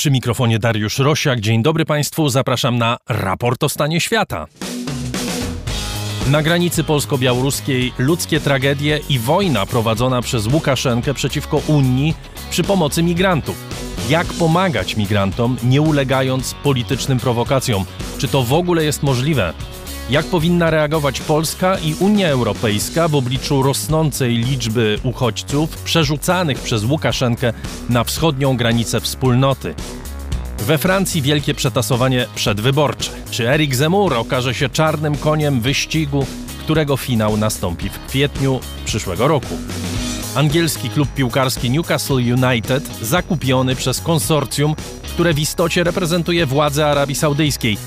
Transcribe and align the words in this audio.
Przy 0.00 0.10
mikrofonie 0.10 0.58
Dariusz 0.58 0.98
Rosiak. 0.98 1.40
Dzień 1.40 1.62
dobry 1.62 1.84
Państwu. 1.84 2.28
Zapraszam 2.28 2.78
na 2.78 2.96
raport 3.08 3.64
o 3.64 3.68
stanie 3.68 4.00
świata. 4.00 4.46
Na 6.30 6.42
granicy 6.42 6.84
polsko-białoruskiej 6.84 7.92
ludzkie 7.98 8.40
tragedie 8.40 9.00
i 9.08 9.18
wojna 9.18 9.66
prowadzona 9.66 10.22
przez 10.22 10.46
Łukaszenkę 10.46 11.14
przeciwko 11.14 11.60
Unii 11.66 12.14
przy 12.50 12.62
pomocy 12.62 13.02
migrantów. 13.02 13.56
Jak 14.08 14.26
pomagać 14.26 14.96
migrantom, 14.96 15.56
nie 15.62 15.82
ulegając 15.82 16.54
politycznym 16.54 17.20
prowokacjom? 17.20 17.84
Czy 18.18 18.28
to 18.28 18.42
w 18.42 18.52
ogóle 18.52 18.84
jest 18.84 19.02
możliwe? 19.02 19.52
Jak 20.10 20.26
powinna 20.26 20.70
reagować 20.70 21.20
Polska 21.20 21.78
i 21.78 21.94
Unia 21.94 22.28
Europejska 22.28 23.08
w 23.08 23.14
obliczu 23.14 23.62
rosnącej 23.62 24.36
liczby 24.36 24.98
uchodźców 25.02 25.76
przerzucanych 25.76 26.58
przez 26.58 26.84
Łukaszenkę 26.84 27.52
na 27.88 28.04
wschodnią 28.04 28.56
granicę 28.56 29.00
wspólnoty? 29.00 29.74
We 30.58 30.78
Francji 30.78 31.22
wielkie 31.22 31.54
przetasowanie 31.54 32.26
przedwyborcze. 32.34 33.10
Czy 33.30 33.48
Eric 33.48 33.74
Zemmour 33.74 34.14
okaże 34.14 34.54
się 34.54 34.68
czarnym 34.68 35.16
koniem 35.16 35.60
wyścigu, 35.60 36.26
którego 36.58 36.96
finał 36.96 37.36
nastąpi 37.36 37.88
w 37.88 38.06
kwietniu 38.06 38.60
przyszłego 38.84 39.28
roku? 39.28 39.58
Angielski 40.34 40.90
klub 40.90 41.08
piłkarski 41.14 41.70
Newcastle 41.70 42.14
United 42.14 42.90
zakupiony 43.02 43.76
przez 43.76 44.00
konsorcjum, 44.00 44.74
które 45.02 45.34
w 45.34 45.38
istocie 45.38 45.84
reprezentuje 45.84 46.46
władze 46.46 46.86
Arabii 46.86 47.14
Saudyjskiej 47.14 47.78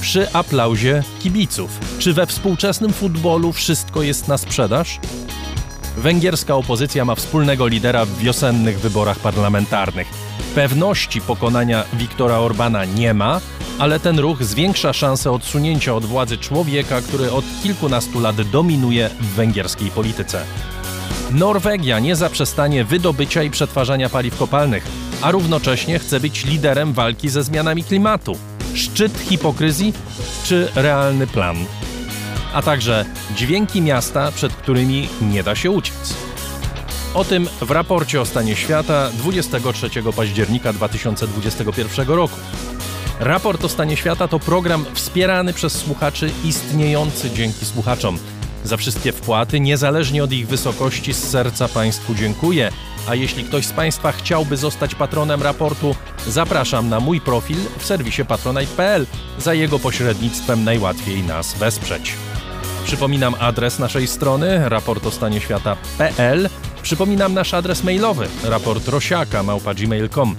przy 0.00 0.32
aplauzie 0.32 1.02
kibiców. 1.22 1.80
Czy 1.98 2.12
we 2.12 2.26
współczesnym 2.26 2.92
futbolu 2.92 3.52
wszystko 3.52 4.02
jest 4.02 4.28
na 4.28 4.38
sprzedaż? 4.38 5.00
Węgierska 5.96 6.54
opozycja 6.54 7.04
ma 7.04 7.14
wspólnego 7.14 7.66
lidera 7.66 8.04
w 8.04 8.18
wiosennych 8.18 8.80
wyborach 8.80 9.18
parlamentarnych. 9.18 10.06
Pewności 10.54 11.20
pokonania 11.20 11.84
Viktora 11.92 12.38
Orbana 12.38 12.84
nie 12.84 13.14
ma, 13.14 13.40
ale 13.78 14.00
ten 14.00 14.18
ruch 14.18 14.44
zwiększa 14.44 14.92
szanse 14.92 15.30
odsunięcia 15.30 15.94
od 15.94 16.04
władzy 16.04 16.38
człowieka, 16.38 17.00
który 17.00 17.32
od 17.32 17.44
kilkunastu 17.62 18.20
lat 18.20 18.42
dominuje 18.42 19.10
w 19.20 19.26
węgierskiej 19.26 19.90
polityce. 19.90 20.44
Norwegia 21.30 21.98
nie 21.98 22.16
zaprzestanie 22.16 22.84
wydobycia 22.84 23.42
i 23.42 23.50
przetwarzania 23.50 24.08
paliw 24.08 24.38
kopalnych, 24.38 24.86
a 25.22 25.30
równocześnie 25.30 25.98
chce 25.98 26.20
być 26.20 26.44
liderem 26.44 26.92
walki 26.92 27.28
ze 27.28 27.42
zmianami 27.42 27.84
klimatu. 27.84 28.36
Szczyt 28.74 29.18
hipokryzji 29.18 29.92
czy 30.44 30.68
realny 30.74 31.26
plan? 31.26 31.56
A 32.52 32.62
także 32.62 33.04
dźwięki 33.36 33.82
miasta, 33.82 34.32
przed 34.32 34.52
którymi 34.52 35.08
nie 35.22 35.42
da 35.42 35.54
się 35.54 35.70
uciec. 35.70 36.14
O 37.14 37.24
tym 37.24 37.48
w 37.60 37.70
raporcie 37.70 38.20
o 38.20 38.26
stanie 38.26 38.56
świata 38.56 39.10
23 39.10 39.90
października 40.16 40.72
2021 40.72 42.08
roku. 42.08 42.36
Raport 43.20 43.64
o 43.64 43.68
stanie 43.68 43.96
świata 43.96 44.28
to 44.28 44.38
program 44.38 44.84
wspierany 44.94 45.52
przez 45.52 45.72
słuchaczy, 45.72 46.30
istniejący 46.44 47.30
dzięki 47.30 47.64
słuchaczom. 47.64 48.18
Za 48.64 48.76
wszystkie 48.76 49.12
wpłaty, 49.12 49.60
niezależnie 49.60 50.24
od 50.24 50.32
ich 50.32 50.48
wysokości, 50.48 51.14
z 51.14 51.28
serca 51.28 51.68
Państwu 51.68 52.14
dziękuję. 52.14 52.72
A 53.08 53.14
jeśli 53.14 53.44
ktoś 53.44 53.66
z 53.66 53.72
Państwa 53.72 54.12
chciałby 54.12 54.56
zostać 54.56 54.94
patronem 54.94 55.42
raportu, 55.42 55.94
zapraszam 56.26 56.88
na 56.88 57.00
mój 57.00 57.20
profil 57.20 57.58
w 57.78 57.84
serwisie 57.84 58.24
patronite.pl. 58.24 59.06
Za 59.38 59.54
jego 59.54 59.78
pośrednictwem 59.78 60.64
najłatwiej 60.64 61.22
nas 61.22 61.54
wesprzeć. 61.54 62.14
Przypominam 62.84 63.34
adres 63.40 63.78
naszej 63.78 64.06
strony 64.06 64.68
raportostanieświata.pl. 64.68 66.48
Przypominam 66.82 67.34
nasz 67.34 67.54
adres 67.54 67.84
mailowy 67.84 68.28
raportrosiaka.gmail.com. 68.44 70.36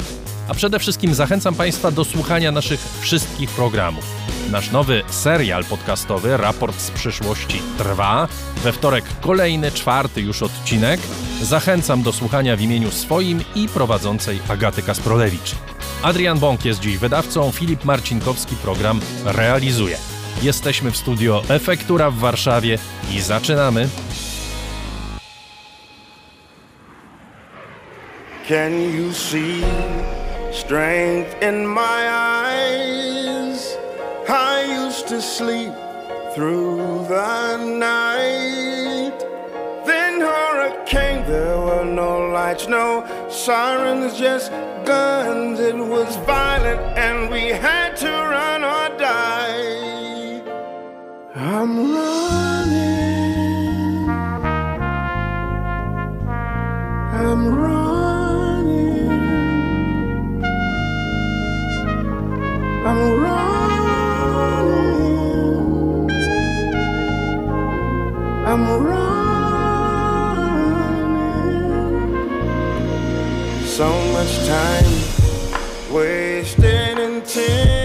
A 0.50 0.54
przede 0.54 0.80
wszystkim 0.80 1.14
zachęcam 1.14 1.56
Państwa 1.56 1.92
do 1.92 2.06
słuchania 2.06 2.52
naszych 2.52 2.80
wszystkich 3.02 3.50
programów. 3.50 4.06
Nasz 4.52 4.72
nowy 4.72 5.04
serial 5.10 5.66
podcastowy 5.66 6.38
Raport 6.38 6.80
z 6.80 6.92
przyszłości 6.92 7.62
trwa. 7.78 8.28
We 8.64 8.72
wtorek 8.72 9.06
kolejny, 9.22 9.72
czwarty 9.72 10.22
już 10.22 10.44
odcinek. 10.44 11.00
Zachęcam 11.42 12.04
do 12.04 12.14
słuchania 12.14 12.56
w 12.56 12.62
imieniu 12.62 12.92
swoim 12.92 13.44
i 13.56 13.68
prowadzącej 13.68 14.40
Agaty 14.48 14.82
Kasprolewicz. 14.82 15.56
Adrian 16.04 16.40
Bąk 16.40 16.66
jest 16.66 16.80
dziś 16.80 16.98
wydawcą, 16.98 17.52
Filip 17.52 17.86
Marcinkowski 17.86 18.56
program 18.56 19.00
realizuje. 19.26 19.98
Jesteśmy 20.42 20.92
w 20.92 20.98
studio 20.98 21.44
Efektura 21.50 22.12
w 22.12 22.16
Warszawie 22.16 22.78
i 23.12 23.22
zaczynamy. 23.22 23.90
Can 28.48 28.82
you 28.82 29.14
see 29.14 29.64
strength 30.52 31.36
in 31.42 31.66
my 31.66 32.10
eyes? 32.10 33.78
I 34.28 34.64
used 34.84 35.08
to 35.08 35.22
sleep 35.22 35.74
through 36.34 37.06
the 37.08 37.58
night. 37.58 39.18
Then 39.86 40.22
hurricane, 40.22 41.26
there 41.26 41.58
were 41.58 41.86
no 41.86 42.30
lights, 42.30 42.68
no 42.68 43.06
sirens, 43.30 44.18
just 44.18 44.52
guns. 44.86 45.60
It 45.60 45.76
was 45.76 46.16
violent 46.18 46.82
and 46.98 47.30
we 47.32 47.50
had 47.50 47.96
to 47.98 48.10
run 48.10 48.64
or 48.64 48.90
die. 48.98 50.42
I'm 51.36 51.94
running. 51.94 52.90
I'm 57.22 57.56
running. 57.56 57.89
So 73.80 73.88
much 74.12 74.46
time 74.46 75.94
wasted 75.94 77.00
in 77.00 77.22
10, 77.22 77.79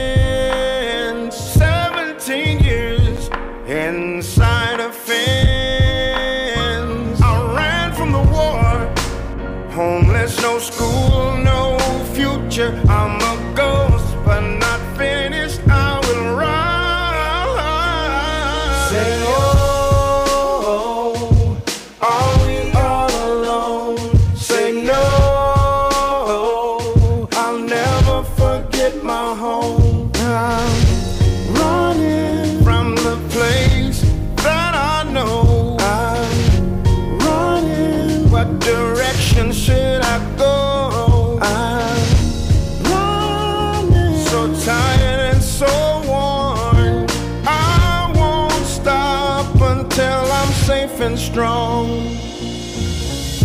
and 51.04 51.18
strong. 51.18 51.86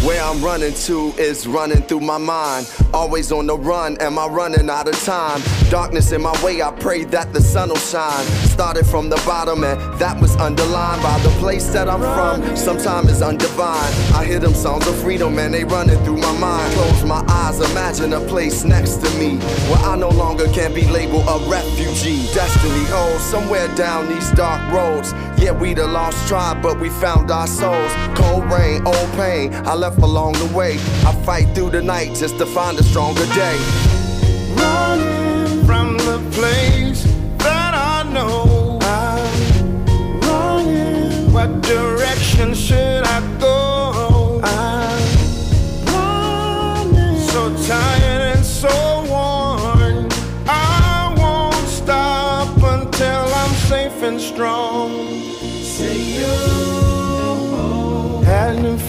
Where 0.06 0.24
I'm 0.24 0.42
running 0.42 0.74
to 0.86 1.14
is 1.18 1.46
running 1.46 1.81
through 1.81 2.00
my 2.00 2.18
mind. 2.18 2.72
Always 2.94 3.34
on 3.34 3.47
the 3.47 3.58
run, 3.58 3.97
am 4.00 4.18
I 4.18 4.28
running 4.28 4.70
out 4.70 4.88
of 4.88 4.96
time? 5.03 5.42
Darkness 5.69 6.12
in 6.12 6.24
my 6.24 6.33
way, 6.44 6.63
I 6.63 6.71
pray 6.71 7.04
that 7.06 7.31
the 7.31 7.39
sun 7.39 7.69
will 7.69 7.75
shine. 7.75 8.25
Started 8.50 8.88
from 8.88 9.07
the 9.07 9.18
bottom, 9.18 9.63
and 9.63 9.80
that 10.00 10.19
was 10.19 10.36
underlined 10.38 11.04
by 11.04 11.19
the 11.19 11.30
place 11.38 11.68
that 11.74 11.88
I'm 11.88 12.01
from. 12.01 12.57
Sometimes 12.57 13.12
it's 13.12 13.21
undivine. 13.21 14.13
I 14.16 14.25
hear 14.25 14.39
them 14.39 14.56
songs 14.56 14.88
of 14.88 14.95
freedom, 14.95 15.38
and 15.38 15.54
they 15.54 15.63
running 15.63 16.04
through 16.04 16.18
my 16.18 16.36
mind. 16.39 16.74
Close 16.74 17.04
my 17.04 17.24
eyes, 17.27 17.60
imagine 17.60 18.13
a 18.13 18.19
place 18.21 18.63
next 18.63 18.95
to 19.04 19.10
me 19.19 19.38
where 19.69 19.77
I 19.86 19.95
no 19.95 20.10
longer 20.10 20.48
can 20.48 20.74
be 20.74 20.88
labeled 20.88 21.25
a 21.27 21.38
refugee. 21.48 22.25
Destiny, 22.33 22.86
oh, 22.89 23.19
somewhere 23.30 23.68
down 23.75 24.10
these 24.10 24.31
dark 24.31 24.60
roads. 24.74 25.13
Yeah, 25.38 25.51
we 25.51 25.75
the 25.75 25.86
lost 25.86 26.27
tribe, 26.27 26.63
but 26.63 26.80
we 26.80 26.89
found 26.89 27.30
our 27.30 27.45
souls. 27.45 27.92
Cold 28.15 28.51
rain, 28.51 28.81
old 28.88 29.12
pain, 29.12 29.54
I 29.54 29.75
left 29.75 30.00
along 30.00 30.33
the 30.33 30.51
way. 30.57 30.77
I 31.06 31.13
fight 31.24 31.54
through 31.54 31.69
the 31.69 31.83
night 31.83 32.15
just 32.15 32.39
to 32.39 32.48
find 32.48 32.80
a 32.80 32.83
stronger 32.83 33.25
day. 33.36 33.99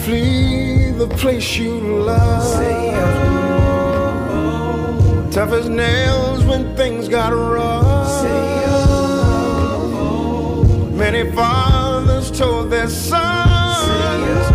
Flee 0.03 0.89
the 0.91 1.07
place 1.07 1.57
you 1.57 1.79
love. 1.79 2.53
Tough 5.31 5.51
as 5.51 5.69
nails 5.69 6.43
when 6.43 6.75
things 6.75 7.07
got 7.07 7.31
rough. 7.33 8.23
Many 10.95 11.31
fathers 11.31 12.31
told 12.31 12.71
their 12.71 12.89
sons 12.89 14.45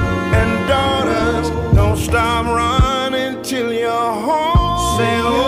and 0.40 0.68
daughters, 0.68 1.50
don't 1.74 1.96
stop 1.96 2.46
running 2.46 3.42
till 3.42 3.72
you're 3.72 4.12
home. 4.28 4.98
Say, 4.98 5.20
oh, 5.22 5.45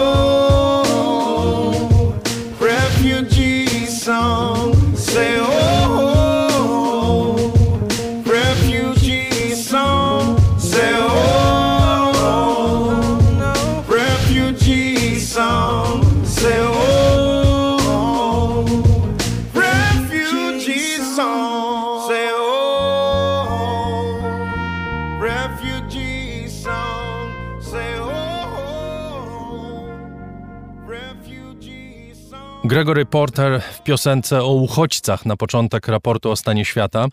Gregory 32.68 33.06
Porter 33.06 33.60
w 33.60 33.82
piosence 33.82 34.42
o 34.42 34.52
uchodźcach 34.52 35.26
na 35.26 35.36
początek 35.36 35.88
raportu 35.88 36.30
o 36.30 36.36
stanie 36.36 36.64
świata. 36.64 37.06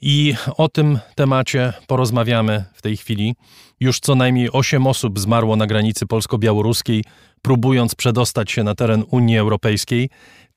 I 0.00 0.34
o 0.56 0.68
tym 0.68 0.98
temacie 1.14 1.72
porozmawiamy 1.86 2.64
w 2.74 2.82
tej 2.82 2.96
chwili. 2.96 3.34
Już 3.80 4.00
co 4.00 4.14
najmniej 4.14 4.52
8 4.52 4.86
osób 4.86 5.18
zmarło 5.18 5.56
na 5.56 5.66
granicy 5.66 6.06
polsko-białoruskiej, 6.06 7.04
próbując 7.42 7.94
przedostać 7.94 8.50
się 8.50 8.62
na 8.62 8.74
teren 8.74 9.04
Unii 9.10 9.38
Europejskiej. 9.38 10.10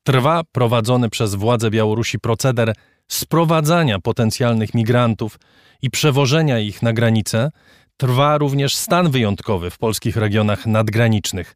Trwa 0.04 0.44
prowadzony 0.52 1.10
przez 1.10 1.36
władze 1.36 1.72
Białorusi 1.72 2.20
proceder 2.20 2.74
sprowadzania 3.08 4.00
potencjalnych 4.00 4.74
migrantów 4.74 5.40
i 5.82 5.90
przewożenia 5.90 6.60
ich 6.60 6.82
na 6.82 6.94
granicę. 6.94 7.52
Trwa 7.98 8.38
również 8.38 8.76
stan 8.76 9.12
wyjątkowy 9.12 9.70
w 9.70 9.78
polskich 9.78 10.18
regionach 10.18 10.66
nadgranicznych. 10.66 11.56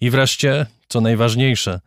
I 0.00 0.10
wreszcie, 0.10 0.66
co 0.88 1.00
najważniejsze, 1.00 1.80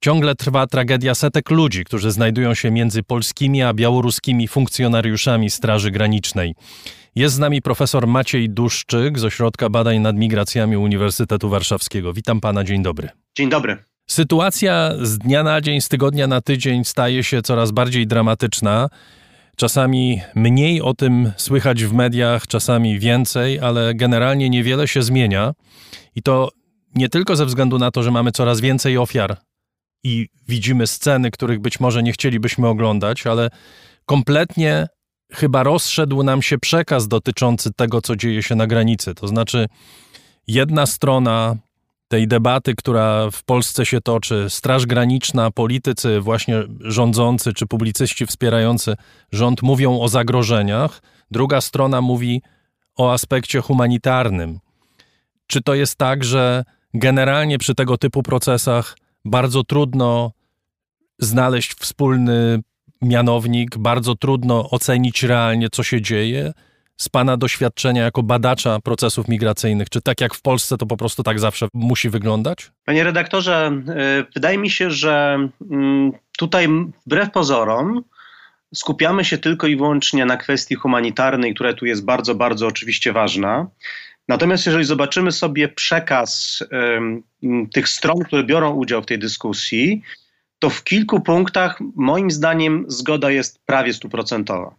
ciągle 0.00 0.34
trwa 0.34 0.66
tragedia 0.66 1.14
setek 1.14 1.50
ludzi, 1.50 1.84
którzy 1.84 2.10
znajdują 2.10 2.54
się 2.54 2.70
między 2.70 3.02
polskimi 3.02 3.62
a 3.62 3.74
białoruskimi 3.74 4.48
funkcjonariuszami 4.48 5.50
Straży 5.50 5.90
Granicznej. 5.90 6.54
Jest 7.14 7.34
z 7.34 7.38
nami 7.38 7.62
profesor 7.62 8.06
Maciej 8.06 8.50
Duszczyk 8.50 9.18
z 9.18 9.24
Ośrodka 9.24 9.68
Badań 9.68 9.98
nad 9.98 10.16
Migracjami 10.16 10.76
Uniwersytetu 10.76 11.48
Warszawskiego. 11.48 12.12
Witam 12.12 12.40
pana, 12.40 12.64
dzień 12.64 12.82
dobry. 12.82 13.08
Dzień 13.36 13.48
dobry. 13.48 13.76
Sytuacja 14.06 14.92
z 15.02 15.18
dnia 15.18 15.42
na 15.42 15.60
dzień, 15.60 15.80
z 15.80 15.88
tygodnia 15.88 16.26
na 16.26 16.40
tydzień 16.40 16.84
staje 16.84 17.24
się 17.24 17.42
coraz 17.42 17.70
bardziej 17.70 18.06
dramatyczna. 18.06 18.88
Czasami 19.56 20.20
mniej 20.34 20.82
o 20.82 20.94
tym 20.94 21.32
słychać 21.36 21.84
w 21.84 21.92
mediach, 21.92 22.46
czasami 22.46 22.98
więcej, 22.98 23.60
ale 23.60 23.94
generalnie 23.94 24.50
niewiele 24.50 24.88
się 24.88 25.02
zmienia. 25.02 25.52
I 26.14 26.22
to 26.22 26.48
nie 26.94 27.08
tylko 27.08 27.36
ze 27.36 27.46
względu 27.46 27.78
na 27.78 27.90
to, 27.90 28.02
że 28.02 28.10
mamy 28.10 28.32
coraz 28.32 28.60
więcej 28.60 28.98
ofiar 28.98 29.36
i 30.06 30.28
widzimy 30.48 30.86
sceny, 30.86 31.30
których 31.30 31.60
być 31.60 31.80
może 31.80 32.02
nie 32.02 32.12
chcielibyśmy 32.12 32.68
oglądać, 32.68 33.26
ale 33.26 33.50
kompletnie 34.04 34.86
chyba 35.32 35.62
rozszedł 35.62 36.22
nam 36.22 36.42
się 36.42 36.58
przekaz 36.58 37.08
dotyczący 37.08 37.72
tego, 37.72 38.02
co 38.02 38.16
dzieje 38.16 38.42
się 38.42 38.54
na 38.54 38.66
granicy. 38.66 39.14
To 39.14 39.28
znaczy, 39.28 39.66
jedna 40.46 40.86
strona 40.86 41.56
tej 42.08 42.28
debaty, 42.28 42.74
która 42.74 43.30
w 43.30 43.44
Polsce 43.44 43.86
się 43.86 44.00
toczy, 44.00 44.46
Straż 44.48 44.86
Graniczna, 44.86 45.50
politycy, 45.50 46.20
właśnie 46.20 46.62
rządzący 46.80 47.52
czy 47.52 47.66
publicyści 47.66 48.26
wspierający 48.26 48.94
rząd 49.32 49.62
mówią 49.62 50.00
o 50.00 50.08
zagrożeniach, 50.08 51.02
druga 51.30 51.60
strona 51.60 52.00
mówi 52.00 52.42
o 52.96 53.12
aspekcie 53.12 53.60
humanitarnym. 53.60 54.58
Czy 55.46 55.62
to 55.62 55.74
jest 55.74 55.96
tak, 55.96 56.24
że 56.24 56.64
generalnie 56.94 57.58
przy 57.58 57.74
tego 57.74 57.98
typu 57.98 58.22
procesach 58.22 58.96
bardzo 59.26 59.64
trudno 59.64 60.32
znaleźć 61.18 61.74
wspólny 61.74 62.60
mianownik, 63.02 63.78
bardzo 63.78 64.14
trudno 64.14 64.70
ocenić 64.70 65.22
realnie, 65.22 65.68
co 65.72 65.82
się 65.82 66.02
dzieje? 66.02 66.52
Z 66.96 67.08
Pana 67.08 67.36
doświadczenia 67.36 68.02
jako 68.02 68.22
badacza 68.22 68.80
procesów 68.80 69.28
migracyjnych, 69.28 69.90
czy 69.90 70.00
tak 70.00 70.20
jak 70.20 70.34
w 70.34 70.42
Polsce, 70.42 70.76
to 70.76 70.86
po 70.86 70.96
prostu 70.96 71.22
tak 71.22 71.40
zawsze 71.40 71.68
musi 71.74 72.10
wyglądać? 72.10 72.70
Panie 72.84 73.04
redaktorze, 73.04 73.82
y, 74.20 74.32
wydaje 74.34 74.58
mi 74.58 74.70
się, 74.70 74.90
że 74.90 75.38
mm, 75.70 76.12
tutaj 76.38 76.68
wbrew 77.06 77.30
pozorom 77.30 78.04
skupiamy 78.74 79.24
się 79.24 79.38
tylko 79.38 79.66
i 79.66 79.76
wyłącznie 79.76 80.24
na 80.24 80.36
kwestii 80.36 80.74
humanitarnej, 80.74 81.54
która 81.54 81.72
tu 81.72 81.86
jest 81.86 82.04
bardzo, 82.04 82.34
bardzo 82.34 82.66
oczywiście 82.66 83.12
ważna. 83.12 83.66
Natomiast 84.28 84.66
jeżeli 84.66 84.84
zobaczymy 84.84 85.32
sobie 85.32 85.68
przekaz 85.68 86.62
ym, 87.42 87.68
tych 87.72 87.88
stron, 87.88 88.18
które 88.24 88.44
biorą 88.44 88.70
udział 88.70 89.02
w 89.02 89.06
tej 89.06 89.18
dyskusji, 89.18 90.02
to 90.58 90.70
w 90.70 90.84
kilku 90.84 91.20
punktach 91.20 91.78
moim 91.96 92.30
zdaniem 92.30 92.84
zgoda 92.88 93.30
jest 93.30 93.60
prawie 93.66 93.92
stuprocentowa. 93.92 94.74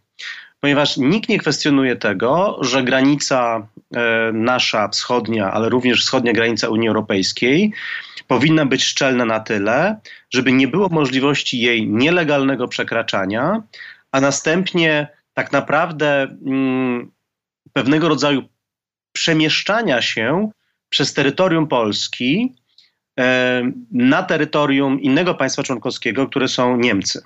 Ponieważ 0.60 0.96
nikt 0.96 1.28
nie 1.28 1.38
kwestionuje 1.38 1.96
tego, 1.96 2.58
że 2.60 2.82
granica 2.82 3.68
e, 3.94 4.32
nasza 4.32 4.88
wschodnia, 4.88 5.52
ale 5.52 5.68
również 5.68 6.02
wschodnia 6.02 6.32
granica 6.32 6.68
Unii 6.68 6.88
Europejskiej 6.88 7.72
powinna 8.26 8.66
być 8.66 8.84
szczelna 8.84 9.24
na 9.24 9.40
tyle, 9.40 10.00
żeby 10.30 10.52
nie 10.52 10.68
było 10.68 10.88
możliwości 10.88 11.60
jej 11.60 11.88
nielegalnego 11.88 12.68
przekraczania, 12.68 13.62
a 14.12 14.20
następnie 14.20 15.08
tak 15.34 15.52
naprawdę 15.52 16.22
mm, 16.46 17.10
pewnego 17.72 18.08
rodzaju 18.08 18.42
przemieszczania 19.18 20.02
się 20.02 20.50
przez 20.88 21.14
terytorium 21.14 21.68
Polski 21.68 22.54
e, 23.18 23.72
na 23.92 24.22
terytorium 24.22 25.00
innego 25.00 25.34
państwa 25.34 25.62
członkowskiego, 25.62 26.28
które 26.28 26.48
są 26.48 26.76
Niemcy. 26.76 27.22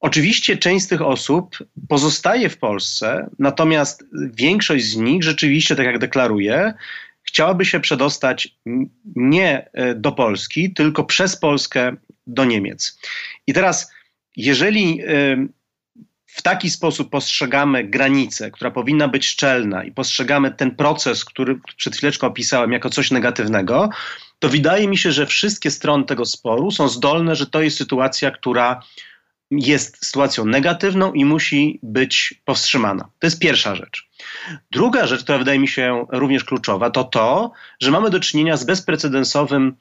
Oczywiście 0.00 0.56
część 0.56 0.84
z 0.84 0.88
tych 0.88 1.02
osób 1.02 1.58
pozostaje 1.88 2.48
w 2.48 2.58
Polsce, 2.58 3.30
natomiast 3.38 4.04
większość 4.34 4.84
z 4.84 4.96
nich 4.96 5.24
rzeczywiście, 5.24 5.76
tak 5.76 5.86
jak 5.86 5.98
deklaruje, 5.98 6.74
chciałaby 7.22 7.64
się 7.64 7.80
przedostać 7.80 8.48
nie 9.16 9.70
e, 9.72 9.94
do 9.94 10.12
Polski, 10.12 10.74
tylko 10.74 11.04
przez 11.04 11.36
Polskę 11.36 11.96
do 12.26 12.44
Niemiec. 12.44 12.98
I 13.46 13.52
teraz, 13.52 13.92
jeżeli 14.36 15.00
e, 15.00 15.06
w 16.36 16.42
taki 16.42 16.70
sposób 16.70 17.10
postrzegamy 17.10 17.84
granicę, 17.84 18.50
która 18.50 18.70
powinna 18.70 19.08
być 19.08 19.26
szczelna 19.26 19.84
i 19.84 19.92
postrzegamy 19.92 20.50
ten 20.50 20.76
proces, 20.76 21.24
który 21.24 21.60
przed 21.76 21.96
chwileczką 21.96 22.26
opisałem, 22.26 22.72
jako 22.72 22.90
coś 22.90 23.10
negatywnego, 23.10 23.88
to 24.38 24.48
wydaje 24.48 24.88
mi 24.88 24.98
się, 24.98 25.12
że 25.12 25.26
wszystkie 25.26 25.70
strony 25.70 26.04
tego 26.04 26.24
sporu 26.24 26.70
są 26.70 26.88
zdolne, 26.88 27.36
że 27.36 27.46
to 27.46 27.62
jest 27.62 27.76
sytuacja, 27.76 28.30
która 28.30 28.82
jest 29.50 30.06
sytuacją 30.06 30.44
negatywną 30.44 31.12
i 31.12 31.24
musi 31.24 31.78
być 31.82 32.42
powstrzymana. 32.44 33.08
To 33.18 33.26
jest 33.26 33.40
pierwsza 33.40 33.74
rzecz. 33.74 34.08
Druga 34.70 35.06
rzecz, 35.06 35.22
która 35.22 35.38
wydaje 35.38 35.58
mi 35.58 35.68
się 35.68 36.06
również 36.12 36.44
kluczowa, 36.44 36.90
to 36.90 37.04
to, 37.04 37.52
że 37.80 37.90
mamy 37.90 38.10
do 38.10 38.20
czynienia 38.20 38.56
z 38.56 38.64
bezprecedensowym 38.64 39.76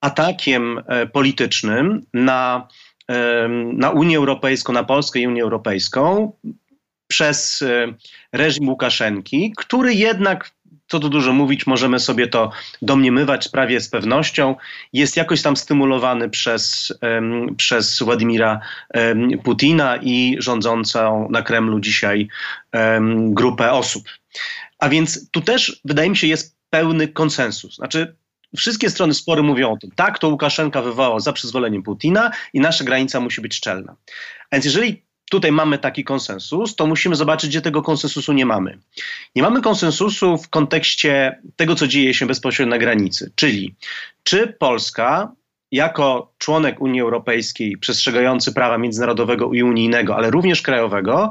atakiem 0.00 0.82
e, 0.86 1.06
politycznym 1.06 2.06
na, 2.14 2.68
na 3.72 3.90
Unię 3.90 4.16
Europejską, 4.16 4.72
na 4.72 4.84
Polskę 4.84 5.18
i 5.18 5.26
Unię 5.26 5.42
Europejską 5.42 6.32
przez 7.08 7.64
reżim 8.32 8.68
Łukaszenki, 8.68 9.52
który 9.56 9.94
jednak 9.94 10.50
co 10.90 11.00
tu 11.00 11.08
dużo 11.08 11.32
mówić, 11.32 11.66
możemy 11.66 12.00
sobie 12.00 12.26
to 12.26 12.50
domniemywać 12.82 13.48
prawie 13.48 13.80
z 13.80 13.88
pewnością, 13.88 14.56
jest 14.92 15.16
jakoś 15.16 15.42
tam 15.42 15.56
stymulowany 15.56 16.30
przez, 16.30 16.92
przez 17.56 18.02
Władimira 18.02 18.60
Putina 19.44 19.96
i 19.96 20.36
rządzącą 20.38 21.28
na 21.30 21.42
Kremlu 21.42 21.80
dzisiaj 21.80 22.28
grupę 23.18 23.72
osób. 23.72 24.04
A 24.78 24.88
więc 24.88 25.30
tu 25.30 25.40
też, 25.40 25.80
wydaje 25.84 26.10
mi 26.10 26.16
się, 26.16 26.26
jest 26.26 26.56
pełny 26.70 27.08
konsensus. 27.08 27.76
Znaczy, 27.76 28.16
wszystkie 28.56 28.90
strony 28.90 29.14
spory 29.14 29.42
mówią 29.42 29.72
o 29.72 29.76
tym, 29.76 29.90
tak, 29.90 30.18
to 30.18 30.28
Łukaszenka 30.28 30.82
wywołał 30.82 31.20
za 31.20 31.32
przyzwoleniem 31.32 31.82
Putina 31.82 32.30
i 32.52 32.60
nasza 32.60 32.84
granica 32.84 33.20
musi 33.20 33.40
być 33.40 33.54
szczelna. 33.54 33.96
Więc 34.52 34.64
jeżeli 34.64 35.02
tutaj 35.30 35.52
mamy 35.52 35.78
taki 35.78 36.04
konsensus, 36.04 36.76
to 36.76 36.86
musimy 36.86 37.16
zobaczyć, 37.16 37.50
gdzie 37.50 37.60
tego 37.60 37.82
konsensusu 37.82 38.32
nie 38.32 38.46
mamy. 38.46 38.78
Nie 39.34 39.42
mamy 39.42 39.60
konsensusu 39.60 40.38
w 40.38 40.48
kontekście 40.48 41.40
tego, 41.56 41.74
co 41.74 41.86
dzieje 41.86 42.14
się 42.14 42.26
bezpośrednio 42.26 42.70
na 42.70 42.78
granicy, 42.78 43.32
czyli 43.34 43.74
czy 44.22 44.46
Polska 44.46 45.32
jako 45.72 46.32
członek 46.38 46.80
Unii 46.80 47.00
Europejskiej 47.00 47.78
przestrzegający 47.78 48.52
prawa 48.52 48.78
międzynarodowego 48.78 49.52
i 49.52 49.62
unijnego, 49.62 50.16
ale 50.16 50.30
również 50.30 50.62
krajowego, 50.62 51.30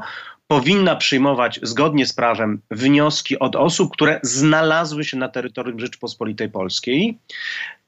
powinna 0.50 0.96
przyjmować 0.96 1.60
zgodnie 1.62 2.06
z 2.06 2.12
prawem 2.12 2.60
wnioski 2.70 3.38
od 3.38 3.56
osób, 3.56 3.92
które 3.92 4.20
znalazły 4.22 5.04
się 5.04 5.16
na 5.16 5.28
terytorium 5.28 5.80
Rzeczypospolitej 5.80 6.48
Polskiej, 6.48 7.18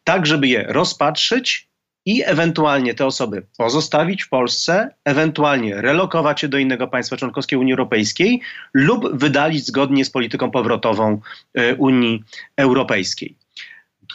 tak 0.05 0.27
żeby 0.27 0.49
je 0.49 0.65
rozpatrzyć 0.69 1.69
i 2.07 2.23
ewentualnie 2.25 2.95
te 2.95 3.07
osoby 3.07 3.47
pozostawić 3.59 4.23
w 4.23 4.29
Polsce, 4.29 4.95
ewentualnie 5.05 5.81
relokować 5.81 6.43
je 6.43 6.49
do 6.49 6.59
innego 6.59 6.89
państwa 6.89 7.17
członkowskiego 7.17 7.61
Unii 7.61 7.73
Europejskiej 7.73 8.41
lub 8.75 9.19
wydalić 9.19 9.67
zgodnie 9.67 10.05
z 10.05 10.11
polityką 10.11 10.51
powrotową 10.51 11.21
e, 11.55 11.75
Unii 11.75 12.25
Europejskiej. 12.57 13.37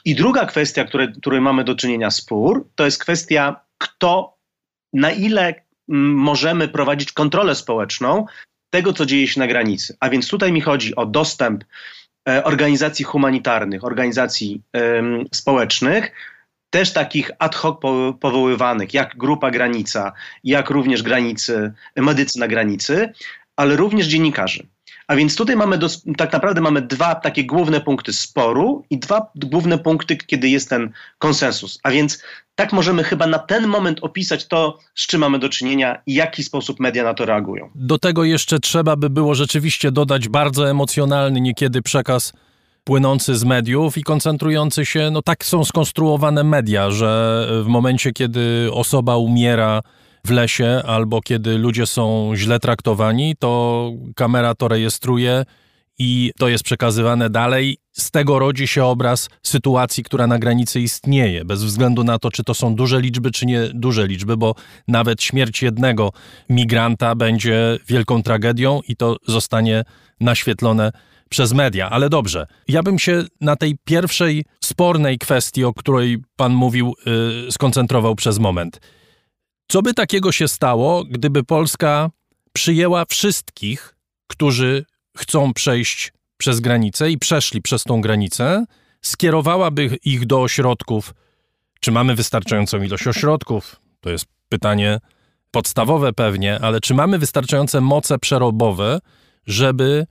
I 0.06 0.16
druga 0.16 0.46
kwestia, 0.46 0.86
której, 0.86 1.08
której 1.14 1.42
mamy 1.42 1.64
do 1.64 1.76
czynienia 1.76 2.12
spór, 2.12 2.68
to 2.76 2.86
jest 2.86 3.02
kwestia, 3.02 3.56
kto, 3.78 4.38
na 4.94 5.12
ile 5.12 5.67
możemy 5.88 6.68
prowadzić 6.68 7.12
kontrolę 7.12 7.56
społeczną 7.56 8.26
tego, 8.70 8.94
co 8.94 9.06
dzieje 9.06 9.28
się 9.28 9.40
na 9.40 9.48
granicy. 9.48 9.98
A 10.00 10.10
więc 10.10 10.28
tutaj 10.28 10.52
mi 10.52 10.62
chodzi 10.62 10.96
o 10.96 11.06
dostęp 11.06 11.64
e, 12.30 12.44
organizacji 12.44 13.06
humanitarnych, 13.06 13.84
organizacji 13.84 14.62
społecznych, 15.34 16.12
też 16.70 16.94
takich 16.94 17.32
ad 17.40 17.56
hoc 17.56 17.80
powoływanych, 18.20 18.94
jak 18.94 19.18
Grupa 19.18 19.52
Granica, 19.52 20.12
jak 20.44 20.70
również 20.70 21.04
granicy, 21.04 21.74
medycy 21.96 22.40
na 22.40 22.48
granicy, 22.48 23.14
ale 23.56 23.76
również 23.76 24.08
dziennikarzy. 24.08 24.68
A 25.08 25.16
więc 25.16 25.36
tutaj 25.36 25.56
mamy 25.56 25.80
tak 26.18 26.34
naprawdę 26.34 26.62
mamy 26.62 26.82
dwa 26.82 27.16
takie 27.16 27.46
główne 27.46 27.82
punkty 27.82 28.14
sporu 28.14 28.86
i 28.90 29.00
dwa 29.00 29.32
główne 29.36 29.78
punkty, 29.78 30.18
kiedy 30.18 30.50
jest 30.50 30.70
ten 30.70 30.92
konsensus. 31.18 31.80
A 31.84 31.92
więc 31.92 32.24
tak 32.56 32.74
możemy 32.74 33.04
chyba 33.04 33.28
na 33.28 33.40
ten 33.40 33.68
moment 33.68 34.00
opisać 34.02 34.48
to, 34.48 34.78
z 34.96 35.08
czym 35.08 35.22
mamy 35.22 35.40
do 35.40 35.50
czynienia 35.50 36.02
i 36.06 36.14
w 36.14 36.16
jaki 36.16 36.44
sposób 36.44 36.80
media 36.80 37.04
na 37.04 37.14
to 37.14 37.26
reagują. 37.26 37.70
Do 37.76 37.98
tego 37.98 38.24
jeszcze 38.24 38.60
trzeba 38.60 38.96
by 38.96 39.10
było 39.10 39.36
rzeczywiście 39.36 39.92
dodać 39.92 40.30
bardzo 40.30 40.70
emocjonalny 40.70 41.42
niekiedy 41.42 41.82
przekaz 41.82 42.34
płynący 42.84 43.36
z 43.36 43.44
mediów 43.44 43.98
i 43.98 44.04
koncentrujący 44.04 44.86
się, 44.86 45.10
no 45.12 45.22
tak 45.22 45.46
są 45.46 45.66
skonstruowane 45.66 46.44
media, 46.44 46.92
że 46.92 47.48
w 47.64 47.68
momencie, 47.68 48.12
kiedy 48.14 48.70
osoba 48.74 49.18
umiera 49.18 49.82
w 50.28 50.32
lesie 50.32 50.82
albo 50.86 51.22
kiedy 51.22 51.58
ludzie 51.58 51.86
są 51.86 52.32
źle 52.36 52.60
traktowani, 52.60 53.36
to 53.40 53.92
kamera 54.16 54.56
to 54.56 54.68
rejestruje 54.68 55.46
i 56.00 56.32
to 56.38 56.48
jest 56.48 56.64
przekazywane 56.64 57.30
dalej. 57.30 57.78
Z 57.92 58.12
tego 58.12 58.40
rodzi 58.40 58.68
się 58.68 58.86
obraz 58.86 59.30
sytuacji, 59.44 60.04
która 60.04 60.28
na 60.28 60.40
granicy 60.40 60.82
istnieje, 60.82 61.46
bez 61.46 61.64
względu 61.64 62.04
na 62.04 62.20
to, 62.20 62.32
czy 62.32 62.44
to 62.44 62.54
są 62.54 62.76
duże 62.76 63.02
liczby, 63.02 63.32
czy 63.32 63.46
nie 63.46 63.62
duże 63.74 64.08
liczby, 64.08 64.38
bo 64.38 64.56
nawet 64.88 65.24
śmierć 65.24 65.62
jednego 65.62 66.12
migranta 66.50 67.16
będzie 67.16 67.80
wielką 67.88 68.24
tragedią 68.24 68.82
i 68.88 68.96
to 68.96 69.18
zostanie 69.28 69.84
naświetlone 70.20 70.92
przez 71.30 71.54
media. 71.54 71.90
Ale 71.90 72.10
dobrze, 72.10 72.48
ja 72.68 72.84
bym 72.84 73.00
się 73.00 73.24
na 73.42 73.56
tej 73.56 73.78
pierwszej 73.84 74.46
spornej 74.64 75.18
kwestii, 75.18 75.64
o 75.64 75.74
której 75.74 76.18
pan 76.36 76.54
mówił, 76.54 76.94
yy, 77.46 77.52
skoncentrował 77.52 78.16
przez 78.16 78.40
moment. 78.40 78.80
Co 79.68 79.82
by 79.82 79.94
takiego 79.94 80.32
się 80.32 80.48
stało, 80.48 81.04
gdyby 81.04 81.44
Polska 81.44 82.10
przyjęła 82.54 83.06
wszystkich, 83.06 83.96
którzy 84.28 84.86
chcą 85.18 85.54
przejść 85.54 86.14
przez 86.38 86.60
granicę 86.60 87.12
i 87.12 87.18
przeszli 87.18 87.62
przez 87.62 87.84
tą 87.84 88.02
granicę, 88.02 88.66
skierowałaby 89.02 89.98
ich 90.04 90.26
do 90.26 90.42
ośrodków? 90.42 91.14
Czy 91.80 91.92
mamy 91.92 92.16
wystarczającą 92.16 92.82
ilość 92.82 93.08
ośrodków? 93.08 93.76
To 94.02 94.10
jest 94.10 94.26
pytanie 94.50 95.00
podstawowe 95.52 96.14
pewnie, 96.14 96.60
ale 96.60 96.82
czy 96.82 96.94
mamy 96.94 97.20
wystarczające 97.20 97.82
moce 97.82 98.20
przerobowe, 98.20 99.00
żeby 99.48 100.06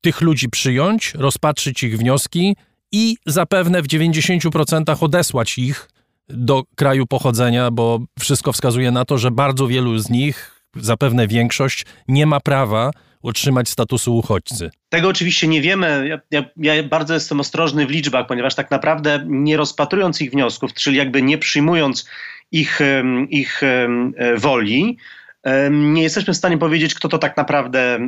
tych 0.00 0.20
ludzi 0.20 0.48
przyjąć, 0.48 1.14
rozpatrzyć 1.14 1.82
ich 1.82 1.98
wnioski 1.98 2.56
i 2.92 3.16
zapewne 3.26 3.82
w 3.82 3.86
90% 3.86 5.04
odesłać 5.04 5.58
ich 5.58 5.88
do 6.32 6.62
kraju 6.76 7.06
pochodzenia, 7.06 7.70
bo 7.70 7.98
wszystko 8.20 8.52
wskazuje 8.52 8.90
na 8.90 9.04
to, 9.04 9.18
że 9.18 9.30
bardzo 9.30 9.66
wielu 9.66 9.98
z 9.98 10.10
nich, 10.10 10.60
zapewne 10.76 11.26
większość, 11.26 11.86
nie 12.08 12.26
ma 12.26 12.40
prawa 12.40 12.90
utrzymać 13.22 13.68
statusu 13.68 14.16
uchodźcy. 14.16 14.70
Tego 14.88 15.08
oczywiście 15.08 15.48
nie 15.48 15.60
wiemy. 15.60 16.08
Ja, 16.08 16.44
ja, 16.56 16.74
ja, 16.74 16.82
bardzo 16.82 17.14
jestem 17.14 17.40
ostrożny 17.40 17.86
w 17.86 17.90
liczbach, 17.90 18.26
ponieważ 18.26 18.54
tak 18.54 18.70
naprawdę 18.70 19.24
nie 19.26 19.56
rozpatrując 19.56 20.20
ich 20.20 20.30
wniosków, 20.30 20.74
czyli 20.74 20.96
jakby 20.96 21.22
nie 21.22 21.38
przyjmując 21.38 22.08
ich, 22.52 22.80
ich 23.30 23.60
woli, 24.36 24.96
nie 25.70 26.02
jesteśmy 26.02 26.34
w 26.34 26.36
stanie 26.36 26.58
powiedzieć, 26.58 26.94
kto 26.94 27.08
to 27.08 27.18
tak 27.18 27.36
naprawdę 27.36 27.98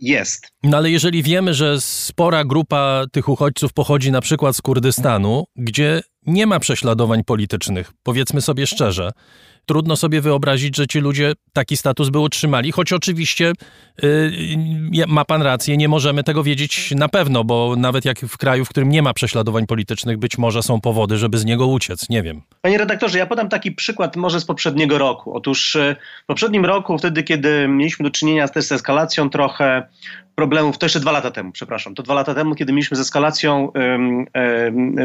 jest. 0.00 0.48
No 0.62 0.76
ale 0.76 0.90
jeżeli 0.90 1.22
wiemy, 1.22 1.54
że 1.54 1.80
spora 1.80 2.44
grupa 2.44 3.04
tych 3.12 3.28
uchodźców 3.28 3.72
pochodzi 3.72 4.12
na 4.12 4.20
przykład 4.20 4.56
z 4.56 4.62
Kurdystanu, 4.62 5.44
gdzie 5.56 6.00
nie 6.26 6.46
ma 6.46 6.60
prześladowań 6.60 7.24
politycznych, 7.24 7.92
powiedzmy 8.02 8.40
sobie 8.40 8.66
szczerze, 8.66 9.10
trudno 9.66 9.96
sobie 9.96 10.20
wyobrazić, 10.20 10.76
że 10.76 10.86
ci 10.86 11.00
ludzie 11.00 11.32
taki 11.52 11.76
status 11.76 12.08
by 12.08 12.18
utrzymali, 12.18 12.72
choć 12.72 12.92
oczywiście 12.92 13.52
yy, 14.02 15.06
ma 15.06 15.24
pan 15.24 15.42
rację, 15.42 15.76
nie 15.76 15.88
możemy 15.88 16.24
tego 16.24 16.42
wiedzieć 16.42 16.90
na 16.96 17.08
pewno, 17.08 17.44
bo 17.44 17.74
nawet 17.76 18.04
jak 18.04 18.18
w 18.18 18.36
kraju, 18.36 18.64
w 18.64 18.68
którym 18.68 18.88
nie 18.88 19.02
ma 19.02 19.14
prześladowań 19.14 19.66
politycznych, 19.66 20.18
być 20.18 20.38
może 20.38 20.62
są 20.62 20.80
powody, 20.80 21.16
żeby 21.16 21.38
z 21.38 21.44
niego 21.44 21.66
uciec, 21.66 22.08
nie 22.08 22.22
wiem. 22.22 22.42
Panie 22.62 22.78
redaktorze, 22.78 23.18
ja 23.18 23.26
podam 23.26 23.48
taki 23.48 23.72
przykład 23.72 24.16
może 24.16 24.40
z 24.40 24.44
poprzedniego 24.44 24.98
roku. 24.98 25.36
Otóż 25.36 25.74
yy, 25.74 25.96
w 26.22 26.26
poprzednim 26.26 26.64
roku, 26.64 26.98
wtedy 26.98 27.22
kiedy 27.22 27.68
mieliśmy 27.68 28.04
do 28.04 28.10
czynienia 28.10 28.48
też 28.48 28.64
z 28.64 28.72
eskalacją 28.72 29.30
trochę 29.30 29.88
problemów, 30.34 30.78
to 30.78 30.86
jeszcze 30.86 31.00
dwa 31.00 31.12
lata 31.12 31.30
temu, 31.30 31.52
przepraszam, 31.52 31.94
to 31.94 32.02
dwa 32.02 32.14
lata 32.14 32.34
temu, 32.34 32.54
kiedy 32.54 32.72
mieliśmy 32.72 32.96
z 32.96 33.00
eskalacją 33.00 33.72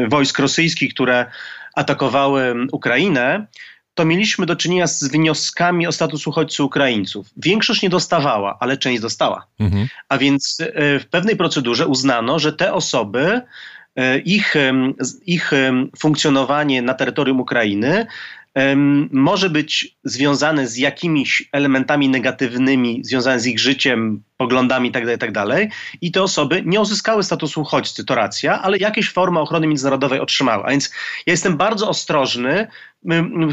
wojsk 0.08 0.38
rosyjskich, 0.38 0.94
które 0.94 1.26
atakowały 1.74 2.54
Ukrainę, 2.72 3.46
to 3.94 4.04
mieliśmy 4.04 4.46
do 4.46 4.56
czynienia 4.56 4.86
z 4.86 5.04
wnioskami 5.04 5.86
o 5.86 5.92
status 5.92 6.26
uchodźcy 6.26 6.62
Ukraińców. 6.62 7.26
Większość 7.36 7.82
nie 7.82 7.90
dostawała, 7.90 8.56
ale 8.60 8.76
część 8.76 9.02
dostała. 9.02 9.46
Mhm. 9.58 9.88
A 10.08 10.18
więc 10.18 10.58
e, 10.60 10.98
w 10.98 11.06
pewnej 11.06 11.36
procedurze 11.36 11.86
uznano, 11.86 12.38
że 12.38 12.52
te 12.52 12.72
osoby, 12.72 13.40
e, 13.96 14.18
ich, 14.18 14.54
ich 15.26 15.50
funkcjonowanie 15.98 16.82
na 16.82 16.94
terytorium 16.94 17.40
Ukrainy 17.40 18.06
może 19.10 19.50
być 19.50 19.96
związane 20.04 20.66
z 20.66 20.76
jakimiś 20.76 21.48
elementami 21.52 22.08
negatywnymi, 22.08 23.04
związane 23.04 23.40
z 23.40 23.46
ich 23.46 23.58
życiem, 23.58 24.22
poglądami 24.36 24.88
itd., 24.88 25.18
tak 25.18 25.30
itd. 25.30 25.56
Tak 25.56 25.70
I 26.00 26.12
te 26.12 26.22
osoby 26.22 26.62
nie 26.66 26.80
uzyskały 26.80 27.22
statusu 27.22 27.60
uchodźcy, 27.60 28.04
to 28.04 28.14
racja, 28.14 28.62
ale 28.62 28.78
jakieś 28.78 29.10
formy 29.10 29.40
ochrony 29.40 29.66
międzynarodowej 29.66 30.20
otrzymały. 30.20 30.64
A 30.64 30.70
więc 30.70 30.90
ja 31.26 31.32
jestem 31.32 31.56
bardzo 31.56 31.88
ostrożny 31.88 32.66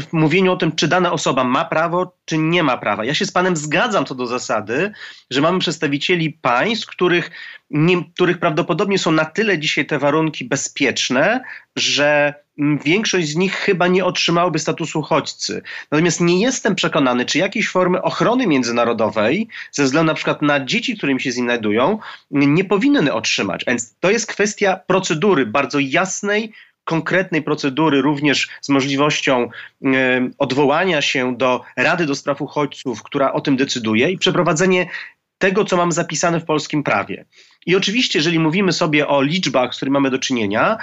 w 0.00 0.12
mówieniu 0.12 0.52
o 0.52 0.56
tym, 0.56 0.72
czy 0.72 0.88
dana 0.88 1.12
osoba 1.12 1.44
ma 1.44 1.64
prawo, 1.64 2.16
czy 2.24 2.38
nie 2.38 2.62
ma 2.62 2.76
prawa. 2.76 3.04
Ja 3.04 3.14
się 3.14 3.26
z 3.26 3.32
panem 3.32 3.56
zgadzam 3.56 4.04
co 4.04 4.14
do 4.14 4.26
zasady, 4.26 4.92
że 5.30 5.40
mamy 5.40 5.58
przedstawicieli 5.58 6.30
państw, 6.30 6.86
których, 6.86 7.30
nie, 7.70 8.04
których 8.14 8.38
prawdopodobnie 8.38 8.98
są 8.98 9.12
na 9.12 9.24
tyle 9.24 9.58
dzisiaj 9.58 9.86
te 9.86 9.98
warunki 9.98 10.44
bezpieczne, 10.44 11.40
że 11.76 12.34
większość 12.84 13.28
z 13.28 13.36
nich 13.36 13.54
chyba 13.54 13.88
nie 13.88 14.04
otrzymałoby 14.04 14.58
statusu 14.58 14.98
uchodźcy. 14.98 15.62
Natomiast 15.90 16.20
nie 16.20 16.40
jestem 16.40 16.74
przekonany, 16.74 17.24
czy 17.24 17.38
jakieś 17.38 17.68
formy 17.68 18.02
ochrony 18.02 18.46
międzynarodowej, 18.46 19.48
ze 19.72 19.84
względu 19.84 20.06
na 20.06 20.14
przykład 20.14 20.42
na 20.42 20.64
dzieci, 20.64 20.96
którymi 20.96 21.20
się 21.20 21.32
znajdują, 21.32 21.98
nie 22.30 22.64
powinny 22.64 23.12
otrzymać. 23.12 23.64
Więc 23.66 23.94
to 24.00 24.10
jest 24.10 24.26
kwestia 24.26 24.80
procedury 24.86 25.46
bardzo 25.46 25.78
jasnej, 25.78 26.52
konkretnej 26.84 27.42
procedury, 27.42 28.02
również 28.02 28.48
z 28.60 28.68
możliwością 28.68 29.48
e, 29.84 30.30
odwołania 30.38 31.02
się 31.02 31.36
do 31.36 31.62
Rady 31.76 32.06
do 32.06 32.14
Spraw 32.14 32.42
Uchodźców, 32.42 33.02
która 33.02 33.32
o 33.32 33.40
tym 33.40 33.56
decyduje 33.56 34.10
i 34.10 34.18
przeprowadzenie 34.18 34.86
tego, 35.38 35.64
co 35.64 35.76
mam 35.76 35.92
zapisane 35.92 36.40
w 36.40 36.44
polskim 36.44 36.82
prawie. 36.82 37.24
I 37.66 37.76
oczywiście, 37.76 38.18
jeżeli 38.18 38.38
mówimy 38.38 38.72
sobie 38.72 39.08
o 39.08 39.22
liczbach, 39.22 39.74
z 39.74 39.76
którymi 39.76 39.92
mamy 39.92 40.10
do 40.10 40.18
czynienia, 40.18 40.78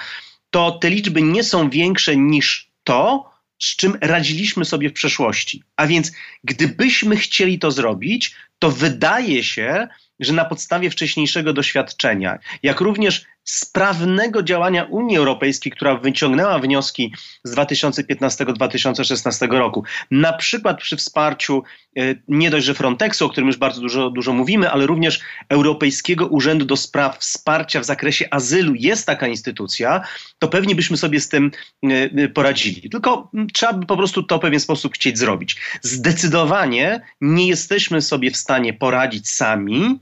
to 0.50 0.72
te 0.72 0.90
liczby 0.90 1.22
nie 1.22 1.44
są 1.44 1.70
większe 1.70 2.18
niż 2.18 2.72
to, 2.84 3.32
z 3.60 3.76
czym 3.76 3.98
radziliśmy 4.02 4.66
sobie 4.66 4.90
w 4.90 4.94
przeszłości. 4.94 5.64
A 5.76 5.88
więc, 5.88 6.12
gdybyśmy 6.44 7.18
chcieli 7.18 7.60
to 7.60 7.72
zrobić, 7.72 8.36
to 8.60 8.72
wydaje 8.72 9.44
się, 9.44 9.88
że 10.20 10.34
na 10.34 10.46
podstawie 10.46 10.90
wcześniejszego 10.90 11.54
doświadczenia, 11.54 12.40
jak 12.64 12.82
również 12.82 13.26
sprawnego 13.48 14.44
działania 14.44 14.84
Unii 14.84 15.18
Europejskiej, 15.18 15.72
która 15.72 15.96
wyciągnęła 15.96 16.60
wnioski 16.60 17.14
z 17.44 17.56
2015-2016 17.56 19.52
roku. 19.52 19.84
Na 20.12 20.34
przykład 20.34 20.80
przy 20.80 20.98
wsparciu 20.98 21.64
e, 21.98 22.02
nie 22.28 22.50
dość, 22.50 22.66
że 22.66 22.74
Frontexu, 22.74 23.26
o 23.26 23.30
którym 23.30 23.48
już 23.48 23.58
bardzo 23.58 23.82
dużo, 23.82 24.10
dużo 24.10 24.34
mówimy, 24.34 24.72
ale 24.72 24.86
również 24.86 25.20
Europejskiego 25.50 26.28
Urzędu 26.28 26.66
do 26.66 26.76
Spraw 26.76 27.18
Wsparcia 27.18 27.80
w 27.80 27.86
zakresie 27.86 28.26
azylu. 28.32 28.74
Jest 28.76 29.06
taka 29.06 29.28
instytucja, 29.28 30.02
to 30.40 30.48
pewnie 30.48 30.76
byśmy 30.76 30.98
sobie 30.98 31.22
z 31.22 31.30
tym 31.30 31.52
e, 31.84 31.88
e, 32.24 32.30
poradzili. 32.30 32.90
Tylko 32.90 33.32
trzeba 33.54 33.74
by 33.74 33.86
po 33.86 33.98
prostu 33.98 34.24
to 34.24 34.38
w 34.38 34.42
pewien 34.42 34.60
sposób 34.60 34.94
chcieć 34.94 35.18
zrobić. 35.18 35.56
Zdecydowanie 35.82 37.02
nie 37.22 37.48
jesteśmy 37.48 38.02
sobie 38.02 38.32
w 38.32 38.38
stanie 38.38 38.74
poradzić 38.74 39.30
sami 39.30 40.00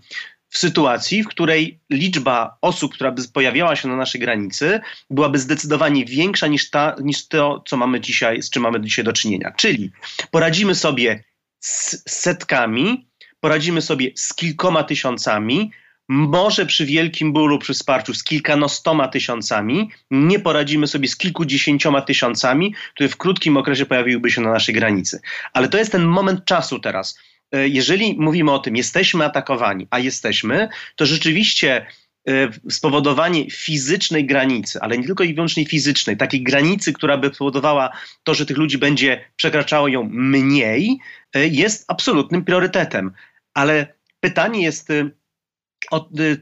w 0.55 0.57
sytuacji, 0.57 1.23
w 1.23 1.27
której 1.27 1.79
liczba 1.89 2.57
osób, 2.61 2.93
która 2.93 3.11
by 3.11 3.21
pojawiała 3.33 3.75
się 3.75 3.87
na 3.87 3.95
naszej 3.95 4.21
granicy, 4.21 4.79
byłaby 5.09 5.39
zdecydowanie 5.39 6.05
większa 6.05 6.47
niż, 6.47 6.69
ta, 6.69 6.95
niż 7.03 7.27
to, 7.27 7.63
co 7.67 7.77
mamy 7.77 8.01
dzisiaj, 8.01 8.41
z 8.41 8.49
czym 8.49 8.63
mamy 8.63 8.81
dzisiaj 8.81 9.05
do 9.05 9.13
czynienia. 9.13 9.51
Czyli 9.57 9.91
poradzimy 10.31 10.75
sobie 10.75 11.23
z 11.59 12.03
setkami, 12.09 13.07
poradzimy 13.39 13.81
sobie 13.81 14.11
z 14.15 14.33
kilkoma 14.33 14.83
tysiącami, 14.83 15.71
może 16.07 16.65
przy 16.65 16.85
wielkim 16.85 17.33
bólu, 17.33 17.59
przy 17.59 17.73
wsparciu 17.73 18.13
z 18.13 18.23
kilkunastoma 18.23 19.07
tysiącami, 19.07 19.89
nie 20.11 20.39
poradzimy 20.39 20.87
sobie 20.87 21.07
z 21.07 21.17
kilkudziesięcioma 21.17 22.01
tysiącami, 22.01 22.75
które 22.93 23.09
w 23.09 23.17
krótkim 23.17 23.57
okresie 23.57 23.85
pojawiłyby 23.85 24.31
się 24.31 24.41
na 24.41 24.51
naszej 24.51 24.75
granicy. 24.75 25.19
Ale 25.53 25.67
to 25.67 25.77
jest 25.77 25.91
ten 25.91 26.03
moment 26.03 26.45
czasu 26.45 26.79
teraz 26.79 27.17
jeżeli 27.51 28.15
mówimy 28.19 28.51
o 28.51 28.59
tym, 28.59 28.75
jesteśmy 28.75 29.25
atakowani, 29.25 29.87
a 29.89 29.99
jesteśmy, 29.99 30.69
to 30.95 31.05
rzeczywiście 31.05 31.85
e, 32.27 32.49
spowodowanie 32.69 33.51
fizycznej 33.51 34.25
granicy, 34.25 34.81
ale 34.81 34.97
nie 34.97 35.05
tylko 35.05 35.23
i 35.23 35.33
wyłącznie 35.33 35.65
fizycznej, 35.65 36.17
takiej 36.17 36.43
granicy, 36.43 36.93
która 36.93 37.17
by 37.17 37.31
powodowała 37.31 37.89
to, 38.23 38.33
że 38.33 38.45
tych 38.45 38.57
ludzi 38.57 38.77
będzie 38.77 39.25
przekraczało 39.35 39.87
ją 39.87 40.09
mniej, 40.11 40.99
e, 41.35 41.47
jest 41.47 41.85
absolutnym 41.87 42.45
priorytetem. 42.45 43.11
Ale 43.53 43.93
pytanie 44.19 44.63
jest, 44.63 44.89
Y, 44.89 45.11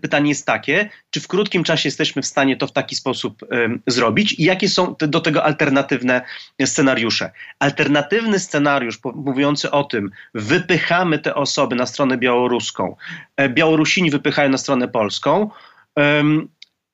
pytanie 0.02 0.30
jest 0.30 0.46
takie, 0.46 0.90
czy 1.10 1.20
w 1.22 1.28
krótkim 1.28 1.64
czasie 1.64 1.88
jesteśmy 1.88 2.22
w 2.22 2.26
stanie 2.26 2.58
to 2.58 2.68
w 2.68 2.72
taki 2.72 2.96
sposób 2.96 3.44
y, 3.44 3.48
zrobić 3.88 4.40
i 4.40 4.44
jakie 4.44 4.70
są 4.70 4.96
do 5.00 5.20
tego 5.20 5.44
alternatywne 5.44 6.22
scenariusze. 6.66 7.32
Alternatywny 7.60 8.40
scenariusz 8.40 9.00
mówiący 9.16 9.72
o 9.72 9.84
tym, 9.84 10.12
wypychamy 10.34 11.20
te 11.20 11.36
osoby 11.36 11.76
na 11.76 11.86
stronę 11.86 12.18
białoruską, 12.18 12.96
e, 13.38 13.50
Białorusini 13.50 14.12
wypychają 14.12 14.50
na 14.50 14.58
stronę 14.58 14.88
polską, 14.88 15.50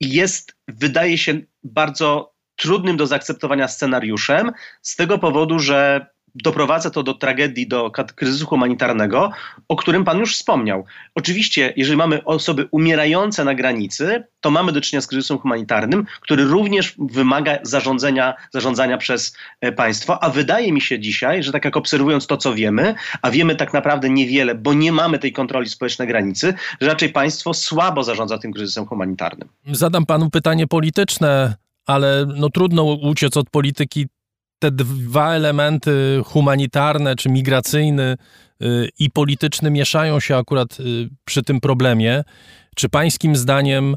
jest, 0.01 0.55
wydaje 0.67 1.17
się, 1.17 1.39
bardzo 1.63 2.33
trudnym 2.55 2.97
do 2.97 3.07
zaakceptowania 3.07 3.67
scenariuszem 3.67 4.51
z 4.81 4.95
tego 4.95 5.19
powodu, 5.19 5.59
że 5.59 6.05
doprowadza 6.43 6.89
to 6.89 7.03
do 7.03 7.13
tragedii, 7.13 7.67
do 7.67 7.91
kryzysu 8.15 8.45
humanitarnego, 8.45 9.31
o 9.67 9.75
którym 9.75 10.05
Pan 10.05 10.19
już 10.19 10.35
wspomniał. 10.35 10.85
Oczywiście, 11.15 11.73
jeżeli 11.77 11.97
mamy 11.97 12.23
osoby 12.23 12.67
umierające 12.71 13.43
na 13.43 13.55
granicy, 13.55 14.23
to 14.41 14.51
mamy 14.51 14.71
do 14.71 14.81
czynienia 14.81 15.01
z 15.01 15.07
kryzysem 15.07 15.37
humanitarnym, 15.37 16.05
który 16.21 16.43
również 16.43 16.95
wymaga 16.99 17.57
zarządzania, 17.63 18.33
zarządzania 18.53 18.97
przez 18.97 19.35
e, 19.61 19.71
państwo, 19.71 20.23
a 20.23 20.29
wydaje 20.29 20.73
mi 20.73 20.81
się 20.81 20.99
dzisiaj, 20.99 21.43
że 21.43 21.51
tak 21.51 21.65
jak 21.65 21.77
obserwując 21.77 22.27
to, 22.27 22.37
co 22.37 22.53
wiemy, 22.53 22.95
a 23.21 23.31
wiemy 23.31 23.55
tak 23.55 23.73
naprawdę 23.73 24.09
niewiele, 24.09 24.55
bo 24.55 24.73
nie 24.73 24.91
mamy 24.91 25.19
tej 25.19 25.33
kontroli 25.33 25.69
społecznej 25.69 26.07
granicy, 26.07 26.53
że 26.81 26.87
raczej 26.87 27.09
państwo 27.09 27.53
słabo 27.53 28.03
zarządza 28.03 28.37
tym 28.37 28.53
kryzysem 28.53 28.85
humanitarnym. 28.85 29.49
Zadam 29.71 30.05
Panu 30.05 30.29
pytanie 30.29 30.67
polityczne, 30.67 31.55
ale 31.85 32.25
no 32.35 32.49
trudno 32.49 32.83
uciec 32.83 33.37
od 33.37 33.49
polityki 33.49 34.07
te 34.59 34.71
dwa 34.71 35.35
elementy 35.35 36.21
humanitarne 36.25 37.15
czy 37.15 37.29
migracyjny 37.29 38.17
y, 38.61 38.89
i 38.99 39.09
polityczny 39.09 39.71
mieszają 39.71 40.19
się 40.19 40.37
akurat 40.37 40.79
y, 40.79 41.09
przy 41.25 41.43
tym 41.43 41.59
problemie. 41.59 42.23
Czy 42.75 42.89
pańskim 42.89 43.35
zdaniem 43.35 43.95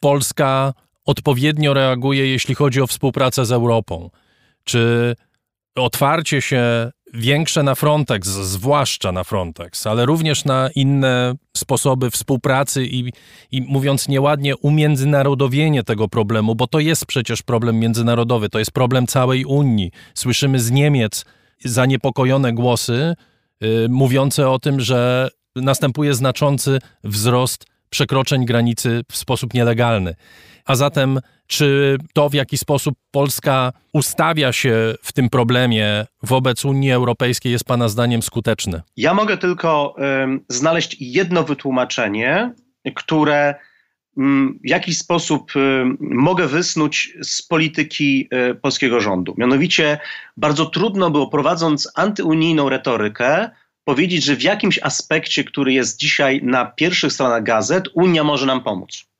Polska 0.00 0.72
odpowiednio 1.04 1.74
reaguje, 1.74 2.26
jeśli 2.26 2.54
chodzi 2.54 2.80
o 2.80 2.86
współpracę 2.86 3.46
z 3.46 3.52
Europą? 3.52 4.10
Czy 4.64 5.14
otwarcie 5.74 6.42
się 6.42 6.90
większe 7.14 7.62
na 7.62 7.74
Frontex, 7.74 8.28
zwłaszcza 8.28 9.12
na 9.12 9.24
Frontex, 9.24 9.86
ale 9.86 10.06
również 10.06 10.44
na 10.44 10.70
inne 10.74 11.34
sposoby 11.56 12.10
współpracy 12.10 12.86
i, 12.86 13.12
i 13.50 13.62
mówiąc 13.62 14.08
nieładnie, 14.08 14.56
umiędzynarodowienie 14.56 15.82
tego 15.82 16.08
problemu, 16.08 16.54
bo 16.54 16.66
to 16.66 16.78
jest 16.78 17.06
przecież 17.06 17.42
problem 17.42 17.78
międzynarodowy, 17.78 18.48
to 18.48 18.58
jest 18.58 18.70
problem 18.70 19.06
całej 19.06 19.44
Unii. 19.44 19.90
Słyszymy 20.14 20.60
z 20.60 20.70
Niemiec 20.70 21.24
zaniepokojone 21.64 22.52
głosy 22.52 23.14
y, 23.62 23.86
mówiące 23.88 24.50
o 24.50 24.58
tym, 24.58 24.80
że 24.80 25.28
następuje 25.56 26.14
znaczący 26.14 26.78
wzrost 27.04 27.66
przekroczeń 27.90 28.44
granicy 28.44 29.02
w 29.10 29.16
sposób 29.16 29.54
nielegalny. 29.54 30.14
A 30.70 30.74
zatem, 30.74 31.20
czy 31.46 31.98
to 32.14 32.28
w 32.28 32.34
jaki 32.34 32.58
sposób 32.58 32.94
Polska 33.10 33.72
ustawia 33.92 34.52
się 34.52 34.94
w 35.02 35.12
tym 35.12 35.30
problemie 35.30 36.06
wobec 36.22 36.64
Unii 36.64 36.92
Europejskiej 36.92 37.52
jest 37.52 37.64
Pana 37.64 37.88
zdaniem 37.88 38.22
skuteczne? 38.22 38.82
Ja 38.96 39.14
mogę 39.14 39.36
tylko 39.36 39.96
y, 39.98 40.40
znaleźć 40.48 40.96
jedno 41.00 41.44
wytłumaczenie, 41.44 42.54
które 42.94 43.54
mm, 44.16 44.58
w 44.64 44.68
jakiś 44.68 44.98
sposób 44.98 45.52
mogę 46.00 46.46
wysnuć 46.46 47.16
z 47.22 47.42
polityki 47.42 48.28
y, 48.50 48.54
polskiego 48.54 49.00
rządu. 49.00 49.34
Mianowicie 49.38 49.98
bardzo 50.36 50.66
trudno 50.66 51.10
było 51.10 51.28
prowadząc 51.28 51.92
antyunijną 51.94 52.68
retorykę 52.68 53.50
powiedzieć, 53.84 54.24
że 54.24 54.36
w 54.36 54.42
jakimś 54.42 54.78
aspekcie, 54.82 55.44
który 55.44 55.72
jest 55.72 55.98
dzisiaj 55.98 56.40
na 56.42 56.64
pierwszych 56.64 57.12
stronach 57.12 57.42
gazet, 57.42 57.88
Unia 57.94 58.24
może 58.24 58.46
nam 58.46 58.62
pomóc. 58.62 59.10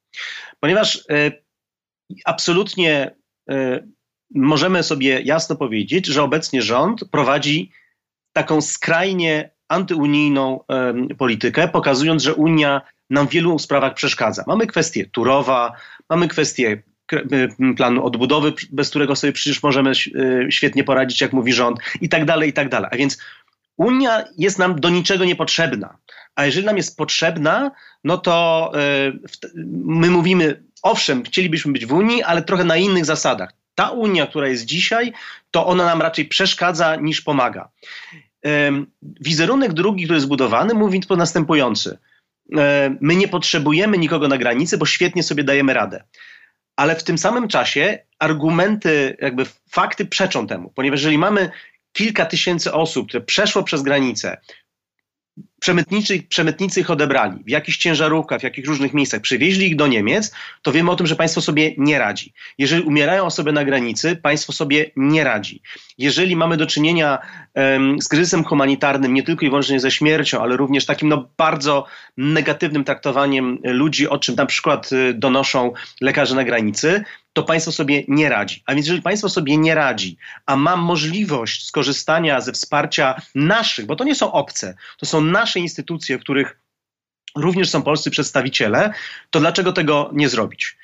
Ponieważ 0.60 0.96
y, 0.96 1.42
absolutnie 2.24 3.10
y, 3.50 3.88
możemy 4.34 4.82
sobie 4.82 5.20
jasno 5.20 5.56
powiedzieć, 5.56 6.06
że 6.06 6.22
obecnie 6.22 6.62
rząd 6.62 7.04
prowadzi 7.10 7.72
taką 8.32 8.60
skrajnie 8.60 9.50
antyunijną 9.68 10.64
politykę, 11.18 11.68
pokazując, 11.68 12.22
że 12.22 12.34
Unia 12.34 12.80
nam 13.10 13.28
w 13.28 13.30
wielu 13.30 13.58
sprawach 13.58 13.94
przeszkadza. 13.94 14.44
Mamy 14.46 14.66
kwestię 14.66 15.06
Turowa, 15.06 15.72
mamy 16.10 16.28
kwestię 16.28 16.82
planu 17.76 18.04
odbudowy, 18.04 18.52
bez 18.72 18.90
którego 18.90 19.16
sobie 19.16 19.32
przecież 19.32 19.62
możemy 19.62 19.92
świetnie 20.50 20.84
poradzić, 20.84 21.20
jak 21.20 21.32
mówi 21.32 21.52
rząd, 21.52 21.78
i 22.00 22.08
tak 22.08 22.24
dalej, 22.24 22.50
i 22.50 22.52
tak 22.52 22.68
dalej. 22.68 22.90
A 22.92 22.96
więc 22.96 23.18
Unia 23.76 24.24
jest 24.38 24.58
nam 24.58 24.80
do 24.80 24.88
niczego 24.88 25.24
niepotrzebna. 25.24 25.96
A 26.34 26.46
jeżeli 26.46 26.66
nam 26.66 26.76
jest 26.76 26.96
potrzebna, 26.96 27.70
no 28.04 28.18
to 28.18 28.72
my 29.84 30.10
mówimy, 30.10 30.62
owszem, 30.82 31.22
chcielibyśmy 31.22 31.72
być 31.72 31.86
w 31.86 31.92
Unii, 31.92 32.22
ale 32.22 32.42
trochę 32.42 32.64
na 32.64 32.76
innych 32.76 33.04
zasadach. 33.04 33.52
Ta 33.74 33.90
Unia, 33.90 34.26
która 34.26 34.48
jest 34.48 34.64
dzisiaj, 34.64 35.12
to 35.50 35.66
ona 35.66 35.84
nam 35.84 36.02
raczej 36.02 36.24
przeszkadza 36.24 36.96
niż 36.96 37.20
pomaga. 37.20 37.68
Wizerunek 39.02 39.72
drugi, 39.72 40.04
który 40.04 40.16
jest 40.16 40.26
zbudowany, 40.26 40.74
mówi 40.74 41.00
to 41.00 41.16
następujący. 41.16 41.98
My 43.00 43.16
nie 43.16 43.28
potrzebujemy 43.28 43.98
nikogo 43.98 44.28
na 44.28 44.38
granicy, 44.38 44.78
bo 44.78 44.86
świetnie 44.86 45.22
sobie 45.22 45.44
dajemy 45.44 45.74
radę. 45.74 46.04
Ale 46.76 46.96
w 46.96 47.04
tym 47.04 47.18
samym 47.18 47.48
czasie 47.48 47.98
argumenty, 48.18 49.16
jakby 49.20 49.46
fakty 49.70 50.06
przeczą 50.06 50.46
temu, 50.46 50.72
ponieważ 50.74 51.00
jeżeli 51.00 51.18
mamy 51.18 51.50
kilka 51.92 52.26
tysięcy 52.26 52.72
osób, 52.72 53.08
które 53.08 53.20
przeszło 53.20 53.62
przez 53.62 53.82
granicę, 53.82 54.40
przemytnicy, 55.60 56.22
przemytnicy 56.28 56.80
ich 56.80 56.90
odebrali 56.90 57.44
w 57.46 57.50
jakichś 57.50 57.78
ciężarówkach, 57.78 58.40
w 58.40 58.44
jakichś 58.44 58.68
różnych 58.68 58.94
miejscach, 58.94 59.20
przywieźli 59.20 59.66
ich 59.66 59.76
do 59.76 59.86
Niemiec, 59.86 60.34
to 60.62 60.72
wiemy 60.72 60.90
o 60.90 60.96
tym, 60.96 61.06
że 61.06 61.16
państwo 61.16 61.40
sobie 61.40 61.74
nie 61.78 61.98
radzi. 61.98 62.32
Jeżeli 62.58 62.82
umierają 62.82 63.24
osoby 63.24 63.52
na 63.52 63.64
granicy, 63.64 64.16
państwo 64.16 64.52
sobie 64.52 64.90
nie 64.96 65.24
radzi. 65.24 65.62
Jeżeli 65.98 66.36
mamy 66.36 66.56
do 66.56 66.66
czynienia 66.66 67.18
um, 67.54 68.02
z 68.02 68.08
kryzysem 68.08 68.44
humanitarnym, 68.44 69.14
nie 69.14 69.22
tylko 69.22 69.46
i 69.46 69.48
wyłącznie 69.48 69.80
ze 69.80 69.90
śmiercią, 69.90 70.42
ale 70.42 70.56
również 70.56 70.86
takim 70.86 71.08
no, 71.08 71.28
bardzo 71.36 71.86
negatywnym 72.16 72.84
traktowaniem 72.84 73.58
ludzi, 73.64 74.08
o 74.08 74.18
czym 74.18 74.34
na 74.34 74.46
przykład 74.46 74.92
y, 74.92 75.14
donoszą 75.14 75.72
lekarze 76.00 76.34
na 76.34 76.44
granicy, 76.44 77.04
to 77.32 77.42
państwo 77.42 77.72
sobie 77.72 78.04
nie 78.08 78.28
radzi. 78.28 78.62
A 78.66 78.74
więc 78.74 78.86
jeżeli 78.86 79.02
państwo 79.02 79.28
sobie 79.28 79.56
nie 79.56 79.74
radzi, 79.74 80.16
a 80.46 80.56
ma 80.56 80.76
możliwość 80.76 81.66
skorzystania 81.66 82.40
ze 82.40 82.52
wsparcia 82.52 83.22
naszych, 83.34 83.86
bo 83.86 83.96
to 83.96 84.04
nie 84.04 84.14
są 84.14 84.32
obce, 84.32 84.74
to 84.98 85.06
są 85.06 85.20
nasze 85.20 85.60
instytucje, 85.60 86.18
w 86.18 86.20
których 86.20 86.60
również 87.36 87.70
są 87.70 87.82
polscy 87.82 88.10
przedstawiciele, 88.10 88.92
to 89.30 89.40
dlaczego 89.40 89.72
tego 89.72 90.10
nie 90.12 90.28
zrobić? 90.28 90.76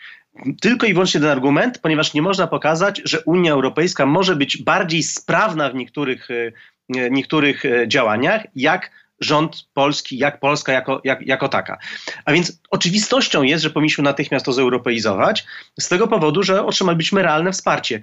Tylko 0.60 0.86
i 0.86 0.92
wyłącznie 0.92 1.20
ten 1.20 1.28
argument, 1.28 1.78
ponieważ 1.78 2.14
nie 2.14 2.22
można 2.22 2.46
pokazać, 2.46 3.02
że 3.04 3.20
Unia 3.20 3.52
Europejska 3.52 4.06
może 4.06 4.36
być 4.36 4.62
bardziej 4.62 5.02
sprawna 5.02 5.70
w 5.70 5.74
niektórych, 5.74 6.28
e, 6.30 7.10
niektórych 7.10 7.64
e, 7.64 7.88
działaniach, 7.88 8.46
jak 8.54 8.90
rząd 9.20 9.68
polski, 9.74 10.18
jak 10.18 10.40
Polska 10.40 10.72
jako, 10.72 11.00
jak, 11.04 11.26
jako 11.26 11.48
taka. 11.48 11.78
A 12.24 12.32
więc 12.32 12.60
oczywistością 12.70 13.42
jest, 13.42 13.62
że 13.62 13.70
powinniśmy 13.70 14.04
natychmiast 14.04 14.46
to 14.46 14.52
zeuropeizować 14.52 15.46
z 15.80 15.88
tego 15.88 16.08
powodu, 16.08 16.42
że 16.42 16.66
otrzymalibyśmy 16.66 17.22
realne 17.22 17.52
wsparcie 17.52 18.02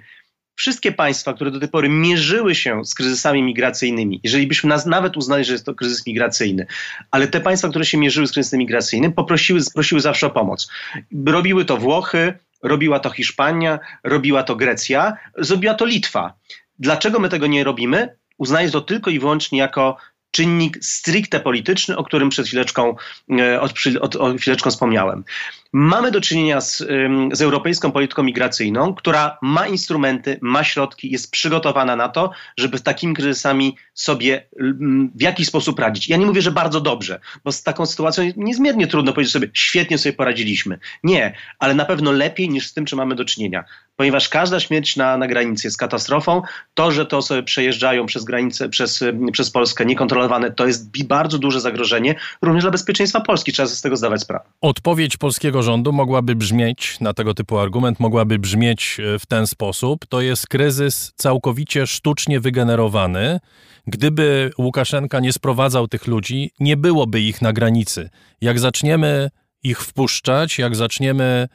wszystkie 0.56 0.92
państwa, 0.92 1.34
które 1.34 1.50
do 1.50 1.60
tej 1.60 1.68
pory 1.68 1.88
mierzyły 1.88 2.54
się 2.54 2.84
z 2.84 2.94
kryzysami 2.94 3.42
migracyjnymi, 3.42 4.20
jeżeli 4.22 4.46
byśmy 4.46 4.68
nas 4.68 4.86
nawet 4.86 5.16
uznali, 5.16 5.44
że 5.44 5.52
jest 5.52 5.66
to 5.66 5.74
kryzys 5.74 6.06
migracyjny, 6.06 6.66
ale 7.10 7.28
te 7.28 7.40
państwa, 7.40 7.68
które 7.68 7.84
się 7.84 7.98
mierzyły 7.98 8.26
z 8.26 8.32
kryzysem 8.32 8.58
migracyjnym, 8.58 9.12
poprosiły, 9.12 9.60
prosiły 9.74 10.00
zawsze 10.00 10.26
o 10.26 10.30
pomoc. 10.30 10.68
Robiły 11.26 11.64
to 11.64 11.76
Włochy, 11.76 12.38
robiła 12.62 13.00
to 13.00 13.10
Hiszpania, 13.10 13.78
robiła 14.04 14.42
to 14.42 14.56
Grecja, 14.56 15.16
zrobiła 15.38 15.74
to 15.74 15.84
Litwa. 15.84 16.34
Dlaczego 16.78 17.18
my 17.18 17.28
tego 17.28 17.46
nie 17.46 17.64
robimy? 17.64 18.16
Uznaję 18.38 18.70
to 18.70 18.80
tylko 18.80 19.10
i 19.10 19.18
wyłącznie 19.18 19.58
jako 19.58 19.96
czynnik 20.34 20.84
stricte 20.84 21.40
polityczny, 21.40 21.96
o 21.96 22.04
którym 22.04 22.28
przed 22.28 22.46
chwileczką, 22.46 22.96
e, 23.38 23.60
od, 23.60 23.72
od, 24.00 24.16
od 24.16 24.40
chwileczką 24.40 24.70
wspomniałem. 24.70 25.24
Mamy 25.76 26.10
do 26.10 26.20
czynienia 26.20 26.60
z, 26.60 26.78
z 27.32 27.42
europejską 27.42 27.92
polityką 27.92 28.22
migracyjną, 28.22 28.94
która 28.94 29.38
ma 29.42 29.66
instrumenty, 29.66 30.38
ma 30.42 30.64
środki, 30.64 31.10
jest 31.10 31.30
przygotowana 31.30 31.96
na 31.96 32.08
to, 32.08 32.30
żeby 32.58 32.78
z 32.78 32.82
takimi 32.82 33.14
kryzysami 33.14 33.76
sobie 33.94 34.46
w 35.14 35.22
jakiś 35.22 35.46
sposób 35.46 35.78
radzić. 35.78 36.08
Ja 36.08 36.16
nie 36.16 36.26
mówię, 36.26 36.42
że 36.42 36.50
bardzo 36.50 36.80
dobrze, 36.80 37.20
bo 37.44 37.52
z 37.52 37.62
taką 37.62 37.86
sytuacją 37.86 38.24
niezmiernie 38.36 38.86
trudno 38.86 39.12
powiedzieć 39.12 39.32
sobie, 39.32 39.48
świetnie 39.54 39.98
sobie 39.98 40.12
poradziliśmy. 40.12 40.78
Nie, 41.04 41.34
ale 41.58 41.74
na 41.74 41.84
pewno 41.84 42.12
lepiej 42.12 42.48
niż 42.48 42.66
z 42.66 42.74
tym, 42.74 42.84
czym 42.84 42.96
mamy 42.96 43.14
do 43.14 43.24
czynienia. 43.24 43.64
Ponieważ 43.96 44.28
każda 44.28 44.60
śmierć 44.60 44.96
na, 44.96 45.16
na 45.16 45.26
granicy 45.26 45.66
jest 45.66 45.78
katastrofą. 45.78 46.42
To, 46.74 46.92
że 46.92 47.06
te 47.06 47.16
osoby 47.16 47.42
przejeżdżają 47.42 48.06
przez 48.06 48.24
granicę, 48.24 48.68
przez, 48.68 49.04
przez 49.32 49.50
Polskę 49.50 49.86
niekontrolowane, 49.86 50.50
to 50.50 50.66
jest 50.66 51.06
bardzo 51.06 51.38
duże 51.38 51.60
zagrożenie 51.60 52.14
również 52.42 52.64
dla 52.64 52.70
bezpieczeństwa 52.70 53.20
Polski. 53.20 53.52
Trzeba 53.52 53.66
sobie 53.66 53.76
z 53.76 53.82
tego 53.82 53.96
zdawać 53.96 54.20
sprawę. 54.20 54.44
Odpowiedź 54.60 55.16
polskiego 55.16 55.62
rządu 55.64 55.92
mogłaby 55.92 56.34
brzmieć, 56.34 57.00
na 57.00 57.14
tego 57.14 57.34
typu 57.34 57.58
argument 57.58 58.00
mogłaby 58.00 58.38
brzmieć 58.38 59.00
e, 59.00 59.18
w 59.18 59.26
ten 59.26 59.46
sposób: 59.46 60.06
to 60.06 60.20
jest 60.20 60.46
kryzys 60.46 61.12
całkowicie 61.16 61.86
sztucznie 61.86 62.40
wygenerowany. 62.40 63.40
Gdyby 63.86 64.50
Łukaszenka 64.58 65.20
nie 65.20 65.32
sprowadzał 65.32 65.88
tych 65.88 66.06
ludzi, 66.06 66.50
nie 66.60 66.76
byłoby 66.76 67.20
ich 67.20 67.42
na 67.42 67.52
granicy. 67.52 68.10
Jak 68.40 68.58
zaczniemy 68.58 69.30
ich 69.62 69.80
wpuszczać, 69.80 70.58
jak 70.58 70.76
zaczniemy 70.76 71.48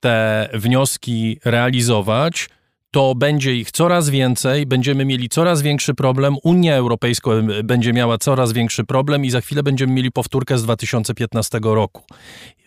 te 0.00 0.48
wnioski 0.54 1.38
realizować, 1.44 2.48
to 2.90 3.14
będzie 3.14 3.54
ich 3.54 3.70
coraz 3.70 4.10
więcej, 4.10 4.66
będziemy 4.66 5.04
mieli 5.04 5.28
coraz 5.28 5.62
większy 5.62 5.94
problem, 5.94 6.36
Unia 6.42 6.74
Europejska 6.74 7.30
będzie 7.64 7.92
miała 7.92 8.18
coraz 8.18 8.52
większy 8.52 8.84
problem 8.84 9.24
i 9.24 9.30
za 9.30 9.40
chwilę 9.40 9.62
będziemy 9.62 9.92
mieli 9.92 10.12
powtórkę 10.12 10.58
z 10.58 10.62
2015 10.62 11.60
roku. 11.62 12.02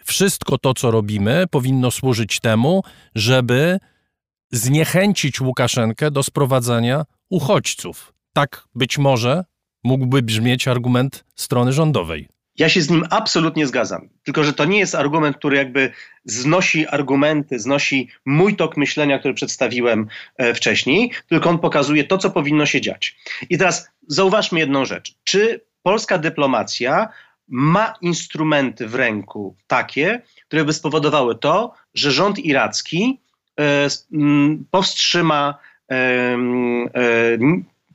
Wszystko 0.07 0.57
to, 0.57 0.73
co 0.73 0.91
robimy, 0.91 1.45
powinno 1.51 1.91
służyć 1.91 2.39
temu, 2.39 2.83
żeby 3.15 3.79
zniechęcić 4.51 5.41
Łukaszenkę 5.41 6.11
do 6.11 6.23
sprowadzania 6.23 7.05
uchodźców. 7.29 8.13
Tak 8.33 8.63
być 8.75 8.97
może 8.97 9.43
mógłby 9.83 10.21
brzmieć 10.21 10.67
argument 10.67 11.25
strony 11.35 11.73
rządowej. 11.73 12.27
Ja 12.57 12.69
się 12.69 12.81
z 12.81 12.89
nim 12.89 13.05
absolutnie 13.09 13.67
zgadzam. 13.67 14.09
Tylko, 14.23 14.43
że 14.43 14.53
to 14.53 14.65
nie 14.65 14.79
jest 14.79 14.95
argument, 14.95 15.37
który 15.37 15.57
jakby 15.57 15.91
znosi 16.25 16.87
argumenty, 16.87 17.59
znosi 17.59 18.09
mój 18.25 18.55
tok 18.55 18.77
myślenia, 18.77 19.19
który 19.19 19.33
przedstawiłem 19.33 20.07
e, 20.37 20.53
wcześniej, 20.53 21.11
tylko 21.29 21.49
on 21.49 21.59
pokazuje 21.59 22.03
to, 22.03 22.17
co 22.17 22.29
powinno 22.29 22.65
się 22.65 22.81
dziać. 22.81 23.17
I 23.49 23.57
teraz 23.57 23.89
zauważmy 24.07 24.59
jedną 24.59 24.85
rzecz. 24.85 25.15
Czy 25.23 25.61
polska 25.83 26.17
dyplomacja 26.17 27.09
ma 27.47 27.93
instrumenty 28.01 28.87
w 28.87 28.95
ręku 28.95 29.55
takie, 29.67 30.21
które 30.47 30.65
by 30.65 30.73
spowodowały 30.73 31.35
to, 31.35 31.73
że 31.93 32.11
rząd 32.11 32.39
iracki 32.39 33.19
e, 33.59 33.87
powstrzyma 34.71 35.59
e, 35.91 36.37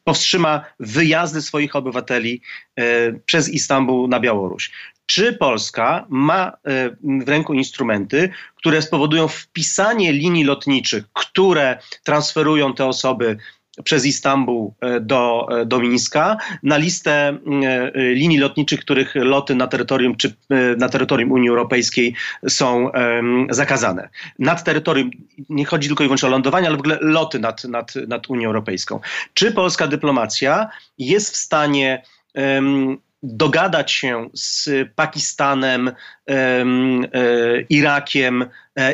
powstrzyma 0.04 0.64
wyjazdy 0.80 1.42
swoich 1.42 1.76
obywateli 1.76 2.40
e, 2.76 3.12
przez 3.12 3.48
Istanbul 3.48 4.08
na 4.08 4.20
Białoruś. 4.20 4.70
Czy 5.06 5.32
Polska 5.32 6.06
ma 6.08 6.48
e, 6.48 6.90
w 7.24 7.28
ręku 7.28 7.54
instrumenty, 7.54 8.30
które 8.54 8.82
spowodują 8.82 9.28
wpisanie 9.28 10.12
linii 10.12 10.44
lotniczych, 10.44 11.04
które 11.12 11.78
transferują 12.02 12.74
te 12.74 12.86
osoby 12.86 13.36
przez 13.84 14.06
Istanbul 14.06 14.70
e, 14.80 15.00
do, 15.00 15.48
e, 15.50 15.66
do 15.66 15.80
Mińska 15.80 16.36
na 16.62 16.76
listę 16.76 17.12
e, 17.12 18.14
linii 18.14 18.38
lotniczych, 18.38 18.80
których 18.80 19.14
loty 19.14 19.54
na 19.54 19.66
terytorium 19.66 20.16
czy 20.16 20.34
na 20.76 20.88
terytorium 20.88 21.32
Unii 21.32 21.48
Europejskiej 21.48 22.14
są 22.48 22.90
zakazane. 23.50 24.08
Nad 24.38 24.64
terytorium, 24.64 25.10
nie 25.48 25.64
chodzi 25.64 25.88
tylko 25.88 26.04
i 26.04 26.06
wyłącznie 26.06 26.28
o 26.28 26.30
lądowanie, 26.30 26.66
ale 26.66 26.76
w 26.76 26.80
ogóle 26.80 26.98
loty 27.00 27.38
nad, 27.38 27.64
nad, 27.64 27.94
nad 27.94 28.30
Unią 28.30 28.48
Europejską. 28.48 29.00
Czy 29.34 29.52
polska 29.52 29.86
dyplomacja 29.86 30.68
jest 30.98 31.34
w 31.34 31.36
stanie 31.36 32.02
dogadać 33.22 33.92
się 33.92 34.28
z 34.32 34.70
Pakistanem, 34.94 35.92
Irakiem, 37.68 38.44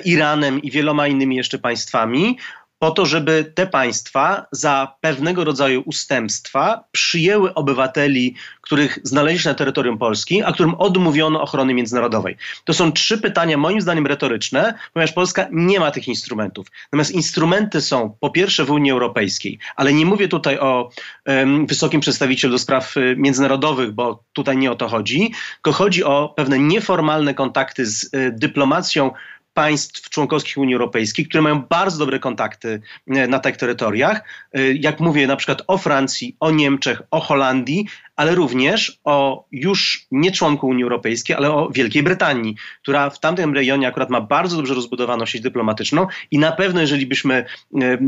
Iranem 0.04 0.62
i 0.62 0.70
wieloma 0.70 1.06
innymi 1.06 1.36
jeszcze 1.36 1.58
państwami 1.58 2.36
po 2.78 2.90
to, 2.90 3.06
żeby 3.06 3.52
te 3.54 3.66
państwa 3.66 4.46
za 4.52 4.94
pewnego 5.00 5.44
rodzaju 5.44 5.82
ustępstwa 5.86 6.84
przyjęły 6.92 7.54
obywateli, 7.54 8.34
których 8.60 8.98
znaleźli 9.02 9.38
się 9.38 9.48
na 9.48 9.54
terytorium 9.54 9.98
Polski, 9.98 10.42
a 10.42 10.52
którym 10.52 10.74
odmówiono 10.74 11.42
ochrony 11.42 11.74
międzynarodowej. 11.74 12.36
To 12.64 12.74
są 12.74 12.92
trzy 12.92 13.18
pytania, 13.18 13.56
moim 13.56 13.80
zdaniem, 13.80 14.06
retoryczne, 14.06 14.74
ponieważ 14.92 15.12
Polska 15.12 15.46
nie 15.52 15.80
ma 15.80 15.90
tych 15.90 16.08
instrumentów. 16.08 16.66
Natomiast 16.92 17.10
instrumenty 17.10 17.80
są 17.80 18.16
po 18.20 18.30
pierwsze 18.30 18.64
w 18.64 18.70
Unii 18.70 18.90
Europejskiej, 18.90 19.58
ale 19.76 19.92
nie 19.92 20.06
mówię 20.06 20.28
tutaj 20.28 20.58
o 20.58 20.90
um, 21.26 21.66
wysokim 21.66 22.00
przedstawicielu 22.00 22.52
do 22.52 22.58
spraw 22.58 22.96
y, 22.96 23.14
międzynarodowych, 23.18 23.92
bo 23.92 24.24
tutaj 24.32 24.56
nie 24.56 24.72
o 24.72 24.76
to 24.76 24.88
chodzi, 24.88 25.32
tylko 25.54 25.72
chodzi 25.72 26.04
o 26.04 26.34
pewne 26.36 26.58
nieformalne 26.58 27.34
kontakty 27.34 27.86
z 27.86 28.04
y, 28.04 28.32
dyplomacją 28.32 29.10
państw 29.58 30.10
członkowskich 30.10 30.58
Unii 30.58 30.74
Europejskiej, 30.74 31.26
które 31.26 31.42
mają 31.42 31.62
bardzo 31.62 31.98
dobre 31.98 32.18
kontakty 32.18 32.80
e, 33.08 33.26
na 33.26 33.38
tych 33.38 33.56
terytoriach. 33.56 34.22
E, 34.52 34.72
jak 34.72 35.00
mówię 35.00 35.26
na 35.26 35.36
przykład 35.36 35.62
o 35.66 35.78
Francji, 35.78 36.36
o 36.40 36.50
Niemczech, 36.50 37.02
o 37.10 37.20
Holandii, 37.20 37.86
ale 38.18 38.34
również 38.34 38.98
o 39.04 39.44
już 39.52 40.06
nie 40.10 40.32
członku 40.32 40.68
Unii 40.68 40.82
Europejskiej, 40.84 41.36
ale 41.36 41.50
o 41.50 41.70
Wielkiej 41.70 42.02
Brytanii, 42.02 42.56
która 42.82 43.10
w 43.10 43.20
tamtym 43.20 43.54
rejonie 43.54 43.88
akurat 43.88 44.10
ma 44.10 44.20
bardzo 44.20 44.56
dobrze 44.56 44.74
rozbudowaną 44.74 45.26
sieć 45.26 45.42
dyplomatyczną 45.42 46.06
i 46.30 46.38
na 46.38 46.52
pewno, 46.52 46.80
jeżeli 46.80 47.06
byśmy 47.06 47.44
e, 47.80 47.98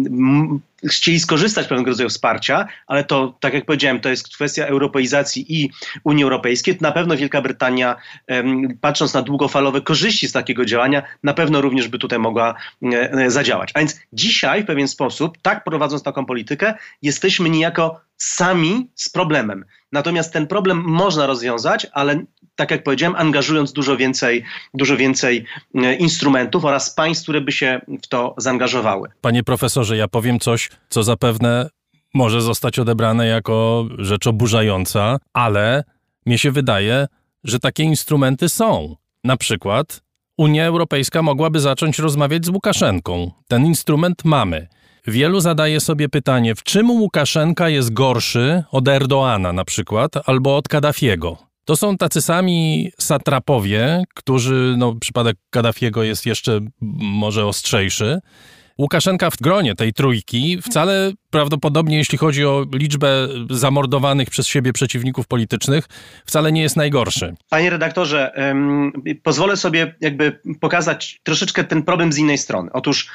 chcieli 0.88 1.20
skorzystać 1.20 1.66
z 1.66 1.68
pewnego 1.68 1.90
rodzaju 1.90 2.08
wsparcia, 2.08 2.66
ale 2.86 3.04
to, 3.04 3.34
tak 3.40 3.54
jak 3.54 3.64
powiedziałem, 3.64 4.00
to 4.00 4.08
jest 4.08 4.34
kwestia 4.34 4.66
europeizacji 4.66 5.62
i 5.62 5.70
Unii 6.04 6.24
Europejskiej, 6.24 6.76
to 6.76 6.82
na 6.82 6.92
pewno 6.92 7.16
Wielka 7.16 7.42
Brytania, 7.42 7.96
patrząc 8.80 9.14
na 9.14 9.22
długofalowe 9.22 9.80
korzyści 9.80 10.28
z 10.28 10.32
takiego 10.32 10.64
działania, 10.64 11.02
na 11.22 11.34
pewno 11.34 11.60
również 11.60 11.88
by 11.88 11.98
tutaj 11.98 12.18
mogła 12.18 12.54
e, 12.82 13.30
zadziałać. 13.30 13.70
A 13.74 13.78
więc 13.78 14.00
dzisiaj 14.12 14.62
w 14.62 14.66
pewien 14.66 14.88
sposób, 14.88 15.38
tak 15.42 15.64
prowadząc 15.64 16.02
taką 16.02 16.26
politykę, 16.26 16.74
jesteśmy 17.02 17.50
niejako 17.50 18.00
sami 18.22 18.90
z 18.94 19.08
problemem. 19.08 19.64
Natomiast 19.92 20.32
ten 20.32 20.46
problem 20.46 20.82
można 20.86 21.26
rozwiązać, 21.26 21.86
ale 21.92 22.24
tak 22.56 22.70
jak 22.70 22.82
powiedziałem, 22.82 23.16
angażując 23.16 23.72
dużo 23.72 23.96
więcej, 23.96 24.44
dużo 24.74 24.96
więcej 24.96 25.44
e, 25.74 25.94
instrumentów 25.94 26.64
oraz 26.64 26.94
państw, 26.94 27.22
które 27.22 27.40
by 27.40 27.52
się 27.52 27.80
w 28.02 28.08
to 28.08 28.34
zaangażowały. 28.38 29.08
Panie 29.20 29.44
profesorze, 29.44 29.96
ja 29.96 30.08
powiem 30.08 30.38
coś, 30.38 30.70
co 30.88 31.02
zapewne 31.02 31.70
może 32.14 32.42
zostać 32.42 32.78
odebrane 32.78 33.26
jako 33.26 33.86
rzecz 33.98 34.26
oburzająca, 34.26 35.18
ale 35.32 35.84
mnie 36.26 36.38
się 36.38 36.50
wydaje, 36.50 37.06
że 37.44 37.58
takie 37.58 37.82
instrumenty 37.82 38.48
są. 38.48 38.96
Na 39.24 39.36
przykład 39.36 40.02
Unia 40.36 40.64
Europejska 40.64 41.22
mogłaby 41.22 41.60
zacząć 41.60 41.98
rozmawiać 41.98 42.46
z 42.46 42.48
Łukaszenką. 42.48 43.30
Ten 43.48 43.66
instrument 43.66 44.24
mamy. 44.24 44.68
Wielu 45.06 45.40
zadaje 45.40 45.80
sobie 45.80 46.08
pytanie, 46.08 46.54
w 46.54 46.62
czym 46.62 46.90
Łukaszenka 46.90 47.68
jest 47.68 47.92
gorszy 47.92 48.64
od 48.70 48.88
Erdoana 48.88 49.52
na 49.52 49.64
przykład, 49.64 50.12
albo 50.26 50.56
od 50.56 50.68
Kaddafiego. 50.68 51.38
To 51.64 51.76
są 51.76 51.96
tacy 51.96 52.22
sami 52.22 52.90
satrapowie, 52.98 54.04
którzy, 54.14 54.74
no 54.78 54.94
przypadek 55.00 55.36
Kaddafiego 55.50 56.02
jest 56.02 56.26
jeszcze 56.26 56.60
może 57.00 57.46
ostrzejszy, 57.46 58.20
Łukaszenka 58.80 59.30
w 59.30 59.36
gronie 59.36 59.74
tej 59.74 59.92
trójki 59.92 60.58
wcale 60.62 61.12
prawdopodobnie, 61.30 61.96
jeśli 61.96 62.18
chodzi 62.18 62.44
o 62.44 62.66
liczbę 62.74 63.28
zamordowanych 63.50 64.30
przez 64.30 64.46
siebie 64.46 64.72
przeciwników 64.72 65.26
politycznych, 65.26 65.84
wcale 66.26 66.52
nie 66.52 66.62
jest 66.62 66.76
najgorszy. 66.76 67.34
Panie 67.50 67.70
redaktorze, 67.70 68.32
pozwolę 69.22 69.56
sobie 69.56 69.94
jakby 70.00 70.40
pokazać 70.60 71.20
troszeczkę 71.22 71.64
ten 71.64 71.82
problem 71.82 72.12
z 72.12 72.18
innej 72.18 72.38
strony. 72.38 72.70
Otóż 72.72 73.10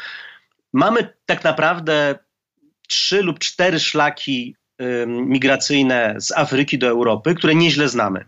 mamy 0.75 1.13
tak 1.25 1.43
naprawdę 1.43 2.19
trzy 2.87 3.21
lub 3.21 3.39
cztery 3.39 3.79
szlaki 3.79 4.55
migracyjne 5.07 6.15
z 6.17 6.31
Afryki 6.31 6.77
do 6.77 6.87
Europy, 6.87 7.35
które 7.35 7.55
nieźle 7.55 7.89
znamy. 7.89 8.25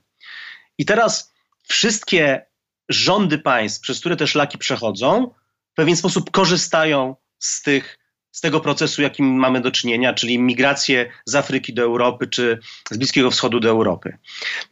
I 0.78 0.86
teraz 0.86 1.34
wszystkie 1.68 2.46
rządy 2.90 3.38
państw, 3.38 3.82
przez 3.82 4.00
które 4.00 4.16
te 4.16 4.28
szlaki 4.28 4.58
przechodzą, 4.58 5.34
w 5.72 5.76
pewien 5.76 5.96
sposób 5.96 6.32
korzystają 6.32 7.16
z 7.40 7.62
tych 7.62 8.00
z 8.32 8.42
tego 8.42 8.60
procesu, 8.60 9.02
jakim 9.02 9.36
mamy 9.36 9.62
do 9.62 9.72
czynienia, 9.72 10.14
czyli 10.14 10.40
migrację 10.40 11.12
z 11.26 11.36
Afryki 11.36 11.74
do 11.74 11.82
Europy 11.82 12.28
czy 12.28 12.60
z 12.92 12.98
Bliskiego 12.98 13.32
Wschodu 13.32 13.60
do 13.60 13.70
Europy. 13.70 14.18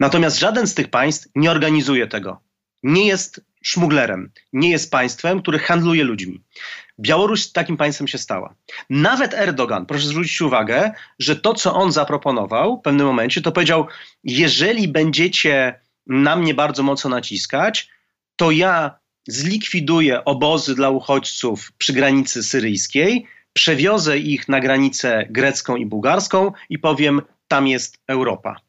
Natomiast 0.00 0.38
żaden 0.38 0.66
z 0.66 0.74
tych 0.74 0.88
państw 0.88 1.28
nie 1.34 1.50
organizuje 1.50 2.06
tego. 2.06 2.40
Nie 2.82 3.06
jest 3.06 3.40
szmuglerem, 3.62 4.32
nie 4.52 4.70
jest 4.70 4.90
państwem, 4.90 5.42
które 5.42 5.58
handluje 5.58 6.04
ludźmi. 6.04 6.42
Białoruś 7.00 7.46
takim 7.46 7.76
państwem 7.76 8.08
się 8.08 8.18
stała. 8.18 8.54
Nawet 8.90 9.34
Erdogan, 9.34 9.86
proszę 9.86 10.06
zwrócić 10.06 10.40
uwagę, 10.40 10.92
że 11.18 11.36
to, 11.36 11.54
co 11.54 11.74
on 11.74 11.92
zaproponował 11.92 12.78
w 12.78 12.82
pewnym 12.82 13.06
momencie, 13.06 13.42
to 13.42 13.52
powiedział: 13.52 13.86
Jeżeli 14.24 14.88
będziecie 14.88 15.80
na 16.06 16.36
mnie 16.36 16.54
bardzo 16.54 16.82
mocno 16.82 17.10
naciskać, 17.10 17.88
to 18.36 18.50
ja 18.50 18.98
zlikwiduję 19.28 20.24
obozy 20.24 20.74
dla 20.74 20.90
uchodźców 20.90 21.72
przy 21.78 21.92
granicy 21.92 22.42
syryjskiej, 22.42 23.26
przewiozę 23.52 24.18
ich 24.18 24.48
na 24.48 24.60
granicę 24.60 25.26
grecką 25.30 25.76
i 25.76 25.86
bułgarską 25.86 26.52
i 26.70 26.78
powiem: 26.78 27.22
tam 27.48 27.66
jest 27.66 27.98
Europa 28.08 28.65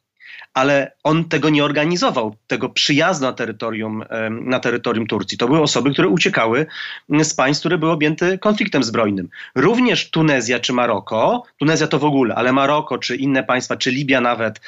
ale 0.58 0.91
on 1.04 1.26
tego 1.26 1.50
nie 1.50 1.65
organizował, 1.65 2.36
tego 2.48 2.70
przyjazdu 2.70 3.26
na 3.26 3.34
terytorium, 3.34 4.04
na 4.30 4.60
terytorium 4.60 5.08
Turcji. 5.08 5.38
To 5.38 5.48
były 5.48 5.62
osoby, 5.62 5.91
które 5.91 6.08
uciekały 6.08 6.65
z 7.24 7.34
państw, 7.34 7.62
które 7.62 7.78
były 7.78 7.91
objęte 7.91 8.38
konfliktem 8.38 8.84
zbrojnym. 8.84 9.30
Również 9.56 10.10
Tunezja 10.10 10.60
czy 10.60 10.74
Maroko, 10.74 11.43
Tunezja 11.60 11.88
to 11.88 12.00
w 12.00 12.06
ogóle, 12.06 12.36
ale 12.36 12.54
Maroko 12.54 12.98
czy 12.98 13.15
inne 13.15 13.43
państwa, 13.43 13.78
czy 13.78 13.91
Libia 13.91 14.22
nawet, 14.22 14.62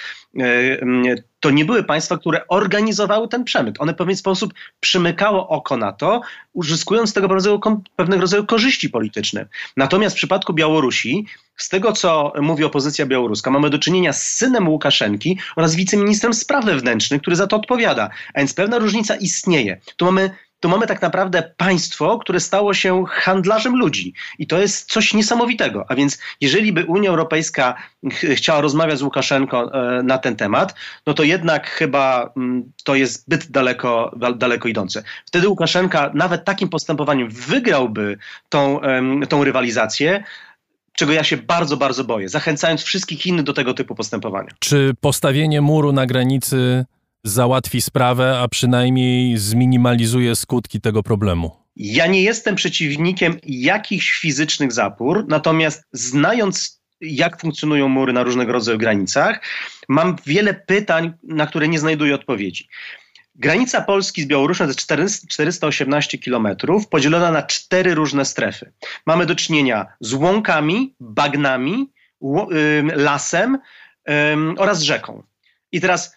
to 1.39 1.52
nie 1.52 1.65
były 1.65 1.84
państwa, 1.84 2.17
które 2.17 2.47
organizowały 2.47 3.28
ten 3.28 3.43
przemyt. 3.43 3.82
One 3.82 3.93
w 3.93 3.95
pewien 3.95 4.15
sposób 4.15 4.54
przymykało 4.80 5.47
oko 5.47 5.78
na 5.78 5.91
to, 5.91 6.21
uzyskując 6.54 7.13
tego 7.13 7.28
rodzaju, 7.28 7.60
pewnego 7.95 8.21
rodzaju 8.21 8.45
korzyści 8.45 8.89
polityczne. 8.89 9.45
Natomiast 9.78 10.15
w 10.15 10.17
przypadku 10.17 10.54
Białorusi, 10.54 11.25
z 11.58 11.69
tego 11.69 11.91
co 11.91 12.34
mówi 12.41 12.63
opozycja 12.63 13.06
białoruska, 13.06 13.52
mamy 13.52 13.69
do 13.69 13.80
czynienia 13.80 14.13
z 14.13 14.23
synem 14.23 14.69
Łukaszenki 14.69 15.39
oraz 15.56 15.75
wiceministrem 15.75 16.34
spraw 16.34 16.65
wewnętrznych, 16.65 17.21
który 17.21 17.36
za 17.36 17.47
to 17.47 17.56
odpowiada. 17.56 18.10
A 18.34 18.39
więc 18.39 18.54
pewna 18.54 18.78
różnica 18.78 19.15
istnieje. 19.15 19.82
Tu 19.97 20.06
mamy 20.06 20.32
to 20.59 20.69
mamy 20.69 20.87
tak 20.87 21.01
naprawdę 21.01 21.53
państwo, 21.57 22.19
które 22.19 22.39
stało 22.39 22.73
się 22.73 23.03
handlarzem 23.07 23.75
ludzi. 23.75 24.13
I 24.39 24.47
to 24.47 24.59
jest 24.59 24.91
coś 24.91 25.13
niesamowitego. 25.13 25.85
A 25.87 25.95
więc 25.95 26.19
jeżeli 26.41 26.73
by 26.73 26.85
Unia 26.85 27.09
Europejska 27.09 27.75
chciała 28.11 28.61
rozmawiać 28.61 28.99
z 28.99 29.01
Łukaszenką 29.01 29.71
e, 29.71 30.03
na 30.03 30.17
ten 30.17 30.35
temat, 30.35 30.75
no 31.07 31.13
to 31.13 31.23
jednak 31.23 31.69
chyba 31.69 32.33
mm, 32.37 32.71
to 32.83 32.95
jest 32.95 33.21
zbyt 33.21 33.51
daleko, 33.51 34.15
daleko 34.35 34.67
idące. 34.67 35.03
Wtedy 35.25 35.47
Łukaszenka 35.47 36.11
nawet 36.13 36.45
takim 36.45 36.69
postępowaniem 36.69 37.29
wygrałby 37.29 38.17
tą, 38.49 38.79
tą 39.29 39.43
rywalizację, 39.43 40.23
czego 40.93 41.11
ja 41.11 41.23
się 41.23 41.37
bardzo, 41.37 41.77
bardzo 41.77 42.03
boję, 42.03 42.29
zachęcając 42.29 42.81
wszystkich 42.81 43.25
innych 43.25 43.43
do 43.43 43.53
tego 43.53 43.73
typu 43.73 43.95
postępowania. 43.95 44.49
Czy 44.59 44.93
postawienie 45.01 45.61
muru 45.61 45.91
na 45.91 46.05
granicy 46.05 46.85
załatwi 47.23 47.82
sprawę, 47.82 48.39
a 48.39 48.47
przynajmniej 48.47 49.38
zminimalizuje 49.38 50.36
skutki 50.36 50.82
tego 50.82 51.03
problemu? 51.03 51.51
Ja 51.75 52.08
nie 52.08 52.23
jestem 52.23 52.55
przeciwnikiem 52.55 53.38
jakichś 53.43 54.19
fizycznych 54.19 54.71
zapór, 54.71 55.25
natomiast 55.27 55.84
znając 55.93 56.82
jak 57.01 57.41
funkcjonują 57.41 57.89
mury 57.89 58.13
na 58.13 58.23
różnego 58.23 58.51
rodzaju 58.51 58.77
granicach, 58.77 59.41
mam 59.89 60.15
wiele 60.25 60.53
pytań, 60.53 61.13
na 61.23 61.47
które 61.47 61.67
nie 61.67 61.79
znajduję 61.79 62.15
odpowiedzi. 62.15 62.67
Granica 63.36 63.82
Polski 63.82 64.21
z 64.21 64.25
Białorusią 64.25 64.65
to 64.88 65.01
jest 65.01 65.27
418 65.27 66.17
kilometrów, 66.17 66.88
podzielona 66.88 67.32
na 67.32 67.43
cztery 67.43 67.95
różne 67.95 68.25
strefy. 68.25 68.71
Mamy 69.05 69.25
do 69.25 69.36
czynienia 69.36 69.86
z 69.99 70.13
łąkami, 70.13 70.95
bagnami, 70.99 71.91
lasem 72.95 73.58
oraz 74.58 74.82
rzeką. 74.82 75.23
I 75.71 75.82
teraz 75.82 76.15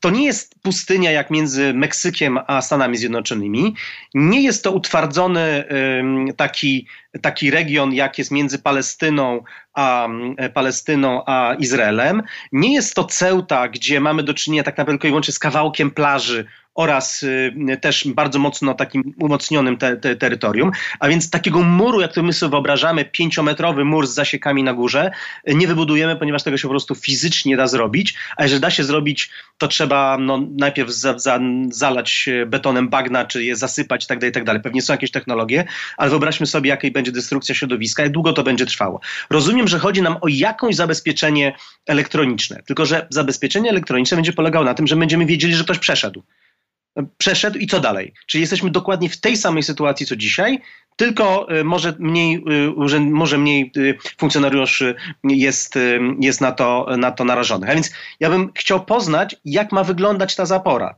to 0.00 0.10
nie 0.10 0.24
jest 0.24 0.54
pustynia 0.62 1.10
jak 1.10 1.30
między 1.30 1.74
Meksykiem 1.74 2.38
a 2.46 2.62
Stanami 2.62 2.96
Zjednoczonymi. 2.96 3.74
Nie 4.14 4.42
jest 4.42 4.64
to 4.64 4.72
utwardzony 4.72 5.64
taki, 6.36 6.86
taki 7.22 7.50
region, 7.50 7.94
jak 7.94 8.18
jest 8.18 8.30
między 8.30 8.58
Palestyną 8.58 9.42
a, 9.74 10.08
Palestyną 10.54 11.22
a 11.26 11.54
Izraelem. 11.58 12.22
Nie 12.52 12.74
jest 12.74 12.94
to 12.94 13.04
Ceuta, 13.04 13.68
gdzie 13.68 14.00
mamy 14.00 14.22
do 14.22 14.34
czynienia 14.34 14.62
tak 14.62 14.78
naprawdę 14.78 14.98
tylko 14.98 15.08
i 15.08 15.10
wyłącznie 15.10 15.34
z 15.34 15.38
kawałkiem 15.38 15.90
plaży 15.90 16.46
oraz 16.76 17.22
y, 17.22 17.52
też 17.80 18.08
bardzo 18.08 18.38
mocno 18.38 18.74
takim 18.74 19.14
umocnionym 19.20 19.76
te, 19.76 19.96
te 19.96 20.16
terytorium. 20.16 20.70
A 21.00 21.08
więc 21.08 21.30
takiego 21.30 21.62
muru, 21.62 22.00
jak 22.00 22.12
to 22.12 22.22
my 22.22 22.32
sobie 22.32 22.50
wyobrażamy, 22.50 23.04
pięciometrowy 23.04 23.84
mur 23.84 24.06
z 24.06 24.14
zasiekami 24.14 24.62
na 24.62 24.74
górze, 24.74 25.10
nie 25.46 25.66
wybudujemy, 25.66 26.16
ponieważ 26.16 26.42
tego 26.42 26.56
się 26.56 26.62
po 26.62 26.72
prostu 26.72 26.94
fizycznie 26.94 27.56
da 27.56 27.66
zrobić. 27.66 28.14
A 28.36 28.42
jeżeli 28.42 28.60
da 28.60 28.70
się 28.70 28.84
zrobić, 28.84 29.30
to 29.58 29.68
trzeba 29.68 30.18
no, 30.18 30.46
najpierw 30.58 30.90
za, 30.90 31.18
za, 31.18 31.40
zalać 31.70 32.28
betonem 32.46 32.88
bagna, 32.88 33.24
czy 33.24 33.44
je 33.44 33.56
zasypać 33.56 34.02
itd., 34.02 34.20
tak 34.20 34.36
itd. 34.36 34.52
Tak 34.52 34.62
Pewnie 34.62 34.82
są 34.82 34.92
jakieś 34.92 35.10
technologie, 35.10 35.64
ale 35.96 36.10
wyobraźmy 36.10 36.46
sobie, 36.46 36.68
jakiej 36.68 36.90
będzie 36.90 37.12
destrukcja 37.12 37.54
środowiska, 37.54 38.02
jak 38.02 38.12
długo 38.12 38.32
to 38.32 38.42
będzie 38.42 38.66
trwało. 38.66 39.00
Rozumiem, 39.30 39.68
że 39.68 39.78
chodzi 39.78 40.02
nam 40.02 40.16
o 40.20 40.28
jakąś 40.28 40.76
zabezpieczenie 40.76 41.56
elektroniczne, 41.86 42.62
tylko 42.66 42.86
że 42.86 43.06
zabezpieczenie 43.10 43.70
elektroniczne 43.70 44.16
będzie 44.16 44.32
polegało 44.32 44.64
na 44.64 44.74
tym, 44.74 44.86
że 44.86 44.96
będziemy 44.96 45.26
wiedzieli, 45.26 45.54
że 45.54 45.64
ktoś 45.64 45.78
przeszedł 45.78 46.22
przeszedł 47.18 47.58
i 47.58 47.66
co 47.66 47.80
dalej? 47.80 48.12
Czyli 48.26 48.40
jesteśmy 48.40 48.70
dokładnie 48.70 49.08
w 49.08 49.20
tej 49.20 49.36
samej 49.36 49.62
sytuacji 49.62 50.06
co 50.06 50.16
dzisiaj, 50.16 50.60
tylko 50.96 51.56
y, 51.56 51.64
może 51.64 51.94
mniej, 51.98 52.44
y, 52.96 53.00
może 53.00 53.38
mniej 53.38 53.72
y, 53.76 53.98
funkcjonariuszy 54.18 54.94
jest, 55.24 55.74
jest 56.20 56.40
na, 56.40 56.52
to, 56.52 56.86
na 56.98 57.10
to 57.10 57.24
narażonych. 57.24 57.70
A 57.70 57.74
więc 57.74 57.90
ja 58.20 58.30
bym 58.30 58.52
chciał 58.54 58.84
poznać, 58.84 59.36
jak 59.44 59.72
ma 59.72 59.84
wyglądać 59.84 60.36
ta 60.36 60.46
zapora. 60.46 60.94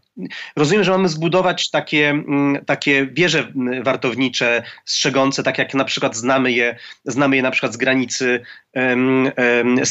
Rozumiem, 0.57 0.85
że 0.85 0.91
mamy 0.91 1.09
zbudować 1.09 1.71
takie, 1.71 2.11
mm, 2.11 2.65
takie 2.65 3.07
wieże 3.07 3.53
wartownicze, 3.83 4.63
strzegące, 4.85 5.43
tak 5.43 5.59
jak 5.59 5.75
na 5.75 5.85
przykład 5.85 6.17
znamy 6.17 6.53
je, 6.53 6.79
znamy 7.05 7.37
je 7.37 7.43
na 7.43 7.51
przykład 7.51 7.73
z 7.73 7.77
granicy 7.77 8.43
um, 8.75 9.31
um, 9.37 9.87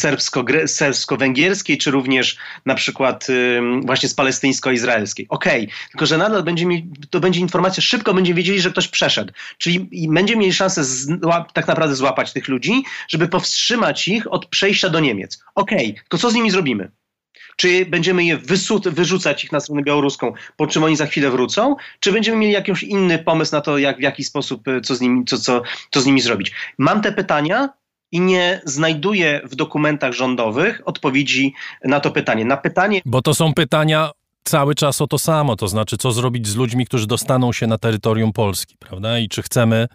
serbsko-węgierskiej, 0.67 1.77
czy 1.77 1.91
również 1.91 2.37
na 2.65 2.75
przykład 2.75 3.27
um, 3.29 3.81
właśnie 3.85 4.09
z 4.09 4.13
palestyńsko-izraelskiej. 4.13 5.25
Okej, 5.29 5.63
okay. 5.63 5.75
tylko 5.91 6.05
że 6.05 6.17
nadal 6.17 6.43
będzie 6.43 6.65
mi, 6.65 6.89
to 7.09 7.19
będzie 7.19 7.39
informacja, 7.39 7.83
szybko 7.83 8.13
będziemy 8.13 8.37
wiedzieli, 8.37 8.61
że 8.61 8.71
ktoś 8.71 8.87
przeszedł. 8.87 9.33
Czyli 9.57 9.89
będziemy 10.09 10.41
mieli 10.41 10.53
szansę 10.53 10.83
złap, 10.83 11.53
tak 11.53 11.67
naprawdę 11.67 11.95
złapać 11.95 12.33
tych 12.33 12.47
ludzi, 12.47 12.83
żeby 13.09 13.27
powstrzymać 13.27 14.07
ich 14.07 14.33
od 14.33 14.45
przejścia 14.45 14.89
do 14.89 14.99
Niemiec. 14.99 15.43
Okej, 15.55 15.91
okay. 15.91 16.03
to 16.09 16.17
co 16.17 16.31
z 16.31 16.33
nimi 16.33 16.51
zrobimy? 16.51 16.91
Czy 17.57 17.85
będziemy 17.85 18.25
je 18.25 18.37
wyrzucać 18.85 19.43
ich 19.43 19.51
na 19.51 19.59
stronę 19.59 19.83
białoruską, 19.83 20.33
po 20.57 20.67
czym 20.67 20.83
oni 20.83 20.95
za 20.95 21.05
chwilę 21.05 21.31
wrócą? 21.31 21.75
Czy 21.99 22.11
będziemy 22.11 22.37
mieli 22.37 22.53
jakiś 22.53 22.83
inny 22.83 23.19
pomysł 23.19 23.51
na 23.51 23.61
to, 23.61 23.77
jak, 23.77 23.97
w 23.97 24.01
jaki 24.01 24.23
sposób, 24.23 24.67
e, 24.67 24.81
co 24.81 24.95
z, 24.95 25.01
nimi, 25.01 25.25
co, 25.25 25.37
co, 25.37 25.61
co 25.91 26.01
z 26.01 26.05
nimi 26.05 26.21
zrobić? 26.21 26.51
Mam 26.77 27.01
te 27.01 27.11
pytania, 27.11 27.69
i 28.11 28.19
nie 28.19 28.61
znajduję 28.65 29.41
w 29.43 29.55
dokumentach 29.55 30.13
rządowych 30.13 30.81
odpowiedzi 30.85 31.53
na 31.83 31.99
to 31.99 32.11
pytanie. 32.11 32.45
Na 32.45 32.57
pytanie. 32.57 33.01
Bo 33.05 33.21
to 33.21 33.33
są 33.33 33.53
pytania 33.53 34.11
cały 34.43 34.75
czas 34.75 35.01
o 35.01 35.07
to 35.07 35.19
samo, 35.19 35.55
to 35.55 35.67
znaczy, 35.67 35.97
co 35.97 36.11
zrobić 36.11 36.47
z 36.47 36.55
ludźmi, 36.55 36.85
którzy 36.85 37.07
dostaną 37.07 37.53
się 37.53 37.67
na 37.67 37.77
terytorium 37.77 38.33
Polski, 38.33 38.75
prawda? 38.79 39.19
I 39.19 39.29
czy 39.29 39.41
chcemy 39.41 39.87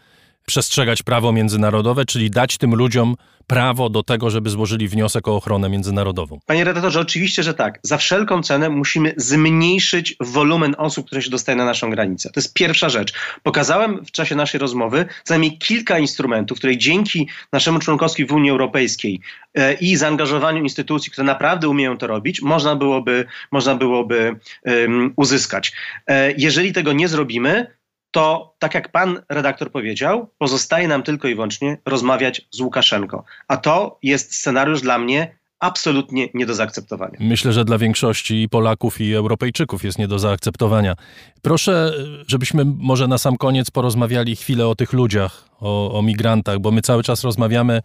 przestrzegać 0.47 1.03
prawo 1.03 1.33
międzynarodowe, 1.33 2.05
czyli 2.05 2.31
dać 2.31 2.59
tym 2.59 2.75
ludziom 2.75 3.15
prawo 3.47 3.89
do 3.89 4.03
tego, 4.03 4.31
żeby 4.31 4.51
złożyli 4.51 4.89
wniosek 4.89 5.29
o 5.29 5.37
ochronę 5.37 5.69
międzynarodową. 5.69 6.39
Panie 6.47 6.65
redaktorze, 6.65 7.01
oczywiście, 7.01 7.43
że 7.43 7.55
tak. 7.55 7.79
Za 7.83 7.97
wszelką 7.97 8.43
cenę 8.43 8.69
musimy 8.69 9.15
zmniejszyć 9.17 10.17
wolumen 10.21 10.75
osób, 10.79 11.07
które 11.07 11.23
się 11.23 11.31
dostają 11.31 11.59
na 11.59 11.65
naszą 11.65 11.91
granicę. 11.91 12.31
To 12.31 12.41
jest 12.41 12.55
pierwsza 12.55 12.89
rzecz. 12.89 13.13
Pokazałem 13.43 14.05
w 14.05 14.11
czasie 14.11 14.35
naszej 14.35 14.61
rozmowy 14.61 15.07
co 15.25 15.35
najmniej 15.35 15.59
kilka 15.59 15.99
instrumentów, 15.99 16.59
które 16.59 16.77
dzięki 16.77 17.29
naszemu 17.53 17.79
członkostwu 17.79 18.27
w 18.29 18.33
Unii 18.33 18.51
Europejskiej 18.51 19.21
e, 19.55 19.75
i 19.75 19.97
zaangażowaniu 19.97 20.63
instytucji, 20.63 21.13
które 21.13 21.25
naprawdę 21.25 21.69
umieją 21.69 21.99
to 21.99 22.07
robić, 22.07 22.43
można 22.43 22.77
byłoby, 22.77 23.27
można 23.53 23.75
byłoby 23.75 24.37
um, 24.65 25.13
uzyskać. 25.17 25.73
E, 26.07 26.33
jeżeli 26.33 26.73
tego 26.73 26.93
nie 26.93 27.09
zrobimy, 27.09 27.67
to 28.13 28.55
tak 28.59 28.75
jak 28.75 28.93
pan 28.93 29.23
redaktor 29.29 29.73
powiedział, 29.73 30.29
pozostaje 30.39 30.89
nam 30.89 31.03
tylko 31.03 31.29
i 31.29 31.35
wyłącznie 31.35 31.79
rozmawiać 31.87 32.49
z 32.51 32.61
Łukaszenką. 32.61 33.23
A 33.49 33.57
to 33.57 33.99
jest 34.03 34.35
scenariusz 34.35 34.81
dla 34.81 34.99
mnie 34.99 35.39
absolutnie 35.59 36.29
nie 36.35 36.47
do 36.47 36.55
zaakceptowania. 36.55 37.19
Myślę, 37.21 37.53
że 37.53 37.65
dla 37.65 37.79
większości 37.79 38.49
Polaków 38.51 39.01
i 39.01 39.15
Europejczyków 39.15 39.85
jest 39.85 39.99
nie 39.99 40.09
do 40.09 40.19
zaakceptowania. 40.19 40.95
Proszę, 41.43 41.93
żebyśmy 42.27 42.65
może 42.65 43.09
na 43.09 43.19
sam 43.19 43.37
koniec 43.37 43.71
porozmawiali 43.71 44.37
chwilę 44.37 44.69
o 44.69 44.75
tych 44.75 44.93
ludziach, 44.93 45.49
o, 45.61 45.99
o 45.99 46.03
migrantach, 46.03 46.59
bo 46.59 46.71
my 46.71 46.83
cały 46.83 47.03
czas 47.03 47.25
rozmawiamy, 47.25 47.81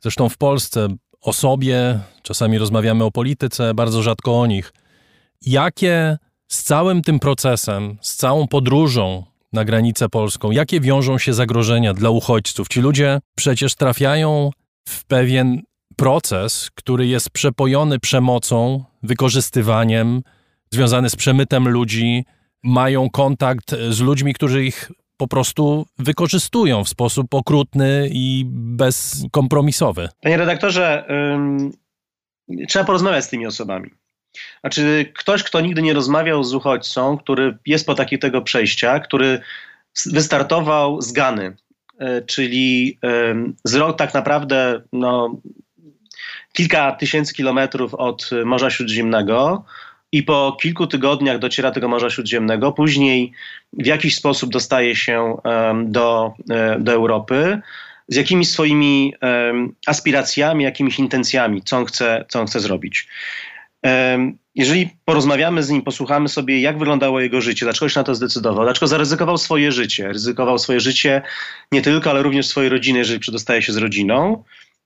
zresztą 0.00 0.28
w 0.28 0.36
Polsce, 0.36 0.88
o 1.20 1.32
sobie, 1.32 2.00
czasami 2.22 2.58
rozmawiamy 2.58 3.04
o 3.04 3.10
polityce, 3.10 3.74
bardzo 3.74 4.02
rzadko 4.02 4.40
o 4.40 4.46
nich. 4.46 4.72
Jakie 5.42 6.18
z 6.48 6.62
całym 6.62 7.02
tym 7.02 7.18
procesem, 7.18 7.98
z 8.00 8.16
całą 8.16 8.48
podróżą 8.48 9.24
na 9.52 9.64
granicę 9.64 10.08
polską, 10.08 10.50
jakie 10.50 10.80
wiążą 10.80 11.18
się 11.18 11.34
zagrożenia 11.34 11.94
dla 11.94 12.10
uchodźców? 12.10 12.68
Ci 12.68 12.80
ludzie 12.80 13.20
przecież 13.36 13.74
trafiają 13.74 14.50
w 14.88 15.04
pewien 15.04 15.62
proces, 15.96 16.70
który 16.74 17.06
jest 17.06 17.30
przepojony 17.30 17.98
przemocą, 17.98 18.84
wykorzystywaniem, 19.02 20.22
związany 20.70 21.10
z 21.10 21.16
przemytem 21.16 21.68
ludzi, 21.68 22.24
mają 22.64 23.10
kontakt 23.10 23.74
z 23.90 24.00
ludźmi, 24.00 24.34
którzy 24.34 24.64
ich 24.64 24.90
po 25.16 25.28
prostu 25.28 25.86
wykorzystują 25.98 26.84
w 26.84 26.88
sposób 26.88 27.34
okrutny 27.34 28.08
i 28.12 28.44
bezkompromisowy. 28.48 30.08
Panie 30.22 30.36
redaktorze, 30.36 31.04
ym, 31.34 31.72
trzeba 32.68 32.84
porozmawiać 32.84 33.24
z 33.24 33.28
tymi 33.28 33.46
osobami. 33.46 33.90
Znaczy, 34.60 35.12
ktoś, 35.14 35.42
kto 35.42 35.60
nigdy 35.60 35.82
nie 35.82 35.94
rozmawiał 35.94 36.44
z 36.44 36.54
uchodźcą, 36.54 37.18
który 37.18 37.58
jest 37.66 37.86
po 37.86 37.94
takich 37.94 38.18
tego 38.18 38.42
przejścia, 38.42 39.00
który 39.00 39.40
wystartował 40.06 41.00
z 41.02 41.12
Gany, 41.12 41.56
y, 42.00 42.26
czyli 42.26 42.98
z 43.64 43.74
rok 43.74 43.98
tak 43.98 44.14
naprawdę 44.14 44.82
no, 44.92 45.40
kilka 46.52 46.92
tysięcy 46.92 47.34
kilometrów 47.34 47.94
od 47.94 48.30
Morza 48.44 48.70
Śródziemnego, 48.70 49.64
i 50.12 50.22
po 50.22 50.56
kilku 50.60 50.86
tygodniach 50.86 51.38
dociera 51.38 51.70
tego 51.70 51.88
Morza 51.88 52.10
Śródziemnego, 52.10 52.72
później 52.72 53.32
w 53.72 53.86
jakiś 53.86 54.16
sposób 54.16 54.50
dostaje 54.50 54.96
się 54.96 55.36
do, 55.84 56.32
e, 56.50 56.80
do 56.80 56.92
Europy, 56.92 57.60
z 58.08 58.16
jakimiś 58.16 58.50
swoimi 58.50 59.14
aspiracjami, 59.86 60.64
jakimiś 60.64 60.98
intencjami, 60.98 61.62
co 61.62 61.76
on 61.76 61.84
chce, 61.84 62.24
co 62.28 62.40
on 62.40 62.46
chce 62.46 62.60
zrobić. 62.60 63.08
Jeżeli 64.54 64.90
porozmawiamy 65.04 65.62
z 65.62 65.70
nim, 65.70 65.82
posłuchamy 65.82 66.28
sobie, 66.28 66.60
jak 66.60 66.78
wyglądało 66.78 67.20
jego 67.20 67.40
życie, 67.40 67.66
dlaczego 67.66 67.88
się 67.88 68.00
na 68.00 68.04
to 68.04 68.14
zdecydował, 68.14 68.64
dlaczego 68.64 68.86
zaryzykował 68.86 69.38
swoje 69.38 69.72
życie, 69.72 70.08
ryzykował 70.08 70.58
swoje 70.58 70.80
życie 70.80 71.22
nie 71.72 71.82
tylko, 71.82 72.10
ale 72.10 72.22
również 72.22 72.46
swojej 72.46 72.70
rodziny, 72.70 72.98
jeżeli 72.98 73.20
przedostaje 73.20 73.62
się 73.62 73.72
z 73.72 73.76
rodziną, 73.76 74.44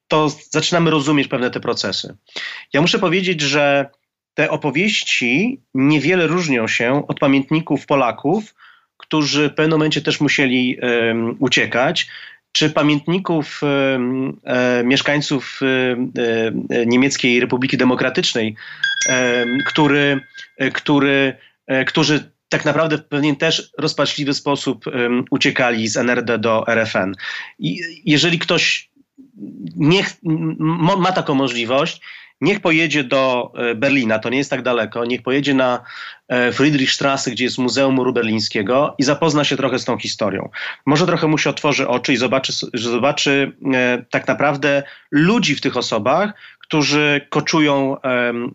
to 0.09 0.29
zaczynamy 0.51 0.91
rozumieć 0.91 1.29
pewne 1.29 1.51
te 1.51 1.61
procesy. 1.61 2.17
Ja 2.73 2.81
muszę 2.81 2.99
powiedzieć, 2.99 3.41
że 3.41 3.91
te 4.35 4.51
opowieści 4.51 5.61
niewiele 5.75 6.27
różnią 6.27 6.69
się 6.69 7.07
od 7.09 7.19
pamiętników 7.19 7.87
Polaków, 7.87 8.55
którzy 8.97 9.49
w 9.49 9.55
pewnym 9.55 9.79
momencie 9.79 10.01
też 10.03 10.21
musieli 10.21 10.79
um, 10.83 11.37
uciekać, 11.39 12.09
czy 12.53 12.71
pamiętników 12.71 13.61
um, 13.63 14.41
mieszkańców 14.85 15.61
Niemieckiej 16.87 17.41
Republiki 17.41 17.77
Demokratycznej, 17.77 18.57
który, 19.67 20.21
który, 20.73 21.37
e, 21.67 21.85
którzy 21.85 22.33
tak 22.49 22.65
naprawdę 22.65 22.99
w 22.99 23.05
pewien 23.05 23.37
też 23.37 23.73
rozpaczliwy 23.79 24.35
sposób 24.35 24.85
uciekali 25.31 25.89
z 25.89 25.97
NRD 25.97 26.39
do 26.39 26.67
RFN. 26.69 27.15
I 27.59 27.81
jeżeli 28.05 28.39
ktoś 28.39 28.91
nie, 29.77 30.05
ma 30.99 31.13
taką 31.13 31.35
możliwość, 31.35 32.01
niech 32.43 32.61
pojedzie 32.61 33.05
do 33.05 33.53
e, 33.55 33.75
Berlina, 33.75 34.19
to 34.19 34.31
nie 34.31 34.39
jest 34.39 34.51
tak 34.51 34.63
daleko, 34.63 35.05
niech 35.05 35.23
pojedzie 35.23 35.55
na 35.55 35.81
e, 36.29 36.53
Friedrichstrasse, 36.53 37.31
gdzie 37.31 37.45
jest 37.45 37.59
Muzeum 37.59 37.95
Muru 37.95 38.13
Berlińskiego 38.13 38.95
i 38.99 39.03
zapozna 39.03 39.45
się 39.45 39.57
trochę 39.57 39.79
z 39.79 39.85
tą 39.85 39.99
historią. 39.99 40.49
Może 40.87 41.07
trochę 41.07 41.27
mu 41.27 41.39
się 41.39 41.51
otworzy 41.51 41.89
oczy 41.89 42.13
i 42.13 42.17
zobaczy, 42.17 42.53
zobaczy 42.75 43.53
e, 43.75 44.05
tak 44.11 44.29
naprawdę 44.29 44.83
ludzi 45.11 45.55
w 45.55 45.61
tych 45.61 45.77
osobach, 45.77 46.33
którzy 46.59 47.27
koczują 47.31 47.97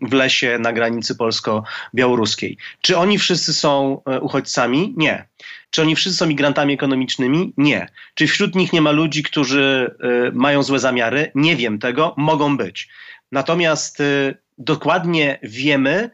w 0.02 0.12
lesie 0.12 0.58
na 0.60 0.72
granicy 0.72 1.16
polsko-białoruskiej. 1.16 2.56
Czy 2.80 2.96
oni 2.96 3.18
wszyscy 3.18 3.54
są 3.54 4.02
uchodźcami? 4.20 4.94
Nie. 4.96 5.26
Czy 5.70 5.82
oni 5.82 5.96
wszyscy 5.96 6.18
są 6.18 6.26
migrantami 6.26 6.74
ekonomicznymi? 6.74 7.52
Nie. 7.56 7.88
Czy 8.14 8.26
wśród 8.26 8.54
nich 8.54 8.72
nie 8.72 8.80
ma 8.80 8.90
ludzi, 8.90 9.22
którzy 9.22 9.94
mają 10.32 10.62
złe 10.62 10.78
zamiary? 10.78 11.30
Nie 11.34 11.56
wiem 11.56 11.78
tego, 11.78 12.14
mogą 12.16 12.56
być. 12.56 12.88
Natomiast 13.32 14.00
y, 14.00 14.38
dokładnie 14.58 15.38
wiemy, 15.42 16.10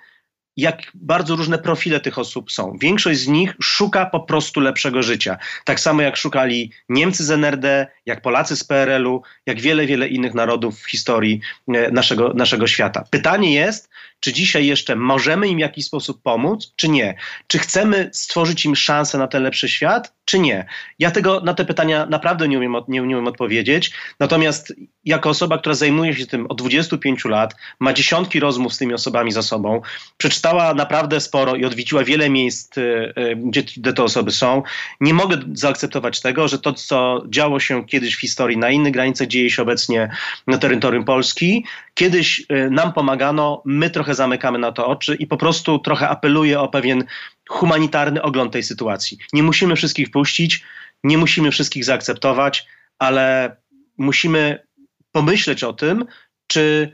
jak 0.57 0.91
bardzo 0.95 1.37
różne 1.37 1.59
profile 1.59 2.01
tych 2.01 2.19
osób 2.19 2.53
są. 2.53 2.77
Większość 2.81 3.21
z 3.21 3.29
nich 3.29 3.55
szuka 3.63 4.07
po 4.07 4.21
prostu 4.21 4.61
lepszego 4.61 5.03
życia. 5.03 5.39
Tak 5.65 5.81
samo 5.81 6.03
jak 6.03 6.17
szukali 6.17 6.73
Niemcy 6.89 7.25
z 7.25 7.31
NRD, 7.31 7.87
jak 8.07 8.23
Polacy 8.23 8.57
z 8.57 8.65
PRL-u, 8.65 9.23
jak 9.47 9.61
wiele, 9.61 9.87
wiele 9.87 10.09
innych 10.09 10.35
narodów 10.35 10.81
w 10.81 10.91
historii 10.91 11.41
e, 11.69 11.91
naszego, 11.91 12.33
naszego 12.35 12.67
świata. 12.67 13.05
Pytanie 13.11 13.55
jest, 13.55 13.91
czy 14.21 14.33
dzisiaj 14.33 14.67
jeszcze 14.67 14.97
możemy 14.97 15.49
im 15.49 15.57
w 15.57 15.61
jakiś 15.61 15.87
sposób 15.87 16.23
pomóc, 16.23 16.73
czy 16.77 16.89
nie? 16.89 17.15
Czy 17.47 17.59
chcemy 17.59 18.11
stworzyć 18.13 18.65
im 18.65 18.77
szansę 18.77 19.19
na 19.19 19.27
ten 19.27 19.43
lepszy 19.43 19.69
świat, 19.69 20.15
czy 20.25 20.39
nie? 20.39 20.67
Ja 20.99 21.11
tego 21.11 21.41
na 21.41 21.55
te 21.55 21.65
pytania 21.65 22.07
naprawdę 22.07 22.49
nie 22.49 22.59
umiem, 22.59 22.77
nie, 22.89 23.01
nie 23.01 23.17
umiem 23.17 23.27
odpowiedzieć. 23.27 23.93
Natomiast 24.21 24.75
jako 25.05 25.31
osoba, 25.31 25.59
która 25.59 25.75
zajmuje 25.75 26.15
się 26.15 26.27
tym 26.27 26.47
od 26.47 26.59
25 26.59 27.25
lat, 27.25 27.55
ma 27.81 27.93
dziesiątki 27.93 28.41
rozmów 28.41 28.75
z 28.75 28.79
tymi 28.79 28.95
osobami 28.95 29.33
za 29.33 29.43
sobą, 29.43 29.81
przeczytała 30.17 30.75
naprawdę 30.75 31.21
sporo 31.21 31.57
i 31.57 31.65
odwiedziła 31.65 32.05
wiele 32.05 32.31
miejsc, 32.31 32.79
y, 32.79 32.81
y, 33.19 33.37
gdzie, 33.37 33.63
gdzie 33.63 33.93
te 33.93 34.03
osoby 34.03 34.31
są, 34.31 34.63
nie 35.01 35.15
mogę 35.15 35.39
zaakceptować 35.53 36.21
tego, 36.21 36.49
że 36.49 36.59
to, 36.59 36.73
co 36.73 37.23
działo 37.29 37.61
się 37.61 37.87
kiedyś 37.87 38.17
w 38.17 38.21
historii 38.21 38.59
na 38.59 38.71
innych 38.71 38.93
granicach, 38.93 39.29
dzieje 39.29 39.51
się 39.51 39.63
obecnie 39.63 40.11
na 40.47 40.59
terytorium 40.59 41.05
Polski. 41.05 41.65
Kiedyś 41.95 42.41
y, 42.41 42.71
nam 42.71 42.93
pomagano, 42.93 43.63
my 43.65 43.91
trochę 43.91 44.15
zamykamy 44.15 44.59
na 44.59 44.73
to 44.73 44.87
oczy 44.87 45.15
i 45.15 45.27
po 45.27 45.37
prostu 45.37 45.79
trochę 45.79 46.09
apeluję 46.09 46.61
o 46.61 46.69
pewien 46.69 47.05
humanitarny 47.49 48.23
ogląd 48.23 48.53
tej 48.53 48.63
sytuacji. 48.63 49.19
Nie 49.33 49.43
musimy 49.43 49.77
wszystkich 49.77 50.11
puścić, 50.11 50.65
nie 51.05 51.19
musimy 51.19 51.51
wszystkich 51.51 51.85
zaakceptować, 51.85 52.67
ale 52.99 53.57
musimy 53.99 54.67
pomyśleć 55.13 55.65
o 55.65 55.73
tym, 55.73 56.05
czy 56.47 56.93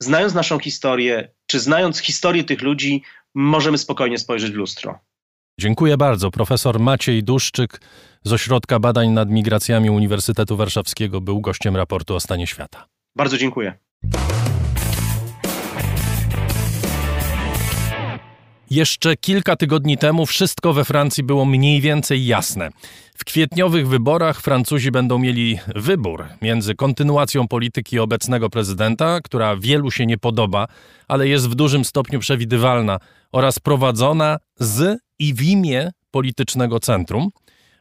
znając 0.00 0.34
naszą 0.34 0.58
historię, 0.58 1.28
czy 1.46 1.60
znając 1.60 1.98
historię 1.98 2.44
tych 2.44 2.62
ludzi, 2.62 3.02
możemy 3.34 3.78
spokojnie 3.78 4.18
spojrzeć 4.18 4.52
w 4.52 4.54
lustro. 4.54 4.98
Dziękuję 5.60 5.96
bardzo. 5.96 6.30
Profesor 6.30 6.80
Maciej 6.80 7.24
Duszczyk 7.24 7.80
z 8.24 8.32
Ośrodka 8.32 8.78
Badań 8.78 9.08
nad 9.08 9.30
Migracjami 9.30 9.90
Uniwersytetu 9.90 10.56
Warszawskiego 10.56 11.20
był 11.20 11.40
gościem 11.40 11.76
raportu 11.76 12.14
o 12.14 12.20
stanie 12.20 12.46
świata. 12.46 12.86
Bardzo 13.16 13.38
dziękuję. 13.38 13.78
Jeszcze 18.70 19.16
kilka 19.16 19.56
tygodni 19.56 19.98
temu 19.98 20.26
wszystko 20.26 20.72
we 20.72 20.84
Francji 20.84 21.24
było 21.24 21.44
mniej 21.44 21.80
więcej 21.80 22.26
jasne. 22.26 22.70
W 23.16 23.24
kwietniowych 23.24 23.88
wyborach 23.88 24.40
Francuzi 24.40 24.90
będą 24.90 25.18
mieli 25.18 25.58
wybór 25.76 26.24
między 26.42 26.74
kontynuacją 26.74 27.48
polityki 27.48 27.98
obecnego 27.98 28.50
prezydenta, 28.50 29.20
która 29.20 29.56
wielu 29.56 29.90
się 29.90 30.06
nie 30.06 30.18
podoba, 30.18 30.66
ale 31.08 31.28
jest 31.28 31.48
w 31.48 31.54
dużym 31.54 31.84
stopniu 31.84 32.20
przewidywalna, 32.20 32.98
oraz 33.32 33.58
prowadzona 33.58 34.38
z 34.60 34.98
i 35.18 35.34
w 35.34 35.42
imię 35.42 35.90
politycznego 36.10 36.80
centrum. 36.80 37.28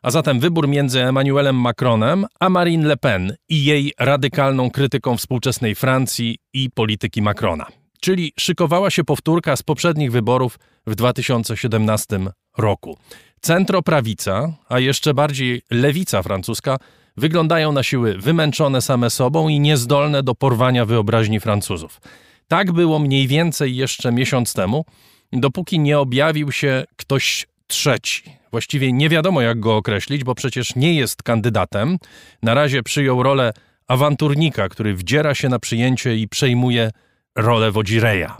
A 0.01 0.11
zatem 0.11 0.39
wybór 0.39 0.67
między 0.67 1.03
Emmanuelem 1.03 1.55
Macronem 1.55 2.25
a 2.39 2.49
Marine 2.49 2.87
Le 2.87 2.97
Pen 2.97 3.35
i 3.49 3.65
jej 3.65 3.93
radykalną 3.99 4.71
krytyką 4.71 5.17
współczesnej 5.17 5.75
Francji 5.75 6.37
i 6.53 6.69
polityki 6.69 7.21
Macrona. 7.21 7.65
Czyli 8.01 8.33
szykowała 8.39 8.89
się 8.89 9.03
powtórka 9.03 9.55
z 9.55 9.63
poprzednich 9.63 10.11
wyborów 10.11 10.59
w 10.87 10.95
2017 10.95 12.19
roku. 12.57 12.97
Centroprawica, 13.41 14.53
a 14.69 14.79
jeszcze 14.79 15.13
bardziej 15.13 15.61
lewica 15.71 16.23
francuska, 16.23 16.77
wyglądają 17.17 17.71
na 17.71 17.83
siły 17.83 18.17
wymęczone 18.17 18.81
same 18.81 19.09
sobą 19.09 19.47
i 19.47 19.59
niezdolne 19.59 20.23
do 20.23 20.35
porwania 20.35 20.85
wyobraźni 20.85 21.39
Francuzów. 21.39 22.01
Tak 22.47 22.71
było 22.71 22.99
mniej 22.99 23.27
więcej 23.27 23.75
jeszcze 23.75 24.11
miesiąc 24.11 24.53
temu, 24.53 24.85
dopóki 25.33 25.79
nie 25.79 25.99
objawił 25.99 26.51
się 26.51 26.83
ktoś 26.95 27.47
trzeci. 27.67 28.23
Właściwie 28.51 28.93
nie 28.93 29.09
wiadomo, 29.09 29.41
jak 29.41 29.59
go 29.59 29.75
określić, 29.75 30.23
bo 30.23 30.35
przecież 30.35 30.75
nie 30.75 30.93
jest 30.93 31.23
kandydatem. 31.23 31.97
Na 32.43 32.53
razie 32.53 32.83
przyjął 32.83 33.23
rolę 33.23 33.53
awanturnika, 33.87 34.69
który 34.69 34.95
wdziera 34.95 35.35
się 35.35 35.49
na 35.49 35.59
przyjęcie 35.59 36.15
i 36.15 36.27
przejmuje 36.27 36.91
rolę 37.37 37.71
wodzireja. 37.71 38.37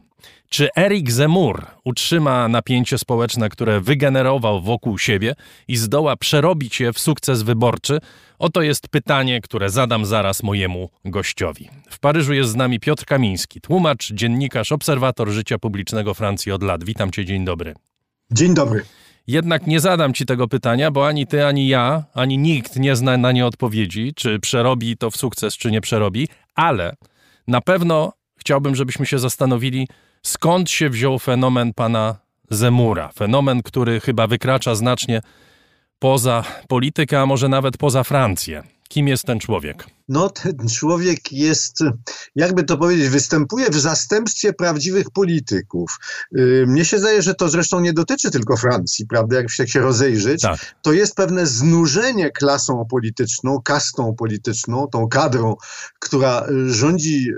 Czy 0.49 0.69
Eric 0.77 1.11
Zemur 1.11 1.65
utrzyma 1.83 2.47
napięcie 2.47 2.97
społeczne, 2.97 3.49
które 3.49 3.81
wygenerował 3.81 4.61
wokół 4.61 4.97
siebie 4.97 5.35
i 5.67 5.77
zdoła 5.77 6.15
przerobić 6.15 6.79
je 6.79 6.93
w 6.93 6.99
sukces 6.99 7.41
wyborczy? 7.41 7.99
Oto 8.39 8.61
jest 8.61 8.87
pytanie, 8.87 9.41
które 9.41 9.69
zadam 9.69 10.05
zaraz 10.05 10.43
mojemu 10.43 10.89
gościowi. 11.05 11.69
W 11.89 11.99
Paryżu 11.99 12.33
jest 12.33 12.49
z 12.49 12.55
nami 12.55 12.79
Piotr 12.79 13.05
Kamiński, 13.05 13.61
tłumacz, 13.61 14.11
dziennikarz, 14.13 14.71
obserwator 14.71 15.29
życia 15.29 15.57
publicznego 15.57 16.13
Francji 16.13 16.51
od 16.51 16.63
lat. 16.63 16.83
Witam 16.83 17.11
cię, 17.11 17.25
dzień 17.25 17.45
dobry. 17.45 17.73
Dzień 18.31 18.53
dobry. 18.53 18.85
Jednak 19.27 19.67
nie 19.67 19.79
zadam 19.79 20.13
ci 20.13 20.25
tego 20.25 20.47
pytania, 20.47 20.91
bo 20.91 21.07
ani 21.07 21.27
ty, 21.27 21.45
ani 21.45 21.67
ja, 21.67 22.03
ani 22.13 22.37
nikt 22.37 22.75
nie 22.75 22.95
zna 22.95 23.17
na 23.17 23.31
nie 23.31 23.45
odpowiedzi, 23.45 24.13
czy 24.15 24.39
przerobi 24.39 24.97
to 24.97 25.11
w 25.11 25.17
sukces, 25.17 25.57
czy 25.57 25.71
nie 25.71 25.81
przerobi, 25.81 26.27
ale 26.55 26.95
Na 27.47 27.61
pewno 27.61 28.13
chciałbym, 28.47 28.75
żebyśmy 28.75 29.05
się 29.05 29.19
zastanowili, 29.19 29.87
skąd 30.21 30.69
się 30.69 30.89
wziął 30.89 31.19
fenomen 31.19 31.73
pana 31.73 32.15
Zemura. 32.49 33.09
Fenomen, 33.11 33.63
który 33.63 33.99
chyba 33.99 34.27
wykracza 34.27 34.75
znacznie 34.75 35.21
poza 35.99 36.43
politykę, 36.67 37.21
a 37.21 37.25
może 37.25 37.49
nawet 37.49 37.77
poza 37.77 38.03
Francję. 38.03 38.63
Kim 38.89 39.07
jest 39.07 39.25
ten 39.25 39.39
człowiek? 39.39 39.96
No 40.07 40.29
ten 40.29 40.67
człowiek 40.69 41.31
jest, 41.31 41.79
jakby 42.35 42.63
to 42.63 42.77
powiedzieć, 42.77 43.09
występuje 43.09 43.69
w 43.69 43.79
zastępstwie 43.79 44.53
prawdziwych 44.53 45.11
polityków. 45.11 45.97
Y, 46.37 46.65
mnie 46.67 46.85
się 46.85 46.99
zdaje, 46.99 47.21
że 47.21 47.33
to 47.33 47.49
zresztą 47.49 47.79
nie 47.79 47.93
dotyczy 47.93 48.31
tylko 48.31 48.57
Francji, 48.57 49.05
prawda? 49.05 49.35
Jak 49.35 49.51
się, 49.51 49.63
jak 49.63 49.69
się 49.69 49.79
rozejrzeć, 49.79 50.41
tak. 50.41 50.75
to 50.81 50.93
jest 50.93 51.15
pewne 51.15 51.45
znużenie 51.45 52.31
klasą 52.31 52.85
polityczną, 52.89 53.61
kastą 53.61 54.15
polityczną, 54.15 54.87
tą 54.87 55.07
kadrą, 55.07 55.55
która 55.99 56.47
rządzi 56.67 57.31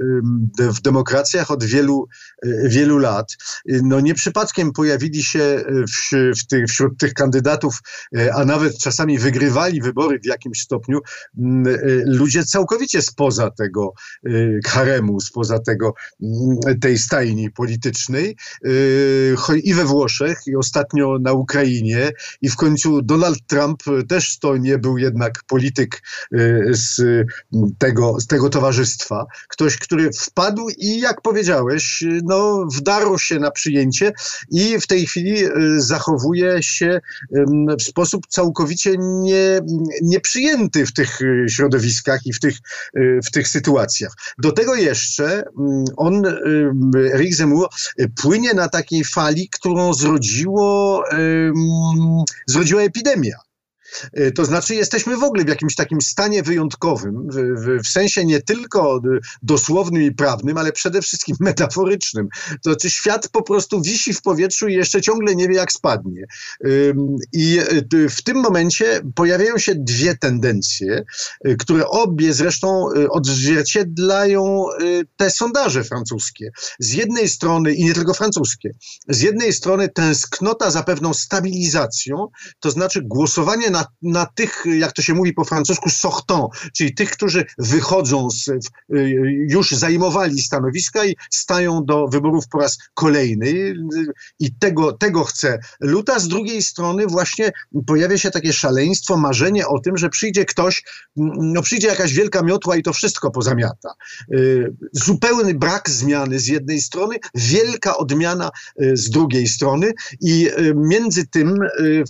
w 0.57 0.81
demokracjach 0.81 1.51
od 1.51 1.63
wielu, 1.63 2.07
y, 2.45 2.69
wielu 2.69 2.97
lat. 2.97 3.37
Y, 3.71 3.81
no 3.83 3.99
nie 3.99 4.13
przypadkiem 4.13 4.71
pojawili 4.71 5.23
się 5.23 5.63
w, 5.69 6.15
w 6.39 6.47
tych, 6.47 6.65
wśród 6.65 6.97
tych 6.97 7.13
kandydatów, 7.13 7.79
a 8.33 8.45
nawet 8.45 8.77
czasami 8.77 9.19
wygrywali 9.19 9.81
wybory 9.81 10.19
w 10.19 10.25
jakimś 10.25 10.61
stopniu, 10.61 10.99
ludzie 12.05 12.43
całkowicie 12.43 12.58
całkowicie 12.59 13.01
spoza 13.01 13.51
tego 13.51 13.93
y, 14.27 14.59
haremu, 14.65 15.21
spoza 15.21 15.59
tego, 15.59 15.93
mm, 16.21 16.79
tej 16.79 16.97
stajni 16.97 17.51
politycznej 17.51 18.35
y, 18.65 19.35
i 19.63 19.73
we 19.73 19.85
Włoszech, 19.85 20.39
i 20.47 20.55
ostatnio 20.55 21.19
na 21.19 21.33
Ukrainie, 21.33 22.11
i 22.41 22.49
w 22.49 22.55
końcu 22.55 23.01
Donald 23.01 23.39
Trump 23.47 23.83
też 24.09 24.39
to 24.39 24.57
nie 24.57 24.77
był 24.77 24.97
jednak 24.97 25.43
polityk 25.47 26.01
y, 26.33 26.69
z 26.71 27.01
tego, 27.77 28.19
z 28.19 28.27
tego 28.27 28.49
towarzystwa. 28.49 29.25
Ktoś, 29.49 29.77
który 29.77 30.09
wpadł 30.13 30.69
i 30.77 30.99
jak 30.99 31.21
powiedziałeś, 31.21 32.03
no, 32.23 32.67
wdarł 32.75 33.17
się 33.17 33.39
na 33.39 33.51
przyjęcie 33.51 34.11
i 34.51 34.79
w 34.79 34.87
tej 34.87 35.05
chwili 35.05 35.35
zachowuje 35.77 36.63
się 36.63 36.99
w 37.79 37.83
sposób 37.83 38.27
całkowicie 38.27 38.95
nie, 38.97 39.61
nieprzyjęty 40.01 40.85
w 40.85 40.93
tych 40.93 41.19
środowiskach 41.47 42.25
i 42.25 42.33
w 42.33 42.39
tych 42.39 42.48
Y, 42.97 43.19
w 43.25 43.31
tych 43.31 43.47
sytuacjach. 43.47 44.13
Do 44.37 44.51
tego 44.51 44.75
jeszcze 44.75 45.43
mm, 45.59 45.85
on, 45.97 46.25
y, 46.25 46.71
Rick 47.17 47.35
Zemmour, 47.35 47.69
y, 47.99 48.09
płynie 48.21 48.53
na 48.53 48.69
takiej 48.69 49.03
fali, 49.03 49.49
którą 49.49 49.93
zrodziło, 49.93 51.03
zrodziła 52.47 52.81
epidemia. 52.81 53.48
E, 54.13 54.31
to 54.31 54.45
znaczy, 54.45 54.75
jesteśmy 54.75 55.17
w 55.17 55.23
ogóle 55.23 55.45
w 55.45 55.47
jakimś 55.47 55.75
takim 55.75 56.01
stanie 56.01 56.43
wyjątkowym, 56.43 57.27
w, 57.29 57.35
w, 57.35 57.83
w, 57.83 57.87
sensie 57.87 58.25
nie 58.25 58.41
tylko 58.41 59.01
dosłownym 59.41 60.01
i 60.01 60.11
prawnym, 60.11 60.57
ale 60.57 60.71
przede 60.71 61.01
wszystkim 61.01 61.35
metaforycznym. 61.49 62.27
To 62.63 62.69
znaczy, 62.69 62.89
świat 62.89 63.27
po 63.27 63.43
prostu 63.43 63.81
wisi 63.81 64.13
w 64.13 64.21
powietrzu 64.21 64.67
i 64.67 64.73
jeszcze 64.73 65.01
ciągle 65.01 65.35
nie 65.35 65.47
wie, 65.47 65.55
jak 65.55 65.71
spadnie. 65.71 66.25
I 67.33 67.59
e, 67.59 68.09
w 68.09 68.21
tym 68.21 68.37
momencie 68.37 69.01
pojawiają 69.15 69.57
się 69.57 69.75
dwie 69.75 70.17
tendencje, 70.17 71.03
które 71.59 71.87
obie 71.87 72.33
zresztą 72.33 72.89
odzwierciedlają 73.09 74.65
te 75.17 75.31
sondaże 75.31 75.83
francuskie. 75.83 76.51
Z 76.79 76.93
jednej 76.93 77.29
strony, 77.29 77.73
i 77.73 77.83
nie 77.83 77.93
tylko 77.93 78.13
francuskie, 78.13 78.69
z 79.07 79.21
jednej 79.21 79.53
strony 79.53 79.89
tęsknota 79.89 80.71
za 80.71 80.83
pewną 80.83 81.13
stabilizacją, 81.13 82.27
to 82.59 82.71
znaczy 82.71 83.01
głosowanie 83.01 83.69
na 83.69 83.78
na, 83.79 83.87
na 84.01 84.25
tych, 84.25 84.63
jak 84.79 84.93
to 84.93 85.01
się 85.01 85.13
mówi 85.13 85.33
po 85.33 85.45
francusku, 85.45 85.89
sortant, 85.89 86.49
czyli 86.73 86.93
tych, 86.93 87.11
którzy 87.11 87.45
wychodzą, 87.57 88.29
z, 88.31 88.49
już 89.49 89.71
zajmowali 89.71 90.41
stanowiska 90.41 91.05
i 91.05 91.15
stają 91.31 91.85
do 91.85 92.07
wyborów 92.07 92.47
po 92.47 92.59
raz 92.59 92.77
kolejny. 92.93 93.73
I 94.39 94.55
tego, 94.55 94.93
tego 94.93 95.23
chce 95.23 95.59
Luta. 95.79 96.19
Z 96.19 96.27
drugiej 96.27 96.63
strony 96.63 97.07
właśnie 97.07 97.51
pojawia 97.87 98.17
się 98.17 98.31
takie 98.31 98.53
szaleństwo, 98.53 99.17
marzenie 99.17 99.67
o 99.67 99.79
tym, 99.79 99.97
że 99.97 100.09
przyjdzie 100.09 100.45
ktoś, 100.45 100.83
no 101.15 101.61
przyjdzie 101.61 101.87
jakaś 101.87 102.13
wielka 102.13 102.41
miotła 102.41 102.75
i 102.75 102.83
to 102.83 102.93
wszystko 102.93 103.31
pozamiata. 103.31 103.93
Y, 104.33 104.75
zupełny 104.93 105.53
brak 105.53 105.89
zmiany 105.89 106.39
z 106.39 106.47
jednej 106.47 106.81
strony, 106.81 107.15
wielka 107.35 107.97
odmiana 107.97 108.49
y, 108.81 108.97
z 108.97 109.09
drugiej 109.09 109.47
strony 109.47 109.91
i 110.21 110.47
y, 110.47 110.73
między 110.75 111.27
tym 111.27 111.59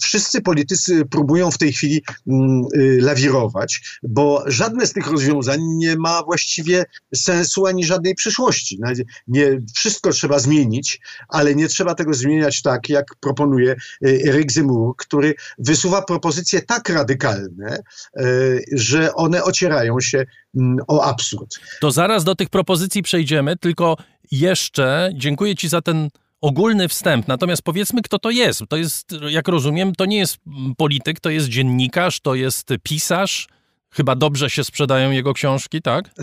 wszyscy 0.02 0.42
politycy 0.42 1.06
próbują 1.06 1.52
w 1.52 1.58
tej 1.60 1.74
chwili 1.74 2.04
mm, 2.28 2.64
y, 2.76 3.00
lawirować, 3.02 4.00
bo 4.04 4.44
żadne 4.48 4.88
z 4.88 4.94
tych 4.94 5.08
rozwiązań 5.08 5.62
nie 5.62 5.96
ma 5.96 6.24
właściwie 6.24 6.86
sensu 7.16 7.66
ani 7.66 7.86
żadnej 7.86 8.16
przyszłości. 8.16 8.80
Nie, 9.28 9.62
wszystko 9.76 10.12
trzeba 10.12 10.40
zmienić, 10.40 11.00
ale 11.30 11.56
nie 11.56 11.68
trzeba 11.68 11.96
tego 11.96 12.14
zmieniać 12.14 12.62
tak, 12.62 12.90
jak 12.90 13.06
proponuje 13.20 13.76
y, 14.06 14.22
Eric 14.28 14.52
Zemmour, 14.52 14.96
który 14.98 15.36
wysuwa 15.58 16.02
propozycje 16.02 16.62
tak 16.62 16.90
radykalne, 16.90 17.84
y, 18.20 18.64
że 18.72 19.14
one 19.14 19.44
ocierają 19.44 20.00
się 20.00 20.26
mm, 20.56 20.78
o 20.88 21.04
absurd. 21.04 21.60
To 21.82 21.92
zaraz 21.92 22.24
do 22.24 22.36
tych 22.36 22.50
propozycji 22.50 23.04
przejdziemy, 23.04 23.58
tylko 23.58 23.98
jeszcze 24.32 25.10
dziękuję 25.14 25.56
Ci 25.56 25.70
za 25.70 25.82
ten 25.82 26.10
ogólny 26.42 26.88
wstęp. 26.88 27.28
Natomiast 27.28 27.62
powiedzmy, 27.62 28.02
kto 28.02 28.20
to 28.20 28.30
jest. 28.30 28.64
To 28.70 28.78
jest, 28.78 29.16
jak 29.30 29.48
rozumiem, 29.48 29.96
to 29.96 30.06
nie 30.06 30.18
jest 30.18 30.38
polityk, 30.78 31.20
to 31.20 31.30
jest 31.30 31.48
dziennikarz, 31.48 32.20
to 32.20 32.36
jest 32.36 32.70
pisarz. 32.84 33.48
Chyba 33.92 34.16
dobrze 34.16 34.50
się 34.50 34.64
sprzedają 34.64 35.12
jego 35.12 35.34
książki, 35.34 35.82
tak? 35.82 36.06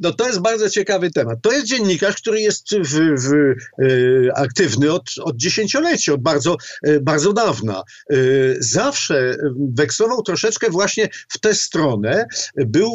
No 0.00 0.12
to 0.12 0.26
jest 0.26 0.40
bardzo 0.40 0.70
ciekawy 0.70 1.10
temat. 1.10 1.38
To 1.42 1.52
jest 1.52 1.66
dziennikarz, 1.66 2.16
który 2.16 2.40
jest 2.40 2.76
w, 2.76 3.20
w, 3.20 3.32
e, 3.32 4.38
aktywny 4.38 4.92
od, 4.92 5.02
od 5.22 5.36
dziesięcioleci, 5.36 6.12
od 6.12 6.22
bardzo, 6.22 6.56
e, 6.82 7.00
bardzo 7.00 7.32
dawna. 7.32 7.82
E, 8.10 8.16
zawsze 8.58 9.36
wekslował 9.70 10.22
troszeczkę 10.22 10.70
właśnie 10.70 11.08
w 11.28 11.38
tę 11.38 11.54
stronę. 11.54 12.26
Był 12.56 12.90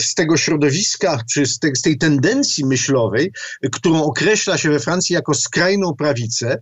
z 0.00 0.14
tego 0.14 0.36
środowiska, 0.36 1.18
czy 1.32 1.46
z, 1.46 1.58
te, 1.58 1.76
z 1.76 1.82
tej 1.82 1.98
tendencji 1.98 2.66
myślowej, 2.66 3.32
którą 3.72 4.02
określa 4.02 4.58
się 4.58 4.70
we 4.70 4.80
Francji 4.80 5.14
jako 5.14 5.34
skrajną 5.34 5.94
prawicę, 5.94 6.58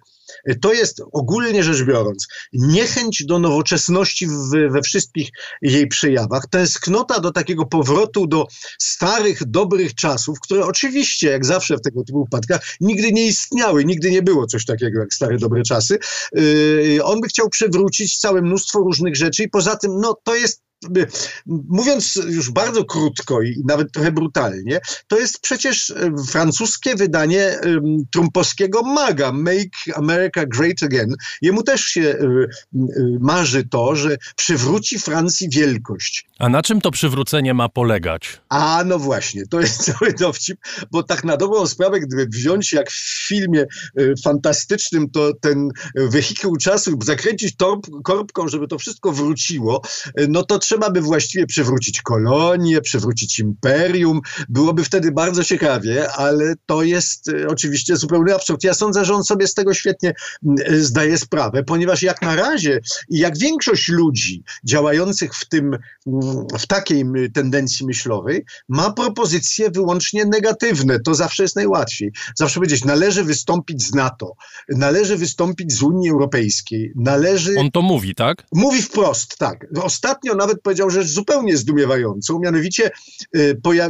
to 0.60 0.72
jest 0.72 1.02
ogólnie 1.12 1.62
rzecz 1.62 1.82
biorąc 1.82 2.26
niechęć 2.52 3.24
do 3.24 3.38
nowoczesności 3.38 4.26
w, 4.26 4.50
we 4.70 4.82
wszystkich 4.82 5.30
jej 5.62 5.88
przejawach, 5.88 6.46
tęsknota 6.50 7.20
do 7.20 7.32
takiego 7.32 7.66
powrotu 7.66 8.26
do 8.26 8.46
starych, 8.78 9.44
dobrych 9.46 9.94
czasów, 9.94 10.40
które 10.40 10.64
oczywiście, 10.64 11.30
jak 11.30 11.44
zawsze 11.44 11.76
w 11.76 11.80
tego 11.80 12.04
typu 12.04 12.24
wypadkach, 12.24 12.60
nigdy 12.80 13.12
nie 13.12 13.26
istniały, 13.26 13.84
nigdy 13.84 14.10
nie 14.10 14.22
było 14.22 14.46
coś 14.46 14.64
takiego 14.64 15.00
jak 15.00 15.14
stare, 15.14 15.38
dobre 15.38 15.62
czasy. 15.62 15.98
Yy, 16.32 17.04
on 17.04 17.20
by 17.20 17.28
chciał 17.28 17.48
przywrócić 17.48 18.18
całe 18.18 18.42
mnóstwo 18.42 18.78
różnych 18.78 19.16
rzeczy 19.16 19.42
i 19.42 19.48
poza 19.48 19.76
tym, 19.76 20.00
no 20.00 20.16
to 20.24 20.34
jest 20.34 20.62
mówiąc 21.46 22.18
już 22.28 22.50
bardzo 22.50 22.84
krótko 22.84 23.42
i 23.42 23.62
nawet 23.64 23.92
trochę 23.92 24.12
brutalnie, 24.12 24.80
to 25.08 25.18
jest 25.18 25.40
przecież 25.40 25.90
e, 25.90 26.12
francuskie 26.28 26.94
wydanie 26.94 27.58
trumpowskiego 28.12 28.82
maga, 28.82 29.32
Make 29.32 29.96
America 29.96 30.46
Great 30.46 30.82
Again. 30.82 31.14
Jemu 31.42 31.62
też 31.62 31.80
się 31.80 32.00
e, 32.02 32.18
marzy 33.20 33.64
to, 33.64 33.96
że 33.96 34.16
przywróci 34.36 34.98
Francji 34.98 35.48
wielkość. 35.48 36.26
A 36.38 36.48
na 36.48 36.62
czym 36.62 36.80
to 36.80 36.90
przywrócenie 36.90 37.54
ma 37.54 37.68
polegać? 37.68 38.40
A 38.48 38.82
no 38.86 38.98
właśnie, 38.98 39.46
to 39.46 39.60
jest 39.60 39.84
cały 39.92 40.12
dowcip, 40.12 40.60
bo 40.90 41.02
tak 41.02 41.24
na 41.24 41.36
dobrą 41.36 41.66
sprawę, 41.66 42.00
gdyby 42.00 42.26
wziąć 42.26 42.72
jak 42.72 42.90
w 42.90 43.26
filmie 43.28 43.60
e, 43.60 43.66
fantastycznym, 44.24 45.10
to 45.10 45.32
ten 45.40 45.70
wehikuł 45.94 46.56
czasu, 46.56 46.98
zakręcić 47.02 47.56
torb, 47.56 47.86
korbką, 48.04 48.48
żeby 48.48 48.68
to 48.68 48.78
wszystko 48.78 49.12
wróciło, 49.12 49.82
no 50.28 50.42
to 50.42 50.58
trzeba 50.70 50.90
by 50.90 51.00
właściwie 51.00 51.46
przywrócić 51.46 52.02
kolonię, 52.02 52.80
przywrócić 52.80 53.38
imperium. 53.38 54.20
Byłoby 54.48 54.84
wtedy 54.84 55.12
bardzo 55.12 55.44
ciekawie, 55.44 56.12
ale 56.12 56.54
to 56.66 56.82
jest 56.82 57.28
e, 57.28 57.48
oczywiście 57.48 57.96
zupełny 57.96 58.34
absurd. 58.34 58.64
Ja 58.64 58.74
sądzę, 58.74 59.04
że 59.04 59.14
on 59.14 59.24
sobie 59.24 59.46
z 59.46 59.54
tego 59.54 59.74
świetnie 59.74 60.14
e, 60.66 60.76
zdaje 60.76 61.18
sprawę, 61.18 61.62
ponieważ 61.62 62.02
jak 62.02 62.22
na 62.22 62.36
razie 62.36 62.80
i 63.08 63.18
jak 63.18 63.38
większość 63.38 63.88
ludzi 63.88 64.42
działających 64.64 65.34
w 65.34 65.48
tym, 65.48 65.76
w 66.60 66.66
takiej 66.66 67.04
tendencji 67.34 67.86
myślowej, 67.86 68.44
ma 68.68 68.92
propozycje 68.92 69.70
wyłącznie 69.70 70.24
negatywne. 70.24 71.00
To 71.00 71.14
zawsze 71.14 71.42
jest 71.42 71.56
najłatwiej. 71.56 72.12
Zawsze 72.34 72.54
powiedzieć, 72.54 72.84
należy 72.84 73.24
wystąpić 73.24 73.82
z 73.82 73.94
NATO, 73.94 74.34
należy 74.68 75.16
wystąpić 75.16 75.72
z 75.72 75.82
Unii 75.82 76.10
Europejskiej, 76.10 76.92
należy... 76.96 77.54
On 77.58 77.70
to 77.70 77.82
mówi, 77.82 78.14
tak? 78.14 78.46
Mówi 78.52 78.82
wprost, 78.82 79.36
tak. 79.38 79.66
Ostatnio 79.82 80.34
nawet 80.34 80.59
powiedział 80.62 80.90
rzecz 80.90 81.06
zupełnie 81.06 81.56
zdumiewającą, 81.56 82.38
mianowicie 82.38 82.90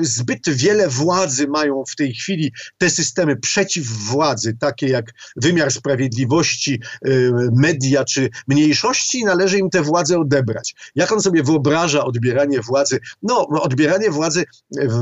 zbyt 0.02 0.48
wiele 0.48 0.88
władzy 0.88 1.48
mają 1.48 1.84
w 1.88 1.96
tej 1.96 2.14
chwili 2.14 2.52
te 2.78 2.90
systemy 2.90 3.36
przeciwwładzy, 3.36 4.56
takie 4.60 4.88
jak 4.88 5.12
wymiar 5.36 5.72
sprawiedliwości, 5.72 6.80
media 7.56 8.04
czy 8.04 8.28
mniejszości, 8.48 9.24
należy 9.24 9.58
im 9.58 9.70
te 9.70 9.82
władze 9.82 10.18
odebrać. 10.18 10.74
Jak 10.94 11.12
on 11.12 11.20
sobie 11.20 11.42
wyobraża 11.42 12.04
odbieranie 12.04 12.60
władzy? 12.60 12.98
No, 13.22 13.48
odbieranie 13.48 14.10
władzy 14.10 14.44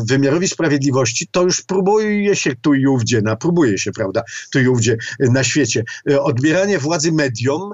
wymiarowi 0.08 0.48
sprawiedliwości 0.48 1.28
to 1.30 1.42
już 1.42 1.62
próbuje 1.62 2.36
się 2.36 2.56
tu 2.56 2.74
i 2.74 2.86
ówdzie, 2.86 3.22
na, 3.22 3.36
próbuje 3.36 3.78
się, 3.78 3.92
prawda, 3.92 4.22
tu 4.52 4.60
i 4.60 4.68
ówdzie 4.68 4.96
na 5.20 5.44
świecie. 5.44 5.84
Odbieranie 6.20 6.78
władzy 6.78 7.12
mediom 7.12 7.72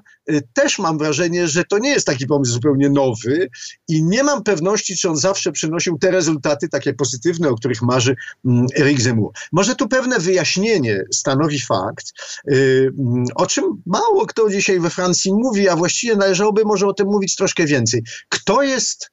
też 0.53 0.79
mam 0.79 0.99
wrażenie, 0.99 1.49
że 1.49 1.65
to 1.65 1.79
nie 1.79 1.91
jest 1.91 2.07
taki 2.07 2.27
pomysł 2.27 2.53
zupełnie 2.53 2.91
nowy 2.91 3.49
i 3.89 4.03
nie 4.03 4.23
mam 4.23 4.43
pewności, 4.43 4.97
czy 4.97 5.11
on 5.11 5.17
zawsze 5.17 5.53
przynosił 5.53 5.99
te 5.99 6.11
rezultaty 6.11 6.69
takie 6.69 6.95
pozytywne, 6.95 7.49
o 7.49 7.55
których 7.55 7.83
marzy 7.83 8.17
mm, 8.45 8.67
Eric 8.79 9.01
Zemmour. 9.01 9.33
Może 9.53 9.75
tu 9.75 9.89
pewne 9.89 10.19
wyjaśnienie 10.19 11.05
stanowi 11.13 11.61
fakt, 11.61 12.13
y, 12.49 12.93
mm, 12.99 13.25
o 13.35 13.47
czym 13.47 13.65
mało 13.87 14.27
kto 14.27 14.51
dzisiaj 14.51 14.81
we 14.81 14.91
Francji 14.91 15.33
mówi, 15.33 15.69
a 15.69 15.77
właściwie 15.77 16.17
należałoby 16.17 16.65
może 16.65 16.87
o 16.87 16.95
tym 16.95 17.07
mówić 17.07 17.37
troszkę 17.37 17.65
więcej. 17.65 18.03
Kto 18.29 18.63
jest 18.63 19.11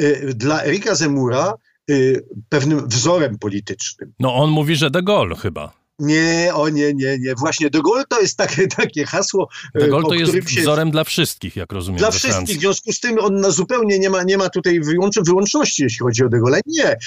y, 0.00 0.34
dla 0.34 0.64
Erika 0.64 0.94
Zemura 0.94 1.54
y, 1.90 2.24
pewnym 2.48 2.88
wzorem 2.88 3.38
politycznym? 3.38 4.12
No 4.20 4.34
on 4.34 4.50
mówi, 4.50 4.76
że 4.76 4.90
de 4.90 5.02
Gaulle 5.02 5.36
chyba. 5.36 5.81
Nie, 6.02 6.50
o 6.54 6.68
nie, 6.68 6.94
nie, 6.94 7.18
nie. 7.18 7.34
Właśnie 7.34 7.70
de 7.70 7.80
Gaulle 7.82 8.04
to 8.08 8.20
jest 8.20 8.36
takie, 8.36 8.68
takie 8.82 9.06
hasło. 9.06 9.48
De 9.74 9.88
Gaulle 9.88 10.08
to 10.08 10.14
jest 10.14 10.50
się... 10.50 10.60
wzorem 10.60 10.90
dla 10.90 11.04
wszystkich, 11.04 11.56
jak 11.56 11.72
rozumiem. 11.72 11.98
Dla 11.98 12.10
wszystkich. 12.10 12.56
W 12.56 12.60
związku 12.60 12.92
z 12.92 13.00
tym 13.00 13.18
on 13.18 13.52
zupełnie 13.52 13.98
nie 13.98 14.10
ma, 14.10 14.22
nie 14.22 14.38
ma 14.38 14.48
tutaj 14.48 14.80
wyłącz, 14.80 15.14
wyłączności, 15.26 15.82
jeśli 15.82 15.98
chodzi 15.98 16.24
o 16.24 16.28
de 16.28 16.38
Gaulle. 16.38 16.60
Nie. 16.66 16.86
E, 16.86 16.98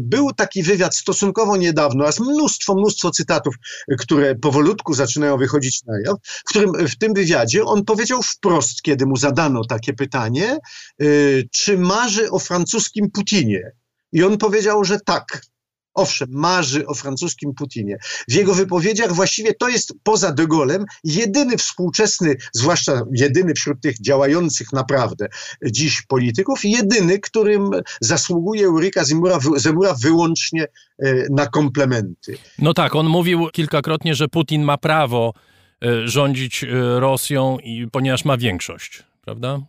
był 0.00 0.32
taki 0.32 0.62
wywiad 0.62 0.96
stosunkowo 0.96 1.56
niedawno, 1.56 2.06
a 2.06 2.22
mnóstwo, 2.22 2.74
mnóstwo 2.74 3.10
cytatów, 3.10 3.54
które 3.98 4.34
powolutku 4.34 4.94
zaczynają 4.94 5.36
wychodzić 5.36 5.82
na 5.84 5.94
jaw, 6.04 6.16
w 6.24 6.48
którym 6.48 6.72
w 6.88 6.98
tym 6.98 7.14
wywiadzie 7.14 7.64
on 7.64 7.84
powiedział 7.84 8.22
wprost, 8.22 8.82
kiedy 8.82 9.06
mu 9.06 9.16
zadano 9.16 9.64
takie 9.64 9.92
pytanie, 9.92 10.58
y, 11.02 11.48
czy 11.52 11.78
marzy 11.78 12.30
o 12.30 12.38
francuskim 12.38 13.10
Putinie. 13.10 13.72
I 14.12 14.22
on 14.22 14.38
powiedział, 14.38 14.84
że 14.84 15.00
tak. 15.00 15.42
Owszem, 15.94 16.28
marzy 16.32 16.86
o 16.86 16.94
francuskim 16.94 17.54
Putinie. 17.54 17.96
W 18.28 18.32
jego 18.32 18.54
wypowiedziach 18.54 19.12
właściwie 19.12 19.54
to 19.54 19.68
jest 19.68 19.94
poza 20.02 20.32
De 20.32 20.46
Gaulle'em 20.46 20.84
jedyny 21.04 21.56
współczesny, 21.56 22.36
zwłaszcza 22.52 23.02
jedyny 23.12 23.54
wśród 23.54 23.80
tych 23.80 24.00
działających 24.00 24.72
naprawdę 24.72 25.28
dziś 25.66 26.02
polityków, 26.02 26.60
jedyny, 26.64 27.18
którym 27.18 27.70
zasługuje 28.00 28.70
Ulrika 28.70 29.04
Zemura, 29.04 29.38
Zemura 29.56 29.94
wyłącznie 30.02 30.66
e, 30.98 31.14
na 31.30 31.46
komplementy. 31.46 32.38
No 32.58 32.74
tak, 32.74 32.94
on 32.94 33.06
mówił 33.06 33.48
kilkakrotnie, 33.52 34.14
że 34.14 34.28
Putin 34.28 34.62
ma 34.62 34.78
prawo 34.78 35.34
e, 35.84 36.08
rządzić 36.08 36.64
e, 36.64 36.68
Rosją, 37.00 37.58
ponieważ 37.92 38.24
ma 38.24 38.36
większość, 38.36 39.02
prawda? 39.24 39.60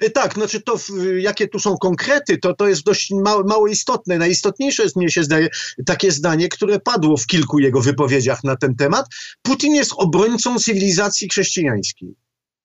E, 0.00 0.10
tak, 0.10 0.34
znaczy 0.34 0.60
to, 0.60 0.78
jakie 1.18 1.48
tu 1.48 1.58
są 1.58 1.76
konkrety, 1.76 2.38
to, 2.38 2.54
to 2.54 2.68
jest 2.68 2.82
dość 2.82 3.10
mało, 3.10 3.44
mało 3.44 3.68
istotne. 3.68 4.18
Najistotniejsze 4.18 4.82
jest, 4.82 4.96
mnie 4.96 5.10
się 5.10 5.24
zdaje, 5.24 5.48
takie 5.86 6.12
zdanie, 6.12 6.48
które 6.48 6.80
padło 6.80 7.16
w 7.16 7.26
kilku 7.26 7.58
jego 7.58 7.80
wypowiedziach 7.80 8.44
na 8.44 8.56
ten 8.56 8.76
temat. 8.76 9.06
Putin 9.42 9.74
jest 9.74 9.92
obrońcą 9.96 10.58
cywilizacji 10.58 11.28
chrześcijańskiej. 11.28 12.14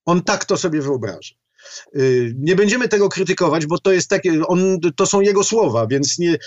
On 0.05 0.23
tak 0.23 0.45
to 0.45 0.57
sobie 0.57 0.81
wyobraża. 0.81 1.35
Y, 1.95 2.33
nie 2.37 2.55
będziemy 2.55 2.87
tego 2.87 3.09
krytykować, 3.09 3.65
bo 3.65 3.79
to 3.79 3.91
jest 3.91 4.09
takie, 4.09 4.47
on, 4.47 4.79
to 4.95 5.05
są 5.05 5.21
jego 5.21 5.43
słowa, 5.43 5.87
więc 5.87 6.19
nie, 6.19 6.37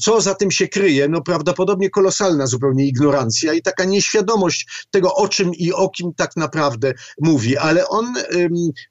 co 0.00 0.20
za 0.20 0.34
tym 0.34 0.50
się 0.50 0.68
kryje? 0.68 1.08
No 1.08 1.22
prawdopodobnie 1.22 1.90
kolosalna 1.90 2.46
zupełnie 2.46 2.86
ignorancja 2.86 3.52
i 3.52 3.62
taka 3.62 3.84
nieświadomość 3.84 4.86
tego, 4.90 5.14
o 5.14 5.28
czym 5.28 5.54
i 5.54 5.72
o 5.72 5.88
kim 5.88 6.14
tak 6.16 6.36
naprawdę 6.36 6.92
mówi. 7.20 7.56
Ale 7.56 7.88
on 7.88 8.14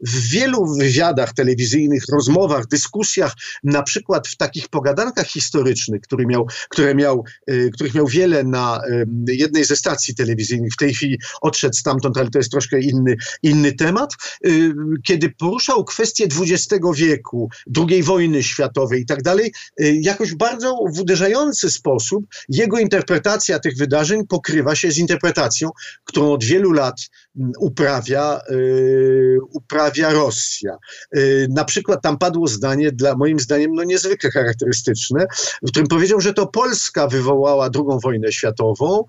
w 0.02 0.30
wielu 0.30 0.66
wywiadach 0.66 1.34
telewizyjnych, 1.34 2.04
rozmowach, 2.12 2.68
dyskusjach, 2.68 3.34
na 3.64 3.84
przykład 3.84 4.28
w 4.28 4.38
takich 4.38 4.68
pogadankach 4.68 5.28
historycznych, 5.28 6.02
który 6.02 6.26
miał, 6.26 6.48
które 6.70 6.96
miał, 6.96 7.24
y, 7.50 7.70
których 7.74 7.94
miał 7.94 8.08
wiele 8.08 8.44
na 8.44 8.82
jednej 9.28 9.66
ze 9.66 9.76
stacji 9.76 10.16
telewizyjnych, 10.16 10.74
w 10.74 10.78
tej 10.78 10.94
chwili 10.94 11.18
odszedł 11.42 11.74
stamtąd, 11.74 12.18
ale 12.18 12.30
to 12.30 12.40
jest 12.40 12.52
troszkę 12.52 12.80
inny, 12.80 13.16
inny 13.44 13.74
temat, 13.74 14.14
y, 14.46 14.74
kiedy 15.04 15.30
porusza 15.30 15.69
poruszał 15.70 15.86
kwestie 15.86 16.26
XX 16.26 16.86
wieku, 16.96 17.50
II 17.78 18.04
wojny 18.04 18.44
światowej 18.44 19.02
i 19.02 19.06
tak 19.06 19.22
dalej, 19.22 19.54
y, 19.82 20.00
jakoś 20.02 20.36
bardzo 20.36 20.78
w 20.96 21.00
uderzający 21.00 21.72
sposób 21.72 22.26
jego 22.50 22.80
interpretacja 22.80 23.60
tych 23.60 23.78
wydarzeń 23.78 24.28
pokrywa 24.28 24.76
się 24.76 24.92
z 24.92 24.98
interpretacją, 24.98 25.70
którą 26.04 26.32
od 26.32 26.44
wielu 26.44 26.72
lat 26.72 26.96
mm, 27.40 27.52
uprawia, 27.60 28.42
yy, 28.50 29.38
uprawia 29.50 30.14
Rosja. 30.14 30.78
Yy, 31.14 31.48
na 31.50 31.66
przykład 31.66 32.02
tam 32.02 32.18
padło 32.18 32.48
zdanie, 32.48 32.92
dla 32.92 33.16
moim 33.16 33.40
zdaniem 33.40 33.74
no 33.74 33.84
niezwykle 33.84 34.32
charakterystyczne, 34.32 35.26
w 35.62 35.72
którym 35.72 35.88
powiedział, 35.88 36.22
że 36.22 36.34
to 36.34 36.48
Polska 36.48 37.08
wywołała 37.08 37.70
II 37.76 38.00
wojnę 38.04 38.32
światową, 38.32 39.04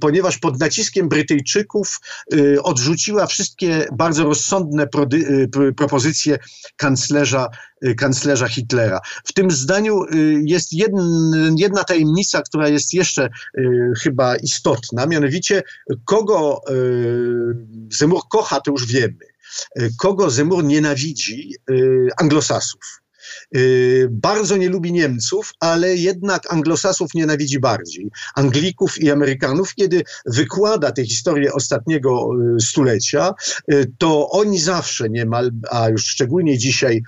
ponieważ 0.00 0.38
pod 0.38 0.60
naciskiem 0.60 1.08
Brytyjczyków 1.08 2.00
y, 2.34 2.62
odrzuciła 2.62 3.26
wszystkie 3.26 3.86
bardzo 3.92 4.24
rozsądne 4.24 4.86
y, 5.12 5.72
propozycje 5.76 5.91
propozycję 5.92 6.38
kanclerza, 6.76 7.48
y, 7.86 7.94
kanclerza 7.94 8.48
Hitlera. 8.48 9.00
W 9.24 9.32
tym 9.32 9.50
zdaniu 9.50 10.04
y, 10.04 10.42
jest 10.44 10.72
jedna, 10.72 11.02
jedna 11.56 11.84
tajemnica, 11.84 12.42
która 12.42 12.68
jest 12.68 12.94
jeszcze 12.94 13.28
y, 13.58 13.92
chyba 14.02 14.36
istotna, 14.36 15.06
mianowicie 15.06 15.62
kogo 16.04 16.60
Zemur 17.90 18.20
kocha, 18.30 18.60
to 18.60 18.70
już 18.70 18.86
wiemy. 18.86 19.26
Kogo 19.98 20.30
Zemur 20.30 20.64
nienawidzi? 20.64 21.54
Anglosasów. 22.16 23.01
Y, 23.56 24.08
bardzo 24.10 24.56
nie 24.56 24.68
lubi 24.68 24.92
Niemców, 24.92 25.52
ale 25.60 25.96
jednak 25.96 26.52
anglosasów 26.52 27.14
nienawidzi 27.14 27.60
bardziej. 27.60 28.10
Anglików 28.34 29.00
i 29.00 29.10
Amerykanów, 29.10 29.74
kiedy 29.74 30.02
wykłada 30.26 30.92
tę 30.92 31.04
historię 31.04 31.52
ostatniego 31.52 32.30
y, 32.56 32.60
stulecia, 32.60 33.34
y, 33.72 33.92
to 33.98 34.30
oni 34.30 34.60
zawsze 34.60 35.08
niemal, 35.08 35.50
a 35.70 35.88
już 35.88 36.06
szczególnie 36.06 36.58
dzisiaj 36.58 37.02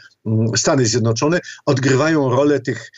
Stany 0.56 0.86
Zjednoczone 0.86 1.40
odgrywają 1.66 2.30
rolę 2.30 2.60
tych 2.60 2.90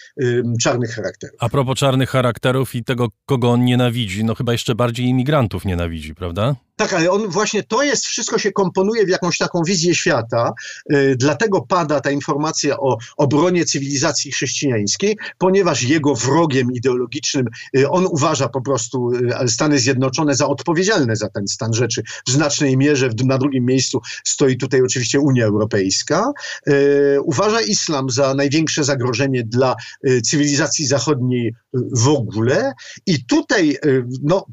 czarnych 0.63 0.91
charakterów. 0.91 1.37
A 1.41 1.49
propos 1.49 1.79
czarnych 1.79 2.11
charakterów 2.11 2.75
i 2.75 2.85
tego, 2.85 3.09
kogo 3.27 3.51
on 3.51 3.65
nienawidzi, 3.65 4.25
no 4.25 4.35
chyba 4.35 4.53
jeszcze 4.53 4.75
bardziej 4.75 5.07
imigrantów 5.07 5.65
nienawidzi, 5.65 6.15
prawda? 6.15 6.57
Tak, 6.77 6.93
ale 6.93 7.11
on 7.11 7.29
właśnie 7.29 7.63
to 7.63 7.83
jest, 7.83 8.07
wszystko 8.07 8.39
się 8.39 8.53
komponuje 8.53 9.07
w 9.07 9.09
jakąś 9.09 9.39
taką 9.39 9.63
wizję 9.63 9.95
świata, 9.95 10.53
yy, 10.91 11.17
dlatego 11.17 11.61
pada 11.61 12.01
ta 12.01 12.11
informacja 12.11 12.77
o 12.77 12.99
obronie 13.17 13.65
cywilizacji 13.65 14.33
chrześcijańskiej, 14.33 15.17
ponieważ 15.39 15.83
jego 15.83 16.15
wrogiem 16.15 16.73
ideologicznym 16.73 17.47
yy, 17.73 17.91
on 17.91 18.07
uważa 18.07 18.49
po 18.49 18.61
prostu 18.63 19.13
yy, 19.13 19.49
Stany 19.49 19.79
Zjednoczone 19.79 20.35
za 20.35 20.47
odpowiedzialne 20.49 21.17
za 21.17 21.29
ten 21.29 21.49
stan 21.49 21.75
rzeczy. 21.75 22.03
W 22.27 22.31
znacznej 22.31 22.77
mierze 22.77 23.09
w, 23.09 23.25
na 23.25 23.39
drugim 23.39 23.65
miejscu 23.65 24.01
stoi 24.25 24.57
tutaj 24.57 24.83
oczywiście 24.83 25.21
Unia 25.21 25.47
Europejska. 25.47 26.33
Y, 26.69 27.16
uważa 27.21 27.61
islam 27.61 28.11
za 28.11 28.35
największe 28.35 28.85
zagrożenie 28.85 29.45
dla 29.45 29.77
y, 30.09 30.23
cywilizacji 30.23 30.87
zachodniej 30.87 31.55
w 31.93 32.09
ogóle. 32.09 32.73
I 33.07 33.25
tutaj 33.25 33.79
y, 33.85 34.05
no, 34.23 34.47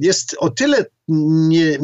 jest 0.00 0.36
o 0.38 0.50
tyle 0.50 0.86
nie, 1.08 1.78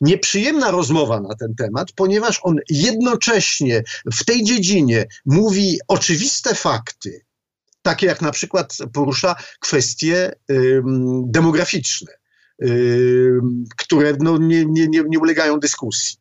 nieprzyjemna 0.00 0.70
rozmowa 0.70 1.20
na 1.20 1.34
ten 1.34 1.54
temat, 1.54 1.92
ponieważ 1.92 2.40
on 2.42 2.56
jednocześnie 2.70 3.82
w 4.12 4.24
tej 4.24 4.44
dziedzinie 4.44 5.06
mówi 5.26 5.78
oczywiste 5.88 6.54
fakty, 6.54 7.24
takie 7.82 8.06
jak 8.06 8.22
na 8.22 8.30
przykład 8.30 8.76
porusza 8.92 9.36
kwestie 9.60 10.32
demograficzne, 11.24 12.12
które 13.76 14.14
no, 14.20 14.38
nie, 14.38 14.64
nie, 14.64 14.88
nie 15.08 15.18
ulegają 15.18 15.60
dyskusji 15.60 16.16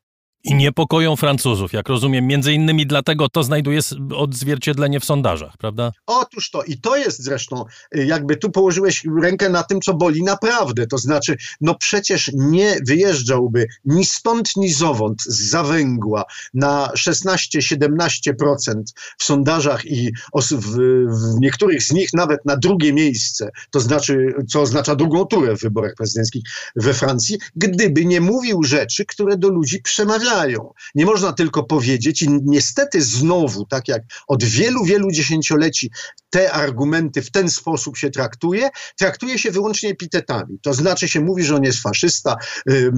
i 0.47 0.55
niepokoją 0.55 1.15
Francuzów, 1.15 1.73
jak 1.73 1.89
rozumiem. 1.89 2.27
Między 2.27 2.53
innymi 2.53 2.87
dlatego 2.87 3.29
to 3.29 3.43
znajduje 3.43 3.79
odzwierciedlenie 4.15 4.99
w 4.99 5.05
sondażach, 5.05 5.57
prawda? 5.57 5.91
Otóż 6.05 6.51
to. 6.51 6.63
I 6.63 6.77
to 6.77 6.95
jest 6.95 7.23
zresztą, 7.23 7.65
y, 7.95 8.05
jakby 8.05 8.37
tu 8.37 8.51
położyłeś 8.51 9.05
rękę 9.21 9.49
na 9.49 9.63
tym, 9.63 9.81
co 9.81 9.93
boli 9.93 10.23
naprawdę. 10.23 10.87
To 10.87 10.97
znaczy, 10.97 11.37
no 11.61 11.75
przecież 11.75 12.31
nie 12.33 12.75
wyjeżdżałby 12.87 13.67
ni 13.85 14.05
stąd, 14.05 14.55
ni 14.55 14.73
zowąd 14.73 15.21
z 15.21 15.49
zawęgła 15.49 16.23
na 16.53 16.89
16-17% 16.97 18.83
w 19.17 19.23
sondażach 19.23 19.85
i 19.85 20.11
w, 20.35 20.53
w 20.55 21.39
niektórych 21.39 21.83
z 21.83 21.91
nich 21.91 22.09
nawet 22.13 22.45
na 22.45 22.57
drugie 22.57 22.93
miejsce, 22.93 23.49
to 23.71 23.79
znaczy, 23.79 24.33
co 24.49 24.61
oznacza 24.61 24.95
drugą 24.95 25.25
turę 25.25 25.57
w 25.57 25.61
wyborach 25.61 25.95
prezydenckich 25.95 26.43
we 26.75 26.93
Francji, 26.93 27.37
gdyby 27.55 28.05
nie 28.05 28.21
mówił 28.21 28.63
rzeczy, 28.63 29.05
które 29.05 29.37
do 29.37 29.49
ludzi 29.49 29.81
przemawiają 29.81 30.36
zmieniają. 30.37 30.73
Nie 30.95 31.05
można 31.05 31.33
tylko 31.33 31.63
powiedzieć 31.63 32.21
i 32.21 32.27
niestety 32.43 33.01
znowu, 33.01 33.65
tak 33.65 33.87
jak 33.87 34.01
od 34.27 34.43
wielu, 34.43 34.85
wielu 34.85 35.11
dziesięcioleci 35.11 35.91
te 36.29 36.51
argumenty 36.51 37.21
w 37.21 37.31
ten 37.31 37.49
sposób 37.49 37.97
się 37.97 38.09
traktuje, 38.09 38.69
traktuje 38.99 39.39
się 39.39 39.51
wyłącznie 39.51 39.89
epitetami. 39.89 40.59
To 40.61 40.73
znaczy 40.73 41.07
się 41.07 41.21
mówi, 41.21 41.43
że 41.43 41.55
on 41.55 41.63
jest 41.63 41.79
faszysta, 41.79 42.35
yy, 42.65 42.91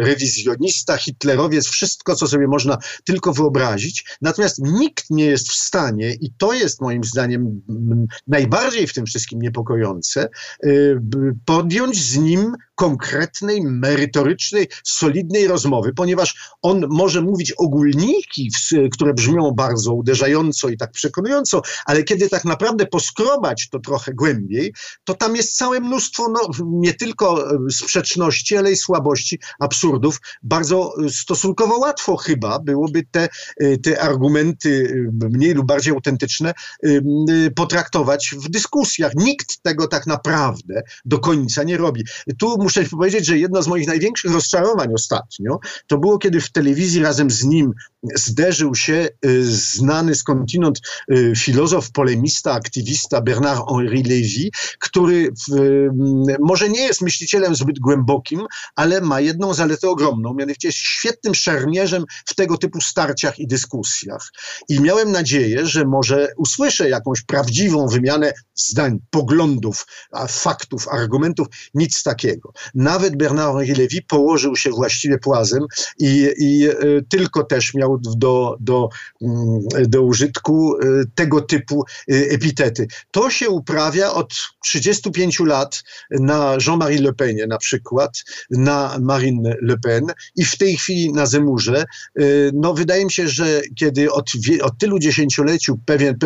rewizjonista, 0.00 0.96
hitlerowiec, 0.96 1.68
wszystko, 1.68 2.14
co 2.14 2.26
sobie 2.26 2.46
można 2.46 2.78
tylko 3.04 3.32
wyobrazić. 3.32 4.04
Natomiast 4.20 4.58
nikt 4.58 5.10
nie 5.10 5.24
jest 5.24 5.48
w 5.48 5.54
stanie, 5.54 6.14
i 6.14 6.32
to 6.38 6.52
jest 6.52 6.80
moim 6.80 7.04
zdaniem 7.04 7.62
najbardziej 8.26 8.86
w 8.86 8.94
tym 8.94 9.06
wszystkim 9.06 9.40
niepokojące, 9.40 10.28
yy, 10.62 11.00
podjąć 11.44 12.02
z 12.04 12.16
nim 12.16 12.56
konkretnej, 12.78 13.62
merytorycznej, 13.62 14.68
solidnej 14.84 15.46
rozmowy, 15.46 15.92
ponieważ 15.94 16.34
on 16.62 16.86
może 16.90 17.22
mówić 17.22 17.52
ogólniki, 17.52 18.50
które 18.92 19.14
brzmią 19.14 19.50
bardzo 19.50 19.94
uderzająco 19.94 20.68
i 20.68 20.76
tak 20.76 20.92
przekonująco, 20.92 21.62
ale 21.86 22.02
kiedy 22.02 22.28
tak 22.28 22.44
naprawdę 22.44 22.86
poskrobać 22.86 23.68
to 23.70 23.78
trochę 23.78 24.14
głębiej, 24.14 24.74
to 25.04 25.14
tam 25.14 25.36
jest 25.36 25.56
całe 25.56 25.80
mnóstwo 25.80 26.28
no, 26.28 26.40
nie 26.64 26.94
tylko 26.94 27.50
e, 27.50 27.70
sprzeczności, 27.70 28.56
ale 28.56 28.72
i 28.72 28.76
słabości, 28.76 29.38
absurdów. 29.60 30.20
Bardzo 30.42 30.92
e, 31.04 31.08
stosunkowo 31.08 31.78
łatwo 31.78 32.16
chyba 32.16 32.58
byłoby 32.58 33.02
te, 33.10 33.28
e, 33.60 33.78
te 33.78 34.00
argumenty 34.00 34.94
mniej 35.30 35.54
lub 35.54 35.66
bardziej 35.66 35.94
autentyczne 35.94 36.52
potraktować 37.56 38.34
w 38.36 38.48
dyskusjach. 38.48 39.12
Nikt 39.14 39.62
tego 39.62 39.88
tak 39.88 40.06
naprawdę 40.06 40.82
do 41.04 41.18
końca 41.18 41.62
nie 41.62 41.76
robi. 41.76 42.04
Tu 42.38 42.67
muszę 42.68 42.84
powiedzieć, 42.84 43.26
że 43.26 43.38
jedno 43.38 43.62
z 43.62 43.68
moich 43.68 43.86
największych 43.86 44.32
rozczarowań 44.32 44.94
ostatnio 44.94 45.58
to 45.86 45.98
było, 45.98 46.18
kiedy 46.18 46.40
w 46.40 46.52
telewizji 46.52 47.02
razem 47.02 47.30
z 47.30 47.44
nim 47.44 47.72
zderzył 48.14 48.74
się 48.74 49.08
znany 49.42 50.14
skądinąd 50.14 50.80
filozof, 51.36 51.90
polemista, 51.92 52.52
aktywista 52.52 53.20
Bernard-Henri 53.20 54.02
Lévy, 54.02 54.50
który 54.80 55.28
w, 55.30 55.88
może 56.40 56.68
nie 56.68 56.80
jest 56.80 57.02
myślicielem 57.02 57.54
zbyt 57.54 57.78
głębokim, 57.78 58.46
ale 58.76 59.00
ma 59.00 59.20
jedną 59.20 59.54
zaletę 59.54 59.88
ogromną, 59.88 60.34
mianowicie 60.34 60.68
jest 60.68 60.78
świetnym 60.78 61.34
szermierzem 61.34 62.04
w 62.26 62.34
tego 62.34 62.58
typu 62.58 62.80
starciach 62.80 63.38
i 63.38 63.46
dyskusjach. 63.46 64.30
I 64.68 64.80
miałem 64.80 65.12
nadzieję, 65.12 65.66
że 65.66 65.84
może 65.84 66.28
usłyszę 66.36 66.88
jakąś 66.88 67.22
prawdziwą 67.22 67.86
wymianę 67.86 68.32
zdań, 68.54 68.98
poglądów, 69.10 69.86
faktów, 70.28 70.88
argumentów. 70.88 71.46
Nic 71.74 72.02
takiego. 72.02 72.52
Nawet 72.74 73.16
Bernard-Henri 73.16 73.78
Lévy 73.78 74.02
położył 74.08 74.56
się 74.56 74.70
właściwie 74.70 75.18
płazem 75.18 75.62
i, 75.98 76.28
i 76.38 76.68
e, 76.68 76.74
tylko 77.08 77.44
też 77.44 77.74
miał 77.74 77.97
do, 78.02 78.56
do, 78.60 78.88
mm, 79.22 79.60
do 79.88 80.02
użytku 80.02 80.76
e, 80.76 81.04
tego 81.14 81.40
typu 81.40 81.84
e, 81.84 82.14
epitety. 82.14 82.86
To 83.10 83.30
się 83.30 83.48
uprawia 83.48 84.12
od 84.12 84.34
35 84.64 85.40
lat 85.40 85.82
na 86.10 86.56
Jean-Marie 86.66 87.00
Le 87.00 87.12
Penie 87.12 87.46
na 87.46 87.58
przykład, 87.58 88.24
na 88.50 88.98
Marine 89.00 89.56
Le 89.62 89.78
Pen 89.78 90.04
i 90.36 90.44
w 90.44 90.58
tej 90.58 90.76
chwili 90.76 91.12
na 91.12 91.26
Zemurze. 91.26 91.84
No 92.52 92.74
wydaje 92.74 93.04
mi 93.04 93.12
się, 93.12 93.28
że 93.28 93.60
kiedy 93.76 94.12
od, 94.12 94.30
od 94.62 94.78
tylu 94.78 94.98
dziesięcioleciu 94.98 95.78
pewien, 95.84 96.18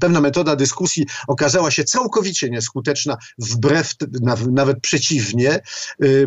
pewna 0.00 0.20
metoda 0.20 0.56
dyskusji 0.56 1.06
okazała 1.28 1.70
się 1.70 1.84
całkowicie 1.84 2.50
nieskuteczna, 2.50 3.16
wbrew, 3.38 3.94
nawet 4.50 4.80
przeciwnie, 4.80 5.60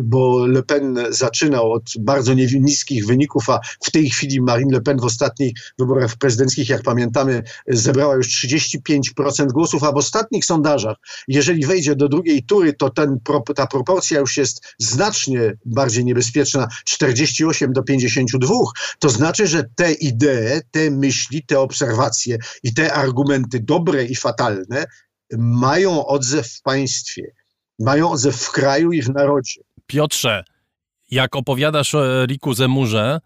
bo 0.02 0.46
Le 0.46 0.62
Pen 0.62 0.98
zaczynał 1.10 1.72
od 1.72 1.82
bardzo 1.98 2.34
niskich 2.34 3.06
wyników, 3.06 3.50
a 3.50 3.60
w 3.84 3.90
tej 3.90 4.10
chwili 4.10 4.40
Marine 4.40 4.61
Le 4.70 4.80
Pen 4.80 4.98
w 4.98 5.04
ostatnich 5.04 5.52
wyborach 5.78 6.16
prezydenckich, 6.16 6.68
jak 6.68 6.82
pamiętamy, 6.82 7.42
zebrała 7.68 8.14
już 8.14 8.44
35% 8.44 9.46
głosów, 9.46 9.84
a 9.84 9.92
w 9.92 9.96
ostatnich 9.96 10.44
sondażach, 10.44 10.96
jeżeli 11.28 11.66
wejdzie 11.66 11.96
do 11.96 12.08
drugiej 12.08 12.42
tury, 12.42 12.72
to 12.72 12.90
ten, 12.90 13.18
ta 13.56 13.66
proporcja 13.66 14.20
już 14.20 14.36
jest 14.36 14.74
znacznie 14.78 15.54
bardziej 15.64 16.04
niebezpieczna, 16.04 16.68
48 16.84 17.72
do 17.72 17.82
52. 17.82 18.54
To 18.98 19.08
znaczy, 19.08 19.46
że 19.46 19.64
te 19.74 19.92
idee, 19.92 20.60
te 20.70 20.90
myśli, 20.90 21.42
te 21.46 21.60
obserwacje 21.60 22.38
i 22.62 22.74
te 22.74 22.92
argumenty 22.92 23.60
dobre 23.60 24.04
i 24.04 24.16
fatalne 24.16 24.84
mają 25.38 26.06
odzew 26.06 26.48
w 26.48 26.62
państwie, 26.62 27.32
mają 27.78 28.10
odzew 28.10 28.36
w 28.36 28.50
kraju 28.50 28.92
i 28.92 29.02
w 29.02 29.08
narodzie. 29.08 29.60
Piotrze, 29.86 30.44
jak 31.10 31.36
opowiadasz 31.36 31.94
Riku 32.26 32.54
Zemurze, 32.54 33.20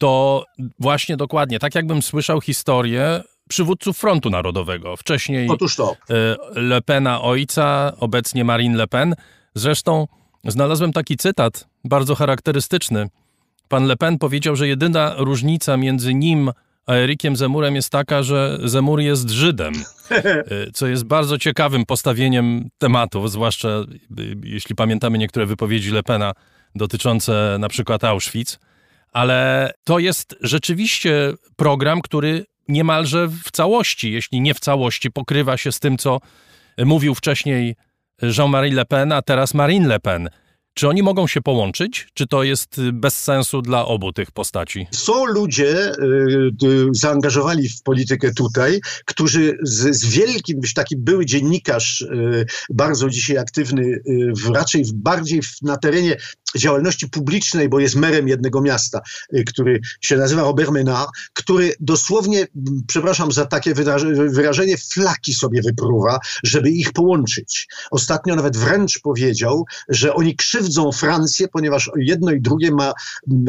to 0.00 0.44
właśnie 0.78 1.16
dokładnie, 1.16 1.58
tak 1.58 1.74
jakbym 1.74 2.02
słyszał 2.02 2.40
historię 2.40 3.22
przywódców 3.48 3.98
Frontu 3.98 4.30
Narodowego. 4.30 4.96
Wcześniej 4.96 5.48
Otóż 5.50 5.76
to. 5.76 5.96
E, 6.10 6.36
Le 6.60 6.82
Pena 6.82 7.22
ojca, 7.22 7.92
obecnie 8.00 8.44
Marine 8.44 8.76
Le 8.76 8.86
Pen. 8.86 9.14
Zresztą 9.54 10.06
znalazłem 10.44 10.92
taki 10.92 11.16
cytat, 11.16 11.68
bardzo 11.84 12.14
charakterystyczny. 12.14 13.08
Pan 13.68 13.86
Le 13.86 13.96
Pen 13.96 14.18
powiedział, 14.18 14.56
że 14.56 14.68
jedyna 14.68 15.14
różnica 15.16 15.76
między 15.76 16.14
nim 16.14 16.50
a 16.86 16.94
Erikiem 16.94 17.36
Zemurem 17.36 17.74
jest 17.74 17.90
taka, 17.90 18.22
że 18.22 18.58
Zemur 18.64 19.00
jest 19.00 19.30
Żydem, 19.30 19.72
e, 20.10 20.42
co 20.72 20.86
jest 20.86 21.04
bardzo 21.04 21.38
ciekawym 21.38 21.86
postawieniem 21.86 22.68
tematów, 22.78 23.30
zwłaszcza 23.30 23.68
e, 23.68 23.84
jeśli 24.42 24.74
pamiętamy 24.74 25.18
niektóre 25.18 25.46
wypowiedzi 25.46 25.90
Le 25.90 26.02
Pena 26.02 26.32
dotyczące 26.74 27.56
na 27.60 27.68
przykład 27.68 28.04
Auschwitz. 28.04 28.58
Ale 29.12 29.70
to 29.84 29.98
jest 29.98 30.36
rzeczywiście 30.40 31.32
program, 31.56 32.00
który 32.00 32.46
niemalże 32.68 33.28
w 33.28 33.50
całości, 33.50 34.12
jeśli 34.12 34.40
nie 34.40 34.54
w 34.54 34.60
całości, 34.60 35.10
pokrywa 35.10 35.56
się 35.56 35.72
z 35.72 35.80
tym, 35.80 35.98
co 35.98 36.20
mówił 36.78 37.14
wcześniej 37.14 37.76
Jean-Marie 38.22 38.74
Le 38.74 38.84
Pen, 38.84 39.12
a 39.12 39.22
teraz 39.22 39.54
Marine 39.54 39.88
Le 39.88 40.00
Pen. 40.00 40.28
Czy 40.80 40.88
oni 40.88 41.02
mogą 41.02 41.26
się 41.26 41.40
połączyć? 41.40 42.08
Czy 42.14 42.26
to 42.26 42.42
jest 42.42 42.80
bez 42.92 43.22
sensu 43.22 43.62
dla 43.62 43.86
obu 43.86 44.12
tych 44.12 44.30
postaci? 44.30 44.86
Są 44.90 45.24
ludzie 45.24 45.92
y, 45.92 46.88
zaangażowani 46.92 47.68
w 47.68 47.82
politykę 47.82 48.34
tutaj, 48.34 48.80
którzy 49.04 49.58
z, 49.62 49.96
z 49.96 50.06
wielkim, 50.06 50.60
taki 50.74 50.96
były 50.96 51.26
dziennikarz, 51.26 52.00
y, 52.00 52.46
bardzo 52.70 53.08
dzisiaj 53.10 53.38
aktywny, 53.38 53.82
y, 53.82 54.32
w, 54.36 54.50
raczej 54.54 54.84
w, 54.84 54.92
bardziej 54.92 55.42
w, 55.42 55.62
na 55.62 55.76
terenie 55.76 56.16
działalności 56.56 57.08
publicznej, 57.08 57.68
bo 57.68 57.80
jest 57.80 57.96
merem 57.96 58.28
jednego 58.28 58.60
miasta, 58.60 59.00
y, 59.34 59.44
który 59.44 59.80
się 60.00 60.16
nazywa 60.16 60.42
Robert 60.42 60.70
Menard, 60.70 61.10
który 61.32 61.74
dosłownie, 61.80 62.46
przepraszam 62.86 63.32
za 63.32 63.46
takie 63.46 63.74
wyrażenie, 64.14 64.76
flaki 64.92 65.34
sobie 65.34 65.62
wypruwa, 65.62 66.18
żeby 66.44 66.70
ich 66.70 66.92
połączyć. 66.92 67.68
Ostatnio 67.90 68.36
nawet 68.36 68.56
wręcz 68.56 69.00
powiedział, 69.02 69.64
że 69.88 70.14
oni 70.14 70.36
krzywdzą 70.36 70.69
Francję, 70.92 71.48
ponieważ 71.48 71.90
jedno 71.96 72.30
i 72.30 72.40
drugie 72.40 72.70
ma 72.70 72.92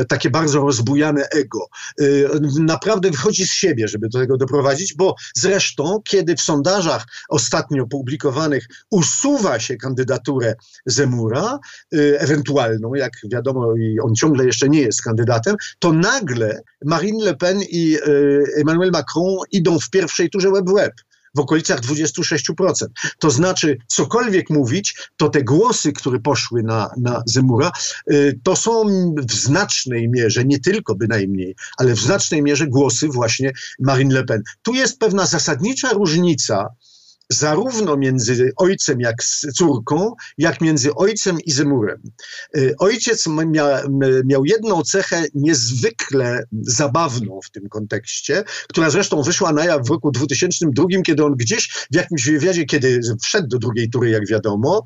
takie 0.07 0.29
bardzo 0.29 0.61
rozbujane 0.61 1.29
ego. 1.29 1.59
Y, 2.01 2.29
naprawdę 2.59 3.11
wychodzi 3.11 3.47
z 3.47 3.51
siebie, 3.51 3.87
żeby 3.87 4.09
do 4.09 4.19
tego 4.19 4.37
doprowadzić, 4.37 4.93
bo 4.93 5.15
zresztą, 5.35 6.01
kiedy 6.03 6.35
w 6.35 6.41
sondażach 6.41 7.05
ostatnio 7.29 7.87
publikowanych 7.87 8.67
usuwa 8.89 9.59
się 9.59 9.77
kandydaturę 9.77 10.55
Zemura, 10.85 11.59
y, 11.93 12.19
ewentualną, 12.19 12.93
jak 12.93 13.11
wiadomo, 13.31 13.75
i 13.75 13.99
on 13.99 14.15
ciągle 14.15 14.45
jeszcze 14.45 14.69
nie 14.69 14.81
jest 14.81 15.01
kandydatem, 15.01 15.55
to 15.79 15.93
nagle 15.93 16.61
Marine 16.85 17.23
Le 17.23 17.35
Pen 17.35 17.61
i 17.69 17.95
e, 17.95 18.61
Emmanuel 18.61 18.91
Macron 18.91 19.37
idą 19.51 19.79
w 19.79 19.89
pierwszej 19.89 20.29
turze 20.29 20.51
web-web 20.51 20.93
w 21.35 21.39
okolicach 21.39 21.81
26%. 21.81 22.73
To 23.19 23.31
znaczy, 23.31 23.77
cokolwiek 23.87 24.49
mówić, 24.49 24.95
to 25.17 25.29
te 25.29 25.43
głosy, 25.43 25.93
które 25.93 26.19
poszły 26.19 26.63
na, 26.63 26.89
na 26.97 27.23
Zemura, 27.25 27.71
e, 28.07 28.13
to 28.43 28.55
są 28.55 28.83
w 29.27 29.33
znacznej 29.33 30.09
mierze, 30.09 30.45
nie 30.45 30.59
tylko 30.59 30.95
bynajmniej, 30.95 31.55
ale 31.77 31.93
w 31.93 31.99
znacznej 31.99 32.41
mierze 32.41 32.67
głosy 32.67 33.07
właśnie 33.07 33.51
Marine 33.79 34.13
Le 34.13 34.23
Pen. 34.23 34.43
Tu 34.61 34.73
jest 34.73 34.99
pewna 34.99 35.25
zasadnicza 35.25 35.89
różnica 35.89 36.69
zarówno 37.31 37.97
między 37.97 38.51
ojcem 38.57 39.01
jak 39.01 39.23
z 39.23 39.45
córką, 39.55 40.13
jak 40.37 40.61
między 40.61 40.95
ojcem 40.95 41.37
i 41.45 41.51
Zemurem. 41.51 42.01
Y, 42.57 42.75
ojciec 42.79 43.27
mia, 43.27 43.81
miał 44.25 44.45
jedną 44.45 44.83
cechę 44.83 45.23
niezwykle 45.33 46.43
zabawną 46.61 47.39
w 47.45 47.51
tym 47.51 47.69
kontekście, 47.69 48.43
która 48.69 48.89
zresztą 48.89 49.21
wyszła 49.21 49.53
na 49.53 49.65
jaw 49.65 49.87
w 49.87 49.89
roku 49.89 50.11
2002, 50.11 50.85
kiedy 51.05 51.25
on 51.25 51.35
gdzieś 51.35 51.69
w 51.91 51.95
jakimś 51.95 52.25
wywiadzie, 52.25 52.65
kiedy 52.65 52.99
wszedł 53.23 53.47
do 53.47 53.59
drugiej 53.59 53.89
tury, 53.89 54.09
jak 54.09 54.27
wiadomo, 54.27 54.83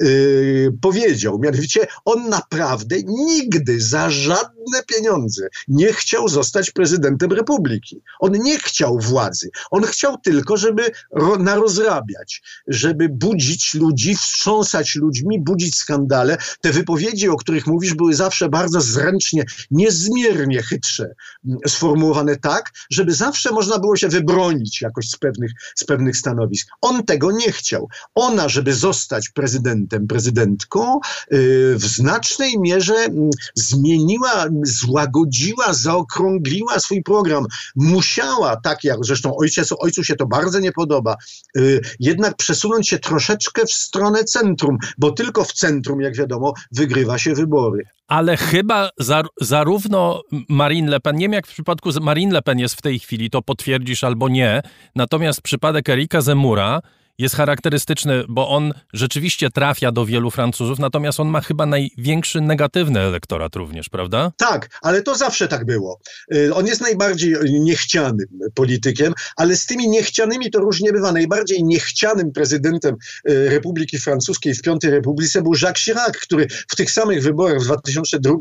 yy, 0.00 0.72
powiedział, 0.80 1.38
mianowicie 1.38 1.86
on 2.04 2.28
naprawdę 2.28 2.96
nigdy 3.06 3.80
za 3.80 4.10
żadne 4.10 4.82
pieniądze. 4.86 5.48
Nie 5.68 5.92
chciał 5.92 6.28
zostać 6.28 6.70
prezydentem 6.70 7.32
republiki. 7.32 8.02
On 8.20 8.32
nie 8.32 8.58
chciał 8.58 8.98
władzy. 8.98 9.50
On 9.70 9.82
chciał 9.82 10.18
tylko, 10.18 10.56
żeby 10.56 10.90
ro, 11.12 11.38
narozrabiać, 11.82 12.42
żeby 12.66 13.08
budzić 13.08 13.74
ludzi, 13.74 14.16
wstrząsać 14.16 14.94
ludźmi, 14.94 15.40
budzić 15.40 15.76
skandale. 15.76 16.36
Te 16.60 16.72
wypowiedzi, 16.72 17.28
o 17.28 17.36
których 17.36 17.66
mówisz, 17.66 17.94
były 17.94 18.14
zawsze 18.14 18.48
bardzo 18.48 18.80
zręcznie, 18.80 19.44
niezmiernie 19.70 20.62
chytrze 20.62 21.14
mm, 21.44 21.58
sformułowane 21.68 22.36
tak, 22.36 22.72
żeby 22.90 23.14
zawsze 23.14 23.52
można 23.52 23.78
było 23.78 23.96
się 23.96 24.08
wybronić 24.08 24.80
jakoś 24.80 25.08
z 25.08 25.16
pewnych, 25.16 25.52
z 25.74 25.84
pewnych 25.84 26.16
stanowisk. 26.16 26.68
On 26.80 27.04
tego 27.04 27.32
nie 27.32 27.52
chciał. 27.52 27.88
Ona, 28.14 28.48
żeby 28.48 28.74
zostać 28.74 29.28
prezydentem, 29.28 30.06
prezydentką, 30.06 31.00
yy, 31.30 31.76
w 31.76 31.84
znacznej 31.84 32.58
mierze 32.58 32.94
mm, 32.94 33.30
zmieniła, 33.54 34.46
złagodziła, 34.62 35.72
zaokrągliła 35.72 36.78
swój 36.80 37.02
program. 37.02 37.46
Musiała, 37.76 38.56
tak 38.56 38.84
jak 38.84 39.04
zresztą 39.04 39.36
ojciec, 39.36 39.68
ojcu 39.78 40.04
się 40.04 40.16
to 40.16 40.26
bardzo 40.26 40.60
nie 40.60 40.72
podoba, 40.72 41.16
yy, 41.54 41.71
jednak 42.00 42.36
przesunąć 42.36 42.88
się 42.88 42.98
troszeczkę 42.98 43.66
w 43.66 43.72
stronę 43.72 44.24
centrum, 44.24 44.78
bo 44.98 45.10
tylko 45.10 45.44
w 45.44 45.52
centrum, 45.52 46.00
jak 46.00 46.16
wiadomo, 46.16 46.52
wygrywa 46.72 47.18
się 47.18 47.34
wybory. 47.34 47.84
Ale 48.08 48.36
chyba 48.36 48.90
zar 48.98 49.26
zarówno 49.40 50.22
Marine 50.48 50.90
Le 50.90 51.00
Pen, 51.00 51.16
nie 51.16 51.24
wiem 51.24 51.32
jak 51.32 51.46
w 51.46 51.52
przypadku 51.52 51.90
Marine 52.00 52.32
Le 52.32 52.42
Pen 52.42 52.58
jest 52.58 52.74
w 52.74 52.82
tej 52.82 52.98
chwili, 52.98 53.30
to 53.30 53.42
potwierdzisz 53.42 54.04
albo 54.04 54.28
nie, 54.28 54.62
natomiast 54.96 55.42
przypadek 55.42 55.88
Erika 55.88 56.20
Zemura 56.20 56.80
jest 57.18 57.34
charakterystyczny, 57.34 58.24
bo 58.28 58.48
on 58.48 58.72
rzeczywiście 58.92 59.50
trafia 59.50 59.92
do 59.92 60.06
wielu 60.06 60.30
Francuzów, 60.30 60.78
natomiast 60.78 61.20
on 61.20 61.28
ma 61.28 61.40
chyba 61.40 61.66
największy 61.66 62.40
negatywny 62.40 63.00
elektorat 63.00 63.56
również, 63.56 63.88
prawda? 63.88 64.32
Tak, 64.36 64.78
ale 64.82 65.02
to 65.02 65.14
zawsze 65.14 65.48
tak 65.48 65.64
było. 65.64 66.00
Y, 66.34 66.54
on 66.54 66.66
jest 66.66 66.80
najbardziej 66.80 67.34
niechcianym 67.60 68.26
politykiem, 68.54 69.12
ale 69.36 69.56
z 69.56 69.66
tymi 69.66 69.88
niechcianymi 69.88 70.50
to 70.50 70.58
różnie 70.58 70.92
bywa. 70.92 71.12
Najbardziej 71.12 71.64
niechcianym 71.64 72.32
prezydentem 72.32 72.96
y, 73.30 73.48
Republiki 73.48 73.98
Francuskiej 73.98 74.54
w 74.54 74.62
Piątej 74.62 74.90
Republice 74.90 75.42
był 75.42 75.52
Jacques 75.62 75.84
Chirac, 75.84 76.16
który 76.16 76.46
w 76.68 76.76
tych 76.76 76.90
samych 76.90 77.22
wyborach 77.22 77.60
w 77.60 77.64
2002 77.64 78.32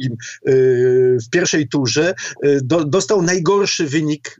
y, 0.48 1.18
w 1.22 1.30
pierwszej 1.30 1.68
turze 1.68 2.14
dostał 2.86 3.22
najgorszy 3.22 3.88
wynik 3.88 4.38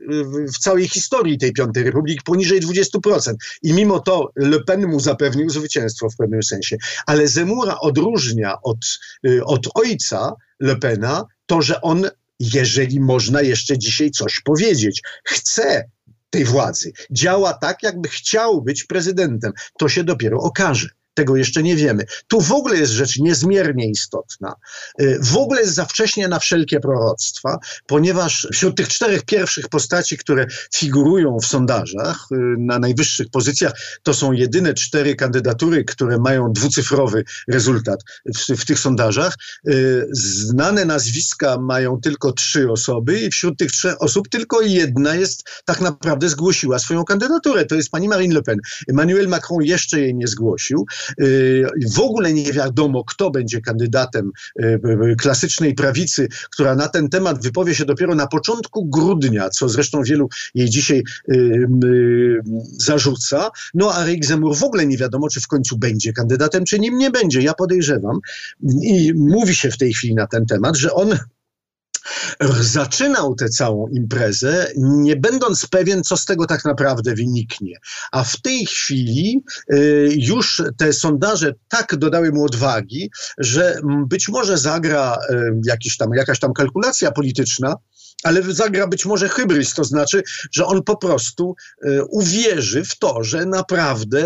w 0.54 0.58
całej 0.58 0.88
historii 0.88 1.38
tej 1.38 1.52
Piątej 1.52 1.84
Republiki, 1.84 2.20
poniżej 2.24 2.60
20%. 2.60 3.34
I 3.62 3.72
mimo 3.72 4.00
to 4.00 4.21
Le 4.36 4.64
Pen 4.64 4.86
mu 4.86 5.00
zapewnił 5.00 5.50
zwycięstwo 5.50 6.10
w 6.10 6.16
pewnym 6.16 6.42
sensie. 6.42 6.76
Ale 7.06 7.28
Zemura 7.28 7.80
odróżnia 7.80 8.62
od, 8.62 8.78
y, 9.26 9.44
od 9.44 9.68
ojca 9.74 10.32
Le 10.60 10.76
Pena 10.76 11.24
to, 11.46 11.62
że 11.62 11.80
on, 11.80 12.10
jeżeli 12.40 13.00
można 13.00 13.42
jeszcze 13.42 13.78
dzisiaj 13.78 14.10
coś 14.10 14.40
powiedzieć, 14.40 15.02
chce 15.24 15.90
tej 16.30 16.44
władzy. 16.44 16.92
Działa 17.10 17.52
tak, 17.54 17.82
jakby 17.82 18.08
chciał 18.08 18.62
być 18.62 18.84
prezydentem. 18.84 19.52
To 19.78 19.88
się 19.88 20.04
dopiero 20.04 20.38
okaże. 20.38 20.88
Tego 21.14 21.36
jeszcze 21.36 21.62
nie 21.62 21.76
wiemy. 21.76 22.04
Tu 22.28 22.40
w 22.40 22.52
ogóle 22.52 22.76
jest 22.76 22.92
rzecz 22.92 23.18
niezmiernie 23.18 23.90
istotna. 23.90 24.54
Y, 25.00 25.18
w 25.22 25.36
ogóle 25.36 25.60
jest 25.60 25.74
za 25.74 25.84
wcześnie 25.84 26.28
na 26.28 26.38
wszelkie 26.38 26.80
proroctwa, 26.80 27.58
ponieważ 27.86 28.48
wśród 28.52 28.76
tych 28.76 28.88
czterech 28.88 29.22
pierwszych 29.22 29.68
postaci, 29.68 30.18
które 30.18 30.46
figurują 30.74 31.38
w 31.42 31.46
sondażach 31.46 32.26
y, 32.32 32.36
na 32.58 32.78
najwyższych 32.78 33.30
pozycjach, 33.30 33.72
to 34.02 34.14
są 34.14 34.32
jedyne 34.32 34.74
cztery 34.74 35.16
kandydatury, 35.16 35.84
które 35.84 36.18
mają 36.18 36.52
dwucyfrowy 36.52 37.24
rezultat 37.48 38.00
w, 38.34 38.56
w 38.56 38.64
tych 38.64 38.78
sondażach. 38.78 39.34
Y, 39.68 40.08
znane 40.12 40.84
nazwiska 40.84 41.58
mają 41.58 42.00
tylko 42.00 42.32
trzy 42.32 42.70
osoby 42.70 43.20
i 43.20 43.30
wśród 43.30 43.58
tych 43.58 43.72
trzech 43.72 44.02
osób 44.02 44.28
tylko 44.28 44.60
jedna 44.60 45.14
jest 45.14 45.44
tak 45.64 45.80
naprawdę 45.80 46.28
zgłosiła 46.28 46.78
swoją 46.78 47.04
kandydaturę. 47.04 47.66
To 47.66 47.74
jest 47.74 47.90
pani 47.90 48.08
Marine 48.08 48.34
Le 48.34 48.42
Pen. 48.42 48.58
Emmanuel 48.88 49.28
Macron 49.28 49.62
jeszcze 49.62 50.00
jej 50.00 50.14
nie 50.14 50.28
zgłosił. 50.28 50.86
Y, 51.20 51.66
w 51.94 52.00
ogóle 52.00 52.32
nie 52.32 52.52
wiadomo, 52.52 53.04
kto 53.04 53.30
będzie 53.30 53.60
kandydatem 53.60 54.30
y, 54.60 54.80
y, 55.12 55.16
klasycznej 55.16 55.74
prawicy, 55.74 56.28
która 56.50 56.74
na 56.74 56.88
ten 56.88 57.08
temat 57.08 57.42
wypowie 57.42 57.74
się 57.74 57.84
dopiero 57.84 58.14
na 58.14 58.26
początku 58.26 58.86
grudnia, 58.86 59.50
co 59.50 59.68
zresztą 59.68 60.02
wielu 60.02 60.28
jej 60.54 60.70
dzisiaj 60.70 61.02
zarzuca. 62.78 63.50
No 63.74 63.94
a 63.94 64.04
Rick 64.04 64.24
Zemur 64.24 64.56
w 64.56 64.64
ogóle 64.64 64.86
nie 64.86 64.96
wiadomo, 64.96 65.28
czy 65.28 65.40
w 65.40 65.46
końcu 65.46 65.78
będzie 65.78 66.12
kandydatem, 66.12 66.64
czy 66.64 66.78
nim 66.78 66.98
nie 66.98 67.10
będzie. 67.10 67.40
Ja 67.40 67.54
podejrzewam 67.54 68.18
i 68.82 69.12
mówi 69.14 69.54
się 69.54 69.70
w 69.70 69.78
tej 69.78 69.94
chwili 69.94 70.14
na 70.14 70.26
ten 70.26 70.46
temat, 70.46 70.76
że 70.76 70.92
on 70.92 71.18
zaczynał 72.60 73.34
tę 73.34 73.48
całą 73.48 73.88
imprezę, 73.88 74.66
nie 74.76 75.16
będąc 75.16 75.66
pewien, 75.66 76.02
co 76.02 76.16
z 76.16 76.24
tego 76.24 76.46
tak 76.46 76.64
naprawdę 76.64 77.14
wyniknie. 77.14 77.76
A 78.12 78.24
w 78.24 78.40
tej 78.40 78.66
chwili 78.66 79.44
y, 79.72 80.08
już 80.16 80.62
te 80.76 80.92
sondaże 80.92 81.54
tak 81.68 81.96
dodały 81.96 82.32
mu 82.32 82.44
odwagi, 82.44 83.10
że 83.38 83.80
być 84.06 84.28
może 84.28 84.58
zagra 84.58 85.18
y, 85.30 85.60
jakiś 85.66 85.96
tam, 85.96 86.14
jakaś 86.14 86.38
tam 86.38 86.52
kalkulacja 86.52 87.12
polityczna, 87.12 87.74
ale 88.22 88.42
zagra 88.42 88.86
być 88.86 89.06
może 89.06 89.28
hybrys, 89.28 89.74
to 89.74 89.84
znaczy, 89.84 90.22
że 90.52 90.66
on 90.66 90.82
po 90.82 90.96
prostu 90.96 91.56
y, 91.86 92.04
uwierzy 92.04 92.84
w 92.84 92.98
to, 92.98 93.24
że 93.24 93.46
naprawdę 93.46 94.24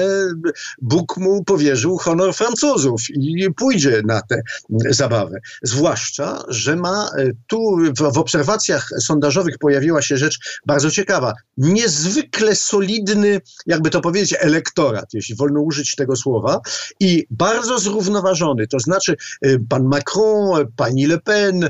Bóg 0.83 1.17
mu 1.17 1.45
powierzył 1.45 1.97
honor 1.97 2.35
Francuzów 2.35 3.01
i 3.11 3.47
pójdzie 3.57 4.03
na 4.05 4.23
tę 4.23 4.43
zabawę. 4.91 5.39
Zwłaszcza, 5.63 6.43
że 6.49 6.77
ma 6.77 7.11
y, 7.19 7.37
tu 7.47 7.77
w, 7.99 8.19
obserwacjach 8.19 8.89
sondażowych 9.01 9.59
pojawiła 9.59 10.03
się 10.03 10.17
rzecz 10.17 10.61
bardzo 10.67 10.91
ciekawa. 10.91 11.33
Niezwykle 11.57 12.55
solidny, 12.55 13.41
jakby 13.67 13.91
to 13.91 14.01
powiedzieć, 14.01 14.35
elektorat, 14.41 15.15
jeśli 15.15 15.37
wolno 15.37 15.61
użyć 15.61 15.95
tego 15.95 16.17
słowa, 16.17 16.61
i 17.01 17.27
bardzo 17.31 17.79
zrównoważony. 17.79 18.67
To 18.67 18.81
znaczy, 18.81 19.17
y, 19.47 19.61
pan 19.69 19.85
Macron, 19.85 20.67
pani 20.77 21.07
Le 21.07 21.19
Pen, 21.19 21.69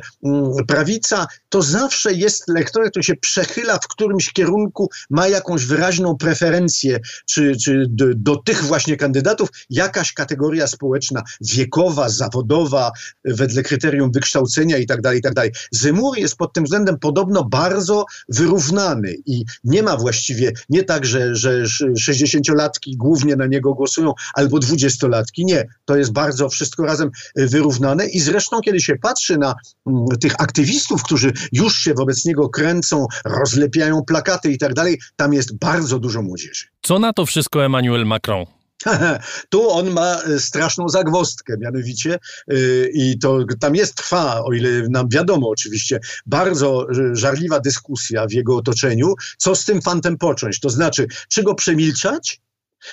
prawica, 0.67 1.27
to 1.49 1.63
zawsze 1.63 2.16
jest 2.17 2.49
lektorem, 2.49 2.91
który 2.91 3.03
się 3.03 3.17
przechyla 3.17 3.79
w 3.79 3.89
którymś 3.89 4.33
kierunku, 4.33 4.91
ma 5.11 5.29
jakąś 5.29 5.65
wyraźną 5.65 6.17
preferencję, 6.17 7.01
czy, 7.27 7.57
czy 7.57 7.87
do, 7.89 8.07
do 8.15 8.37
tych 8.37 8.65
właśnie 8.65 8.97
kandydatów, 8.97 9.49
jakaś 9.71 10.13
kategoria 10.13 10.67
społeczna, 10.67 11.23
wiekowa, 11.41 12.09
zawodowa, 12.09 12.91
wedle 13.25 13.63
kryterium 13.63 14.13
wykształcenia 14.13 14.79
i 14.79 14.87
tak 14.87 15.01
dalej, 15.01 15.19
i 15.19 15.23
tak. 15.23 15.35
Zemur 15.71 16.19
jest 16.19 16.37
pod 16.37 16.53
tym 16.53 16.65
względem 16.65 16.99
podobno 16.99 17.45
bardzo 17.45 18.05
wyrównany 18.29 19.15
i 19.27 19.45
nie 19.65 19.83
ma 19.83 19.97
właściwie, 19.97 20.53
nie 20.69 20.85
tak, 20.85 21.07
że, 21.07 21.35
że 21.35 21.65
60-latki 22.01 22.97
głównie 22.97 23.37
na 23.37 23.47
niego 23.47 23.75
głosują, 23.75 24.13
albo 24.35 24.59
20-latki, 24.59 25.45
nie. 25.45 25.65
To 25.85 25.97
jest 25.97 26.13
bardzo 26.13 26.49
wszystko 26.49 26.87
razem 26.87 27.11
wyrównane 27.37 28.07
i 28.07 28.21
zresztą, 28.21 28.61
kiedy 28.61 28.81
się 28.81 28.97
patrzy 28.97 29.39
na 29.39 29.55
mm, 29.87 30.05
tych 30.21 30.35
aktywistów, 30.39 31.03
którzy 31.03 31.33
już 31.53 31.79
się 31.79 31.95
wobec 31.95 32.06
niego 32.25 32.49
kręcą, 32.49 33.07
rozlepiają 33.25 34.05
plakaty 34.05 34.53
i 34.53 34.59
tak 34.59 34.75
dalej, 34.75 35.01
tam 35.17 35.33
jest 35.33 35.59
bardzo 35.59 35.99
dużo 35.99 36.23
młodzieży. 36.23 36.67
Co 36.83 36.99
na 36.99 37.13
to 37.13 37.27
wszystko 37.27 37.65
Emmanuel 37.65 38.07
Macron? 38.07 38.47
Tu 39.51 39.71
on 39.71 39.91
ma 39.91 40.23
e, 40.23 40.41
straszną 40.41 40.89
zagwostkę, 40.89 41.55
mianowicie 41.59 42.19
yy, 42.49 42.91
i 42.95 43.19
to 43.19 43.39
tam 43.61 43.75
jest, 43.75 43.95
trwa, 43.95 44.45
o 44.45 44.53
ile 44.53 44.89
nam 44.91 45.09
wiadomo 45.09 45.49
oczywiście, 45.49 46.01
bardzo 46.27 46.87
e, 46.91 47.17
żarliwa 47.17 47.61
dyskusja 47.61 48.27
w 48.27 48.33
jego 48.33 48.57
otoczeniu, 48.57 49.15
co 49.39 49.55
z 49.55 49.65
tym 49.65 49.83
fantem 49.83 50.19
począć, 50.19 50.61
to 50.61 50.71
znaczy, 50.71 51.07
czy 51.29 51.43
go 51.43 51.55
przemilczać, 51.55 52.41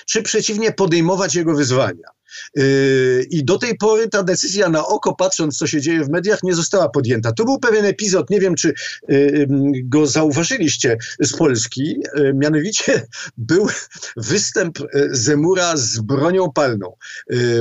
czy 0.06 0.22
przeciwnie 0.22 0.72
podejmować 0.72 1.34
jego 1.34 1.54
wyzwania. 1.54 2.08
Yy, 2.56 3.26
I 3.30 3.44
do 3.44 3.58
tej 3.58 3.76
pory 3.76 4.08
ta 4.08 4.22
decyzja 4.22 4.68
na 4.68 4.86
oko, 4.86 5.14
patrząc 5.14 5.58
co 5.58 5.66
się 5.66 5.80
dzieje 5.80 6.04
w 6.04 6.10
mediach, 6.10 6.42
nie 6.42 6.54
została 6.54 6.88
podjęta. 6.88 7.32
Tu 7.32 7.44
był 7.44 7.58
pewien 7.58 7.84
epizod, 7.84 8.30
nie 8.30 8.40
wiem 8.40 8.54
czy 8.54 8.74
yy, 9.08 9.46
go 9.84 10.06
zauważyliście 10.06 10.96
z 11.20 11.36
Polski, 11.36 11.96
yy, 12.16 12.34
mianowicie 12.34 13.06
był 13.38 13.66
występ 14.16 14.78
Zemura 15.10 15.76
z 15.76 16.00
bronią 16.00 16.52
palną. 16.52 16.96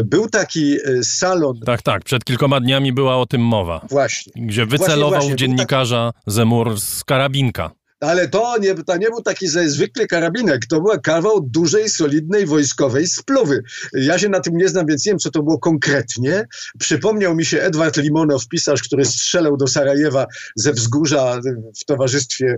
Był 0.06 0.30
taki 0.30 0.78
salon. 1.04 1.60
Tak, 1.66 1.82
tak, 1.82 2.04
przed 2.04 2.24
kilkoma 2.24 2.60
dniami 2.60 2.94
była 2.94 3.18
o 3.18 3.26
tym 3.26 3.42
mowa. 3.42 3.86
Właśnie. 3.90 4.34
Gdzie 4.36 4.66
wycelował 4.66 5.10
właśnie, 5.10 5.30
właśnie. 5.30 5.36
dziennikarza 5.36 6.14
Zemur 6.28 6.80
z 6.80 7.04
karabinka. 7.04 7.72
Ale 8.04 8.28
to 8.28 8.58
nie, 8.58 8.76
to 8.76 8.98
nie 8.98 9.10
był 9.10 9.22
taki 9.22 9.48
zwykły 9.48 10.08
karabinek, 10.08 10.66
to 10.66 10.82
był 10.82 11.02
kawał 11.02 11.42
dużej, 11.42 11.90
solidnej 11.90 12.46
wojskowej 12.46 13.08
spluwy. 13.08 13.64
Ja 13.94 14.20
się 14.20 14.30
na 14.30 14.40
tym 14.40 14.58
nie 14.58 14.70
znam, 14.70 14.86
więc 14.86 15.06
nie 15.06 15.12
wiem, 15.12 15.20
co 15.20 15.32
to 15.32 15.44
było 15.44 15.60
konkretnie. 15.60 16.48
Przypomniał 16.80 17.36
mi 17.36 17.46
się 17.46 17.62
Edward 17.62 17.98
Limonow, 17.98 18.48
pisarz, 18.48 18.84
który 18.84 19.06
strzelał 19.06 19.58
do 19.58 19.68
Sarajewa 19.68 20.26
ze 20.56 20.74
wzgórza 20.74 21.42
w 21.82 21.86
towarzystwie 21.86 22.58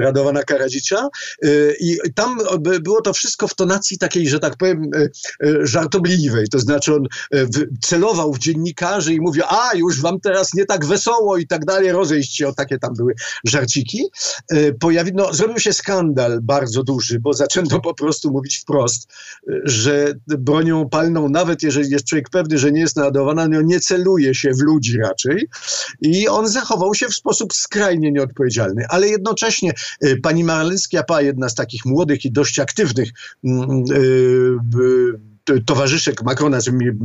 Radowana 0.00 0.42
Karadzicza 0.42 1.08
i 1.80 1.96
tam 2.14 2.38
było 2.80 3.02
to 3.02 3.12
wszystko 3.12 3.48
w 3.48 3.54
tonacji 3.54 3.98
takiej, 3.98 4.28
że 4.28 4.38
tak 4.38 4.56
powiem, 4.56 4.90
żartobliwej, 5.62 6.48
to 6.48 6.58
znaczy 6.58 6.94
on 6.94 7.06
celował 7.82 8.32
w 8.32 8.38
dziennikarzy 8.38 9.14
i 9.14 9.20
mówił, 9.20 9.42
a 9.48 9.76
już 9.76 10.00
wam 10.00 10.20
teraz 10.20 10.54
nie 10.54 10.64
tak 10.64 10.84
wesoło 10.84 11.36
i 11.36 11.46
tak 11.46 11.64
dalej, 11.64 11.92
rozejść 11.92 12.36
się, 12.36 12.48
o 12.48 12.52
takie 12.52 12.78
tam 12.78 12.94
były 12.94 13.12
żarciki. 13.44 14.04
Pojawi, 14.80 15.12
no, 15.14 15.34
zrobił 15.34 15.58
się 15.58 15.72
skandal 15.72 16.40
bardzo 16.42 16.82
duży, 16.82 17.20
bo 17.20 17.34
zaczęto 17.34 17.80
po 17.80 17.94
prostu 17.94 18.30
mówić 18.30 18.58
wprost, 18.58 19.08
że 19.64 20.14
bronią 20.26 20.88
palną, 20.88 21.28
nawet 21.28 21.62
jeżeli 21.62 21.90
jest 21.90 22.04
człowiek 22.04 22.30
pewny, 22.30 22.58
że 22.58 22.72
nie 22.72 22.80
jest 22.80 22.96
naładowana, 22.96 23.48
no 23.48 23.62
nie 23.62 23.80
celuje 23.80 24.34
się 24.34 24.50
w 24.50 24.60
ludzi 24.60 24.98
raczej. 24.98 25.48
I 26.00 26.28
on 26.28 26.48
zachował 26.48 26.94
się 26.94 27.08
w 27.08 27.14
sposób 27.14 27.52
skrajnie 27.54 28.12
nieodpowiedzialny. 28.12 28.84
Ale 28.88 29.08
jednocześnie 29.30 29.72
y, 30.04 30.20
pani 30.20 30.44
Marlenska, 30.44 31.04
jedna 31.20 31.48
z 31.48 31.54
takich 31.54 31.84
młodych 31.84 32.24
i 32.24 32.32
dość 32.32 32.58
aktywnych 32.58 33.08
yy, 33.42 35.20
towarzyszek 35.66 36.22
Macrona, 36.22 36.58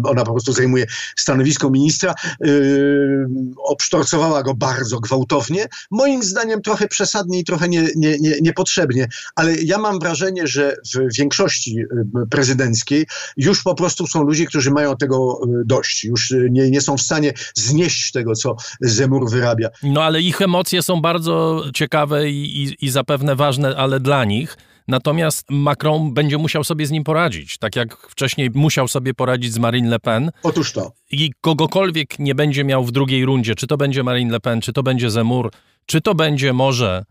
ona 0.04 0.24
po 0.24 0.32
prostu 0.32 0.54
zajmuje 0.54 0.86
stanowisko 1.16 1.70
ministra, 1.70 2.14
yy, 2.42 3.28
obsztorcowała 3.58 4.44
go 4.44 4.54
bardzo 4.54 5.00
gwałtownie. 5.00 5.66
Moim 5.92 6.24
zdaniem 6.24 6.62
trochę 6.62 6.88
przesadnie 6.88 7.40
i 7.40 7.44
trochę 7.44 7.70
nie, 7.70 7.88
nie, 7.96 8.18
nie, 8.20 8.36
niepotrzebnie, 8.42 9.08
ale 9.36 9.56
ja 9.56 9.78
mam 9.78 10.00
wrażenie, 10.00 10.48
że 10.48 10.76
w 10.96 11.18
większości 11.18 11.76
yy, 11.76 12.28
prezydenckiej 12.30 13.06
już 13.38 13.64
po 13.64 13.76
prostu 13.76 14.08
są 14.08 14.24
ludzie, 14.24 14.46
którzy 14.46 14.72
mają 14.72 14.98
tego 14.98 15.40
yy, 15.48 15.64
dość. 15.66 16.04
Już 16.04 16.34
nie, 16.50 16.72
nie 16.72 16.82
są 16.82 16.98
w 16.98 17.02
stanie 17.02 17.34
znieść 17.54 18.12
tego, 18.12 18.34
co 18.34 18.56
Zemur 18.82 19.30
wyrabia. 19.30 19.70
No 19.84 20.04
ale 20.04 20.22
ich 20.22 20.42
emocje 20.42 20.82
są 20.82 21.02
bardzo 21.02 21.64
ciekawe 21.74 22.30
i, 22.30 22.64
i, 22.64 22.86
i 22.86 22.90
zapewne 22.90 23.36
ważne, 23.36 23.76
ale 23.78 24.00
dla 24.00 24.26
nich. 24.26 24.58
Natomiast 24.88 25.46
Macron 25.50 26.14
będzie 26.14 26.38
musiał 26.38 26.64
sobie 26.64 26.86
z 26.86 26.92
nim 26.92 27.04
poradzić, 27.04 27.58
tak 27.58 27.76
jak 27.76 27.98
wcześniej 27.98 28.50
musiał 28.54 28.88
sobie 28.88 29.14
poradzić 29.14 29.54
z 29.54 29.58
Marine 29.58 29.90
Le 29.90 30.00
Pen. 30.00 30.32
Otóż 30.44 30.72
to. 30.72 30.92
I 31.12 31.32
kogokolwiek 31.42 32.20
nie 32.20 32.36
będzie 32.36 32.64
miał 32.64 32.84
w 32.84 32.92
drugiej 32.92 33.26
rundzie, 33.26 33.56
czy 33.56 33.68
to 33.68 33.78
będzie 33.78 34.04
Marine 34.04 34.32
Le 34.32 34.40
Pen, 34.40 34.62
czy 34.62 34.74
to 34.74 34.84
będzie 34.84 35.10
Zemur, 35.10 35.52
czy 35.86 36.02
to 36.02 36.16
będzie 36.16 36.54
może 36.54 37.06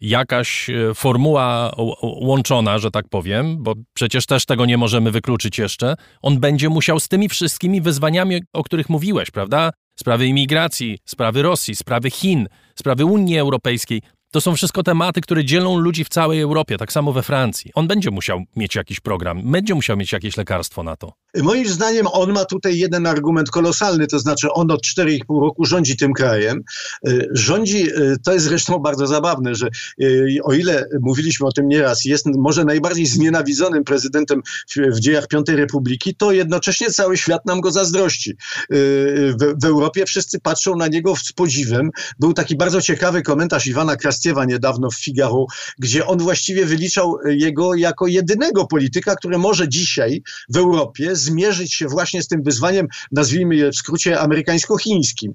jakaś 0.00 0.70
e, 0.70 0.94
formuła 0.94 1.72
łączona, 2.02 2.78
że 2.78 2.90
tak 2.90 3.08
powiem, 3.08 3.62
bo 3.62 3.74
przecież 3.94 4.26
też 4.26 4.46
tego 4.46 4.66
nie 4.66 4.78
możemy 4.78 5.10
wykluczyć 5.10 5.58
jeszcze, 5.58 5.94
on 6.22 6.40
będzie 6.40 6.68
musiał 6.68 7.00
z 7.00 7.08
tymi 7.08 7.28
wszystkimi 7.28 7.80
wyzwaniami, 7.80 8.42
o 8.52 8.62
których 8.62 8.88
mówiłeś, 8.88 9.30
prawda? 9.30 9.70
Sprawy 9.98 10.26
imigracji, 10.26 10.98
sprawy 11.04 11.42
Rosji, 11.42 11.76
sprawy 11.76 12.10
Chin, 12.10 12.46
sprawy 12.74 13.04
Unii 13.04 13.38
Europejskiej, 13.38 14.02
to 14.30 14.40
są 14.40 14.54
wszystko 14.56 14.82
tematy, 14.82 15.20
które 15.20 15.44
dzielą 15.44 15.78
ludzi 15.78 16.04
w 16.04 16.08
całej 16.08 16.40
Europie, 16.40 16.78
tak 16.78 16.92
samo 16.92 17.12
we 17.12 17.22
Francji. 17.22 17.70
On 17.74 17.88
będzie 17.88 18.10
musiał 18.10 18.42
mieć 18.56 18.74
jakiś 18.74 19.00
program, 19.00 19.52
będzie 19.52 19.74
musiał 19.74 19.96
mieć 19.96 20.12
jakieś 20.12 20.36
lekarstwo 20.36 20.82
na 20.82 20.96
to. 20.96 21.12
Moim 21.36 21.68
zdaniem 21.68 22.06
on 22.12 22.32
ma 22.32 22.44
tutaj 22.44 22.78
jeden 22.78 23.06
argument 23.06 23.50
kolosalny, 23.50 24.06
to 24.06 24.18
znaczy 24.18 24.52
on 24.52 24.70
od 24.70 24.82
4,5 24.82 25.40
roku 25.40 25.64
rządzi 25.64 25.96
tym 25.96 26.12
krajem. 26.12 26.62
Y, 27.08 27.28
rządzi, 27.32 27.88
y, 27.88 28.16
to 28.24 28.32
jest 28.32 28.44
zresztą 28.44 28.78
bardzo 28.78 29.06
zabawne, 29.06 29.54
że 29.54 29.68
y, 30.02 30.38
o 30.44 30.52
ile 30.52 30.86
mówiliśmy 31.00 31.46
o 31.46 31.52
tym 31.52 31.68
nieraz, 31.68 32.04
jest 32.04 32.26
może 32.26 32.64
najbardziej 32.64 33.06
znienawidzonym 33.06 33.84
prezydentem 33.84 34.42
w, 34.76 35.00
dziejach 35.00 35.28
Piątej 35.28 35.56
Republiki, 35.56 36.14
to 36.14 36.32
jednocześnie 36.32 36.90
cały 36.90 37.16
świat 37.16 37.46
nam 37.46 37.60
go 37.60 37.70
zazdrości. 37.70 38.36
W, 38.70 39.54
w 39.62 39.64
Europie 39.64 40.06
wszyscy 40.06 40.40
patrzą 40.40 40.76
na 40.76 40.88
niego 40.88 41.16
z 41.16 41.32
podziwem. 41.32 41.90
Był 42.18 42.32
taki 42.32 42.56
bardzo 42.56 42.80
ciekawy 42.80 43.22
komentarz 43.22 43.66
Iwana 43.66 43.96
Krastiewa 44.20 44.44
niedawno 44.44 44.90
w 44.90 44.94
Figaro, 44.94 45.46
gdzie 45.78 46.06
on 46.06 46.18
właściwie 46.18 46.66
wyliczał 46.66 47.16
jego 47.24 47.74
jako 47.74 48.06
jedynego 48.06 48.66
polityka, 48.66 49.16
który 49.16 49.38
może 49.38 49.68
dzisiaj 49.68 50.22
w 50.48 50.56
Europie 50.56 51.16
zmierzyć 51.16 51.74
się 51.74 51.88
właśnie 51.88 52.22
z 52.22 52.28
tym 52.28 52.42
wyzwaniem, 52.42 52.86
nazwijmy 53.12 53.56
je 53.56 53.70
w 53.70 53.76
skrócie 53.76 54.20
amerykańsko-chińskim. 54.20 55.32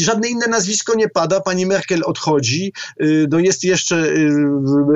żadne 0.00 0.28
inne 0.28 0.46
nazwisko 0.46 0.94
nie 0.96 1.08
pada, 1.08 1.40
pani 1.40 1.66
Merkel 1.66 2.02
odchodzi, 2.04 2.72
y, 3.02 3.26
no 3.30 3.38
jest 3.38 3.64
jeszcze 3.64 3.96
y, 3.96 4.30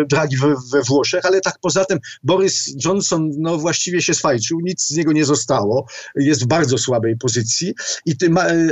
Draghi 0.09 0.37
we, 0.37 0.55
we 0.73 0.83
Włoszech, 0.83 1.25
ale 1.25 1.41
tak 1.41 1.59
poza 1.61 1.85
tym 1.85 1.99
Boris 2.23 2.75
Johnson 2.85 3.31
no 3.39 3.59
właściwie 3.59 4.03
się 4.03 4.15
swajczył, 4.15 4.61
nic 4.61 4.89
z 4.89 4.97
niego 4.97 5.13
nie 5.13 5.25
zostało, 5.25 5.87
jest 6.17 6.45
w 6.45 6.47
bardzo 6.47 6.79
słabej 6.79 7.17
pozycji, 7.17 7.75
i 8.07 8.15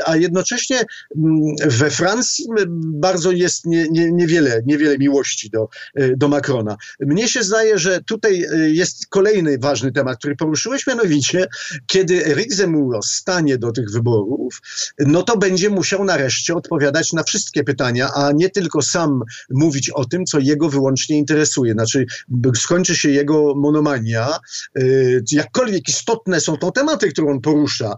a 0.07 0.17
jednocześnie 0.17 0.77
mm, 1.17 1.41
we 1.67 1.91
Francji 1.91 2.47
bardzo 2.79 3.31
jest 3.31 3.67
nie, 3.67 3.87
nie, 3.91 4.13
niewiele, 4.13 4.46
niewiele 4.67 4.99
miłości 4.99 5.51
do, 5.51 5.69
y, 6.01 6.15
do 6.17 6.29
Macrona. 6.29 6.77
Mnie 7.01 7.29
się 7.29 7.43
zdaje, 7.43 7.79
że 7.79 8.01
tutaj 8.01 8.47
jest 8.67 9.07
kolejny 9.07 9.59
ważny 9.59 9.93
temat, 9.93 10.19
który 10.19 10.37
poruszyłeś, 10.37 10.87
mianowicie 10.87 11.47
kiedy 11.87 12.35
Rick 12.35 12.53
Zemuro 12.53 13.03
stanie 13.03 13.59
do 13.59 13.73
tych 13.73 13.91
wyborów, 13.91 14.61
no 14.99 15.23
to 15.23 15.37
będzie 15.37 15.71
musiał 15.71 16.05
nareszcie 16.05 16.55
odpowiadać 16.55 17.13
na 17.13 17.23
wszystkie 17.23 17.65
pytania, 17.65 18.11
a 18.15 18.33
nie 18.33 18.51
tylko 18.51 18.83
sam 18.83 19.23
mówić 19.51 19.91
o 19.91 20.05
tym, 20.05 20.25
co 20.25 20.39
jego 20.39 20.69
wyłącznie 20.69 21.19
interesuje. 21.19 21.73
Znaczy, 21.73 22.07
skończy 22.55 22.97
się 22.97 23.11
jego 23.11 23.55
monomania, 23.55 24.39
y, 24.79 25.25
jakkolwiek 25.33 25.89
istotne 25.89 26.41
są 26.41 26.57
to 26.57 26.71
tematy, 26.71 27.13
które 27.13 27.31
on 27.31 27.41
porusza. 27.41 27.95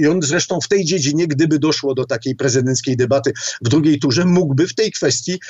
I 0.00 0.06
on 0.06 0.22
zresztą 0.22 0.60
w 0.60 0.68
tej 0.68 0.84
dziedzinie, 0.84 1.26
gdyby 1.26 1.58
doszło 1.58 1.94
do 1.94 2.04
takiej 2.04 2.36
prezydenckiej 2.36 2.96
debaty 2.96 3.32
w 3.64 3.68
drugiej 3.68 3.98
turze, 3.98 4.24
mógłby 4.24 4.68
w 4.68 4.74
tej 4.74 4.92
kwestii 4.92 5.40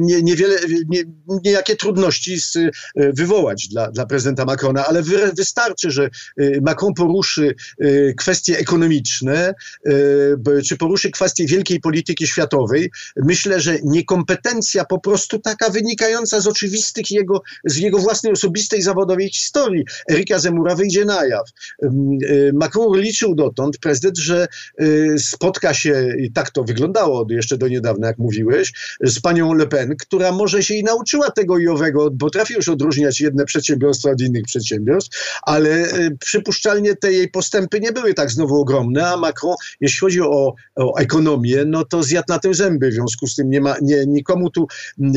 nie, 0.00 0.22
niewiele, 0.22 0.56
nie, 0.88 1.02
niejakie 1.44 1.76
trudności 1.76 2.40
z, 2.40 2.58
wywołać 2.96 3.68
dla, 3.68 3.90
dla 3.90 4.06
prezydenta 4.06 4.44
Macrona, 4.44 4.86
ale 4.86 5.02
wystarczy, 5.36 5.90
że 5.90 6.10
Y, 6.40 6.60
Macron 6.62 6.94
poruszy 6.94 7.54
y, 7.82 8.14
kwestie 8.16 8.58
ekonomiczne, 8.58 9.54
y, 9.88 10.62
czy 10.66 10.76
poruszy 10.76 11.10
kwestie 11.10 11.46
wielkiej 11.46 11.80
polityki 11.80 12.26
światowej, 12.26 12.90
myślę, 13.16 13.60
że 13.60 13.78
niekompetencja 13.84 14.84
po 14.84 15.00
prostu 15.00 15.38
taka 15.38 15.70
wynikająca 15.70 16.40
z 16.40 16.46
oczywistych 16.46 17.10
jego, 17.10 17.42
z 17.64 17.76
jego 17.76 17.98
własnej 17.98 18.32
osobistej 18.32 18.82
zawodowej 18.82 19.30
historii. 19.30 19.84
Erika 20.10 20.38
Zemura 20.38 20.74
wyjdzie 20.74 21.04
na 21.04 21.26
jaw. 21.26 21.50
Macron 22.52 23.00
liczył 23.00 23.34
dotąd, 23.34 23.78
prezydent, 23.78 24.18
że 24.18 24.46
spotka 25.18 25.74
się, 25.74 26.14
i 26.18 26.32
tak 26.32 26.50
to 26.50 26.64
wyglądało 26.64 27.26
jeszcze 27.30 27.58
do 27.58 27.68
niedawna, 27.68 28.06
jak 28.06 28.18
mówiłeś, 28.18 28.72
z 29.00 29.20
panią 29.28 29.52
Le 29.52 29.66
Pen, 29.66 29.96
która 29.96 30.32
może 30.32 30.62
się 30.62 30.74
i 30.74 30.84
nauczyła 30.84 31.30
tego 31.30 31.58
i 31.58 31.68
owego, 31.68 32.10
potrafi 32.20 32.54
już 32.54 32.68
odróżniać 32.68 33.20
jedne 33.20 33.44
przedsiębiorstwa 33.44 34.10
od 34.10 34.20
innych 34.20 34.44
przedsiębiorstw, 34.44 35.38
ale 35.42 35.88
przypuszczalnie 36.20 36.96
te 36.96 37.12
jej 37.12 37.30
postępy 37.30 37.80
nie 37.80 37.92
były 37.92 38.14
tak 38.14 38.30
znowu 38.30 38.60
ogromne, 38.60 39.08
a 39.08 39.16
Macron, 39.16 39.54
jeśli 39.80 40.00
chodzi 40.00 40.20
o, 40.20 40.54
o 40.76 40.98
ekonomię, 40.98 41.64
no 41.66 41.84
to 41.84 42.02
zjadł 42.02 42.26
na 42.28 42.38
tym 42.38 42.54
zęby, 42.54 42.90
w 42.90 42.92
związku 42.92 43.26
z 43.26 43.34
tym 43.34 43.50
nie 43.50 43.60
ma, 43.60 43.74
nie, 43.82 44.06
nikomu 44.06 44.50
tu, 44.50 44.66
yy, 44.98 45.12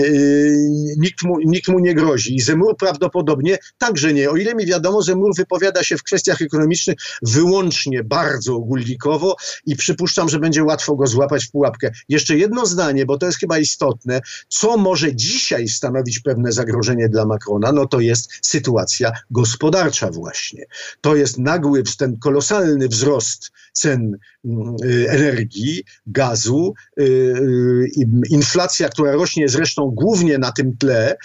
nikt, 0.98 1.24
mu, 1.24 1.40
nikt 1.46 1.68
mu 1.68 1.80
nie 1.80 1.96
grozi. 1.96 2.36
I 2.36 2.42
Zemur 2.42 2.78
prawdopodobnie 2.78 3.58
także 3.78 4.14
nie. 4.14 4.30
O 4.30 4.36
ile 4.36 4.56
mi 4.56 4.66
wiadomo, 4.66 5.02
Zemur 5.02 5.36
wypowiada 5.36 5.84
się 5.84 5.98
w 5.98 6.04
kwestiach 6.04 6.42
ekonomicznych 6.42 6.96
wyłącznie 7.22 8.04
bardzo 8.04 8.56
ogólnikowo 8.56 9.36
i 9.66 9.76
przypuszczam, 9.76 10.30
że 10.30 10.40
będzie 10.40 10.64
łatwo 10.64 10.96
go 10.96 11.08
złapać 11.08 11.46
w 11.46 11.52
pułapkę. 11.52 11.92
Jeszcze 12.10 12.38
jedno 12.38 12.66
zdanie, 12.66 13.06
bo 13.06 13.18
to 13.18 13.26
jest 13.26 13.40
chyba 13.40 13.60
istotne, 13.60 14.01
co 14.48 14.78
może 14.78 15.16
dzisiaj 15.16 15.68
stanowić 15.68 16.20
pewne 16.20 16.52
zagrożenie 16.52 17.10
dla 17.10 17.26
Macrona, 17.26 17.72
no 17.72 17.86
to 17.86 18.00
jest 18.00 18.30
sytuacja 18.42 19.12
gospodarcza 19.32 20.12
właśnie. 20.12 20.66
To 21.02 21.16
jest 21.16 21.38
nagły, 21.38 21.84
ten 21.98 22.18
kolosalny 22.18 22.88
wzrost 22.88 23.52
cen 23.72 24.18
mm, 24.46 24.76
y, 24.84 25.10
energii, 25.10 25.84
gazu, 26.06 26.74
y, 27.00 27.04
y, 27.04 27.88
inflacja, 28.30 28.90
która 28.90 29.12
rośnie 29.12 29.50
zresztą 29.50 29.92
głównie 29.92 30.38
na 30.38 30.52
tym 30.52 30.78
tle, 30.78 31.16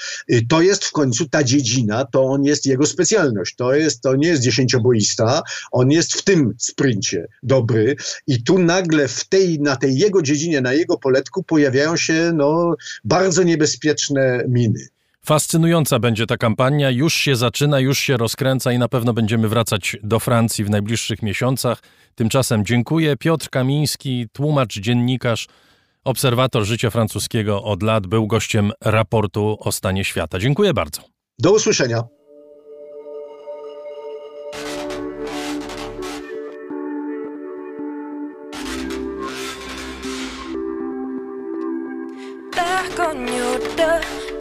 to 0.48 0.62
jest 0.62 0.84
w 0.84 0.92
końcu 0.92 1.28
ta 1.28 1.44
dziedzina, 1.44 2.04
to 2.04 2.24
on 2.24 2.44
jest 2.44 2.66
jego 2.66 2.86
specjalność. 2.86 3.56
To, 3.56 3.74
jest, 3.74 4.00
to 4.00 4.16
nie 4.16 4.28
jest 4.28 4.42
dziesięcioboista, 4.42 5.42
on 5.72 5.90
jest 5.90 6.12
w 6.12 6.24
tym 6.24 6.54
sprincie 6.58 7.26
dobry 7.42 7.96
i 8.26 8.42
tu 8.42 8.58
nagle 8.58 9.08
w 9.08 9.28
tej, 9.28 9.60
na 9.60 9.76
tej 9.76 9.98
jego 9.98 10.22
dziedzinie, 10.22 10.60
na 10.60 10.72
jego 10.72 10.98
poletku 10.98 11.42
pojawiają 11.42 11.96
się 11.96 12.32
no, 12.34 12.74
bardzo 13.04 13.42
niebezpieczne 13.42 14.44
miny. 14.48 14.88
Fascynująca 15.26 15.98
będzie 15.98 16.26
ta 16.26 16.36
kampania, 16.36 16.90
już 16.90 17.14
się 17.14 17.36
zaczyna, 17.36 17.80
już 17.80 17.98
się 17.98 18.16
rozkręca 18.16 18.72
i 18.72 18.78
na 18.78 18.88
pewno 18.88 19.12
będziemy 19.12 19.48
wracać 19.48 19.96
do 20.02 20.20
Francji 20.20 20.64
w 20.64 20.70
najbliższych 20.70 21.22
miesiącach. 21.22 21.82
Tymczasem 22.14 22.64
dziękuję. 22.64 23.16
Piotr 23.16 23.50
Kamiński, 23.50 24.26
tłumacz, 24.32 24.78
dziennikarz, 24.78 25.46
obserwator 26.04 26.64
życia 26.64 26.90
francuskiego 26.90 27.62
od 27.62 27.82
lat, 27.82 28.06
był 28.06 28.26
gościem 28.26 28.72
raportu 28.80 29.56
o 29.60 29.72
stanie 29.72 30.04
świata. 30.04 30.38
Dziękuję 30.38 30.74
bardzo. 30.74 31.02
Do 31.38 31.52
usłyszenia. 31.52 32.02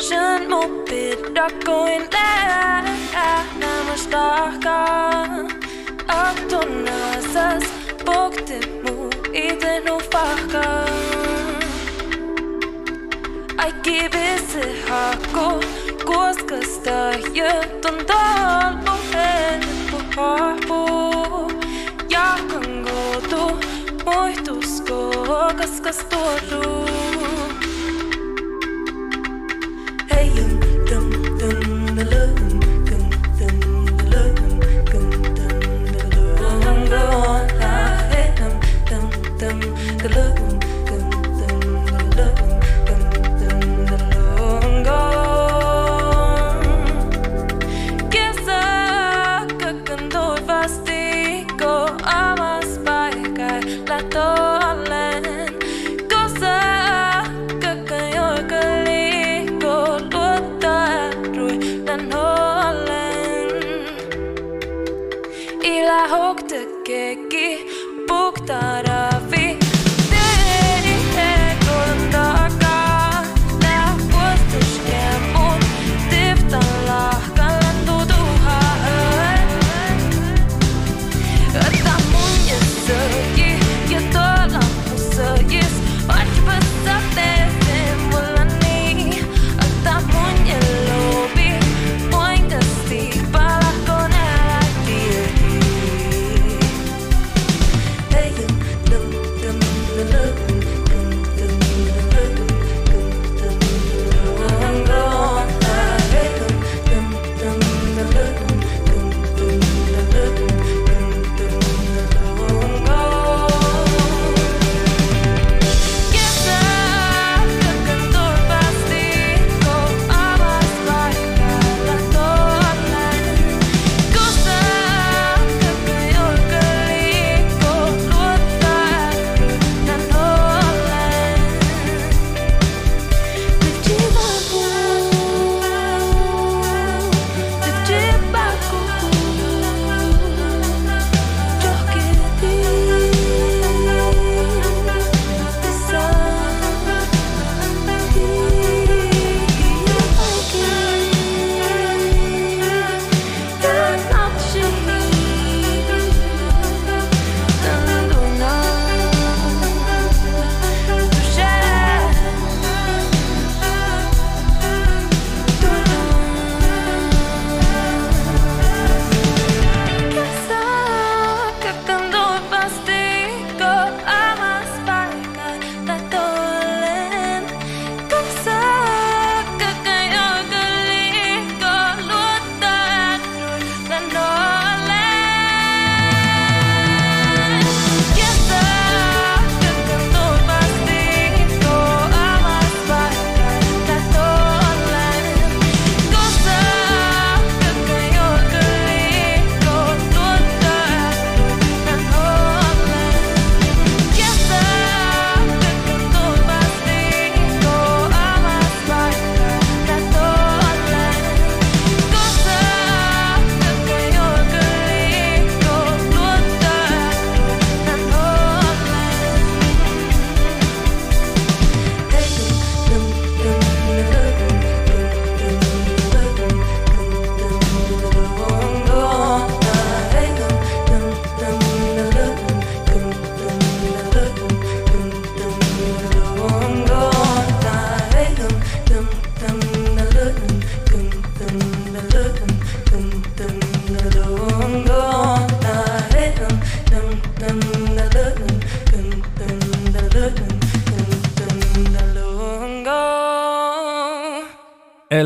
Sen 0.09 0.49
muppidda 0.49 1.47
kuin 1.65 2.01
lääkää 2.13 3.45
Nämastahkaa 3.59 5.25
Attunaasas 6.07 7.63
Pokti 8.05 8.59
muu 8.83 9.09
ite 9.33 9.79
nufahkaa 9.89 10.85
Ai 13.57 13.73
kivisi 13.83 14.81
haku 14.89 15.59
Kuoskasta 16.05 17.11
jöttun 17.33 18.05
talpo 18.07 18.91
Henneppu 19.13 19.97
hahpuu 20.17 21.51
Jahkan 22.09 22.85
kuutu 22.85 23.59
Muihtuskuu 24.05 25.27
Kaskas 25.57 25.97
tuoruu 25.97 27.14
Hey, 30.07 30.27
you 30.27 30.54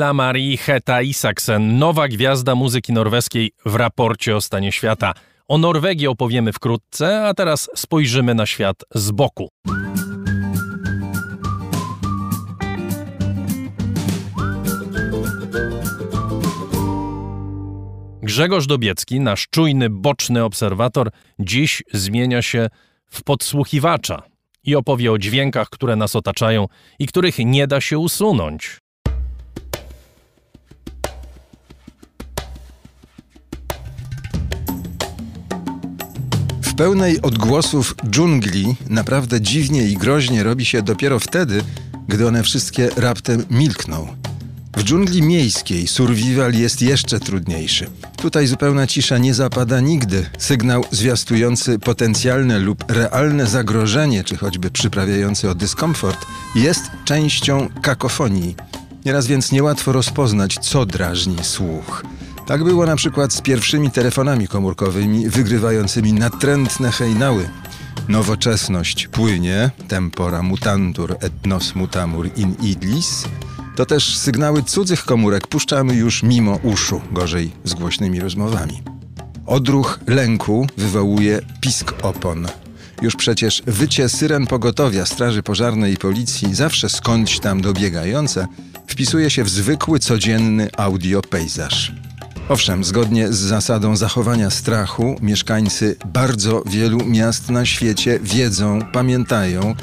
Ela 0.09 0.13
Marie 0.13 0.57
Heta 0.57 1.01
Isaksen, 1.01 1.77
nowa 1.77 2.07
gwiazda 2.07 2.55
muzyki 2.55 2.93
norweskiej 2.93 3.51
w 3.65 3.75
raporcie 3.75 4.35
o 4.35 4.41
stanie 4.41 4.71
świata. 4.71 5.13
O 5.47 5.57
Norwegii 5.57 6.07
opowiemy 6.07 6.53
wkrótce, 6.53 7.27
a 7.27 7.33
teraz 7.33 7.69
spojrzymy 7.75 8.35
na 8.35 8.45
świat 8.45 8.75
z 8.95 9.11
boku. 9.11 9.49
Grzegorz 18.21 18.67
Dobiecki, 18.67 19.19
nasz 19.19 19.47
czujny, 19.49 19.89
boczny 19.89 20.43
obserwator, 20.43 21.11
dziś 21.39 21.83
zmienia 21.93 22.41
się 22.41 22.69
w 23.09 23.23
podsłuchiwacza 23.23 24.23
i 24.63 24.75
opowie 24.75 25.11
o 25.11 25.17
dźwiękach, 25.17 25.69
które 25.69 25.95
nas 25.95 26.15
otaczają 26.15 26.65
i 26.99 27.07
których 27.07 27.39
nie 27.39 27.67
da 27.67 27.81
się 27.81 27.97
usunąć. 27.97 28.79
Pełnej 36.79 37.21
odgłosów 37.21 37.95
dżungli 38.09 38.75
naprawdę 38.89 39.41
dziwnie 39.41 39.87
i 39.87 39.97
groźnie 39.97 40.43
robi 40.43 40.65
się 40.65 40.81
dopiero 40.81 41.19
wtedy, 41.19 41.61
gdy 42.07 42.27
one 42.27 42.43
wszystkie 42.43 42.89
raptem 42.95 43.45
milkną. 43.49 44.07
W 44.77 44.83
dżungli 44.83 45.21
miejskiej 45.21 45.87
survival 45.87 46.53
jest 46.53 46.81
jeszcze 46.81 47.19
trudniejszy. 47.19 47.87
Tutaj 48.17 48.47
zupełna 48.47 48.87
cisza 48.87 49.17
nie 49.17 49.33
zapada 49.33 49.79
nigdy. 49.79 50.29
Sygnał 50.37 50.83
zwiastujący 50.91 51.79
potencjalne 51.79 52.59
lub 52.59 52.91
realne 52.91 53.47
zagrożenie, 53.47 54.23
czy 54.23 54.37
choćby 54.37 54.71
przyprawiający 54.71 55.49
o 55.49 55.55
dyskomfort, 55.55 56.25
jest 56.55 56.81
częścią 57.05 57.69
kakofonii. 57.81 58.55
Nieraz 59.05 59.27
więc 59.27 59.51
niełatwo 59.51 59.91
rozpoznać, 59.91 60.57
co 60.61 60.85
drażni 60.85 61.37
słuch. 61.41 62.03
Tak 62.49 62.63
było 62.63 62.85
na 62.85 62.95
przykład 62.95 63.33
z 63.33 63.41
pierwszymi 63.41 63.91
telefonami 63.91 64.47
komórkowymi 64.47 65.29
wygrywającymi 65.29 66.13
natrętne 66.13 66.91
hejnały. 66.91 67.49
Nowoczesność 68.07 69.07
płynie, 69.07 69.71
tempora 69.87 70.43
mutantur 70.43 71.15
et 71.21 71.45
nos 71.45 71.75
mutamur 71.75 72.29
in 72.35 72.55
idlis, 72.61 73.25
to 73.75 73.85
też 73.85 74.17
sygnały 74.17 74.63
cudzych 74.63 75.05
komórek 75.05 75.47
puszczamy 75.47 75.95
już 75.95 76.23
mimo 76.23 76.59
uszu, 76.63 77.01
gorzej 77.11 77.51
z 77.63 77.73
głośnymi 77.73 78.19
rozmowami. 78.19 78.81
Odruch 79.45 79.99
lęku 80.07 80.67
wywołuje 80.77 81.41
pisk 81.61 81.93
opon. 82.01 82.47
Już 83.01 83.15
przecież 83.15 83.63
wycie 83.67 84.09
syren 84.09 84.47
pogotowia, 84.47 85.05
straży 85.05 85.43
pożarnej 85.43 85.93
i 85.93 85.97
policji, 85.97 86.55
zawsze 86.55 86.89
skądś 86.89 87.39
tam 87.39 87.61
dobiegające, 87.61 88.47
wpisuje 88.87 89.29
się 89.29 89.43
w 89.43 89.49
zwykły, 89.49 89.99
codzienny 89.99 90.69
audiopejzaż. 90.77 92.08
Owszem, 92.49 92.83
zgodnie 92.83 93.33
z 93.33 93.37
zasadą 93.37 93.95
zachowania 93.95 94.49
strachu, 94.49 95.15
mieszkańcy 95.21 95.95
bardzo 96.05 96.63
wielu 96.65 97.05
miast 97.05 97.49
na 97.49 97.65
świecie 97.65 98.19
wiedzą, 98.23 98.79
pamiętają, 98.93 99.75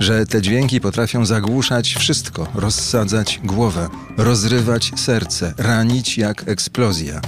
że 0.00 0.26
te 0.26 0.42
dźwięki 0.42 0.80
potrafią 0.80 1.26
zagłuszać 1.26 1.94
wszystko, 1.94 2.46
rozsadzać 2.54 3.40
głowę, 3.44 3.88
rozrywać 4.16 4.92
serce, 4.96 5.54
ranić 5.58 6.18
jak 6.18 6.48
eksplozja. 6.48 7.20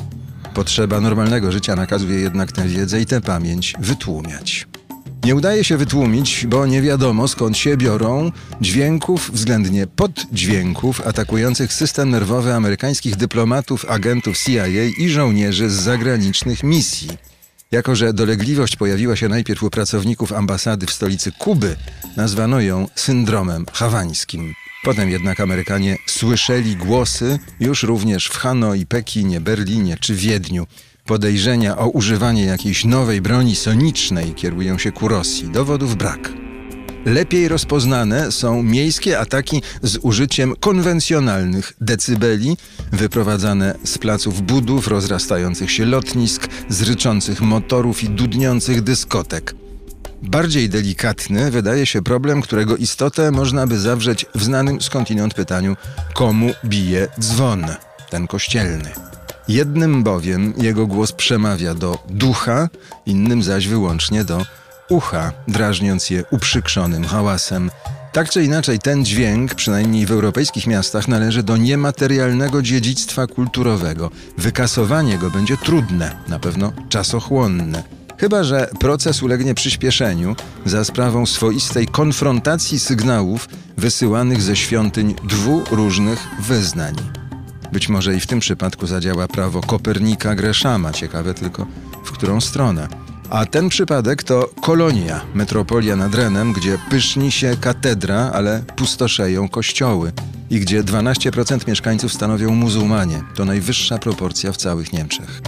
Potrzeba 0.54 1.00
normalnego 1.00 1.52
życia 1.52 1.76
nakazuje 1.76 2.20
jednak 2.20 2.52
tę 2.52 2.68
wiedzę 2.68 3.00
i 3.00 3.06
tę 3.06 3.20
pamięć 3.20 3.74
wytłumiać. 3.80 4.66
Nie 5.24 5.34
udaje 5.34 5.64
się 5.64 5.76
wytłumić, 5.76 6.46
bo 6.46 6.66
nie 6.66 6.82
wiadomo 6.82 7.28
skąd 7.28 7.56
się 7.56 7.76
biorą 7.76 8.32
dźwięków, 8.60 9.30
względnie 9.34 9.86
poddźwięków 9.86 11.06
atakujących 11.06 11.72
system 11.72 12.10
nerwowy 12.10 12.54
amerykańskich 12.54 13.16
dyplomatów, 13.16 13.84
agentów 13.88 14.38
CIA 14.38 14.66
i 14.98 15.08
żołnierzy 15.08 15.70
z 15.70 15.72
zagranicznych 15.72 16.62
misji. 16.62 17.08
Jako, 17.70 17.96
że 17.96 18.12
dolegliwość 18.12 18.76
pojawiła 18.76 19.16
się 19.16 19.28
najpierw 19.28 19.62
u 19.62 19.70
pracowników 19.70 20.32
ambasady 20.32 20.86
w 20.86 20.92
stolicy 20.92 21.32
Kuby, 21.32 21.76
nazwano 22.16 22.60
ją 22.60 22.86
syndromem 22.94 23.66
hawańskim. 23.72 24.54
Potem 24.84 25.10
jednak 25.10 25.40
Amerykanie 25.40 25.96
słyszeli 26.06 26.76
głosy 26.76 27.38
już 27.60 27.82
również 27.82 28.26
w 28.26 28.36
Hanoi, 28.36 28.86
Pekinie, 28.86 29.40
Berlinie 29.40 29.96
czy 29.96 30.14
Wiedniu. 30.14 30.66
Podejrzenia 31.10 31.78
o 31.78 31.88
używanie 31.88 32.44
jakiejś 32.44 32.84
nowej 32.84 33.20
broni 33.20 33.56
sonicznej 33.56 34.34
kierują 34.34 34.78
się 34.78 34.92
ku 34.92 35.08
Rosji. 35.08 35.48
Dowodów 35.48 35.96
brak. 35.96 36.32
Lepiej 37.04 37.48
rozpoznane 37.48 38.32
są 38.32 38.62
miejskie 38.62 39.18
ataki 39.18 39.62
z 39.82 39.98
użyciem 40.02 40.54
konwencjonalnych 40.60 41.72
decybeli, 41.80 42.56
wyprowadzane 42.92 43.74
z 43.84 43.98
placów 43.98 44.42
budów, 44.42 44.88
rozrastających 44.88 45.70
się 45.70 45.84
lotnisk, 45.84 46.48
z 46.68 46.82
ryczących 46.82 47.40
motorów 47.40 48.02
i 48.02 48.08
dudniących 48.08 48.82
dyskotek. 48.82 49.54
Bardziej 50.22 50.68
delikatny 50.68 51.50
wydaje 51.50 51.86
się 51.86 52.02
problem, 52.02 52.42
którego 52.42 52.76
istotę 52.76 53.30
można 53.30 53.66
by 53.66 53.78
zawrzeć 53.78 54.26
w 54.34 54.42
znanym 54.42 54.80
skądinąd 54.80 55.34
pytaniu: 55.34 55.76
komu 56.14 56.50
bije 56.64 57.08
dzwon, 57.20 57.66
ten 58.10 58.26
kościelny. 58.26 59.09
Jednym 59.48 60.02
bowiem 60.02 60.54
jego 60.56 60.86
głos 60.86 61.12
przemawia 61.12 61.74
do 61.74 61.98
ducha, 62.08 62.68
innym 63.06 63.42
zaś 63.42 63.68
wyłącznie 63.68 64.24
do 64.24 64.42
ucha, 64.88 65.32
drażniąc 65.48 66.10
je 66.10 66.24
uprzykrzonym 66.30 67.04
hałasem. 67.04 67.70
Tak 68.12 68.30
czy 68.30 68.44
inaczej, 68.44 68.78
ten 68.78 69.04
dźwięk, 69.04 69.54
przynajmniej 69.54 70.06
w 70.06 70.10
europejskich 70.10 70.66
miastach, 70.66 71.08
należy 71.08 71.42
do 71.42 71.56
niematerialnego 71.56 72.62
dziedzictwa 72.62 73.26
kulturowego. 73.26 74.10
Wykasowanie 74.38 75.18
go 75.18 75.30
będzie 75.30 75.56
trudne, 75.56 76.16
na 76.28 76.38
pewno 76.38 76.72
czasochłonne. 76.88 77.82
Chyba, 78.18 78.44
że 78.44 78.70
proces 78.80 79.22
ulegnie 79.22 79.54
przyspieszeniu 79.54 80.36
za 80.66 80.84
sprawą 80.84 81.26
swoistej 81.26 81.86
konfrontacji 81.86 82.78
sygnałów 82.78 83.48
wysyłanych 83.76 84.42
ze 84.42 84.56
świątyń 84.56 85.14
dwóch 85.24 85.70
różnych 85.70 86.28
wyznań. 86.40 87.19
Być 87.72 87.88
może 87.88 88.14
i 88.14 88.20
w 88.20 88.26
tym 88.26 88.40
przypadku 88.40 88.86
zadziała 88.86 89.28
prawo 89.28 89.60
Kopernika 89.60 90.34
Greszama, 90.34 90.92
ciekawe 90.92 91.34
tylko 91.34 91.66
w 92.04 92.12
którą 92.12 92.40
stronę. 92.40 92.88
A 93.30 93.46
ten 93.46 93.68
przypadek 93.68 94.22
to 94.22 94.50
Kolonia, 94.62 95.20
metropolia 95.34 95.96
nad 95.96 96.14
Renem, 96.14 96.52
gdzie 96.52 96.78
pyszni 96.90 97.32
się 97.32 97.56
katedra, 97.60 98.30
ale 98.34 98.62
pustoszeją 98.76 99.48
kościoły 99.48 100.12
i 100.50 100.60
gdzie 100.60 100.82
12% 100.82 101.68
mieszkańców 101.68 102.12
stanowią 102.12 102.54
muzułmanie. 102.54 103.22
To 103.34 103.44
najwyższa 103.44 103.98
proporcja 103.98 104.52
w 104.52 104.56
całych 104.56 104.92
Niemczech. 104.92 105.42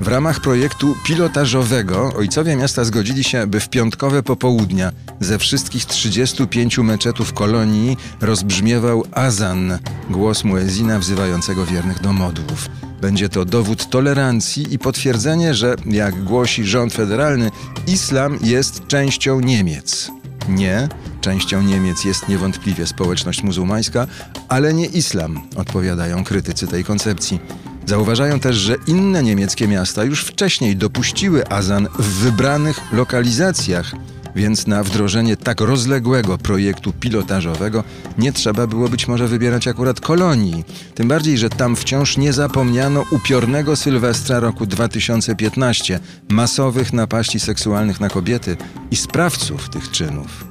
W 0.00 0.08
ramach 0.08 0.40
projektu 0.40 0.96
pilotażowego 1.04 2.12
ojcowie 2.16 2.56
miasta 2.56 2.84
zgodzili 2.84 3.24
się, 3.24 3.46
by 3.46 3.60
w 3.60 3.68
piątkowe 3.68 4.22
popołudnia 4.22 4.92
ze 5.20 5.38
wszystkich 5.38 5.84
35 5.84 6.78
meczetów 6.78 7.32
kolonii 7.32 7.96
rozbrzmiewał 8.20 9.04
azan, 9.12 9.78
głos 10.10 10.44
muezina 10.44 10.98
wzywającego 10.98 11.66
wiernych 11.66 12.00
do 12.00 12.12
modłów. 12.12 12.68
Będzie 13.00 13.28
to 13.28 13.44
dowód 13.44 13.90
tolerancji 13.90 14.74
i 14.74 14.78
potwierdzenie, 14.78 15.54
że, 15.54 15.76
jak 15.86 16.24
głosi 16.24 16.64
rząd 16.64 16.94
federalny, 16.94 17.50
islam 17.86 18.38
jest 18.42 18.86
częścią 18.86 19.40
Niemiec. 19.40 20.10
Nie, 20.48 20.88
częścią 21.20 21.62
Niemiec 21.62 22.04
jest 22.04 22.28
niewątpliwie 22.28 22.86
społeczność 22.86 23.42
muzułmańska, 23.42 24.06
ale 24.48 24.74
nie 24.74 24.86
islam, 24.86 25.40
odpowiadają 25.56 26.24
krytycy 26.24 26.66
tej 26.66 26.84
koncepcji. 26.84 27.40
Zauważają 27.86 28.40
też, 28.40 28.56
że 28.56 28.76
inne 28.86 29.22
niemieckie 29.22 29.68
miasta 29.68 30.04
już 30.04 30.24
wcześniej 30.24 30.76
dopuściły 30.76 31.48
azan 31.48 31.88
w 31.98 32.04
wybranych 32.04 32.80
lokalizacjach, 32.92 33.92
więc 34.36 34.66
na 34.66 34.82
wdrożenie 34.82 35.36
tak 35.36 35.60
rozległego 35.60 36.38
projektu 36.38 36.92
pilotażowego 36.92 37.84
nie 38.18 38.32
trzeba 38.32 38.66
było 38.66 38.88
być 38.88 39.08
może 39.08 39.28
wybierać 39.28 39.68
akurat 39.68 40.00
kolonii. 40.00 40.64
Tym 40.94 41.08
bardziej, 41.08 41.38
że 41.38 41.50
tam 41.50 41.76
wciąż 41.76 42.16
nie 42.16 42.32
zapomniano 42.32 43.04
upiornego 43.10 43.76
Sylwestra 43.76 44.40
roku 44.40 44.66
2015, 44.66 46.00
masowych 46.28 46.92
napaści 46.92 47.40
seksualnych 47.40 48.00
na 48.00 48.08
kobiety 48.08 48.56
i 48.90 48.96
sprawców 48.96 49.68
tych 49.68 49.90
czynów. 49.90 50.44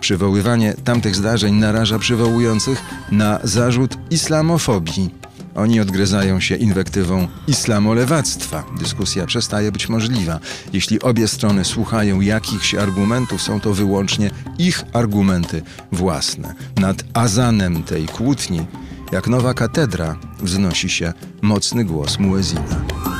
Przywoływanie 0.00 0.74
tamtych 0.84 1.16
zdarzeń 1.16 1.54
naraża 1.54 1.98
przywołujących 1.98 2.82
na 3.10 3.38
zarzut 3.44 3.96
islamofobii 4.10 5.23
oni 5.54 5.80
odgryzają 5.80 6.40
się 6.40 6.56
inwektywą 6.56 7.28
islamolewactwa. 7.46 8.64
Dyskusja 8.78 9.26
przestaje 9.26 9.72
być 9.72 9.88
możliwa. 9.88 10.40
Jeśli 10.72 11.00
obie 11.02 11.28
strony 11.28 11.64
słuchają 11.64 12.20
jakichś 12.20 12.74
argumentów, 12.74 13.42
są 13.42 13.60
to 13.60 13.74
wyłącznie 13.74 14.30
ich 14.58 14.82
argumenty 14.92 15.62
własne. 15.92 16.54
Nad 16.76 17.04
azanem 17.14 17.82
tej 17.82 18.06
kłótni, 18.06 18.66
jak 19.12 19.28
nowa 19.28 19.54
katedra, 19.54 20.16
wznosi 20.40 20.88
się 20.88 21.12
mocny 21.42 21.84
głos 21.84 22.18
muezina. 22.18 23.13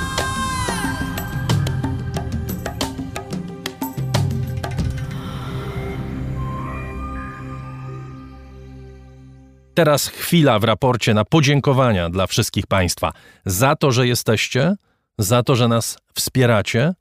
Teraz 9.75 10.09
chwila 10.09 10.59
w 10.59 10.65
raporcie 10.65 11.15
na 11.15 11.25
podziękowania 11.25 12.11
dla 12.11 12.27
wszystkich 12.27 12.67
Państwa 12.67 13.13
za 13.47 13.77
to, 13.77 13.93
że 13.93 14.07
jesteście, 14.07 14.75
za 15.19 15.43
to, 15.43 15.57
że 15.57 15.69
nas 15.69 15.99
wspieracie, 16.15 16.95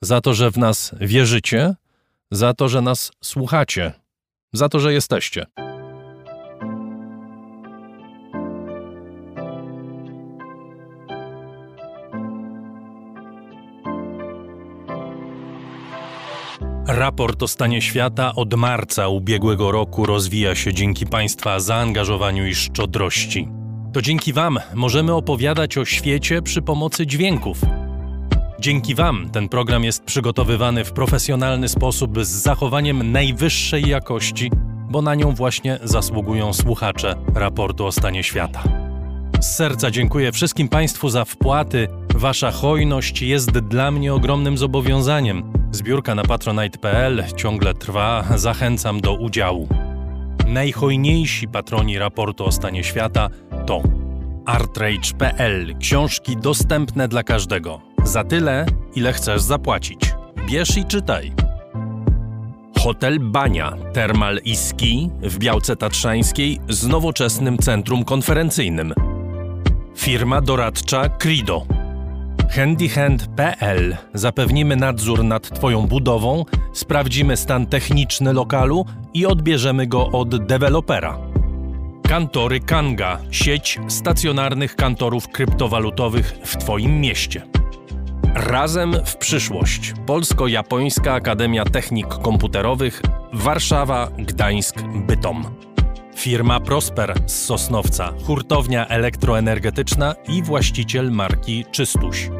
za 0.00 0.20
to, 0.20 0.34
że 0.34 0.50
w 0.50 0.58
nas 0.58 0.94
wierzycie, 1.00 1.74
za 2.30 2.54
to, 2.54 2.68
że 2.68 2.80
nas 2.82 3.12
słuchacie, 3.22 3.92
za 4.52 4.68
to, 4.68 4.80
że 4.80 4.92
jesteście. 4.92 5.46
Raport 16.88 17.42
o 17.42 17.48
stanie 17.48 17.82
świata 17.82 18.34
od 18.34 18.54
marca 18.54 19.08
ubiegłego 19.08 19.72
roku 19.72 20.06
rozwija 20.06 20.54
się 20.54 20.74
dzięki 20.74 21.06
Państwa 21.06 21.60
zaangażowaniu 21.60 22.46
i 22.46 22.54
szczodrości. 22.54 23.48
To 23.92 24.02
dzięki 24.02 24.32
Wam 24.32 24.58
możemy 24.74 25.14
opowiadać 25.14 25.78
o 25.78 25.84
świecie 25.84 26.42
przy 26.42 26.62
pomocy 26.62 27.06
dźwięków. 27.06 27.58
Dzięki 28.60 28.94
Wam 28.94 29.30
ten 29.30 29.48
program 29.48 29.84
jest 29.84 30.04
przygotowywany 30.04 30.84
w 30.84 30.92
profesjonalny 30.92 31.68
sposób 31.68 32.24
z 32.24 32.28
zachowaniem 32.28 33.12
najwyższej 33.12 33.88
jakości 33.88 34.50
bo 34.90 35.02
na 35.02 35.14
nią 35.14 35.34
właśnie 35.34 35.78
zasługują 35.82 36.52
słuchacze 36.52 37.14
raportu 37.34 37.86
o 37.86 37.92
stanie 37.92 38.22
świata. 38.22 38.62
Z 39.40 39.56
serca 39.56 39.90
dziękuję 39.90 40.32
wszystkim 40.32 40.68
Państwu 40.68 41.08
za 41.08 41.24
wpłaty. 41.24 41.88
Wasza 42.14 42.50
hojność 42.50 43.22
jest 43.22 43.50
dla 43.50 43.90
mnie 43.90 44.14
ogromnym 44.14 44.58
zobowiązaniem. 44.58 45.52
Zbiórka 45.72 46.14
na 46.14 46.22
patronite.pl 46.22 47.24
ciągle 47.36 47.74
trwa, 47.74 48.24
zachęcam 48.36 49.00
do 49.00 49.14
udziału. 49.14 49.68
Najhojniejsi 50.46 51.48
patroni 51.48 51.98
raportu 51.98 52.44
o 52.44 52.52
stanie 52.52 52.84
świata 52.84 53.28
to 53.66 53.82
artrage.pl 54.46 55.78
książki 55.78 56.36
dostępne 56.36 57.08
dla 57.08 57.22
każdego. 57.22 57.80
Za 58.04 58.24
tyle, 58.24 58.66
ile 58.94 59.12
chcesz 59.12 59.42
zapłacić. 59.42 60.00
Bierz 60.46 60.76
i 60.76 60.84
czytaj. 60.84 61.32
Hotel 62.78 63.20
Bania, 63.20 63.72
Termal 63.92 64.40
i 64.44 64.56
Ski 64.56 65.10
w 65.22 65.38
Białce 65.38 65.76
Tatrzańskiej 65.76 66.60
z 66.68 66.86
nowoczesnym 66.86 67.58
centrum 67.58 68.04
konferencyjnym. 68.04 68.94
Firma 69.96 70.40
doradcza 70.40 71.08
Crido. 71.08 71.66
Handyhand.pl 72.50 73.96
Zapewnimy 74.14 74.76
nadzór 74.76 75.24
nad 75.24 75.50
Twoją 75.50 75.86
budową, 75.86 76.44
sprawdzimy 76.72 77.36
stan 77.36 77.66
techniczny 77.66 78.32
lokalu 78.32 78.84
i 79.14 79.26
odbierzemy 79.26 79.86
go 79.86 80.06
od 80.06 80.46
dewelopera. 80.46 81.18
Kantory 82.08 82.60
Kanga 82.60 83.18
sieć 83.30 83.78
stacjonarnych 83.88 84.76
kantorów 84.76 85.28
kryptowalutowych 85.28 86.36
w 86.44 86.56
Twoim 86.56 87.00
mieście. 87.00 87.42
Razem 88.34 88.94
w 89.04 89.16
przyszłość. 89.16 89.94
Polsko-Japońska 90.06 91.12
Akademia 91.12 91.64
Technik 91.64 92.08
Komputerowych 92.08 93.02
Warszawa, 93.32 94.10
Gdańsk, 94.18 94.82
Bytom. 94.82 95.44
Firma 96.16 96.60
Prosper 96.60 97.14
z 97.26 97.44
Sosnowca, 97.44 98.12
hurtownia 98.24 98.86
elektroenergetyczna 98.88 100.14
i 100.28 100.42
właściciel 100.42 101.10
marki 101.12 101.64
Czystuś. 101.72 102.30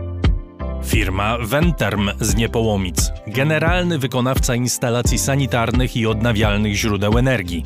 Firma 0.84 1.38
Venterm 1.38 2.10
z 2.20 2.34
Niepołomic, 2.34 3.12
generalny 3.26 3.98
wykonawca 3.98 4.54
instalacji 4.54 5.18
sanitarnych 5.18 5.96
i 5.96 6.06
odnawialnych 6.06 6.74
źródeł 6.74 7.18
energii. 7.18 7.64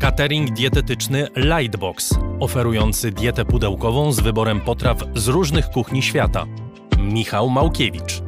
Catering 0.00 0.50
dietetyczny 0.50 1.28
Lightbox, 1.36 2.14
oferujący 2.40 3.10
dietę 3.10 3.44
pudełkową 3.44 4.12
z 4.12 4.20
wyborem 4.20 4.60
potraw 4.60 4.98
z 5.14 5.28
różnych 5.28 5.70
kuchni 5.70 6.02
świata. 6.02 6.46
Michał 6.98 7.50
Małkiewicz. 7.50 8.22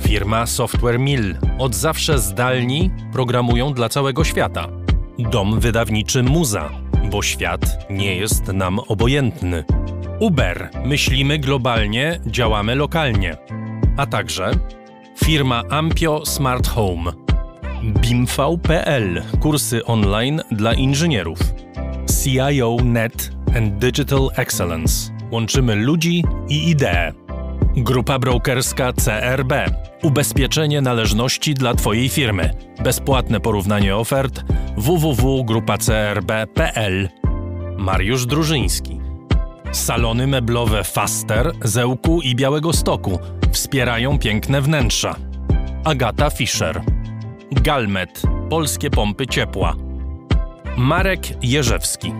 Firma 0.00 0.46
Software 0.46 0.98
Mill. 0.98 1.36
Od 1.58 1.74
zawsze 1.74 2.18
zdalni 2.18 2.90
programują 3.12 3.72
dla 3.72 3.88
całego 3.88 4.24
świata. 4.24 4.85
Dom 5.18 5.60
wydawniczy 5.60 6.22
Muza, 6.22 6.70
bo 7.10 7.22
świat 7.22 7.86
nie 7.90 8.16
jest 8.16 8.46
nam 8.46 8.78
obojętny. 8.78 9.64
Uber. 10.20 10.70
Myślimy 10.84 11.38
globalnie, 11.38 12.20
działamy 12.26 12.74
lokalnie. 12.74 13.36
A 13.96 14.06
także 14.06 14.50
firma 15.24 15.62
Ampio 15.70 16.26
Smart 16.26 16.68
Home. 16.68 17.12
BIMV.pl. 17.82 19.22
Kursy 19.40 19.84
online 19.84 20.42
dla 20.50 20.74
inżynierów. 20.74 21.38
CIO 22.24 22.76
Net 22.84 23.30
and 23.56 23.74
Digital 23.74 24.28
Excellence. 24.36 25.12
Łączymy 25.30 25.74
ludzi 25.76 26.24
i 26.48 26.70
idee. 26.70 27.25
Grupa 27.76 28.18
brokerska 28.18 28.92
CRB. 28.92 29.52
Ubezpieczenie 30.02 30.80
należności 30.80 31.54
dla 31.54 31.74
Twojej 31.74 32.08
firmy. 32.08 32.50
Bezpłatne 32.84 33.40
porównanie 33.40 33.96
ofert 33.96 34.44
www.grupacrb.pl. 34.76 37.08
Mariusz 37.78 38.26
Drużyński. 38.26 39.00
Salony 39.72 40.26
meblowe 40.26 40.84
Faster, 40.84 41.52
Zełku 41.62 42.20
i 42.22 42.34
Białego 42.34 42.72
Stoku 42.72 43.18
wspierają 43.52 44.18
piękne 44.18 44.60
wnętrza. 44.60 45.16
Agata 45.84 46.30
Fischer. 46.30 46.82
Galmet. 47.52 48.22
Polskie 48.50 48.90
pompy 48.90 49.26
ciepła. 49.26 49.76
Marek 50.76 51.44
Jerzewski. 51.44 52.12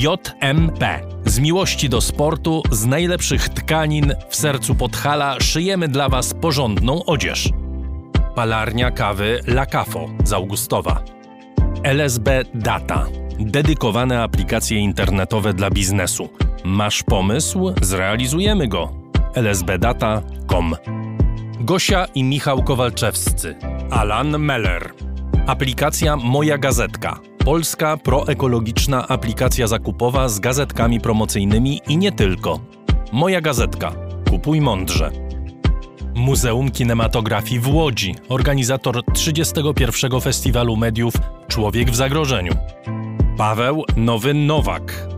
JMP. 0.00 1.00
Z 1.24 1.38
miłości 1.38 1.88
do 1.88 2.00
sportu, 2.00 2.62
z 2.70 2.86
najlepszych 2.86 3.48
tkanin 3.48 4.14
w 4.28 4.36
sercu 4.36 4.74
Podhala 4.74 5.36
szyjemy 5.40 5.88
dla 5.88 6.08
Was 6.08 6.34
porządną 6.34 7.04
odzież. 7.04 7.48
Palarnia 8.34 8.90
kawy 8.90 9.40
La 9.46 9.66
Cafo 9.66 10.08
z 10.24 10.32
Augustowa. 10.32 11.02
LSB 11.82 12.44
Data. 12.54 13.06
Dedykowane 13.38 14.22
aplikacje 14.22 14.78
internetowe 14.78 15.54
dla 15.54 15.70
biznesu. 15.70 16.28
Masz 16.64 17.02
pomysł? 17.02 17.72
Zrealizujemy 17.82 18.68
go. 18.68 18.92
lsbdata.com 19.34 20.74
Gosia 21.60 22.04
i 22.14 22.24
Michał 22.24 22.62
Kowalczewscy. 22.62 23.56
Alan 23.90 24.38
Meller. 24.38 24.92
Aplikacja 25.46 26.16
Moja 26.16 26.58
Gazetka. 26.58 27.29
Polska 27.44 27.96
proekologiczna 27.96 29.08
aplikacja 29.08 29.66
zakupowa 29.66 30.28
z 30.28 30.38
gazetkami 30.38 31.00
promocyjnymi 31.00 31.80
i 31.88 31.96
nie 31.96 32.12
tylko. 32.12 32.60
Moja 33.12 33.40
Gazetka. 33.40 33.92
Kupuj 34.30 34.60
mądrze. 34.60 35.10
Muzeum 36.14 36.70
Kinematografii 36.70 37.60
w 37.60 37.68
Łodzi, 37.68 38.14
organizator 38.28 39.04
31. 39.14 40.20
Festiwalu 40.20 40.76
Mediów 40.76 41.14
Człowiek 41.48 41.90
w 41.90 41.96
Zagrożeniu. 41.96 42.52
Paweł 43.36 43.84
Nowy 43.96 44.34
Nowak. 44.34 45.08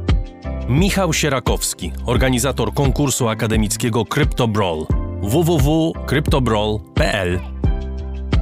Michał 0.68 1.12
Sierakowski, 1.12 1.92
organizator 2.06 2.74
konkursu 2.74 3.28
akademickiego 3.28 4.04
CryptoBrawl 4.04 4.86
www.cryptobrawl.pl 5.22 7.40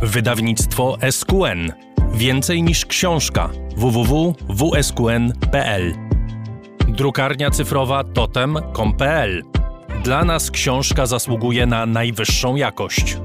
Wydawnictwo 0.02 0.98
SQN. 1.10 1.72
Więcej 2.14 2.62
niż 2.62 2.86
książka 2.86 3.50
www.wsqn.pl 3.80 5.14
Drukarnia 6.88 7.50
cyfrowa 7.50 8.04
totem.com.pl 8.04 9.42
Dla 10.04 10.24
nas 10.24 10.50
książka 10.50 11.06
zasługuje 11.06 11.66
na 11.66 11.86
najwyższą 11.86 12.56
jakość. 12.56 13.16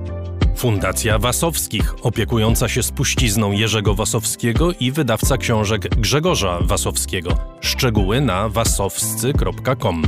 Fundacja 0.56 1.20
Wasowskich, 1.20 1.96
opiekująca 2.06 2.68
się 2.68 2.84
spuścizną 2.84 3.52
Jerzego 3.52 3.96
Wasowskiego 3.96 4.72
i 4.80 4.92
wydawca 4.92 5.38
książek 5.38 5.96
Grzegorza 5.96 6.60
Wasowskiego. 6.62 7.38
Szczegóły 7.62 8.22
na 8.22 8.50
wasowscy.com. 8.50 10.04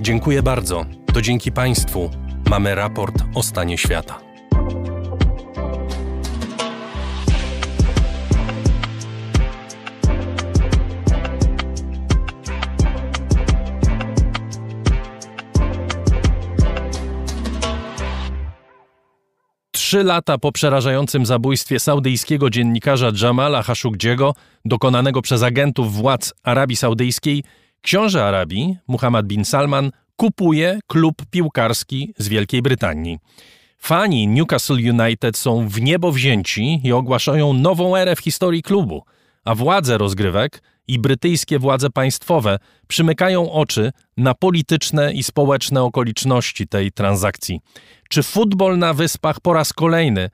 Dziękuję 0.00 0.42
bardzo. 0.42 0.84
To 1.12 1.22
dzięki 1.22 1.52
Państwu 1.52 2.10
mamy 2.50 2.74
raport 2.74 3.24
o 3.34 3.42
stanie 3.42 3.78
świata. 3.78 4.33
Trzy 19.84 20.04
lata 20.04 20.38
po 20.38 20.52
przerażającym 20.52 21.26
zabójstwie 21.26 21.80
saudyjskiego 21.80 22.50
dziennikarza 22.50 23.10
Jamala 23.22 23.62
Khashoggiego, 23.62 24.34
dokonanego 24.64 25.22
przez 25.22 25.42
agentów 25.42 25.94
władz 25.94 26.34
Arabii 26.42 26.76
Saudyjskiej, 26.76 27.44
książę 27.80 28.24
Arabii, 28.24 28.76
Muhammad 28.88 29.26
bin 29.26 29.44
Salman, 29.44 29.90
kupuje 30.16 30.78
klub 30.86 31.22
piłkarski 31.30 32.14
z 32.18 32.28
Wielkiej 32.28 32.62
Brytanii. 32.62 33.18
Fani 33.78 34.28
Newcastle 34.28 34.90
United 34.90 35.36
są 35.36 35.68
w 35.68 35.80
niebo 35.80 36.12
wzięci 36.12 36.80
i 36.84 36.92
ogłaszają 36.92 37.52
nową 37.52 37.96
erę 37.96 38.16
w 38.16 38.20
historii 38.20 38.62
klubu, 38.62 39.02
a 39.44 39.54
władze 39.54 39.98
rozgrywek 39.98 40.62
i 40.88 40.98
brytyjskie 40.98 41.58
władze 41.58 41.90
państwowe 41.90 42.58
przymykają 42.88 43.52
oczy 43.52 43.92
na 44.16 44.34
polityczne 44.34 45.12
i 45.12 45.22
społeczne 45.22 45.82
okoliczności 45.82 46.68
tej 46.68 46.92
transakcji. 46.92 47.60
Czy 48.14 48.22
futbol 48.22 48.78
na 48.78 48.94
wyspach 48.94 49.40
po 49.40 49.52
raz 49.52 49.72
kolejny, 49.72 50.30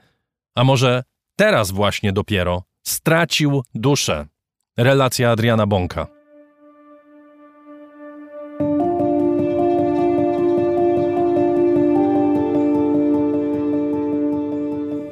a 0.55 0.65
może 0.65 1.05
teraz 1.37 1.71
właśnie 1.71 2.13
dopiero, 2.13 2.63
stracił 2.83 3.63
duszę? 3.75 4.27
Relacja 4.77 5.31
Adriana 5.31 5.67
Bąka. 5.67 6.07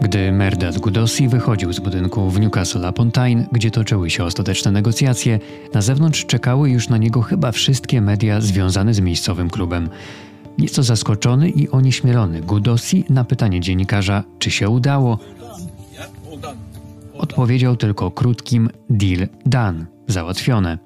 Gdy 0.00 0.32
Merdat 0.32 0.78
Gudossi 0.78 1.28
wychodził 1.28 1.72
z 1.72 1.80
budynku 1.80 2.30
w 2.30 2.40
Newcastle 2.40 2.88
upon 2.88 3.10
Tyne, 3.10 3.46
gdzie 3.52 3.70
toczyły 3.70 4.10
się 4.10 4.24
ostateczne 4.24 4.70
negocjacje, 4.70 5.38
na 5.74 5.82
zewnątrz 5.82 6.26
czekały 6.26 6.70
już 6.70 6.88
na 6.88 6.98
niego 6.98 7.22
chyba 7.22 7.52
wszystkie 7.52 8.00
media 8.00 8.40
związane 8.40 8.94
z 8.94 9.00
miejscowym 9.00 9.50
klubem. 9.50 9.90
Nieco 10.58 10.82
zaskoczony 10.82 11.50
i 11.50 11.68
onieśmielony 11.68 12.40
Gudossi 12.40 13.04
na 13.10 13.24
pytanie 13.24 13.60
dziennikarza, 13.60 14.24
czy 14.38 14.50
się 14.50 14.68
udało, 14.68 15.18
odpowiedział 17.14 17.76
tylko 17.76 18.10
krótkim 18.10 18.70
deal 18.90 19.28
done, 19.46 19.86
załatwione. 20.06 20.78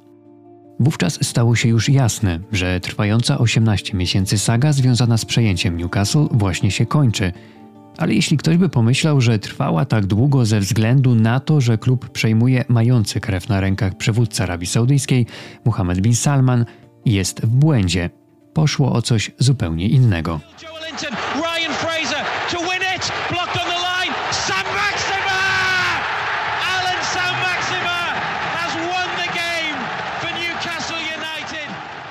Wówczas 0.81 1.19
stało 1.24 1.57
się 1.57 1.69
już 1.69 1.89
jasne, 1.89 2.40
że 2.53 2.81
trwająca 2.81 3.39
18 3.39 3.97
miesięcy 3.97 4.39
saga 4.39 4.73
związana 4.73 5.19
z 5.19 5.24
przejęciem 5.24 5.77
Newcastle 5.77 6.27
właśnie 6.31 6.70
się 6.70 6.86
kończy. 6.86 7.32
Ale 7.99 8.15
jeśli 8.15 8.36
ktoś 8.36 8.57
by 8.57 8.69
pomyślał, 8.69 9.20
że 9.20 9.39
trwała 9.39 9.85
tak 9.85 10.07
długo 10.07 10.47
ze 10.47 10.61
względu 10.61 11.15
na 11.15 11.40
to, 11.40 11.61
że 11.61 11.78
klub 11.78 12.09
przejmuje 12.09 12.65
mający 12.69 13.20
krew 13.20 13.49
na 13.49 13.61
rękach 13.61 13.97
przywódca 13.97 14.44
Arabii 14.44 14.66
Saudyjskiej, 14.66 15.27
Mohammed 15.65 16.01
bin 16.01 16.15
Salman, 16.15 16.65
jest 17.05 17.40
w 17.40 17.47
błędzie. 17.47 18.11
Poszło 18.55 18.93
o 18.93 19.03
coś 19.03 19.31
zupełnie 19.39 19.89
innego. 19.89 20.41
Ryan 21.35 21.73
Fraser 21.73 22.24
to 22.51 22.59
win 22.59 22.83
it, 22.97 23.12
blocked 23.31 23.57
on 23.57 23.66
the 23.74 23.81
line, 23.91 24.15
Sam 24.31 24.66
Maxima! 24.74 25.41
Alan 26.74 27.05
Sam 27.15 27.35
Maxima 27.41 27.99
has 28.57 28.73
won 28.74 29.09
the 29.23 29.31
game 29.43 29.79
for 30.20 30.31
Newcastle 30.43 31.03
United 31.19 31.69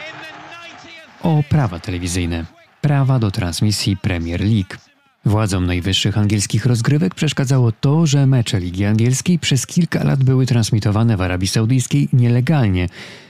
in 0.07 0.13
the 0.23 0.31
90th... 0.55 1.23
O 1.23 1.43
prawa 1.49 1.79
telewizyjne. 1.79 2.45
Prawa 2.81 3.19
do 3.19 3.31
transmisji 3.31 3.97
Premier 3.97 4.41
League. 4.41 4.77
Władzom 5.25 5.65
najwyższych 5.65 6.17
angielskich 6.17 6.65
rozgrywek 6.65 7.15
przeszkadzało 7.15 7.71
to, 7.71 8.05
że 8.05 8.27
mecze 8.27 8.59
Ligi 8.59 8.85
Angielskiej 8.85 9.39
przez 9.39 9.67
kilka 9.67 10.03
lat 10.03 10.23
były 10.23 10.45
transmitowane 10.45 11.17
w 11.17 11.21
Arabii 11.21 11.47
Saudyjskiej 11.47 12.09
nielegalnie 12.13 12.87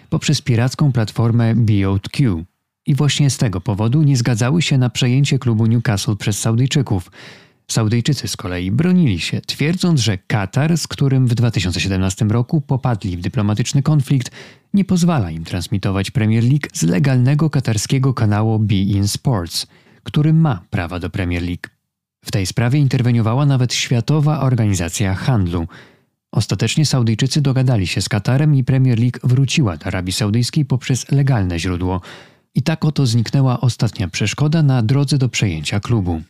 poprzez 0.10 0.42
piracką 0.42 0.92
platformę 0.92 1.56
BOTQ. 1.56 2.46
I 2.86 2.96
właśnie 2.96 3.30
z 3.30 3.38
tego 3.38 3.62
powodu 3.62 4.04
nie 4.04 4.18
zgadzały 4.18 4.62
się 4.62 4.78
na 4.78 4.90
przejęcie 4.90 5.40
klubu 5.40 5.66
Newcastle 5.66 6.16
przez 6.16 6.40
Saudyjczyków. 6.40 7.12
Saudyjczycy 7.68 8.28
z 8.28 8.38
kolei 8.38 8.72
bronili 8.72 9.20
się, 9.20 9.42
twierdząc, 9.42 10.00
że 10.00 10.18
Katar, 10.18 10.78
z 10.78 10.88
którym 10.88 11.28
w 11.28 11.36
2017 11.36 12.26
roku 12.26 12.62
popadli 12.62 13.18
w 13.18 13.22
dyplomatyczny 13.22 13.84
konflikt, 13.84 14.32
nie 14.74 14.86
pozwala 14.86 15.32
im 15.32 15.44
transmitować 15.44 16.12
Premier 16.12 16.44
League 16.44 16.68
z 16.74 16.84
legalnego 16.84 17.50
katarskiego 17.50 18.14
kanału 18.14 18.60
Be 18.60 18.76
In 18.76 19.08
Sports, 19.08 19.68
który 20.04 20.34
ma 20.34 20.62
prawa 20.70 21.00
do 21.00 21.10
Premier 21.10 21.44
League. 21.44 21.68
W 22.26 22.32
tej 22.32 22.46
sprawie 22.46 22.80
interweniowała 22.80 23.46
nawet 23.46 23.74
Światowa 23.74 24.40
Organizacja 24.40 25.16
Handlu. 25.16 25.68
Ostatecznie 26.32 26.86
Saudyjczycy 26.86 27.42
dogadali 27.42 27.88
się 27.88 28.02
z 28.02 28.10
Katarem 28.10 28.56
i 28.56 28.64
Premier 28.64 29.00
League 29.00 29.20
wróciła 29.24 29.78
do 29.78 29.86
Arabii 29.86 30.14
Saudyjskiej 30.14 30.66
poprzez 30.66 31.12
legalne 31.12 31.60
źródło– 31.60 32.02
i 32.56 32.62
tak 32.64 32.86
oto 32.86 33.06
zniknęła 33.06 33.62
ostatnia 33.62 34.08
przeszkoda 34.08 34.64
na 34.64 34.82
drodze 34.82 35.18
do 35.18 35.30
przejęcia 35.30 35.80
klubu. 35.80 36.22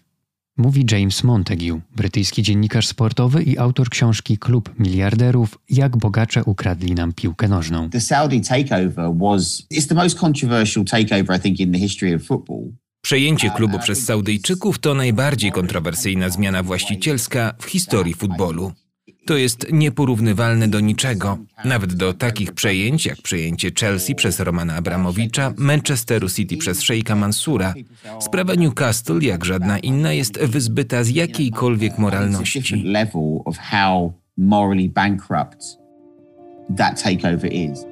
Mówi 0.58 0.86
James 0.92 1.24
Montague, 1.24 1.82
brytyjski 1.96 2.44
dziennikarz 2.44 2.88
sportowy 2.88 3.44
i 3.44 3.58
autor 3.58 3.90
książki 3.90 4.38
Klub 4.38 4.80
Miliarderów 4.80 5.60
Jak 5.70 5.98
bogacze 5.98 6.44
ukradli 6.44 6.96
nam 6.96 7.14
piłkę 7.14 7.48
nożną. 7.48 7.90
The 7.90 8.02
Saudi 8.02 8.42
takeover 8.42 9.18
was 9.18 9.68
it's 9.74 9.88
the 9.88 9.96
most 9.96 10.20
controversial 10.20 10.86
takeover 10.86 11.40
I 11.40 11.42
think 11.42 11.60
in 11.60 11.72
the 11.72 11.80
history 11.80 12.16
of 12.16 12.24
football. 12.24 12.72
Przejęcie 13.02 13.50
klubu 13.50 13.80
przez 13.80 14.06
Saudyjczyków 14.06 14.80
to 14.80 14.94
najbardziej 14.94 15.52
kontrowersyjna 15.52 16.30
zmiana 16.30 16.64
właścicielska 16.64 17.54
w 17.60 17.66
historii 17.66 18.14
futbolu. 18.14 18.72
To 19.26 19.38
jest 19.38 19.72
nieporównywalne 19.72 20.68
do 20.68 20.80
niczego, 20.80 21.38
nawet 21.66 21.94
do 21.94 22.14
takich 22.14 22.52
przejęć 22.52 23.06
jak 23.06 23.22
przejęcie 23.22 23.72
Chelsea 23.80 24.16
przez 24.16 24.40
Romana 24.40 24.76
Abramowicza, 24.76 25.54
Manchesteru 25.58 26.30
City 26.30 26.58
przez 26.58 26.80
Sheikha 26.82 27.16
Mansura. 27.16 27.74
Sprawa 28.20 28.56
Newcastle, 28.56 29.20
jak 29.22 29.46
żadna 29.46 29.80
inna, 29.80 30.14
jest 30.14 30.40
wyzbyta 30.40 31.04
z 31.04 31.10
jakiejkolwiek 31.10 31.98
moralności. 31.98 32.84
That 36.78 37.04
takeover 37.04 37.54
is. 37.54 37.91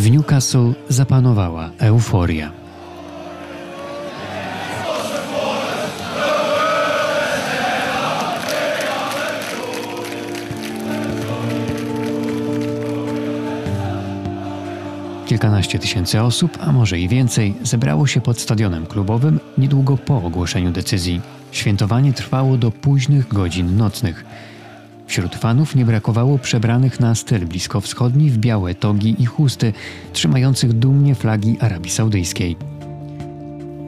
W 0.00 0.10
Newcastle 0.10 0.72
zapanowała 0.88 1.70
euforia. 1.78 2.52
Kilkanaście 15.26 15.78
tysięcy 15.78 16.22
osób, 16.22 16.58
a 16.60 16.72
może 16.72 16.98
i 16.98 17.08
więcej, 17.08 17.54
zebrało 17.62 18.06
się 18.06 18.20
pod 18.20 18.40
stadionem 18.40 18.86
klubowym 18.86 19.40
niedługo 19.58 19.96
po 19.96 20.16
ogłoszeniu 20.16 20.72
decyzji. 20.72 21.20
Świętowanie 21.52 22.12
trwało 22.12 22.56
do 22.56 22.70
późnych 22.70 23.28
godzin 23.28 23.76
nocnych. 23.76 24.24
Wśród 25.10 25.36
fanów 25.36 25.74
nie 25.74 25.84
brakowało 25.84 26.38
przebranych 26.38 27.00
na 27.00 27.14
styl 27.14 27.46
bliskowschodni 27.46 28.30
w 28.30 28.38
białe 28.38 28.74
togi 28.74 29.16
i 29.18 29.26
chusty, 29.26 29.72
trzymających 30.12 30.72
dumnie 30.72 31.14
flagi 31.14 31.56
Arabii 31.60 31.90
Saudyjskiej. 31.90 32.56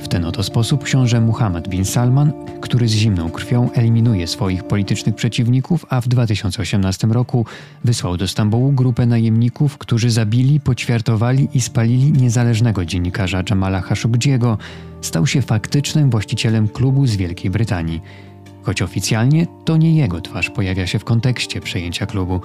W 0.01 0.09
ten 0.09 0.24
oto 0.24 0.43
sposób 0.43 0.85
książę 0.85 1.20
Muhammad 1.20 1.69
bin 1.69 1.85
Salman, 1.85 2.32
który 2.61 2.89
z 2.89 2.93
zimną 2.93 3.31
krwią 3.31 3.70
eliminuje 3.73 4.27
swoich 4.27 4.65
politycznych 4.65 5.15
przeciwników, 5.15 5.86
a 5.89 6.01
w 6.01 6.09
2018 6.09 7.07
roku 7.07 7.47
wysłał 7.85 8.16
do 8.16 8.28
Stambułu 8.28 8.73
grupę 8.73 9.07
najemników, 9.07 9.78
którzy 9.78 10.11
zabili, 10.11 10.61
poćwiartowali 10.61 11.49
i 11.55 11.61
spalili 11.61 12.12
niezależnego 12.12 12.85
dziennikarza 12.85 13.43
Jamala 13.51 13.82
Khashoggiego, 13.82 14.59
stał 15.01 15.27
się 15.27 15.43
faktycznym 15.43 16.11
właścicielem 16.11 16.69
klubu 16.69 17.07
z 17.07 17.16
Wielkiej 17.16 17.51
Brytanii– 17.51 18.01
choć 18.63 18.83
oficjalnie 18.83 19.47
to 19.65 19.77
nie 19.77 19.97
jego 19.97 20.21
twarz 20.21 20.51
pojawia 20.51 20.87
się 20.87 20.99
w 20.99 21.05
kontekście 21.05 21.61
przejęcia 21.61 22.07
klubu. 22.07 22.41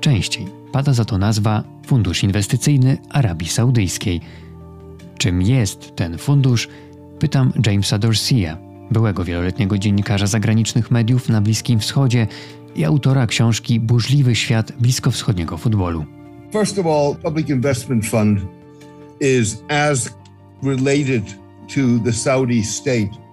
Częściej 0.00 0.46
pada 0.72 0.92
za 0.92 1.04
to 1.04 1.18
nazwa 1.18 1.64
Fundusz 1.86 2.22
Inwestycyjny 2.22 2.98
Arabii 3.10 3.48
Saudyjskiej. 3.48 4.20
Czym 5.18 5.42
jest 5.42 5.96
ten 5.96 6.18
fundusz? 6.18 6.68
Pytam 7.18 7.52
Jamesa 7.66 7.98
Dorsia, 7.98 8.58
byłego 8.90 9.24
wieloletniego 9.24 9.78
dziennikarza 9.78 10.26
zagranicznych 10.26 10.90
mediów 10.90 11.28
na 11.28 11.40
Bliskim 11.40 11.80
Wschodzie 11.80 12.26
i 12.76 12.84
autora 12.84 13.26
książki 13.26 13.80
Burzliwy 13.80 14.34
świat 14.34 14.72
bliskowschodniego 14.72 15.56
futbolu. 15.56 16.04
First 16.52 16.78
of 16.78 16.86
all, 16.86 17.16
Public 17.22 17.48
Investment 17.48 18.06
Fund 18.06 18.40
is 19.20 19.62
as 19.68 20.10
related 20.62 21.22
to 21.74 21.80
the 22.04 22.12
Saudi 22.12 22.64
state 22.64 23.27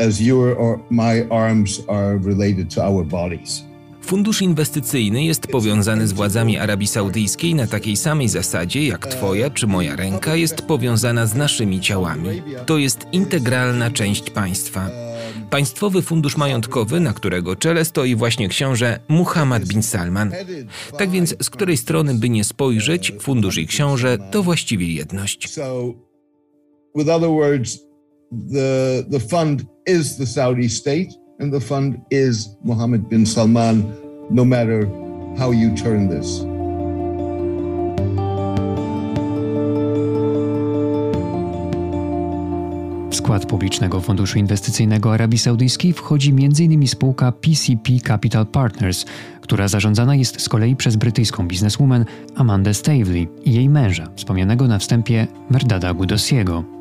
as 0.00 0.20
your 0.20 0.58
or 0.58 0.78
my 0.90 1.28
arms 1.30 1.82
are 1.88 2.18
related 2.18 2.74
to 2.74 2.84
our 2.84 3.06
bodies. 3.06 3.68
Fundusz 4.08 4.42
inwestycyjny 4.42 5.24
jest 5.24 5.46
powiązany 5.46 6.08
z 6.08 6.12
władzami 6.12 6.58
Arabii 6.58 6.86
Saudyjskiej 6.86 7.54
na 7.54 7.66
takiej 7.66 7.96
samej 7.96 8.28
zasadzie, 8.28 8.86
jak 8.86 9.06
Twoja 9.06 9.50
czy 9.50 9.66
moja 9.66 9.96
ręka 9.96 10.36
jest 10.36 10.62
powiązana 10.62 11.26
z 11.26 11.34
naszymi 11.34 11.80
ciałami. 11.80 12.42
To 12.66 12.78
jest 12.78 13.06
integralna 13.12 13.90
część 13.90 14.30
państwa. 14.30 14.90
Państwowy 15.50 16.02
Fundusz 16.02 16.36
Majątkowy, 16.36 17.00
na 17.00 17.12
którego 17.12 17.56
czele 17.56 17.84
stoi 17.84 18.14
właśnie 18.14 18.48
książę 18.48 19.00
Muhammad 19.08 19.64
bin 19.64 19.82
Salman. 19.82 20.32
Tak 20.98 21.10
więc, 21.10 21.34
z 21.42 21.50
której 21.50 21.76
strony 21.76 22.14
by 22.14 22.28
nie 22.28 22.44
spojrzeć, 22.44 23.12
fundusz 23.20 23.58
i 23.58 23.66
książę 23.66 24.18
to 24.30 24.42
właściwie 24.42 24.92
jedność. 24.92 25.48
with 26.94 27.08
other 27.08 27.28
words, 27.28 27.87
the, 28.30 29.04
the 29.08 29.20
fund 29.20 29.66
is 29.86 30.16
the 30.16 30.26
Saudi 30.26 30.68
state 30.68 31.14
and 31.38 31.52
the 31.52 31.60
fund 31.60 32.00
is 32.10 32.56
Mohammed 32.64 33.08
bin 33.08 33.26
Salman, 33.26 33.94
no 34.30 34.44
matter 34.44 34.86
how 35.38 35.50
you 35.52 35.74
turn 35.74 36.08
this. 36.08 36.44
W 43.10 43.14
skład 43.14 43.46
publicznego 43.46 44.00
funduszu 44.00 44.38
inwestycyjnego 44.38 45.12
Arabii 45.12 45.38
Saudyjskiej 45.38 45.92
wchodzi 45.92 46.30
m.in. 46.30 46.88
spółka 46.88 47.32
PCP 47.32 48.00
Capital 48.04 48.46
Partners, 48.46 49.04
która 49.40 49.68
zarządzana 49.68 50.16
jest 50.16 50.40
z 50.40 50.48
kolei 50.48 50.76
przez 50.76 50.96
brytyjską 50.96 51.48
bizneswoman 51.48 52.04
Amandę 52.36 52.74
Stavely 52.74 53.26
i 53.44 53.54
jej 53.54 53.68
męża, 53.68 54.08
wspomnianego 54.16 54.68
na 54.68 54.78
wstępie 54.78 55.26
Merdada 55.50 55.94
Gudosiego 55.94 56.77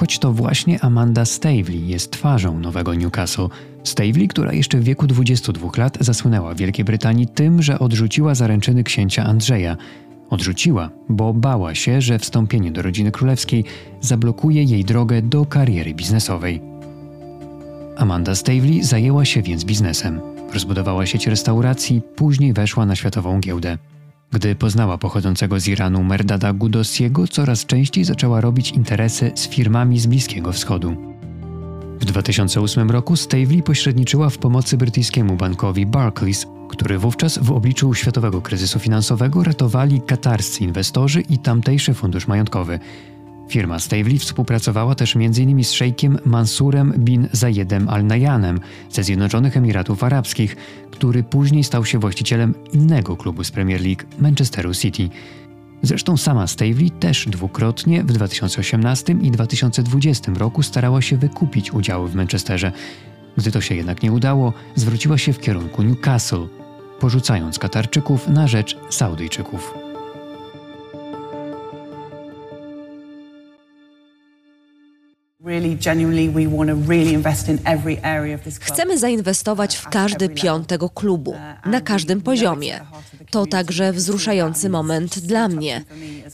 choć 0.00 0.18
to 0.18 0.32
właśnie 0.32 0.84
Amanda 0.84 1.24
Stavely 1.24 1.76
jest 1.76 2.10
twarzą 2.10 2.58
nowego 2.58 2.94
Newcastle. 2.94 3.48
Stavely, 3.84 4.28
która 4.28 4.52
jeszcze 4.52 4.78
w 4.78 4.84
wieku 4.84 5.06
22 5.06 5.68
lat 5.76 5.98
zasłynęła 6.00 6.54
Wielkiej 6.54 6.84
Brytanii 6.84 7.26
tym, 7.26 7.62
że 7.62 7.78
odrzuciła 7.78 8.34
zaręczyny 8.34 8.84
księcia 8.84 9.24
Andrzeja. 9.24 9.76
Odrzuciła, 10.30 10.90
bo 11.08 11.34
bała 11.34 11.74
się, 11.74 12.00
że 12.00 12.18
wstąpienie 12.18 12.72
do 12.72 12.82
rodziny 12.82 13.12
królewskiej 13.12 13.64
zablokuje 14.00 14.62
jej 14.62 14.84
drogę 14.84 15.22
do 15.22 15.46
kariery 15.46 15.94
biznesowej. 15.94 16.60
Amanda 17.96 18.34
Stavely 18.34 18.84
zajęła 18.84 19.24
się 19.24 19.42
więc 19.42 19.64
biznesem. 19.64 20.20
rozbudowała 20.52 21.06
sieć 21.06 21.26
restauracji, 21.26 22.02
później 22.16 22.52
weszła 22.52 22.86
na 22.86 22.96
światową 22.96 23.40
giełdę. 23.40 23.78
Gdy 24.32 24.54
poznała 24.54 24.98
pochodzącego 24.98 25.60
z 25.60 25.68
Iranu 25.68 26.04
Merdada 26.04 26.52
Gudosiego, 26.52 27.28
coraz 27.28 27.66
częściej 27.66 28.04
zaczęła 28.04 28.40
robić 28.40 28.70
interesy 28.70 29.32
z 29.34 29.48
firmami 29.48 29.98
z 30.00 30.06
Bliskiego 30.06 30.52
Wschodu. 30.52 30.96
W 32.00 32.04
2008 32.04 32.90
roku 32.90 33.16
Stavely 33.16 33.62
pośredniczyła 33.62 34.30
w 34.30 34.38
pomocy 34.38 34.76
brytyjskiemu 34.76 35.36
bankowi 35.36 35.86
Barclays, 35.86 36.46
który 36.68 36.98
wówczas 36.98 37.38
w 37.38 37.52
obliczu 37.52 37.94
światowego 37.94 38.40
kryzysu 38.40 38.78
finansowego 38.78 39.44
ratowali 39.44 40.00
katarscy 40.00 40.64
inwestorzy 40.64 41.20
i 41.20 41.38
tamtejszy 41.38 41.94
fundusz 41.94 42.28
majątkowy– 42.28 42.78
Firma 43.50 43.78
Stavely 43.78 44.18
współpracowała 44.18 44.94
też 44.94 45.16
m.in. 45.16 45.64
z 45.64 45.72
szejkiem 45.72 46.18
Mansurem 46.24 46.92
bin 46.98 47.28
Zayedem 47.32 47.88
Al 47.88 48.04
Nayanem 48.04 48.60
ze 48.90 49.04
Zjednoczonych 49.04 49.56
Emiratów 49.56 50.04
Arabskich, 50.04 50.56
który 50.90 51.22
później 51.22 51.64
stał 51.64 51.84
się 51.84 51.98
właścicielem 51.98 52.54
innego 52.72 53.16
klubu 53.16 53.44
z 53.44 53.50
Premier 53.50 53.80
League 53.80 54.02
Manchesteru 54.18 54.74
City. 54.74 55.08
Zresztą 55.82 56.16
sama 56.16 56.46
Stavely 56.46 56.90
też 56.90 57.26
dwukrotnie 57.26 58.02
w 58.04 58.12
2018 58.12 59.12
i 59.22 59.30
2020 59.30 60.32
roku 60.32 60.62
starała 60.62 61.02
się 61.02 61.16
wykupić 61.16 61.72
udziały 61.72 62.08
w 62.08 62.14
Manchesterze. 62.14 62.72
Gdy 63.36 63.50
to 63.50 63.60
się 63.60 63.74
jednak 63.74 64.02
nie 64.02 64.12
udało, 64.12 64.52
zwróciła 64.74 65.18
się 65.18 65.32
w 65.32 65.40
kierunku 65.40 65.82
Newcastle, 65.82 66.46
porzucając 67.00 67.58
Katarczyków 67.58 68.28
na 68.28 68.48
rzecz 68.48 68.76
Saudyjczyków. 68.90 69.89
Chcemy 78.60 78.98
zainwestować 78.98 79.76
w 79.76 79.88
każdy 79.88 80.28
pion 80.28 80.64
tego 80.64 80.88
klubu, 80.88 81.34
na 81.66 81.80
każdym 81.80 82.20
poziomie. 82.20 82.80
To 83.30 83.46
także 83.46 83.92
wzruszający 83.92 84.68
moment 84.68 85.18
dla 85.18 85.48
mnie. 85.48 85.84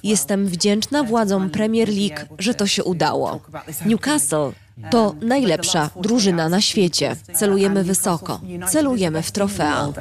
Jestem 0.02 0.46
wdzięczna 0.46 1.02
władzom 1.02 1.50
Premier 1.50 1.88
League, 1.88 2.36
że 2.38 2.54
to 2.54 2.66
się 2.66 2.84
udało. 2.84 3.40
Newcastle 3.86 4.52
to 4.90 5.14
najlepsza 5.22 5.90
drużyna 6.02 6.48
na 6.48 6.60
świecie. 6.60 7.16
Celujemy 7.34 7.84
wysoko, 7.84 8.40
celujemy 8.68 9.22
w 9.22 9.32
trofea. 9.32 9.92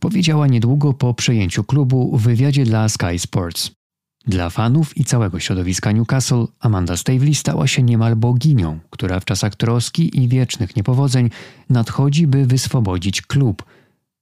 Powiedziała 0.00 0.46
niedługo 0.46 0.92
po 0.92 1.14
przejęciu 1.14 1.64
klubu 1.64 2.16
w 2.16 2.22
wywiadzie 2.22 2.64
dla 2.64 2.88
Sky 2.88 3.18
Sports. 3.18 3.79
Dla 4.26 4.50
fanów 4.50 4.96
i 4.96 5.04
całego 5.04 5.40
środowiska 5.40 5.92
Newcastle 5.92 6.46
Amanda 6.60 6.96
Stavely 6.96 7.34
stała 7.34 7.66
się 7.66 7.82
niemal 7.82 8.16
boginią, 8.16 8.80
która 8.90 9.20
w 9.20 9.24
czasach 9.24 9.56
troski 9.56 10.22
i 10.22 10.28
wiecznych 10.28 10.76
niepowodzeń 10.76 11.30
nadchodzi, 11.70 12.26
by 12.26 12.46
wyswobodzić 12.46 13.22
klub 13.22 13.64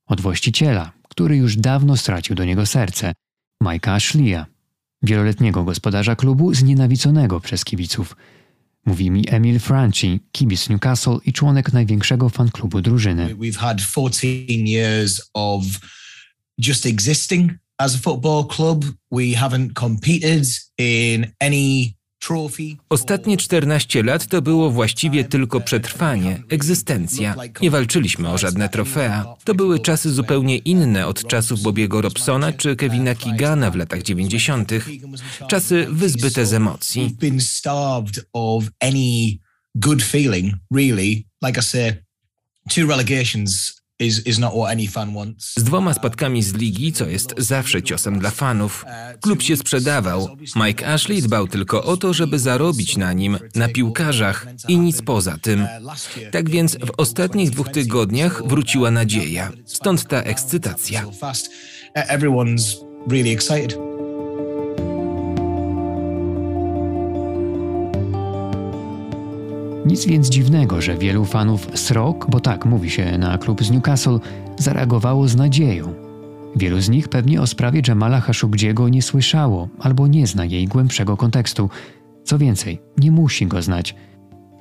od 0.07 0.21
właściciela, 0.21 0.93
który 1.09 1.37
już 1.37 1.57
dawno 1.57 1.97
stracił 1.97 2.37
do 2.37 2.45
niego 2.45 2.67
serce, 2.67 3.13
Mike'a 3.65 3.91
Ashleya, 3.91 4.45
wieloletniego 5.03 5.65
gospodarza 5.65 6.17
klubu 6.17 6.55
znienawidzonego 6.55 7.41
przez 7.41 7.65
kibiców. 7.65 8.17
Mówi 8.87 9.11
mi 9.11 9.25
Emil 9.29 9.59
Franchi, 9.59 10.21
kibic 10.33 10.69
Newcastle 10.69 11.19
i 11.25 11.33
członek 11.33 11.73
największego 11.73 12.29
fanklubu 12.29 12.81
drużyny. 12.81 13.35
We've 13.35 13.57
had 13.57 13.79
14 13.81 14.29
years 14.49 15.31
of 15.35 15.65
just 16.59 16.87
existing 16.87 17.53
as 17.79 17.95
a 17.95 17.99
football 17.99 18.47
club. 18.47 18.85
We 19.11 19.35
haven't 19.35 19.75
competed 19.75 20.47
in 20.79 21.27
any 21.41 21.99
Ostatnie 22.89 23.37
14 23.37 24.03
lat 24.03 24.27
to 24.27 24.43
było 24.43 24.71
właściwie 24.71 25.25
tylko 25.25 25.61
przetrwanie, 25.61 26.43
egzystencja. 26.49 27.37
Nie 27.61 27.71
walczyliśmy 27.71 28.29
o 28.29 28.39
żadne 28.39 28.69
trofea. 28.69 29.25
To 29.45 29.55
były 29.55 29.79
czasy 29.81 30.13
zupełnie 30.13 30.57
inne 30.57 31.07
od 31.07 31.27
czasów 31.27 31.63
Bobiego 31.63 32.03
Robsona 32.03 32.53
czy 32.53 32.77
Kevina 32.77 33.15
Keegana 33.15 33.71
w 33.71 33.77
latach 33.77 34.03
90. 34.03 34.73
Czasy 35.49 35.87
wyzbyte 35.91 36.47
z 36.47 36.53
emocji. 36.53 37.17
good 39.75 40.03
feeling, 40.03 40.55
really. 40.71 41.25
Like 41.43 41.61
I 41.61 41.63
say, 41.63 41.93
two 42.69 42.87
relegations 42.87 43.78
z 45.57 45.65
dwoma 45.65 45.95
spadkami 45.95 46.43
z 46.43 46.55
ligi, 46.55 46.93
co 46.93 47.07
jest 47.07 47.35
zawsze 47.39 47.83
ciosem 47.83 48.19
dla 48.19 48.31
fanów. 48.31 48.85
Klub 49.21 49.43
się 49.43 49.57
sprzedawał. 49.57 50.29
Mike 50.57 50.89
Ashley 50.89 51.23
dbał 51.23 51.49
tylko 51.49 51.85
o 51.85 51.97
to, 51.97 52.13
żeby 52.13 52.39
zarobić 52.39 52.97
na 52.97 53.13
nim, 53.13 53.39
na 53.55 53.69
piłkarzach 53.69 54.47
i 54.69 54.79
nic 54.79 55.03
poza 55.03 55.39
tym. 55.39 55.67
Tak 56.33 56.51
więc 56.51 56.77
w 56.77 56.91
ostatnich 56.97 57.51
dwóch 57.51 57.69
tygodniach 57.69 58.43
wróciła 58.47 58.91
nadzieja. 58.91 59.53
Stąd 59.65 60.09
ta 60.09 60.23
ekscytacja. 60.23 61.05
Everyone's 61.95 62.77
really 63.11 63.31
excited. 63.31 63.88
Nic 69.89 70.07
więc 70.07 70.29
dziwnego, 70.29 70.81
że 70.81 70.99
wielu 70.99 71.25
fanów 71.25 71.69
Srok, 71.75 72.31
bo 72.31 72.41
tak 72.41 72.67
mówi 72.67 72.91
się 72.91 73.19
na 73.19 73.39
klub 73.39 73.65
z 73.65 73.71
Newcastle, 73.71 74.19
zareagowało 74.57 75.29
z 75.29 75.37
nadzieją. 75.37 75.95
Wielu 76.57 76.81
z 76.81 76.89
nich 76.89 77.09
pewnie 77.09 77.41
o 77.41 77.47
sprawie 77.47 77.83
Jamala 77.89 78.21
Khashoggiego 78.21 78.89
nie 78.89 79.03
słyszało 79.03 79.69
albo 79.81 80.07
nie 80.07 80.27
zna 80.27 80.45
jej 80.45 80.67
głębszego 80.67 81.17
kontekstu. 81.17 81.71
Co 82.25 82.39
więcej, 82.39 82.79
nie 82.99 83.11
musi 83.11 83.47
go 83.47 83.63
znać. 83.63 83.95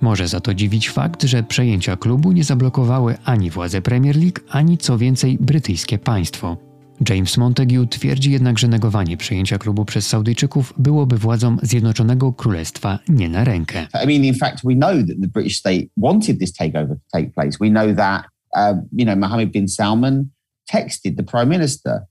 Może 0.02 0.28
za 0.28 0.40
to 0.40 0.54
dziwić 0.54 0.90
fakt, 0.90 1.24
że 1.24 1.44
przejęcia 1.44 1.98
klubu 1.98 2.32
nie 2.32 2.44
zablokowały 2.44 3.18
ani 3.26 3.50
władze 3.50 3.82
Premier 3.82 4.16
League, 4.16 4.40
ani 4.50 4.78
co 4.78 4.98
więcej 4.98 5.38
brytyjskie 5.42 5.98
państwo. 5.98 6.67
James 7.10 7.38
Montague 7.38 7.88
twierdzi 7.88 8.32
jednak, 8.32 8.60
że 8.60 8.68
negowanie 8.68 9.18
przejęcia 9.18 9.58
klubu 9.58 9.86
przez 9.86 10.08
Saudyjczyków 10.08 10.74
byłoby 10.78 11.18
władzom 11.18 11.60
Zjednoczonego 11.64 12.34
Królestwa 12.34 13.00
nie 13.10 13.30
na 13.30 13.44
rękę. 13.44 13.88
I 14.04 14.08
mean, 14.08 14.24
in 14.24 14.36
fact, 14.36 14.64
we 14.64 14.76
know 14.76 15.08
that 15.08 15.22
the 15.22 15.28
British 15.28 15.58
state 15.58 15.84
wanted 15.98 16.40
this 16.40 16.54
takeover 16.54 16.88
to 16.88 17.18
take 17.20 17.32
place. 17.32 17.52
We 17.62 17.70
know 17.70 17.96
that, 17.96 18.26
uh, 18.58 18.78
you 18.92 19.06
know, 19.06 19.16
Mohammed 19.16 19.52
bin 19.52 19.68
Salman 19.68 20.26
texted 20.74 21.16
the 21.18 21.24
prime 21.24 21.48
minister 21.48 22.02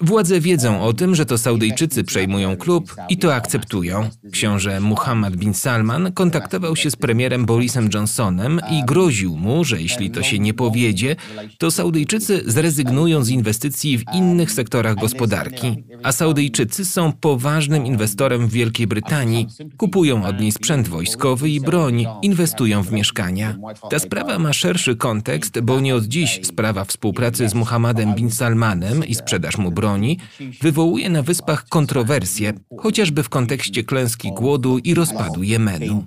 Władze 0.00 0.40
wiedzą 0.40 0.82
o 0.82 0.92
tym, 0.92 1.14
że 1.14 1.26
to 1.26 1.38
Saudyjczycy 1.38 2.04
przejmują 2.04 2.56
klub 2.56 2.96
i 3.08 3.16
to 3.16 3.34
akceptują. 3.34 4.08
Książę 4.32 4.80
Muhammad 4.80 5.36
bin 5.36 5.54
Salman 5.54 6.12
kontaktował 6.12 6.76
się 6.76 6.90
z 6.90 6.96
premierem 6.96 7.46
Borisem 7.46 7.88
Johnsonem 7.94 8.60
i 8.70 8.84
groził 8.84 9.36
mu, 9.36 9.64
że 9.64 9.82
jeśli 9.82 10.10
to 10.10 10.22
się 10.22 10.38
nie 10.38 10.54
powiedzie, 10.54 11.16
to 11.58 11.70
Saudyjczycy 11.70 12.42
zrezygnują 12.46 13.24
z 13.24 13.28
inwestycji 13.28 13.98
w 13.98 14.04
innych 14.14 14.52
sektorach 14.52 14.94
gospodarki. 14.94 15.84
A 16.02 16.12
Saudyjczycy 16.12 16.84
są 16.84 17.12
poważnym 17.12 17.86
inwestorem 17.86 18.48
w 18.48 18.52
Wielkiej 18.52 18.86
Brytanii, 18.86 19.46
kupują 19.76 20.24
od 20.24 20.40
niej 20.40 20.52
sprzęt 20.52 20.88
wojskowy 20.88 21.50
i 21.50 21.60
broń, 21.60 22.06
inwestują 22.22 22.82
w 22.82 22.92
mieszkania. 22.92 23.56
Ta 23.90 23.98
sprawa 23.98 24.38
ma 24.38 24.52
szerszy 24.52 24.96
kontekst, 24.96 25.60
bo 25.60 25.80
nie 25.80 25.94
od 25.94 26.04
dziś 26.04 26.45
sprawa 26.46 26.84
współpracy 26.84 27.48
z 27.48 27.54
Muhammadem 27.54 28.14
bin 28.14 28.30
Salmanem 28.30 29.04
i 29.04 29.14
sprzedaż 29.14 29.58
mu 29.58 29.70
broni 29.70 30.18
wywołuje 30.62 31.10
na 31.10 31.22
wyspach 31.22 31.68
kontrowersje, 31.68 32.52
chociażby 32.78 33.22
w 33.22 33.28
kontekście 33.28 33.84
klęski 33.84 34.32
głodu 34.32 34.78
i 34.78 34.94
rozpadu 34.94 35.42
Jemenu. 35.42 36.04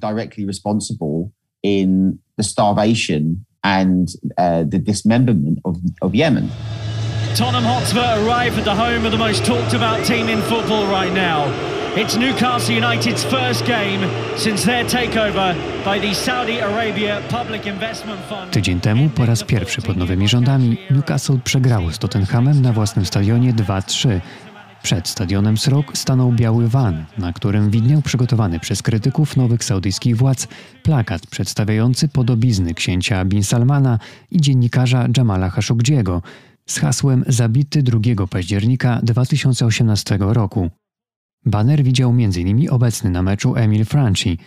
Tottenham 7.38 7.64
Hotspur 7.64 8.04
arrive 8.04 8.58
at 8.58 8.66
the 8.66 8.76
home 8.76 9.06
of 9.06 9.12
the 9.12 9.18
most 9.18 9.46
talked 9.46 9.74
about 9.74 10.08
team 10.08 10.30
in 10.30 10.42
football 10.42 10.86
right 10.88 11.14
now. 11.14 11.79
It's 11.96 12.18
Newcastle 12.20 12.76
United's 12.76 13.24
first 13.24 13.66
game 13.66 14.08
since 14.38 14.66
their 14.66 14.86
takeover 14.86 15.56
by 15.86 16.00
the 16.00 16.16
Saudi 16.16 16.60
Arabia 16.60 17.22
Public 17.22 17.66
Investment 17.66 18.22
Fund. 18.30 18.52
Tydzień 18.52 18.80
temu 18.80 19.10
po 19.10 19.26
raz 19.26 19.44
pierwszy 19.44 19.82
pod 19.82 19.98
nowymi 19.98 20.28
rządami 20.28 20.78
Newcastle 20.92 21.40
przegrało 21.44 21.92
z 21.92 22.00
Tottenhamem 22.00 22.62
na 22.62 22.74
własnym 22.74 23.06
stadionie 23.06 23.54
2-3. 23.54 24.20
Przed 24.84 25.08
stadionem 25.08 25.58
Srok 25.58 25.98
stanął 25.98 26.32
biały 26.32 26.68
van, 26.68 27.06
na 27.18 27.34
którym 27.34 27.70
widniał 27.70 28.02
przygotowany 28.02 28.60
przez 28.60 28.82
krytyków 28.82 29.38
nowych 29.38 29.64
saudyjskich 29.64 30.18
władz 30.18 30.48
plakat 30.84 31.28
przedstawiający 31.28 32.08
podobizny 32.08 32.74
księcia 32.74 33.26
Bin 33.26 33.44
Salmana 33.44 34.00
i 34.32 34.42
dziennikarza 34.42 35.08
Jamala 35.18 35.50
Khashoggiego 35.50 36.22
z 36.66 36.80
hasłem 36.80 37.24
Zabity 37.28 37.84
2 37.84 38.28
października 38.28 39.00
2018 39.04 40.18
roku. 40.20 40.70
Banner 41.46 41.84
widział 41.84 42.10
m.in. 42.10 42.70
obecny 42.70 43.10
na 43.10 43.22
meczu 43.22 43.56
Emil 43.56 43.86
Franchi. 43.86 44.38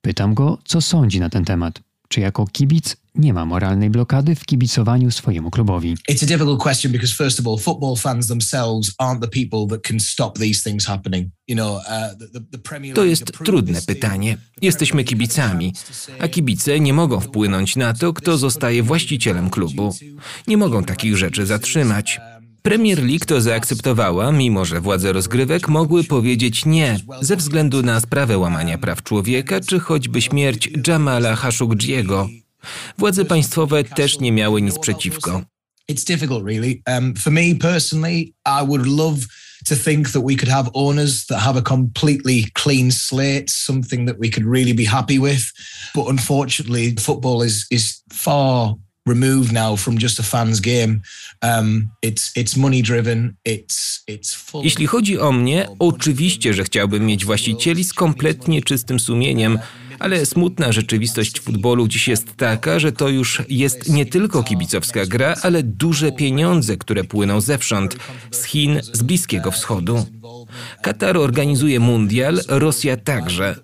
Pytam 0.00 0.34
go, 0.34 0.58
co 0.64 0.80
sądzi 0.80 1.20
na 1.20 1.30
ten 1.30 1.44
temat. 1.44 1.80
czy 2.08 2.20
jako 2.20 2.46
kibic 2.46 2.96
nie 3.14 3.32
ma 3.32 3.44
moralnej 3.44 3.90
blokady 3.90 4.34
w 4.34 4.44
kibicowaniu 4.44 5.10
swojemu 5.10 5.50
klubowi. 5.50 5.94
It's 6.10 6.24
a 6.24 6.26
difficult 6.26 6.62
question 6.62 6.92
because 6.92 7.14
first 7.14 7.40
of 7.40 7.46
all, 7.46 7.58
football 7.58 7.96
fans 7.96 8.26
themselves 8.26 8.94
aren't 9.02 9.20
the 9.20 9.28
people 9.28 9.76
that 9.76 9.82
can 9.88 10.00
stop 10.00 10.38
these 10.38 10.70
things 10.70 10.86
happening. 10.86 11.30
You 11.48 11.56
know, 11.56 11.76
uh, 11.76 12.30
the, 12.32 12.40
the 12.52 12.58
Premier 12.58 12.94
To 12.94 13.04
jest 13.04 13.32
trudne 13.44 13.82
pytanie. 13.82 14.38
Jesteśmy 14.62 15.04
kibicami, 15.04 15.72
a 16.20 16.28
kibice 16.28 16.80
nie 16.80 16.92
mogą 16.92 17.20
wpłynąć 17.20 17.76
na 17.76 17.94
to, 17.94 18.12
kto 18.12 18.38
zostaje 18.38 18.82
właścicielem 18.82 19.50
klubu. 19.50 19.94
Nie 20.46 20.56
mogą 20.56 20.84
takich 20.84 21.16
rzeczy 21.16 21.46
zatrzymać. 21.46 22.20
Premier 22.62 23.02
League 23.02 23.24
to 23.26 23.40
zaakceptowała, 23.40 24.32
mimo 24.32 24.64
że 24.64 24.80
władze 24.80 25.12
rozgrywek 25.12 25.68
mogły 25.68 26.04
powiedzieć 26.04 26.64
nie 26.64 26.98
ze 27.20 27.36
względu 27.36 27.82
na 27.82 28.00
sprawę 28.00 28.38
łamania 28.38 28.78
praw 28.78 29.02
człowieka 29.02 29.60
czy 29.60 29.80
choćby 29.80 30.22
śmierć 30.22 30.70
Jamala 30.86 31.36
Khashoggiego. 31.36 32.28
Władze 32.98 33.24
państwowe 33.24 33.84
też 33.84 34.20
nie 34.20 34.32
miały 34.32 34.62
nic 34.62 34.78
przeciwko. 34.78 35.42
It's 35.92 36.04
difficult, 36.04 36.44
really. 36.44 36.82
Um, 36.86 37.14
for 37.14 37.32
me 37.32 37.54
personally, 37.54 38.34
I 38.44 38.66
would 38.66 38.86
love 38.86 39.18
to 39.64 39.76
think 39.76 40.10
that 40.10 40.22
we 40.22 40.36
could 40.36 40.48
have 40.48 40.70
owners 40.74 41.26
that 41.26 41.40
have 41.40 41.58
a 41.58 41.62
completely 41.62 42.46
clean 42.54 42.92
slate, 42.92 43.50
something 43.50 44.06
that 44.06 44.16
we 44.18 44.30
could 44.30 44.46
really 44.46 44.74
be 44.74 44.84
happy 44.84 45.18
with. 45.18 45.52
But 45.94 46.08
unfortunately, 46.08 46.94
football 46.96 47.42
is 47.42 47.66
is 47.70 48.02
far 48.12 48.76
removed 49.08 49.52
now 49.52 49.76
from 49.76 49.98
just 49.98 50.20
a 50.20 50.22
fans 50.22 50.60
game. 50.60 51.00
Um, 51.42 51.88
it's 52.02 52.32
it's 52.36 52.56
money 52.56 52.82
driven. 52.82 53.36
It's 53.48 54.02
it's 54.10 54.34
full. 54.34 54.64
Jeśli 54.64 54.86
chodzi 54.86 55.18
o 55.18 55.32
mnie, 55.32 55.68
oczywiście, 55.78 56.54
że 56.54 56.64
chciałbym 56.64 57.06
mieć 57.06 57.24
właścicieli 57.24 57.84
z 57.84 57.92
kompletnie 57.92 58.62
czystym 58.62 59.00
sumieniem, 59.00 59.58
ale 59.98 60.26
smutna 60.26 60.72
rzeczywistość 60.72 61.40
futbolu 61.40 61.88
dziś 61.88 62.08
jest 62.08 62.36
taka, 62.36 62.78
że 62.78 62.92
to 62.92 63.08
już 63.08 63.42
jest 63.48 63.88
nie 63.88 64.06
tylko 64.06 64.42
kibicowska 64.42 65.06
gra, 65.06 65.34
ale 65.42 65.62
duże 65.62 66.12
pieniądze, 66.12 66.76
które 66.76 67.04
płyną 67.04 67.40
zewsząd, 67.40 67.96
z 68.30 68.44
Chin, 68.44 68.80
z 68.92 69.02
Bliskiego 69.02 69.50
Wschodu. 69.50 70.06
Katar 70.82 71.16
organizuje 71.16 71.80
mundial, 71.80 72.40
Rosja 72.48 72.96
także. 72.96 73.56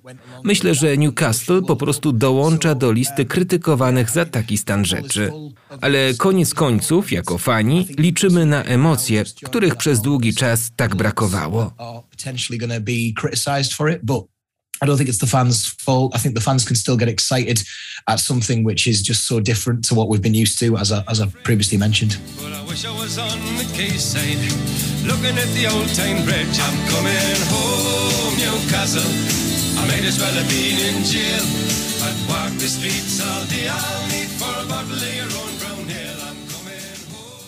Myślę, 0.45 0.75
że 0.75 0.97
Newcastle 0.97 1.63
po 1.67 1.77
prostu 1.77 2.13
dołącza 2.13 2.75
do 2.75 2.93
listy 2.93 3.25
krytykowanych 3.25 4.11
za 4.11 4.25
taki 4.25 4.59
stan 4.59 4.85
rzeczy. 4.85 5.33
Ale 5.81 6.15
koniec 6.15 6.55
końców, 6.55 7.13
jako 7.13 7.39
fani, 7.39 7.87
liczymy 7.99 8.47
na 8.47 8.65
emocje, 8.65 9.25
których 9.45 9.77
przez 9.77 10.01
długi 10.01 10.35
czas 10.35 10.71
tak 10.77 10.97
brakowało. 10.97 11.75
I 14.85 14.87
don't 14.87 14.99
think 14.99 15.09
it's 15.09 15.17
the 15.17 15.27
fans' 15.27 15.65
fault. 15.65 16.13
I 16.15 16.19
think 16.19 16.35
the 16.35 16.43
fans 16.43 16.63
can 16.63 16.77
still 16.77 16.99
get 16.99 17.09
excited 17.09 17.65
at 18.07 18.21
something 18.21 18.65
which 18.65 18.87
is 18.87 19.01
just 19.01 19.27
so 19.27 19.41
different 19.41 19.83
to 19.87 19.95
what 19.95 20.11
we've 20.11 20.21
been 20.21 20.35
used 20.35 20.59
to, 20.59 20.77
as 20.77 20.93
I, 20.93 21.03
as 21.09 21.23
I 21.23 21.27
previously 21.43 21.79
mentioned. 21.79 22.19
Well, 22.37 22.53
I 22.53 22.63
wish 22.69 22.85
I 22.85 22.93
was 22.93 23.17
on 23.17 23.33
the 23.57 23.65
quayside, 23.73 24.45
looking 25.09 25.41
at 25.41 25.49
the 25.57 25.73
old 25.73 25.89
town 25.97 26.21
bridge. 26.29 26.61
I'm 26.61 26.77
coming 26.93 27.41
home, 27.49 28.37
Newcastle. 28.37 29.09
I 29.81 29.89
might 29.89 30.05
as 30.05 30.21
well 30.21 30.35
have 30.37 30.51
been 30.53 30.77
in 30.77 31.03
jail. 31.03 31.45
I'd 32.05 32.21
walk 32.29 32.53
the 32.61 32.69
streets 32.69 33.25
all 33.25 33.47
day. 33.49 33.65
I'll 33.67 34.07
need 34.13 34.29
for 34.37 34.53
a 34.53 34.69
bottle 34.69 35.01
of 35.01 35.17
your 35.17 35.33
own 35.33 35.54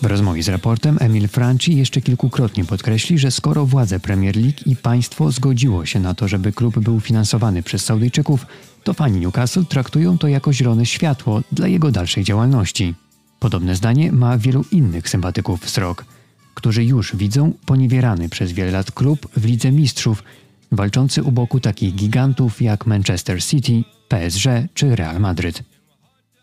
W 0.07 0.09
rozmowie 0.09 0.43
z 0.43 0.49
raportem 0.49 0.97
Emil 0.99 1.27
Franci 1.27 1.77
jeszcze 1.77 2.01
kilkukrotnie 2.01 2.65
podkreśli, 2.65 3.17
że 3.17 3.31
skoro 3.31 3.65
władze 3.65 3.99
Premier 3.99 4.35
League 4.37 4.57
i 4.65 4.75
państwo 4.75 5.31
zgodziło 5.31 5.85
się 5.85 5.99
na 5.99 6.13
to, 6.13 6.27
żeby 6.27 6.51
klub 6.51 6.79
był 6.79 6.99
finansowany 6.99 7.63
przez 7.63 7.85
Saudyjczyków, 7.85 8.45
to 8.83 8.93
fani 8.93 9.19
Newcastle 9.19 9.65
traktują 9.65 10.17
to 10.17 10.27
jako 10.27 10.53
zielone 10.53 10.85
światło 10.85 11.41
dla 11.51 11.67
jego 11.67 11.91
dalszej 11.91 12.23
działalności. 12.23 12.95
Podobne 13.39 13.75
zdanie 13.75 14.11
ma 14.11 14.37
wielu 14.37 14.65
innych 14.71 15.09
sympatyków 15.09 15.69
Srok, 15.69 16.05
którzy 16.53 16.83
już 16.83 17.15
widzą 17.15 17.53
poniewierany 17.65 18.29
przez 18.29 18.51
wiele 18.51 18.71
lat 18.71 18.91
klub 18.91 19.27
w 19.37 19.45
Lidze 19.45 19.71
Mistrzów, 19.71 20.23
walczący 20.71 21.23
u 21.23 21.31
boku 21.31 21.59
takich 21.59 21.95
gigantów 21.95 22.61
jak 22.61 22.85
Manchester 22.85 23.43
City, 23.43 23.83
PSG 24.07 24.45
czy 24.73 24.95
Real 24.95 25.19
Madryt. 25.19 25.76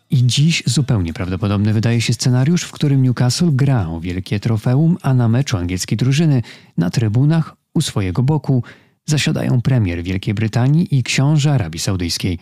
I 0.09 0.27
dziś 0.27 0.63
zupełnie 0.65 1.13
prawdopodobny 1.13 1.73
wydaje 1.73 2.01
się 2.01 2.13
scenariusz, 2.13 2.63
w 2.63 2.71
którym 2.71 3.03
Newcastle 3.03 3.51
gra 3.51 3.87
o 3.87 3.99
wielkie 3.99 4.39
trofeum, 4.39 4.97
a 5.01 5.13
na 5.13 5.27
meczu 5.27 5.57
angielskiej 5.57 5.97
drużyny 5.97 6.41
na 6.77 6.89
trybunach 6.89 7.55
u 7.73 7.81
swojego 7.81 8.23
boku 8.23 8.63
zasiadają 9.05 9.61
premier 9.61 10.03
Wielkiej 10.03 10.33
Brytanii 10.33 10.95
i 10.95 11.03
książę 11.03 11.51
Arabii 11.51 11.79
Saudyjskiej. 11.79 12.39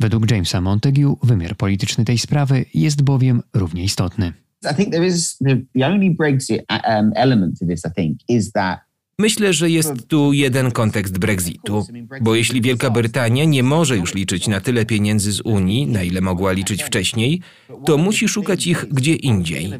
Według 0.00 0.30
Jamesa 0.30 0.60
Montague 0.60 1.16
wymiar 1.22 1.56
polityczny 1.56 2.04
tej 2.04 2.18
sprawy 2.18 2.64
jest 2.74 3.02
bowiem 3.02 3.42
równie 3.54 3.84
istotny. 3.84 4.32
I 4.72 4.74
think 4.74 4.92
there 4.92 5.06
is 5.06 5.38
the, 5.38 5.56
the 5.74 5.86
only 5.86 6.10
Brexit 6.10 6.62
um, 6.70 7.12
element 7.14 7.58
to 7.58 7.66
this, 7.66 7.82
I 7.84 7.90
think, 7.94 8.18
is 8.28 8.52
that 8.52 8.80
Myślę, 9.22 9.52
że 9.52 9.70
jest 9.70 10.08
tu 10.08 10.32
jeden 10.32 10.70
kontekst 10.70 11.18
Brexitu, 11.18 11.86
bo 12.20 12.34
jeśli 12.34 12.60
Wielka 12.60 12.90
Brytania 12.90 13.44
nie 13.44 13.62
może 13.62 13.96
już 13.96 14.14
liczyć 14.14 14.48
na 14.48 14.60
tyle 14.60 14.86
pieniędzy 14.86 15.32
z 15.32 15.40
Unii, 15.40 15.86
na 15.86 16.02
ile 16.02 16.20
mogła 16.20 16.52
liczyć 16.52 16.82
wcześniej, 16.82 17.40
to 17.84 17.98
musi 17.98 18.28
szukać 18.28 18.66
ich 18.66 18.86
gdzie 18.90 19.14
indziej. 19.14 19.72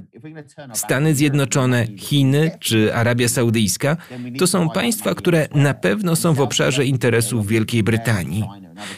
Stany 0.73 1.15
Zjednoczone, 1.15 1.87
Chiny 1.97 2.51
czy 2.61 2.95
Arabia 2.95 3.29
Saudyjska 3.29 3.97
to 4.39 4.47
są 4.47 4.71
państwa, 4.71 5.15
które 5.15 5.49
na 5.55 5.75
pewno 5.75 6.17
są 6.17 6.35
w 6.35 6.41
obszarze 6.41 6.87
interesów 6.87 7.47
Wielkiej 7.47 7.83
Brytanii. 7.83 8.45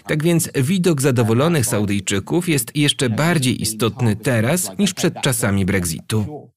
Tak 0.07 0.23
więc 0.23 0.51
widok 0.55 1.03
zadowolonych 1.03 1.66
Saudyjczyków 1.66 2.49
jest 2.49 2.77
jeszcze 2.77 3.11
bardziej 3.11 3.62
istotny 3.62 4.16
teraz 4.16 4.79
niż 4.79 4.95
przed 4.95 5.15
czasami 5.21 5.65
Brexitu 5.65 6.51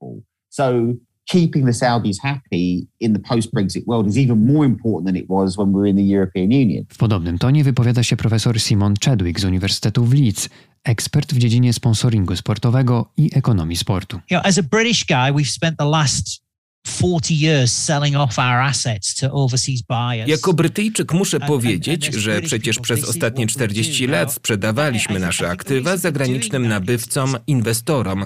keeping 1.28 1.66
the 1.66 1.74
Saudis 1.74 2.18
happy 2.24 2.88
in 3.00 3.14
the 3.14 3.20
post-Brexit 3.20 3.84
world 3.88 4.08
is 4.08 4.18
even 4.18 4.46
more 4.46 4.66
important 4.66 5.06
than 5.06 5.16
it 5.16 5.30
was 5.30 5.58
when 5.58 5.68
we 5.68 5.80
were 5.80 5.90
in 5.90 5.96
the 5.96 6.16
European 6.16 6.52
Union. 6.52 6.86
W 6.90 6.98
podobnym 6.98 7.38
tonie 7.38 7.64
wypowiada 7.64 8.04
się 8.04 8.18
profesor 8.18 8.60
Simon 8.60 8.94
Chadwick 9.06 9.40
z 9.40 9.44
Uniwersytetu 9.44 10.06
w 10.06 10.14
Leeds, 10.14 10.50
ekspert 10.84 11.34
w 11.34 11.38
dziedzinie 11.38 11.74
sponsoringu 11.74 12.36
sportowego 12.36 13.12
i 13.18 13.30
ekonomii 13.34 13.76
sportu. 13.78 14.18
You 14.18 14.22
know, 14.40 14.46
as 14.46 14.58
a 14.58 14.64
British 14.64 15.06
guy, 15.06 15.34
we've 15.34 15.52
spent 15.52 15.78
the 15.78 15.86
last 15.86 16.48
40 16.88 17.34
years 17.34 17.72
selling 17.72 18.16
off 18.16 18.40
our 18.40 18.62
assets 18.62 19.16
to 19.16 19.32
overseas 19.32 19.82
buyers. 19.82 20.30
Jako 20.30 20.54
Brytyjczyk 20.54 21.14
muszę 21.14 21.40
powiedzieć, 21.40 22.06
że 22.06 22.42
przecież 22.42 22.80
przez 22.80 23.04
ostatnie 23.04 23.48
40 23.48 24.08
lat 24.08 24.34
sprzedawaliśmy 24.34 25.20
nasze 25.20 25.50
aktywa 25.50 25.98
zagranicznym 25.98 26.68
nabywcom, 26.68 27.36
inwestorom. 27.48 28.26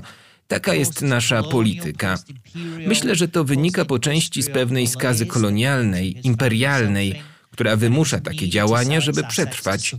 Taka 0.51 0.73
jest 0.73 1.01
nasza 1.01 1.43
polityka. 1.43 2.17
Myślę, 2.87 3.15
że 3.15 3.27
to 3.27 3.43
wynika 3.43 3.85
po 3.85 3.99
części 3.99 4.41
z 4.41 4.49
pewnej 4.49 4.87
skazy 4.87 5.25
kolonialnej, 5.25 6.27
imperialnej, 6.27 7.21
która 7.51 7.75
wymusza 7.75 8.19
takie 8.19 8.49
działania, 8.49 9.01
żeby 9.01 9.23
przetrwać. 9.23 9.95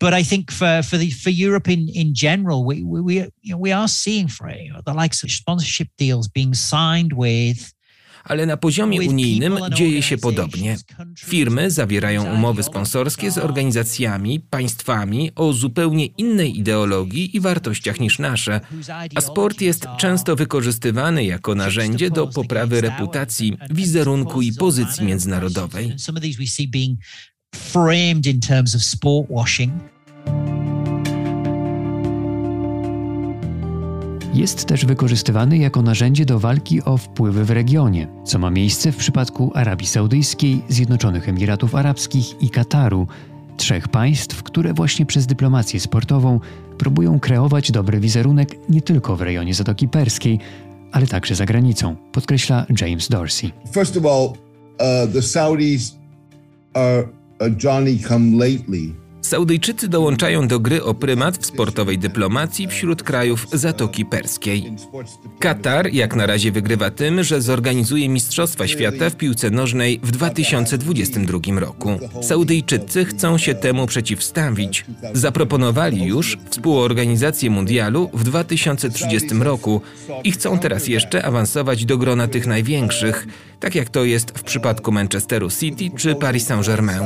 But 0.00 0.14
I 0.20 0.24
think 0.24 0.52
for 0.52 0.84
for 0.84 0.98
the 0.98 1.10
for 1.22 1.32
Europe 1.46 1.72
in, 1.72 1.88
in 1.88 2.12
general, 2.22 2.64
we 2.68 2.74
we 3.02 3.28
we, 3.62 3.76
are 3.76 3.88
seeing 3.88 4.30
for 4.30 4.48
the 4.86 4.94
likes 5.02 5.24
of 5.24 5.30
sponsorship 5.30 5.88
deals 5.98 6.28
being 6.28 6.54
signed 6.56 7.12
with 7.12 7.73
ale 8.24 8.46
na 8.46 8.56
poziomie 8.56 9.08
unijnym 9.08 9.58
dzieje 9.74 10.02
się 10.02 10.18
podobnie. 10.18 10.76
Firmy 11.18 11.70
zawierają 11.70 12.34
umowy 12.34 12.62
sponsorskie 12.62 13.30
z 13.30 13.38
organizacjami, 13.38 14.40
państwami 14.40 15.30
o 15.34 15.52
zupełnie 15.52 16.06
innej 16.06 16.58
ideologii 16.58 17.36
i 17.36 17.40
wartościach 17.40 18.00
niż 18.00 18.18
nasze, 18.18 18.60
a 19.14 19.20
sport 19.20 19.60
jest 19.60 19.86
często 19.98 20.36
wykorzystywany 20.36 21.24
jako 21.24 21.54
narzędzie 21.54 22.10
do 22.10 22.26
poprawy 22.26 22.80
reputacji, 22.80 23.56
wizerunku 23.70 24.42
i 24.42 24.52
pozycji 24.52 25.06
międzynarodowej. 25.06 25.92
framed 27.54 28.26
in 28.26 28.40
terms 28.40 28.74
of 28.74 28.82
sport 28.82 29.28
washing. 29.30 29.72
Jest 34.34 34.64
też 34.64 34.86
wykorzystywany 34.86 35.58
jako 35.58 35.82
narzędzie 35.82 36.24
do 36.24 36.38
walki 36.38 36.82
o 36.82 36.96
wpływy 36.96 37.44
w 37.44 37.50
regionie, 37.50 38.08
co 38.24 38.38
ma 38.38 38.50
miejsce 38.50 38.92
w 38.92 38.96
przypadku 38.96 39.52
Arabii 39.54 39.86
Saudyjskiej, 39.86 40.62
Zjednoczonych 40.68 41.28
Emiratów 41.28 41.74
Arabskich 41.74 42.42
i 42.42 42.50
Kataru, 42.50 43.06
trzech 43.56 43.88
państw, 43.88 44.42
które 44.42 44.74
właśnie 44.74 45.06
przez 45.06 45.26
dyplomację 45.26 45.80
sportową 45.80 46.40
próbują 46.78 47.20
kreować 47.20 47.70
dobry 47.70 48.00
wizerunek 48.00 48.48
nie 48.68 48.82
tylko 48.82 49.16
w 49.16 49.22
rejonie 49.22 49.54
Zatoki 49.54 49.88
Perskiej, 49.88 50.38
ale 50.92 51.06
także 51.06 51.34
za 51.34 51.44
granicą, 51.44 51.96
podkreśla 52.12 52.66
James 52.80 53.08
Dorsey. 53.08 53.50
First 53.72 53.96
of 53.96 54.06
all, 54.06 54.24
uh, 54.26 55.12
the 55.12 55.22
Saudis 55.22 55.94
are 56.74 57.08
a 57.40 57.44
Johnny 57.64 57.98
come 58.08 58.36
lately 58.36 59.03
Saudyjczycy 59.24 59.88
dołączają 59.88 60.48
do 60.48 60.60
gry 60.60 60.82
o 60.82 60.94
prymat 60.94 61.36
w 61.38 61.46
sportowej 61.46 61.98
dyplomacji 61.98 62.68
wśród 62.68 63.02
krajów 63.02 63.46
Zatoki 63.52 64.04
Perskiej. 64.04 64.72
Katar 65.38 65.92
jak 65.92 66.16
na 66.16 66.26
razie 66.26 66.52
wygrywa 66.52 66.90
tym, 66.90 67.22
że 67.22 67.42
zorganizuje 67.42 68.08
Mistrzostwa 68.08 68.66
Świata 68.66 69.10
w 69.10 69.16
piłce 69.16 69.50
nożnej 69.50 70.00
w 70.02 70.10
2022 70.10 71.60
roku. 71.60 71.98
Saudyjczycy 72.22 73.04
chcą 73.04 73.38
się 73.38 73.54
temu 73.54 73.86
przeciwstawić. 73.86 74.84
Zaproponowali 75.12 76.04
już 76.04 76.38
współorganizację 76.50 77.50
mundialu 77.50 78.10
w 78.12 78.24
2030 78.24 79.28
roku 79.40 79.80
i 80.24 80.32
chcą 80.32 80.58
teraz 80.58 80.88
jeszcze 80.88 81.24
awansować 81.24 81.84
do 81.84 81.98
grona 81.98 82.28
tych 82.28 82.46
największych, 82.46 83.26
tak 83.64 83.74
jak 83.74 83.88
to 83.88 84.04
jest 84.04 84.38
w 84.38 84.42
przypadku 84.42 84.92
Manchesteru 84.92 85.50
City 85.50 85.90
czy 85.96 86.14
Paris 86.14 86.46
Saint-Germain. 86.46 87.00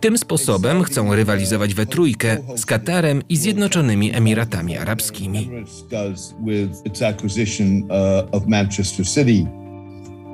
Tym 0.00 0.18
sposobem 0.18 0.82
chcą 0.82 1.14
rywalizować 1.14 1.74
we 1.74 1.86
trójkę 1.86 2.36
z 2.56 2.66
Katarem 2.66 3.22
i 3.28 3.36
Zjednoczonymi 3.36 4.14
Emiratami 4.14 4.78
Arabskimi. 4.78 5.50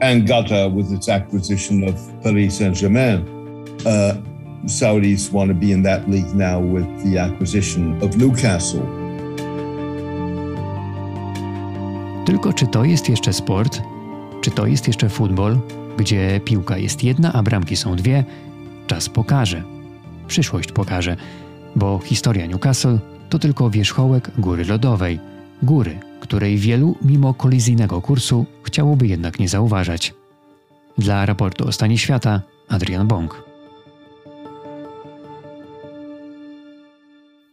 And 0.03 0.29
Qatar 0.29 0.73
with 0.77 0.93
its 0.93 1.09
acquisition 1.09 1.85
of 1.85 1.95
Paris 2.23 2.55
Saint-Germain. 2.55 3.21
Uh, 3.21 4.71
Saudis 4.71 5.31
want 5.33 5.51
to 5.51 5.55
be 5.55 5.67
in 5.67 5.83
that 5.83 6.09
league 6.09 6.35
now 6.35 6.75
with 6.75 6.87
the 7.05 7.23
acquisition 7.23 7.99
of 8.03 8.17
Newcastle. 8.17 8.83
Tylko 12.27 12.53
czy 12.53 12.67
to 12.67 12.85
jest 12.85 13.09
jeszcze 13.09 13.33
sport? 13.33 13.90
Czy 14.41 14.51
to 14.51 14.67
jest 14.67 14.87
jeszcze 14.87 15.09
futbol, 15.09 15.59
gdzie 15.97 16.41
piłka 16.45 16.79
jest 16.79 17.05
jedna, 17.05 17.33
a 17.33 17.43
bramki 17.43 17.77
są 17.77 17.97
dwie? 17.97 18.25
Czas 18.87 19.09
pokaże. 19.09 19.63
Przyszłość 20.27 20.73
pokaże, 20.73 21.17
bo 21.77 22.01
historia 22.05 22.47
Newcastle 22.47 22.99
to 23.29 23.39
tylko 23.39 23.71
wierzchołek 23.71 24.31
góry 24.39 24.65
lodowej. 24.65 25.19
Góry, 25.63 25.99
której 26.21 26.59
wielu, 26.59 26.97
mimo 27.03 27.35
kolizyjnego 27.35 28.01
kursu, 28.01 28.47
chciałoby 28.63 29.07
jednak 29.07 29.39
nie 29.39 29.49
zauważać. 29.49 30.15
Dla 30.99 31.27
raportu 31.27 31.69
o 31.69 31.73
stanie 31.73 31.99
świata 31.99 32.43
Adrian 32.69 33.09
Bong. 33.09 33.43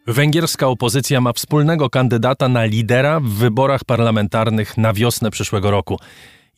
Węgierska 0.08 0.68
opozycja 0.68 1.22
ma 1.22 1.34
wspólnego 1.34 1.90
kandydata 1.90 2.50
na 2.50 2.66
lidera 2.66 3.20
w 3.20 3.24
wyborach 3.24 3.84
parlamentarnych 3.84 4.78
na 4.78 4.94
wiosnę 4.94 5.32
przyszłego 5.32 5.72
roku. 5.72 6.00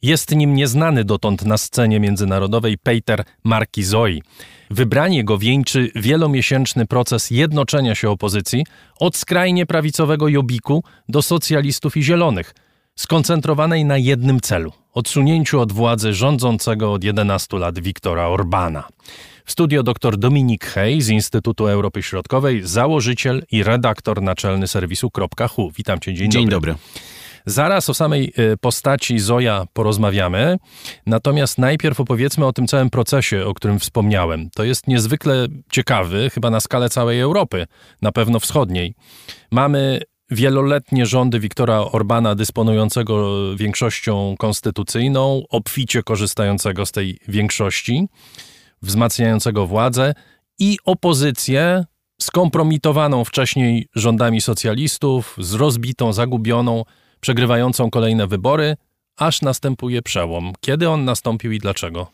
Jest 0.01 0.35
nim 0.35 0.53
nieznany 0.53 1.03
dotąd 1.03 1.45
na 1.45 1.57
scenie 1.57 1.99
międzynarodowej 1.99 2.77
Peter 2.77 3.23
Markizoi. 3.43 4.23
Wybranie 4.69 5.23
go 5.23 5.38
wieńczy 5.38 5.91
wielomiesięczny 5.95 6.85
proces 6.85 7.31
jednoczenia 7.31 7.95
się 7.95 8.09
opozycji 8.09 8.65
od 8.99 9.17
skrajnie 9.17 9.65
prawicowego 9.65 10.27
Jobiku 10.27 10.84
do 11.09 11.21
socjalistów 11.21 11.97
i 11.97 12.03
zielonych, 12.03 12.55
skoncentrowanej 12.95 13.85
na 13.85 13.97
jednym 13.97 14.41
celu 14.41 14.71
odsunięciu 14.93 15.59
od 15.59 15.71
władzy 15.71 16.13
rządzącego 16.13 16.93
od 16.93 17.03
11 17.03 17.57
lat 17.57 17.80
Viktora 17.80 18.27
Orbana. 18.27 18.88
W 19.45 19.51
studio 19.51 19.84
dr 19.84 20.17
Dominik 20.17 20.65
Hej 20.65 21.01
z 21.01 21.09
Instytutu 21.09 21.67
Europy 21.67 22.03
Środkowej, 22.03 22.61
założyciel 22.63 23.43
i 23.51 23.63
redaktor 23.63 24.21
naczelny 24.21 24.67
serwisu 24.67 25.09
.hu. 25.49 25.71
Witam 25.77 25.99
cię, 25.99 26.13
dzień, 26.13 26.31
dzień 26.31 26.49
dobry. 26.49 26.71
dobry. 26.71 26.76
Zaraz 27.45 27.90
o 27.90 27.94
samej 27.94 28.34
y, 28.40 28.57
postaci 28.57 29.20
Zoja 29.20 29.66
porozmawiamy, 29.74 30.57
natomiast 31.06 31.57
najpierw 31.57 31.99
opowiedzmy 31.99 32.45
o 32.45 32.53
tym 32.53 32.68
całym 32.68 32.90
procesie, 32.90 33.45
o 33.45 33.53
którym 33.53 33.80
wspomniałem. 33.80 34.49
To 34.49 34.64
jest 34.64 34.88
niezwykle 34.88 35.48
ciekawy, 35.72 36.30
chyba 36.30 36.49
na 36.49 36.60
skalę 36.60 36.90
całej 36.90 37.20
Europy, 37.20 37.66
na 38.02 38.11
pewno 38.11 38.40
wschodniej. 38.40 38.95
Mamy 39.52 40.02
wieloletnie 40.32 41.06
rządy 41.06 41.40
Viktora 41.40 41.80
Orbana, 41.80 42.36
dysponującego 42.36 43.36
większością 43.56 44.36
konstytucyjną, 44.40 45.44
obficie 45.49 46.03
korzystającego 46.03 46.86
z 46.86 46.91
tej 46.91 47.20
większości, 47.28 48.07
wzmacniającego 48.82 49.68
władzę 49.68 50.14
i 50.60 50.78
opozycję 50.86 51.86
skompromitowaną 52.22 53.26
wcześniej 53.26 53.88
rządami 53.95 54.41
socjalistów, 54.41 55.36
z 55.38 55.53
rozbitą, 55.53 56.14
zagubioną, 56.14 56.84
przegrywającą 57.21 57.89
kolejne 57.89 58.27
wybory, 58.27 58.75
aż 59.17 59.41
następuje 59.41 60.01
przełom. 60.01 60.53
Kiedy 60.59 60.89
on 60.89 61.05
nastąpił 61.05 61.51
i 61.51 61.59
dlaczego? 61.59 62.11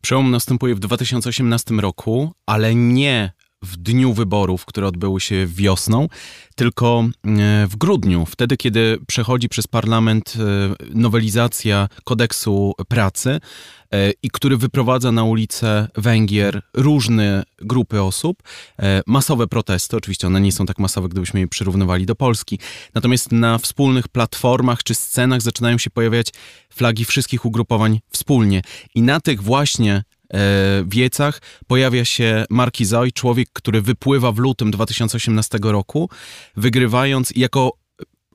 Przełom 0.00 0.30
następuje 0.30 0.74
w 0.74 0.78
2018 0.78 1.74
roku, 1.74 2.32
ale 2.46 2.74
nie 2.74 3.32
w 3.66 3.76
dniu 3.76 4.12
wyborów, 4.12 4.64
które 4.64 4.86
odbyły 4.86 5.20
się 5.20 5.46
wiosną, 5.46 6.08
tylko 6.54 7.04
e, 7.04 7.66
w 7.66 7.76
grudniu, 7.76 8.26
wtedy 8.26 8.56
kiedy 8.56 8.98
przechodzi 9.06 9.48
przez 9.48 9.66
parlament 9.66 10.34
e, 10.36 10.94
nowelizacja 10.94 11.88
kodeksu 12.04 12.74
pracy 12.88 13.40
e, 13.92 14.10
i 14.22 14.30
który 14.30 14.56
wyprowadza 14.56 15.12
na 15.12 15.24
ulicę 15.24 15.88
Węgier 15.94 16.62
różne 16.74 17.42
grupy 17.58 18.02
osób, 18.02 18.42
masowe 19.06 19.46
protesty, 19.46 19.96
oczywiście 19.96 20.26
one 20.26 20.40
nie 20.40 20.52
są 20.52 20.66
tak 20.66 20.78
masowe, 20.78 21.08
gdybyśmy 21.08 21.40
je 21.40 21.48
przyrównywali 21.48 22.06
do 22.06 22.14
Polski, 22.14 22.58
natomiast 22.94 23.32
na 23.32 23.58
wspólnych 23.58 24.08
platformach 24.08 24.82
czy 24.82 24.94
scenach 24.94 25.42
zaczynają 25.42 25.78
się 25.78 25.90
pojawiać 25.90 26.28
flagi 26.70 27.04
wszystkich 27.04 27.44
ugrupowań 27.44 28.00
wspólnie. 28.10 28.62
I 28.94 29.02
na 29.02 29.20
tych 29.20 29.42
właśnie 29.42 30.04
wiecach 30.86 31.42
pojawia 31.66 32.04
się 32.04 32.44
Markizoj, 32.50 33.12
człowiek, 33.12 33.48
który 33.52 33.82
wypływa 33.82 34.32
w 34.32 34.38
lutym 34.38 34.70
2018 34.70 35.58
roku, 35.62 36.10
wygrywając 36.56 37.32
jako 37.36 37.72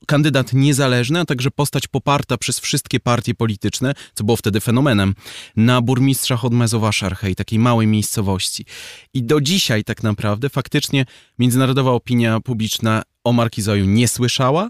kandydat 0.07 0.53
niezależny, 0.53 1.19
a 1.19 1.25
także 1.25 1.51
postać 1.51 1.87
poparta 1.87 2.37
przez 2.37 2.59
wszystkie 2.59 2.99
partie 2.99 3.35
polityczne, 3.35 3.93
co 4.13 4.23
było 4.23 4.37
wtedy 4.37 4.59
fenomenem, 4.59 5.15
na 5.55 5.81
burmistrza 5.81 6.37
Chodmezowa 6.37 6.91
Szarchej, 6.91 7.35
takiej 7.35 7.59
małej 7.59 7.87
miejscowości. 7.87 8.65
I 9.13 9.23
do 9.23 9.41
dzisiaj 9.41 9.83
tak 9.83 10.03
naprawdę 10.03 10.49
faktycznie 10.49 11.05
międzynarodowa 11.39 11.91
opinia 11.91 12.39
publiczna 12.39 13.03
o 13.23 13.33
Markizoju 13.33 13.85
nie 13.85 14.07
słyszała, 14.07 14.69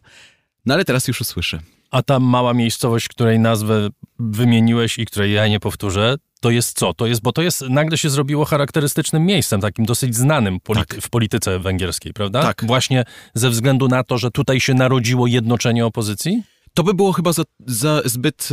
no 0.65 0.73
ale 0.73 0.85
teraz 0.85 1.07
już 1.07 1.21
usłyszy. 1.21 1.59
A 1.91 2.01
ta 2.01 2.19
mała 2.19 2.53
miejscowość, 2.53 3.07
której 3.07 3.39
nazwę 3.39 3.89
wymieniłeś 4.19 4.99
i 4.99 5.05
której 5.05 5.33
ja 5.33 5.47
nie 5.47 5.59
powtórzę, 5.59 6.15
to 6.41 6.49
jest 6.49 6.79
co? 6.79 6.93
To 6.93 7.07
jest, 7.07 7.21
bo 7.21 7.31
to 7.31 7.41
jest, 7.41 7.61
nagle 7.69 7.97
się 7.97 8.09
zrobiło 8.09 8.45
charakterystycznym 8.45 9.25
miejscem, 9.25 9.61
takim 9.61 9.85
dosyć 9.85 10.15
znanym 10.15 10.59
tak. 10.75 10.95
w 11.01 11.09
polityce 11.09 11.59
węgierskiej, 11.59 12.13
prawda? 12.13 12.41
Tak. 12.41 12.63
Właśnie 12.65 13.03
ze 13.33 13.49
względu 13.49 13.87
na 13.87 14.03
to, 14.03 14.17
że 14.17 14.31
tutaj 14.31 14.59
się 14.59 14.73
narodziło 14.73 15.27
jednoczenie 15.27 15.85
opozycji? 15.85 16.43
To 16.73 16.83
by 16.83 16.93
było 16.93 17.13
chyba 17.13 17.33
za, 17.33 17.43
za 17.65 18.01
zbyt 18.05 18.49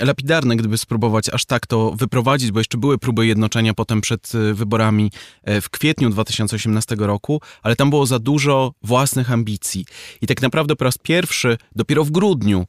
y, 0.00 0.04
lapidarne, 0.04 0.56
gdyby 0.56 0.78
spróbować 0.78 1.28
aż 1.28 1.44
tak 1.44 1.66
to 1.66 1.92
wyprowadzić, 1.96 2.50
bo 2.50 2.60
jeszcze 2.60 2.78
były 2.78 2.98
próby 2.98 3.26
jednoczenia 3.26 3.74
potem 3.74 4.00
przed 4.00 4.34
y, 4.34 4.54
wyborami 4.54 5.10
y, 5.48 5.60
w 5.60 5.70
kwietniu 5.70 6.10
2018 6.10 6.96
roku, 6.98 7.40
ale 7.62 7.76
tam 7.76 7.90
było 7.90 8.06
za 8.06 8.18
dużo 8.18 8.72
własnych 8.82 9.32
ambicji. 9.32 9.84
I 10.20 10.26
tak 10.26 10.42
naprawdę 10.42 10.76
po 10.76 10.84
raz 10.84 10.98
pierwszy, 10.98 11.58
dopiero 11.76 12.04
w 12.04 12.10
grudniu, 12.10 12.60
e, 12.60 12.66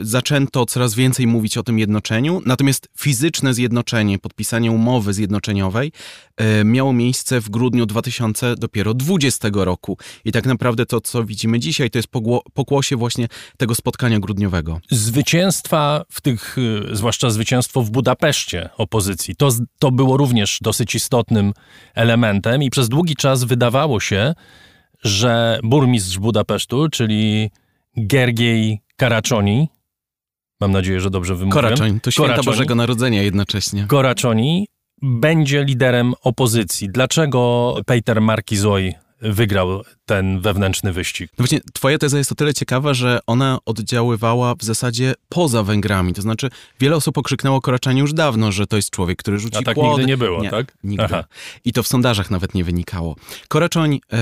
zaczęto 0.00 0.66
coraz 0.66 0.94
więcej 0.94 1.26
mówić 1.26 1.58
o 1.58 1.62
tym 1.62 1.78
jednoczeniu, 1.78 2.42
natomiast 2.46 2.88
fizyczne 2.98 3.54
zjednoczenie, 3.54 4.18
podpisanie 4.18 4.70
umowy 4.70 5.12
zjednoczeniowej 5.12 5.92
e, 6.36 6.64
miało 6.64 6.92
miejsce 6.92 7.40
w 7.40 7.50
grudniu 7.50 7.86
2020 7.86 9.48
roku. 9.52 9.98
I 10.24 10.32
tak 10.32 10.46
naprawdę 10.46 10.86
to, 10.86 11.00
co 11.00 11.24
widzimy 11.24 11.58
dzisiaj, 11.58 11.90
to 11.90 11.98
jest 11.98 12.08
pokłosie 12.54 12.96
właśnie 12.96 13.28
tego 13.56 13.74
spotkania 13.74 14.20
grudniowego. 14.20 14.80
Zwycięstwa 14.90 16.04
w 16.10 16.20
tych, 16.20 16.56
e, 16.90 16.96
zwłaszcza 16.96 17.30
zwycięstwo 17.30 17.82
w 17.82 17.90
Budapeszcie 17.90 18.70
opozycji, 18.76 19.36
to, 19.36 19.48
to 19.78 19.90
było 19.90 20.16
również 20.16 20.58
dosyć 20.62 20.94
istotnym 20.94 21.52
elementem 21.94 22.62
i 22.62 22.70
przez 22.70 22.88
długi 22.88 23.16
czas 23.16 23.44
wydawało 23.44 24.00
się, 24.00 24.34
że 25.04 25.60
burmistrz 25.62 26.18
Budapesztu, 26.18 26.88
czyli 26.88 27.50
Gergiej 27.96 28.85
Karaczoni, 28.96 29.68
mam 30.60 30.72
nadzieję, 30.72 31.00
że 31.00 31.10
dobrze 31.10 31.34
wymówiłem. 31.34 31.64
Koraczoń, 31.64 32.00
to 32.00 32.10
święta 32.10 32.32
Koraczoni, 32.32 32.46
Bożego 32.56 32.74
Narodzenia 32.74 33.22
jednocześnie. 33.22 33.86
Koraczoni 33.88 34.68
będzie 35.02 35.64
liderem 35.64 36.14
opozycji. 36.22 36.88
Dlaczego 36.88 37.74
Peter 37.86 38.20
Markizoj 38.20 38.94
wygrał 39.20 39.82
ten 40.06 40.40
wewnętrzny 40.40 40.92
wyścig. 40.92 41.30
No 41.38 41.42
właśnie, 41.42 41.60
twoja 41.72 41.98
teza 41.98 42.18
jest 42.18 42.32
o 42.32 42.34
tyle 42.34 42.54
ciekawa, 42.54 42.94
że 42.94 43.18
ona 43.26 43.58
oddziaływała 43.64 44.54
w 44.54 44.62
zasadzie 44.62 45.14
poza 45.28 45.62
Węgrami. 45.62 46.14
To 46.14 46.22
znaczy, 46.22 46.50
wiele 46.80 46.96
osób 46.96 47.18
okrzyknęło 47.18 47.60
Koraczanie 47.60 48.00
już 48.00 48.12
dawno, 48.12 48.52
że 48.52 48.66
to 48.66 48.76
jest 48.76 48.90
człowiek, 48.90 49.18
który 49.18 49.38
rzuci 49.38 49.58
A 49.58 49.62
tak 49.62 49.74
płody. 49.74 49.90
nigdy 49.90 50.06
nie 50.06 50.16
było, 50.16 50.42
nie, 50.42 50.50
tak? 50.50 50.76
Nigdy. 50.84 51.04
Aha. 51.04 51.24
I 51.64 51.72
to 51.72 51.82
w 51.82 51.88
sondażach 51.88 52.30
nawet 52.30 52.54
nie 52.54 52.64
wynikało. 52.64 53.16
Koraczoń 53.48 54.00
e, 54.12 54.18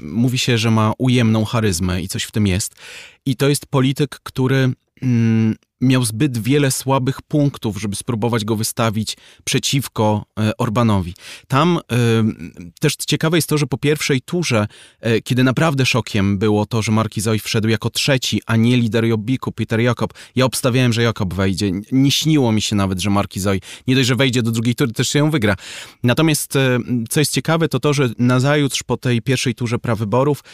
mówi 0.00 0.38
się, 0.38 0.58
że 0.58 0.70
ma 0.70 0.92
ujemną 0.98 1.44
charyzmę 1.44 2.02
i 2.02 2.08
coś 2.08 2.24
w 2.24 2.32
tym 2.32 2.46
jest. 2.46 2.74
I 3.26 3.36
to 3.36 3.48
jest 3.48 3.66
polityk, 3.66 4.20
który 4.22 4.72
mm, 5.02 5.56
miał 5.84 6.04
zbyt 6.04 6.38
wiele 6.38 6.70
słabych 6.70 7.22
punktów, 7.22 7.80
żeby 7.80 7.96
spróbować 7.96 8.44
go 8.44 8.56
wystawić 8.56 9.16
przeciwko 9.44 10.24
e, 10.40 10.56
Orbanowi. 10.56 11.14
Tam 11.48 11.78
e, 11.78 11.80
też 12.80 12.96
ciekawe 12.96 13.36
jest 13.36 13.48
to, 13.48 13.58
że 13.58 13.66
po 13.66 13.78
pierwszej 13.78 14.20
turze, 14.20 14.66
e, 15.00 15.20
kiedy 15.20 15.44
naprawdę 15.44 15.86
szokiem 15.86 16.38
było 16.38 16.66
to, 16.66 16.82
że 16.82 16.92
Markizoj 16.92 17.38
wszedł 17.38 17.68
jako 17.68 17.90
trzeci, 17.90 18.40
a 18.46 18.56
nie 18.56 18.76
lider 18.76 19.04
Jobbiku, 19.04 19.52
Peter 19.52 19.80
Jakob. 19.80 20.14
Ja 20.36 20.44
obstawiałem, 20.44 20.92
że 20.92 21.02
Jakob 21.02 21.34
wejdzie. 21.34 21.72
Nie 21.92 22.10
śniło 22.10 22.52
mi 22.52 22.62
się 22.62 22.76
nawet, 22.76 23.00
że 23.00 23.10
Markizoj 23.10 23.60
nie 23.86 23.94
dość, 23.94 24.08
że 24.08 24.16
wejdzie 24.16 24.42
do 24.42 24.50
drugiej 24.50 24.74
tury, 24.74 24.92
też 24.92 25.08
się 25.08 25.18
ją 25.18 25.30
wygra. 25.30 25.56
Natomiast 26.02 26.58
co 27.10 27.20
jest 27.20 27.32
ciekawe, 27.32 27.68
to 27.68 27.80
to, 27.80 27.92
że 27.92 28.10
nazajutrz 28.18 28.82
po 28.82 28.96
tej 28.96 29.22
pierwszej 29.22 29.54
turze 29.54 29.78
prawyborów 29.78 30.44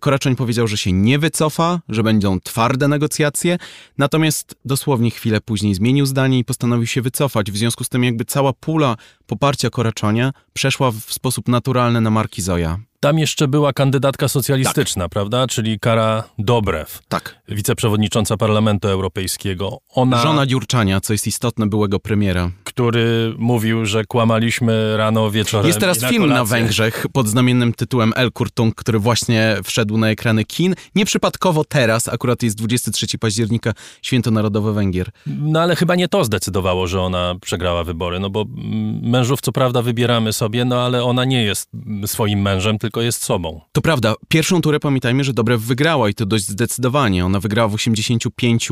Koraczoń 0.00 0.36
powiedział, 0.36 0.68
że 0.68 0.76
się 0.78 0.92
nie 0.92 1.18
wycofa, 1.18 1.80
że 1.88 2.02
będą 2.02 2.40
twarde 2.40 2.88
negocjacje, 2.88 3.58
natomiast 3.98 4.54
dosłownie 4.80 5.10
chwilę 5.10 5.40
później 5.40 5.74
zmienił 5.74 6.06
zdanie 6.06 6.38
i 6.38 6.44
postanowił 6.44 6.86
się 6.86 7.02
wycofać. 7.02 7.50
W 7.52 7.56
związku 7.56 7.84
z 7.84 7.88
tym 7.88 8.04
jakby 8.04 8.24
cała 8.24 8.52
pula 8.52 8.96
poparcia 9.26 9.70
Koraczonia 9.70 10.32
przeszła 10.52 10.90
w 10.90 11.00
sposób 11.00 11.48
naturalny 11.48 12.00
na 12.00 12.10
Marki 12.10 12.42
Zoja. 12.42 12.78
Tam 13.02 13.18
jeszcze 13.18 13.48
była 13.48 13.72
kandydatka 13.72 14.28
socjalistyczna, 14.28 15.04
tak. 15.04 15.12
prawda? 15.12 15.46
Czyli 15.46 15.80
Kara 15.80 16.24
Dobrew. 16.38 17.02
Tak. 17.08 17.36
Wiceprzewodnicząca 17.48 18.36
Parlamentu 18.36 18.88
Europejskiego. 18.88 19.78
Ona... 19.94 20.22
Żona 20.22 20.46
Dziurczania, 20.46 21.00
co 21.00 21.12
jest 21.12 21.26
istotne, 21.26 21.66
byłego 21.66 22.00
premiera. 22.00 22.50
Który 22.64 23.34
mówił, 23.38 23.86
że 23.86 24.04
kłamaliśmy 24.04 24.96
rano, 24.96 25.30
wieczorem 25.30 25.66
Jest 25.66 25.80
teraz 25.80 26.00
na 26.00 26.08
film 26.08 26.22
kolację. 26.22 26.38
na 26.38 26.44
Węgrzech 26.44 27.06
pod 27.12 27.28
znamiennym 27.28 27.72
tytułem 27.72 28.12
El 28.16 28.32
Kurtung, 28.32 28.74
który 28.74 28.98
właśnie 28.98 29.56
wszedł 29.64 29.98
na 29.98 30.10
ekrany 30.10 30.44
kin. 30.44 30.74
Nieprzypadkowo 30.94 31.64
teraz, 31.64 32.08
akurat 32.08 32.42
jest 32.42 32.56
23 32.56 33.18
października, 33.18 33.72
Święto 34.02 34.30
Narodowe 34.30 34.72
Węgier. 34.72 35.10
No 35.26 35.60
ale 35.60 35.76
chyba 35.76 35.94
nie 35.94 36.08
to 36.08 36.24
zdecydowało, 36.24 36.86
że 36.86 37.00
ona 37.00 37.34
przegrała 37.40 37.84
wybory, 37.84 38.20
no 38.20 38.30
bo 38.30 38.44
mężów 39.02 39.40
co 39.40 39.52
prawda 39.52 39.82
wybieramy 39.82 40.32
sobie, 40.32 40.64
no 40.64 40.80
ale 40.80 41.04
ona 41.04 41.24
nie 41.24 41.42
jest 41.42 41.70
swoim 42.06 42.42
mężem, 42.42 42.78
tylko 42.78 42.89
tylko 42.90 43.02
jest 43.02 43.24
sobą. 43.24 43.60
To 43.72 43.80
prawda. 43.80 44.14
Pierwszą 44.28 44.60
turę 44.60 44.80
pamiętajmy, 44.80 45.24
że 45.24 45.32
Dobrew 45.32 45.60
wygrała 45.62 46.08
i 46.08 46.14
to 46.14 46.26
dość 46.26 46.48
zdecydowanie. 46.48 47.24
Ona 47.24 47.40
wygrała 47.40 47.68
w 47.68 47.74
85 47.74 48.68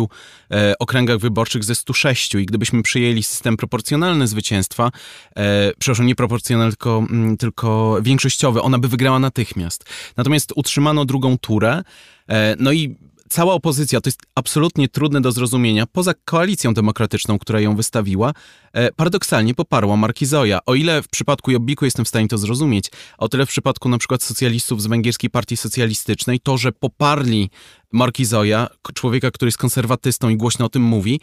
e, 0.51 0.74
okręgach 0.78 1.19
wyborczych 1.19 1.65
ze 1.65 1.74
106 1.74 2.35
i 2.35 2.47
gdybyśmy 2.47 2.82
przyjęli 2.82 3.23
system 3.23 3.57
proporcjonalny 3.57 4.27
zwycięstwa, 4.27 4.90
e, 5.36 5.73
przepraszam, 5.78 6.07
nie 6.07 6.15
proporcjonalny, 6.15 6.73
tylko, 6.73 7.07
mm, 7.11 7.36
tylko 7.36 7.99
większościowy, 8.03 8.62
ona 8.62 8.78
by 8.78 8.89
wygrała 8.89 9.19
natychmiast. 9.19 9.85
Natomiast 10.16 10.53
utrzymano 10.57 11.05
drugą 11.05 11.39
turę, 11.39 11.82
e, 12.28 12.57
no 12.59 12.73
i 12.73 12.97
cała 13.29 13.55
opozycja, 13.55 14.01
to 14.01 14.09
jest 14.09 14.21
absolutnie 14.35 14.89
trudne 14.89 15.21
do 15.21 15.33
zrozumienia, 15.33 15.87
poza 15.87 16.15
koalicją 16.25 16.75
demokratyczną, 16.75 17.39
która 17.39 17.61
ją 17.61 17.77
wystawiła, 17.77 18.33
e, 18.73 18.93
paradoksalnie 18.93 19.55
poparła 19.55 19.97
Markizoja. 19.97 20.59
O 20.67 20.75
ile 20.75 21.03
w 21.03 21.09
przypadku 21.09 21.51
Jobbiku 21.51 21.85
jestem 21.85 22.05
w 22.05 22.09
stanie 22.09 22.29
to 22.29 22.39
zrozumieć, 22.39 22.91
o 23.19 23.29
tyle 23.29 23.47
w 23.47 23.49
przypadku 23.49 23.89
na 23.89 23.99
przykład 23.99 24.23
socjalistów 24.23 24.83
z 24.83 24.87
Węgierskiej 24.87 25.31
Partii 25.31 25.57
Socjalistycznej, 25.57 26.41
to, 26.41 26.59
że 26.59 26.73
poparli 26.73 27.51
Markizoja, 27.93 28.69
człowieka, 28.95 29.31
który 29.31 29.49
jest 29.49 29.59
konserwatystą 29.59 30.29
i 30.29 30.37
głośno 30.37 30.67
o 30.67 30.69
tym 30.69 30.83
mówi, 30.83 31.21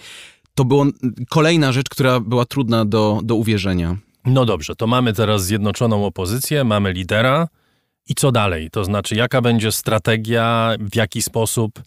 to 0.55 0.65
była 0.65 0.85
kolejna 1.29 1.71
rzecz, 1.71 1.89
która 1.89 2.19
była 2.19 2.45
trudna 2.45 2.85
do, 2.85 3.19
do 3.23 3.35
uwierzenia. 3.35 3.97
No 4.25 4.45
dobrze, 4.45 4.75
to 4.75 4.87
mamy 4.87 5.13
teraz 5.13 5.45
zjednoczoną 5.45 6.05
opozycję, 6.05 6.63
mamy 6.63 6.93
lidera. 6.93 7.47
I 8.09 8.15
co 8.15 8.31
dalej? 8.31 8.69
To 8.69 8.85
znaczy, 8.85 9.15
jaka 9.15 9.41
będzie 9.41 9.71
strategia, 9.71 10.75
w 10.79 10.95
jaki 10.95 11.21
sposób 11.21 11.81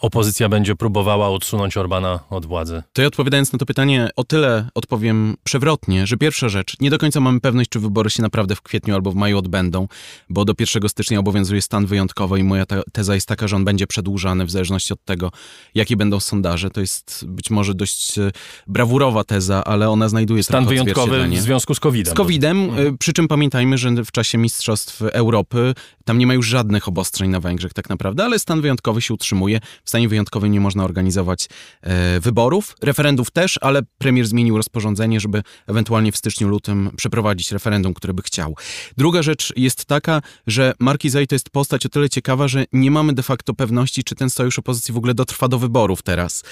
opozycja 0.00 0.48
będzie 0.48 0.76
próbowała 0.76 1.28
odsunąć 1.28 1.76
Orbana 1.76 2.20
od 2.30 2.46
władzy? 2.46 2.82
To 2.92 3.02
ja 3.02 3.08
odpowiadając 3.08 3.52
na 3.52 3.58
to 3.58 3.66
pytanie, 3.66 4.08
o 4.16 4.24
tyle 4.24 4.68
odpowiem 4.74 5.36
przewrotnie, 5.44 6.06
że 6.06 6.16
pierwsza 6.16 6.48
rzecz, 6.48 6.80
nie 6.80 6.90
do 6.90 6.98
końca 6.98 7.20
mamy 7.20 7.40
pewność, 7.40 7.70
czy 7.70 7.80
wybory 7.80 8.10
się 8.10 8.22
naprawdę 8.22 8.56
w 8.56 8.62
kwietniu 8.62 8.94
albo 8.94 9.12
w 9.12 9.14
maju 9.14 9.38
odbędą, 9.38 9.88
bo 10.28 10.44
do 10.44 10.54
1 10.58 10.88
stycznia 10.88 11.18
obowiązuje 11.18 11.62
stan 11.62 11.86
wyjątkowy 11.86 12.38
i 12.38 12.44
moja 12.44 12.64
teza 12.92 13.14
jest 13.14 13.28
taka, 13.28 13.48
że 13.48 13.56
on 13.56 13.64
będzie 13.64 13.86
przedłużany 13.86 14.46
w 14.46 14.50
zależności 14.50 14.92
od 14.92 15.04
tego, 15.04 15.30
jakie 15.74 15.96
będą 15.96 16.20
sondaże. 16.20 16.70
To 16.70 16.80
jest 16.80 17.24
być 17.26 17.50
może 17.50 17.74
dość 17.74 18.18
e, 18.18 18.30
brawurowa 18.66 19.24
teza, 19.24 19.64
ale 19.64 19.90
ona 19.90 20.08
znajduje 20.08 20.42
Stan 20.42 20.66
wyjątkowy 20.66 21.28
w 21.28 21.38
związku 21.38 21.74
z 21.74 21.80
COVID-em. 21.80 22.14
Z 22.14 22.16
COVID-em, 22.16 22.64
mhm. 22.64 22.98
przy 22.98 23.12
czym 23.12 23.28
pamiętajmy, 23.28 23.78
że 23.78 23.90
w 24.04 24.12
czasie 24.12 24.38
Mistrzostw 24.38 25.02
Europy 25.02 25.74
tam 26.04 26.18
nie 26.18 26.26
ma 26.26 26.34
już 26.34 26.46
żadnych 26.46 26.88
obostrzeń 26.88 27.30
na 27.30 27.40
Węgrzech 27.40 27.72
tak 27.72 27.88
naprawdę, 27.88 28.24
ale 28.24 28.38
stan 28.38 28.60
wyjątkowy 28.60 29.02
się 29.02 29.14
utrzymuje. 29.14 29.60
W 29.84 29.88
stanie 29.88 30.08
wyjątkowym 30.08 30.52
nie 30.52 30.60
można 30.60 30.84
organizować 30.84 31.48
e, 31.82 32.20
wyborów, 32.20 32.76
referendów 32.82 33.30
też, 33.30 33.58
ale 33.60 33.82
premier 33.98 34.26
zmienił 34.26 34.56
rozporządzenie, 34.56 35.20
żeby 35.20 35.42
ewentualnie 35.66 36.12
w 36.12 36.16
styczniu, 36.16 36.48
lutym 36.48 36.90
przeprowadzić 36.96 37.52
referendum, 37.52 37.94
które 37.94 38.14
by 38.14 38.22
chciał. 38.22 38.56
Druga 38.96 39.22
rzecz 39.22 39.52
jest 39.56 39.84
taka, 39.84 40.22
że 40.46 40.72
Markizaj 40.80 41.26
to 41.26 41.34
jest 41.34 41.50
postać 41.50 41.86
o 41.86 41.88
tyle 41.88 42.10
ciekawa, 42.10 42.48
że 42.48 42.64
nie 42.72 42.90
mamy 42.90 43.12
de 43.12 43.22
facto 43.22 43.54
pewności, 43.54 44.04
czy 44.04 44.14
ten 44.14 44.30
sojusz 44.30 44.58
opozycji 44.58 44.94
w 44.94 44.96
ogóle 44.96 45.14
dotrwa 45.14 45.48
do 45.48 45.58
wyborów 45.58 46.02
teraz. 46.02 46.42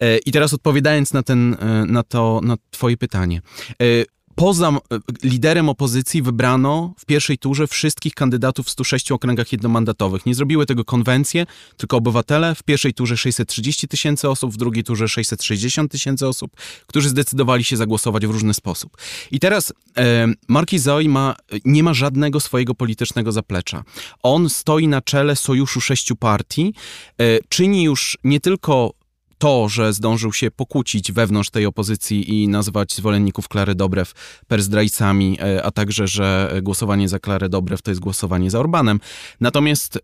E, 0.00 0.18
I 0.18 0.32
teraz 0.32 0.54
odpowiadając 0.54 1.12
na, 1.12 1.22
ten, 1.22 1.56
e, 1.60 1.84
na 1.86 2.02
to, 2.02 2.40
na 2.42 2.56
twoje 2.70 2.96
pytanie. 2.96 3.42
E, 3.70 4.15
poza 4.36 4.68
e, 4.68 4.78
liderem 5.22 5.68
opozycji 5.68 6.22
wybrano 6.22 6.94
w 6.98 7.04
pierwszej 7.04 7.38
turze 7.38 7.66
wszystkich 7.66 8.14
kandydatów 8.14 8.66
w 8.66 8.70
106 8.70 9.12
okręgach 9.12 9.52
jednomandatowych. 9.52 10.26
Nie 10.26 10.34
zrobiły 10.34 10.66
tego 10.66 10.84
konwencje, 10.84 11.46
tylko 11.76 11.96
obywatele. 11.96 12.54
W 12.54 12.62
pierwszej 12.62 12.94
turze 12.94 13.16
630 13.16 13.88
tysięcy 13.88 14.28
osób, 14.28 14.52
w 14.52 14.56
drugiej 14.56 14.84
turze 14.84 15.08
660 15.08 15.92
tysięcy 15.92 16.26
osób, 16.26 16.52
którzy 16.86 17.08
zdecydowali 17.08 17.64
się 17.64 17.76
zagłosować 17.76 18.26
w 18.26 18.30
różny 18.30 18.54
sposób. 18.54 18.96
I 19.30 19.40
teraz 19.40 19.72
e, 19.98 20.28
Marki 20.48 20.78
Zoi 20.78 21.08
ma, 21.08 21.36
nie 21.64 21.82
ma 21.82 21.94
żadnego 21.94 22.40
swojego 22.40 22.74
politycznego 22.74 23.32
zaplecza. 23.32 23.84
On 24.22 24.50
stoi 24.50 24.88
na 24.88 25.00
czele 25.00 25.36
sojuszu 25.36 25.80
sześciu 25.80 26.16
partii, 26.16 26.74
e, 27.18 27.38
czyni 27.48 27.82
już 27.82 28.18
nie 28.24 28.40
tylko 28.40 28.92
to, 29.38 29.68
że 29.68 29.92
zdążył 29.92 30.32
się 30.32 30.50
pokłócić 30.50 31.12
wewnątrz 31.12 31.50
tej 31.50 31.66
opozycji 31.66 32.42
i 32.42 32.48
nazwać 32.48 32.94
zwolenników 32.94 33.48
Klary 33.48 33.74
Dobrew 33.74 34.12
perzdrajcami, 34.48 35.38
e, 35.40 35.64
a 35.64 35.70
także, 35.70 36.08
że 36.08 36.52
głosowanie 36.62 37.08
za 37.08 37.18
Klarę 37.18 37.48
Dobrew 37.48 37.82
to 37.82 37.90
jest 37.90 38.00
głosowanie 38.00 38.50
za 38.50 38.60
Orbanem. 38.60 39.00
Natomiast 39.40 39.98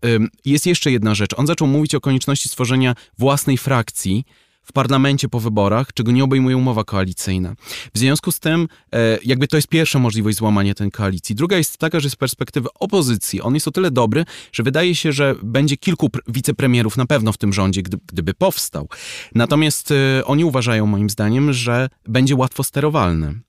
jest 0.45 0.65
jeszcze 0.65 0.91
jedna 0.91 1.15
rzecz. 1.15 1.31
On 1.37 1.47
zaczął 1.47 1.67
mówić 1.67 1.95
o 1.95 2.01
konieczności 2.01 2.49
stworzenia 2.49 2.95
własnej 3.17 3.57
frakcji, 3.57 4.25
w 4.63 4.73
parlamencie 4.73 5.29
po 5.29 5.39
wyborach, 5.39 5.93
czego 5.93 6.11
nie 6.11 6.23
obejmuje 6.23 6.57
umowa 6.57 6.83
koalicyjna. 6.83 7.55
W 7.93 7.97
związku 7.97 8.31
z 8.31 8.39
tym, 8.39 8.67
e, 8.93 9.17
jakby 9.25 9.47
to 9.47 9.55
jest 9.55 9.67
pierwsza 9.67 9.99
możliwość 9.99 10.37
złamania 10.37 10.73
tej 10.73 10.91
koalicji. 10.91 11.35
Druga 11.35 11.57
jest 11.57 11.77
taka, 11.77 11.99
że 11.99 12.09
z 12.09 12.15
perspektywy 12.15 12.69
opozycji 12.79 13.41
on 13.41 13.53
jest 13.53 13.67
o 13.67 13.71
tyle 13.71 13.91
dobry, 13.91 14.25
że 14.51 14.63
wydaje 14.63 14.95
się, 14.95 15.11
że 15.11 15.35
będzie 15.43 15.77
kilku 15.77 16.09
wicepremierów 16.27 16.97
na 16.97 17.05
pewno 17.05 17.31
w 17.31 17.37
tym 17.37 17.53
rządzie, 17.53 17.81
gdyby 17.83 18.33
powstał. 18.33 18.87
Natomiast 19.35 19.91
e, 19.91 20.25
oni 20.25 20.45
uważają 20.45 20.85
moim 20.85 21.09
zdaniem, 21.09 21.53
że 21.53 21.89
będzie 22.07 22.35
łatwo 22.35 22.63
sterowalny. 22.63 23.39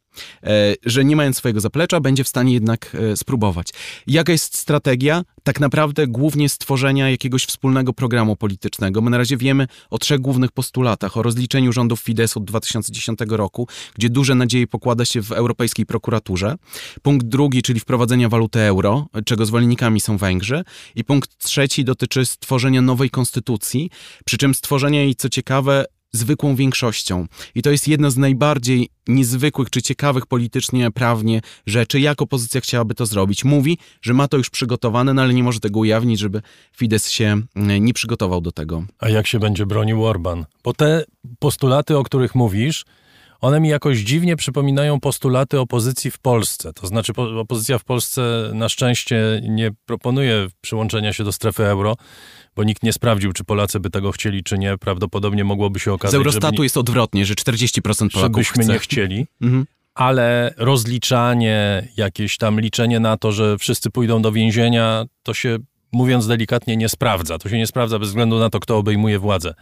E, 0.43 0.74
że 0.86 1.05
nie 1.05 1.16
mając 1.16 1.36
swojego 1.36 1.61
zaplecza, 1.61 2.01
będzie 2.01 2.24
w 2.24 2.28
stanie 2.28 2.55
jednak 2.55 2.97
e, 3.12 3.16
spróbować. 3.16 3.69
Jaka 4.07 4.32
jest 4.32 4.59
strategia? 4.59 5.24
Tak 5.43 5.61
naprawdę 5.61 6.07
głównie 6.07 6.49
stworzenia 6.49 7.11
jakiegoś 7.11 7.45
wspólnego 7.45 7.93
programu 7.93 8.36
politycznego. 8.36 9.01
My 9.01 9.11
na 9.11 9.19
razie 9.19 9.36
wiemy 9.36 9.66
o 9.91 9.99
trzech 9.99 10.20
głównych 10.20 10.53
postulatach. 10.53 11.16
O 11.16 11.23
rozliczeniu 11.23 11.73
rządów 11.73 12.01
Fidesz 12.01 12.36
od 12.36 12.45
2010 12.45 13.19
roku, 13.28 13.69
gdzie 13.95 14.11
duże 14.11 14.35
nadzieje 14.35 14.66
pokłada 14.66 15.05
się 15.05 15.23
w 15.23 15.32
Europejskiej 15.32 15.86
Prokuraturze. 15.86 16.55
Punkt 17.03 17.27
drugi, 17.27 17.62
czyli 17.62 17.81
wprowadzenia 17.81 18.28
waluty 18.28 18.61
euro, 18.61 19.07
czego 19.24 19.47
zwolennikami 19.47 20.01
są 20.01 20.16
Węgrzy. 20.16 20.65
I 20.95 21.05
punkt 21.05 21.39
trzeci 21.39 21.85
dotyczy 21.85 22.27
stworzenia 22.27 22.82
nowej 22.82 23.11
konstytucji, 23.11 23.91
przy 24.24 24.39
czym 24.39 24.55
stworzenia 24.55 25.03
jej, 25.03 25.15
co 25.15 25.28
ciekawe, 25.28 25.85
zwykłą 26.16 26.57
większością. 26.57 27.27
I 27.55 27.62
to 27.62 27.70
jest 27.70 27.89
jedna 27.89 28.11
z 28.11 28.16
najbardziej 28.16 28.89
niezwykłych 29.09 29.70
czy 29.70 29.82
ciekawych 29.82 30.27
politycznie, 30.27 30.91
prawnie 30.91 31.41
rzeczy, 31.66 32.01
jak 32.01 32.23
opozycja 32.23 32.61
chciałaby 32.61 32.95
to 32.95 33.07
zrobić. 33.07 33.45
Mówi, 33.45 33.78
że 34.03 34.15
ma 34.15 34.28
to 34.28 34.36
już 34.36 34.51
przygotowane, 34.51 35.15
no 35.15 35.23
ale 35.23 35.35
nie 35.35 35.43
może 35.43 35.61
tego 35.61 35.81
ujawnić, 35.81 36.20
żeby 36.20 36.43
Fidesz 36.77 37.05
się 37.05 37.41
mm, 37.57 37.85
nie 37.85 37.95
przygotował 37.95 38.41
do 38.41 38.53
tego. 38.53 38.85
A 38.99 39.09
jak 39.09 39.27
się 39.27 39.39
będzie 39.39 39.66
bronił 39.66 40.05
Orban? 40.05 40.45
Bo 40.65 40.73
te 40.73 41.05
postulaty, 41.39 41.97
o 41.97 42.05
których 42.05 42.35
mówisz, 42.35 42.85
one 43.40 43.61
mi 43.61 43.69
jakoś 43.69 43.98
dziwnie 43.98 44.36
przypominają 44.36 45.01
postulaty 45.01 45.61
opozycji 45.61 46.11
w 46.11 46.19
Polsce. 46.19 46.73
To 46.73 46.86
znaczy, 46.86 47.12
opozycja 47.39 47.78
w 47.78 47.85
Polsce 47.85 48.51
na 48.55 48.69
szczęście 48.69 49.40
nie 49.48 49.70
proponuje 49.86 50.47
przyłączenia 50.61 51.12
się 51.12 51.24
do 51.24 51.32
strefy 51.32 51.65
euro, 51.65 51.97
bo 52.56 52.65
nikt 52.65 52.82
nie 52.82 52.93
sprawdził, 52.93 53.32
czy 53.32 53.44
Polacy 53.44 53.81
by 53.81 53.90
tego 53.90 54.12
chcieli, 54.12 54.44
czy 54.44 54.59
nie. 54.59 54.78
Prawdopodobnie 54.78 55.44
mogłoby 55.44 55.81
się 55.81 55.93
okazać, 55.93 56.12
Z 56.12 56.15
Eurostatu 56.15 56.62
jest 56.62 56.77
odwrotnie, 56.77 57.27
że 57.27 57.35
40% 57.35 57.81
Polaków 57.81 58.20
żebyśmy 58.20 58.65
chce. 58.65 58.73
nie 58.73 58.78
chcieli. 58.78 59.27
Mhm. 59.43 59.66
Ale 59.94 60.55
rozliczanie, 60.56 61.89
jakieś 61.97 62.36
tam 62.36 62.61
liczenie 62.61 63.01
na 63.01 63.16
to, 63.16 63.32
że 63.32 63.59
wszyscy 63.59 63.90
pójdą 63.90 64.23
do 64.23 64.32
więzienia, 64.32 65.05
to 65.23 65.35
się, 65.35 65.59
mówiąc 65.93 66.27
delikatnie, 66.27 66.77
nie 66.77 66.89
sprawdza. 66.89 67.39
To 67.39 67.48
się 67.48 67.59
nie 67.59 67.66
sprawdza 67.66 67.98
bez 67.98 68.09
względu 68.09 68.39
na 68.39 68.51
to, 68.51 68.61
kto 68.61 68.77
obejmuje 68.78 69.19
władzę. 69.19 69.55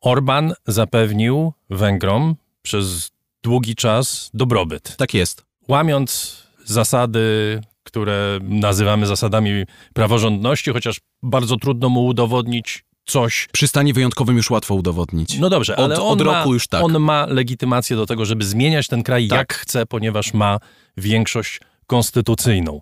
Orban 0.00 0.54
zapewnił 0.66 1.52
Węgrom 1.70 2.36
przez 2.62 3.10
długi 3.42 3.74
czas 3.74 4.30
dobrobyt. 4.34 4.96
Tak 4.96 5.14
jest. 5.14 5.44
Łamiąc 5.68 6.42
zasady, 6.64 7.60
które 7.82 8.38
nazywamy 8.42 9.06
zasadami 9.06 9.64
praworządności, 9.94 10.72
chociaż 10.72 11.00
bardzo 11.22 11.56
trudno 11.56 11.88
mu 11.88 12.06
udowodnić 12.06 12.84
coś. 13.04 13.48
Przy 13.52 13.68
stanie 13.68 13.94
wyjątkowym 13.94 14.36
już 14.36 14.50
łatwo 14.50 14.74
udowodnić. 14.74 15.38
No 15.38 15.50
dobrze, 15.50 15.76
ale 15.76 15.94
od, 15.94 16.00
on, 16.00 16.12
od 16.12 16.20
roku 16.20 16.48
ma, 16.48 16.54
już 16.54 16.68
tak. 16.68 16.84
on 16.84 16.98
ma 16.98 17.26
legitymację 17.26 17.96
do 17.96 18.06
tego, 18.06 18.24
żeby 18.24 18.44
zmieniać 18.44 18.88
ten 18.88 19.02
kraj 19.02 19.28
Tak. 19.28 19.38
jak 19.38 19.54
chce, 19.54 19.86
ponieważ 19.86 20.34
ma 20.34 20.58
większość 20.96 21.60
konstytucyjną. 21.86 22.80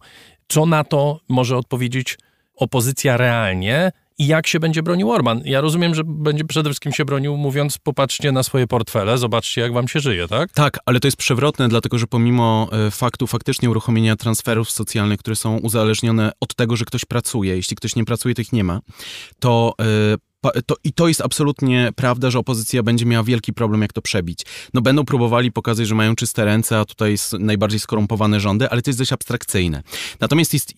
Co 0.48 0.66
na 0.66 0.85
to 0.85 1.20
może 1.28 1.57
odpowiedzieć 1.57 2.19
opozycja 2.57 3.16
realnie 3.16 3.93
i 4.20 4.26
jak 4.26 4.47
się 4.47 4.60
będzie 4.60 4.82
bronił 4.82 5.10
Orban? 5.10 5.42
Ja 5.44 5.60
rozumiem, 5.60 5.94
że 5.94 6.02
będzie 6.05 6.44
przede 6.44 6.70
wszystkim 6.70 6.92
się 6.92 7.05
bronił 7.05 7.36
mówiąc 7.36 7.78
popatrzcie 7.78 8.32
na 8.32 8.42
swoje 8.42 8.66
portfele, 8.66 9.18
zobaczcie 9.18 9.60
jak 9.60 9.72
wam 9.72 9.88
się 9.88 10.01
żyje, 10.01 10.28
tak? 10.28 10.52
Tak, 10.52 10.78
ale 10.86 11.01
to 11.01 11.09
jest 11.09 11.16
przewrotne, 11.16 11.68
dlatego 11.68 11.98
że 11.98 12.06
pomimo 12.06 12.68
e, 12.72 12.90
faktu 12.90 13.26
faktycznie 13.26 13.70
uruchomienia 13.70 14.16
transferów 14.16 14.70
socjalnych, 14.70 15.18
które 15.18 15.36
są 15.36 15.59
uzależnione 15.59 16.32
od 16.40 16.55
tego, 16.55 16.76
że 16.76 16.84
ktoś 16.84 17.05
pracuje, 17.05 17.56
jeśli 17.56 17.76
ktoś 17.76 17.97
nie 17.97 18.05
pracuje, 18.05 18.34
to 18.34 18.42
ich 18.42 18.52
nie 18.52 18.64
ma, 18.64 18.80
to 19.38 19.74
e, 19.80 20.16
to, 20.66 20.74
I 20.84 20.92
to 20.92 21.09
jest 21.09 21.20
absolutnie 21.20 21.90
prawda, 21.97 22.30
że 22.30 22.38
opozycja 22.38 22.82
będzie 22.82 23.06
miała 23.06 23.24
wielki 23.24 23.52
problem, 23.52 23.82
jak 23.82 23.92
to 23.92 24.02
przebić. 24.02 24.40
No 24.74 24.80
będą 24.80 25.05
próbowali 25.05 25.52
pokazać, 25.52 25.88
że 25.88 25.94
mają 25.94 26.14
czyste 26.14 26.44
ręce, 26.44 26.78
a 26.78 26.84
tutaj 26.84 27.16
najbardziej 27.38 27.80
skorumpowane 27.80 28.40
rządy, 28.40 28.70
ale 28.70 28.82
to 28.82 28.90
jest 28.90 28.98
dość 28.98 29.12
abstrakcyjne. 29.12 29.82
Natomiast 30.20 30.52
jest 30.52 30.70
e, 30.70 30.74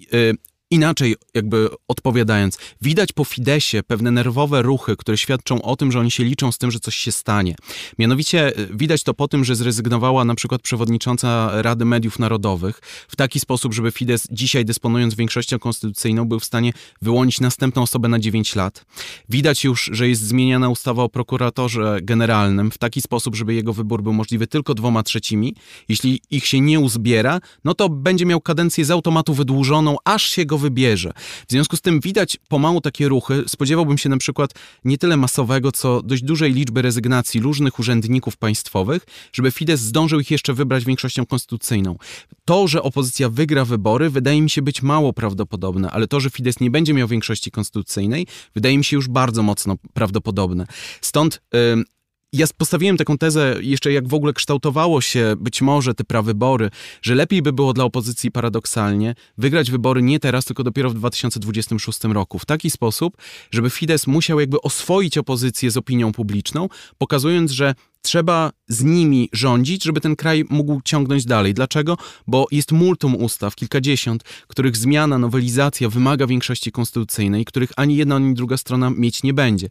Inaczej, 0.73 1.17
jakby 1.35 1.69
odpowiadając, 1.89 2.59
widać 2.83 3.13
po 3.13 3.25
Fidesie 3.25 3.83
pewne 3.83 4.11
nerwowe 4.11 4.63
ruchy, 4.63 4.97
które 4.97 5.19
świadczą 5.19 5.63
o 5.63 5.77
tym, 5.77 5.93
że 5.93 6.01
oni 6.01 6.11
się 6.11 6.25
liczą 6.25 6.53
z 6.53 6.59
tym, 6.59 6.71
że 6.71 6.81
coś 6.81 6.97
się 6.97 7.13
stanie. 7.13 7.55
Mianowicie 7.99 8.59
y, 8.59 8.69
widać 8.75 9.03
to 9.03 9.15
po 9.15 9.29
tym, 9.29 9.45
że 9.45 9.57
zrezygnowała 9.57 10.25
na 10.25 10.35
przykład 10.35 10.63
przewodnicząca 10.63 11.63
Rady 11.63 11.85
Mediów 11.85 12.19
Narodowych 12.19 12.81
w 13.09 13.17
taki 13.17 13.41
sposób, 13.41 13.75
żeby 13.75 13.91
Fidesz 13.91 14.21
dzisiaj 14.31 14.65
dysponując 14.65 15.15
większością 15.15 15.59
konstytucyjną 15.59 16.25
był 16.25 16.41
w 16.41 16.45
stanie 16.45 16.73
wyłonić 17.03 17.41
następną 17.41 17.83
osobę 17.83 18.09
na 18.09 18.19
9 18.19 18.57
lat. 18.57 18.85
Widać 19.29 19.65
już, 19.65 19.91
że 19.93 20.09
jest 20.09 20.23
zmieniana 20.23 20.69
ustawa 20.69 21.03
o 21.03 21.09
prokuratorze 21.09 21.99
generalnym 22.03 22.71
w 22.71 22.79
taki 22.79 23.03
sposób, 23.03 23.37
żeby 23.37 23.55
jego 23.55 23.73
wybór 23.73 24.03
był 24.03 24.13
możliwy 24.13 24.47
tylko 24.47 24.75
dwoma 24.75 25.03
trzecimi. 25.03 25.55
Jeśli 25.89 26.21
ich 26.31 26.47
się 26.47 26.61
nie 26.61 26.81
uzbiera, 26.81 27.41
no 27.65 27.75
to 27.75 27.89
będzie 27.89 28.27
miał 28.27 28.41
kadencję 28.41 28.85
z 28.85 28.91
automatu 28.91 29.35
wydłużoną, 29.35 29.97
aż 30.05 30.23
się 30.23 30.45
go 30.45 30.62
wybierze. 30.63 31.13
W 31.49 31.51
związku 31.51 31.77
z 31.77 31.81
tym 31.81 32.01
widać 32.01 32.37
pomału 32.49 32.81
takie 32.81 33.09
ruchy. 33.09 33.45
Spodziewałbym 33.47 33.99
się 33.99 34.09
na 34.09 34.17
przykład 34.17 34.51
nie 34.85 34.99
tyle 34.99 35.17
masowego, 35.17 35.73
co 35.73 36.03
dość 36.03 36.23
dużej 36.23 36.53
liczby 36.53 36.83
rezygnacji 36.83 37.41
różnych 37.41 37.79
urzędników 37.79 38.37
państwowych, 38.37 39.07
żeby 39.33 39.51
Fidesz 39.51 39.81
zdążył 39.81 40.21
ich 40.21 40.31
jeszcze 40.31 40.55
wybrać 40.55 40.85
większością 40.85 41.27
konstytucyjną. 41.27 41.97
To, 42.45 42.69
że 42.69 42.83
opozycja 42.83 43.29
wygra 43.29 43.65
wybory, 43.65 44.11
wydaje 44.11 44.43
mi 44.43 44.51
się 44.51 44.63
być 44.63 44.83
mało 44.83 45.13
prawdopodobne, 45.13 45.91
ale 45.91 46.07
to, 46.09 46.21
że 46.21 46.31
Fidesz 46.31 46.61
nie 46.61 46.71
będzie 46.71 46.95
miał 46.95 47.09
większości 47.09 47.51
konstytucyjnej, 47.51 48.27
wydaje 48.55 48.79
mi 48.79 48.85
się 48.85 48.97
już 48.97 49.09
bardzo 49.09 49.43
mocno 49.43 49.77
prawdopodobne. 49.95 50.67
Stąd. 51.01 51.43
Yy, 51.53 51.85
ja 52.33 52.47
postawiłem 52.57 52.97
taką 52.97 53.19
tezę, 53.19 53.57
jeszcze 53.61 53.93
jak 53.93 54.09
w 54.09 54.15
ogóle 54.15 54.33
kształtowało 54.33 55.01
się 55.01 55.35
być 55.39 55.63
może 55.63 55.95
te 55.95 56.05
prawybory, 56.05 56.71
że 57.03 57.15
lepiej 57.15 57.43
by 57.43 57.53
było 57.53 57.73
dla 57.73 57.85
opozycji 57.85 58.31
paradoksalnie 58.31 59.15
wygrać 59.39 59.71
wybory 59.71 60.03
nie 60.03 60.21
teraz, 60.21 60.45
tylko 60.45 60.63
dopiero 60.63 60.91
w 60.91 60.95
2026 60.95 62.05
roku. 62.05 62.39
W 62.39 62.45
taki 62.45 62.71
sposób, 62.71 63.17
żeby 63.51 63.71
Fidesz 63.71 64.07
musiał 64.07 64.41
jakby 64.41 64.61
oswoić 64.61 65.19
opozycję 65.19 65.71
z 65.71 65.77
opinią 65.77 66.13
publiczną, 66.13 66.69
pokazując, 66.99 67.51
że 67.51 67.75
trzeba 68.03 68.51
z 68.69 68.85
nimi 68.85 69.29
rządzić, 69.33 69.85
żeby 69.85 70.01
ten 70.01 70.17
kraj 70.17 70.45
mógł 70.51 70.81
ciągnąć 70.85 71.25
dalej. 71.25 71.55
Dlaczego? 71.55 71.97
Bo 72.27 72.47
jest 72.51 72.73
multum 72.73 73.17
ustaw, 73.17 73.55
kilkadziesiąt, 73.55 74.23
których 74.23 74.77
zmiana, 74.77 75.19
nowelizacja 75.19 75.89
wymaga 75.89 76.27
większości 76.27 76.73
konstytucyjnej, 76.73 77.45
których 77.45 77.73
ani 77.77 77.97
jedna, 77.97 78.17
ani 78.17 78.35
druga 78.35 78.57
strona 78.57 78.91
mieć 78.91 79.23
nie 79.23 79.35
będzie. 79.35 79.69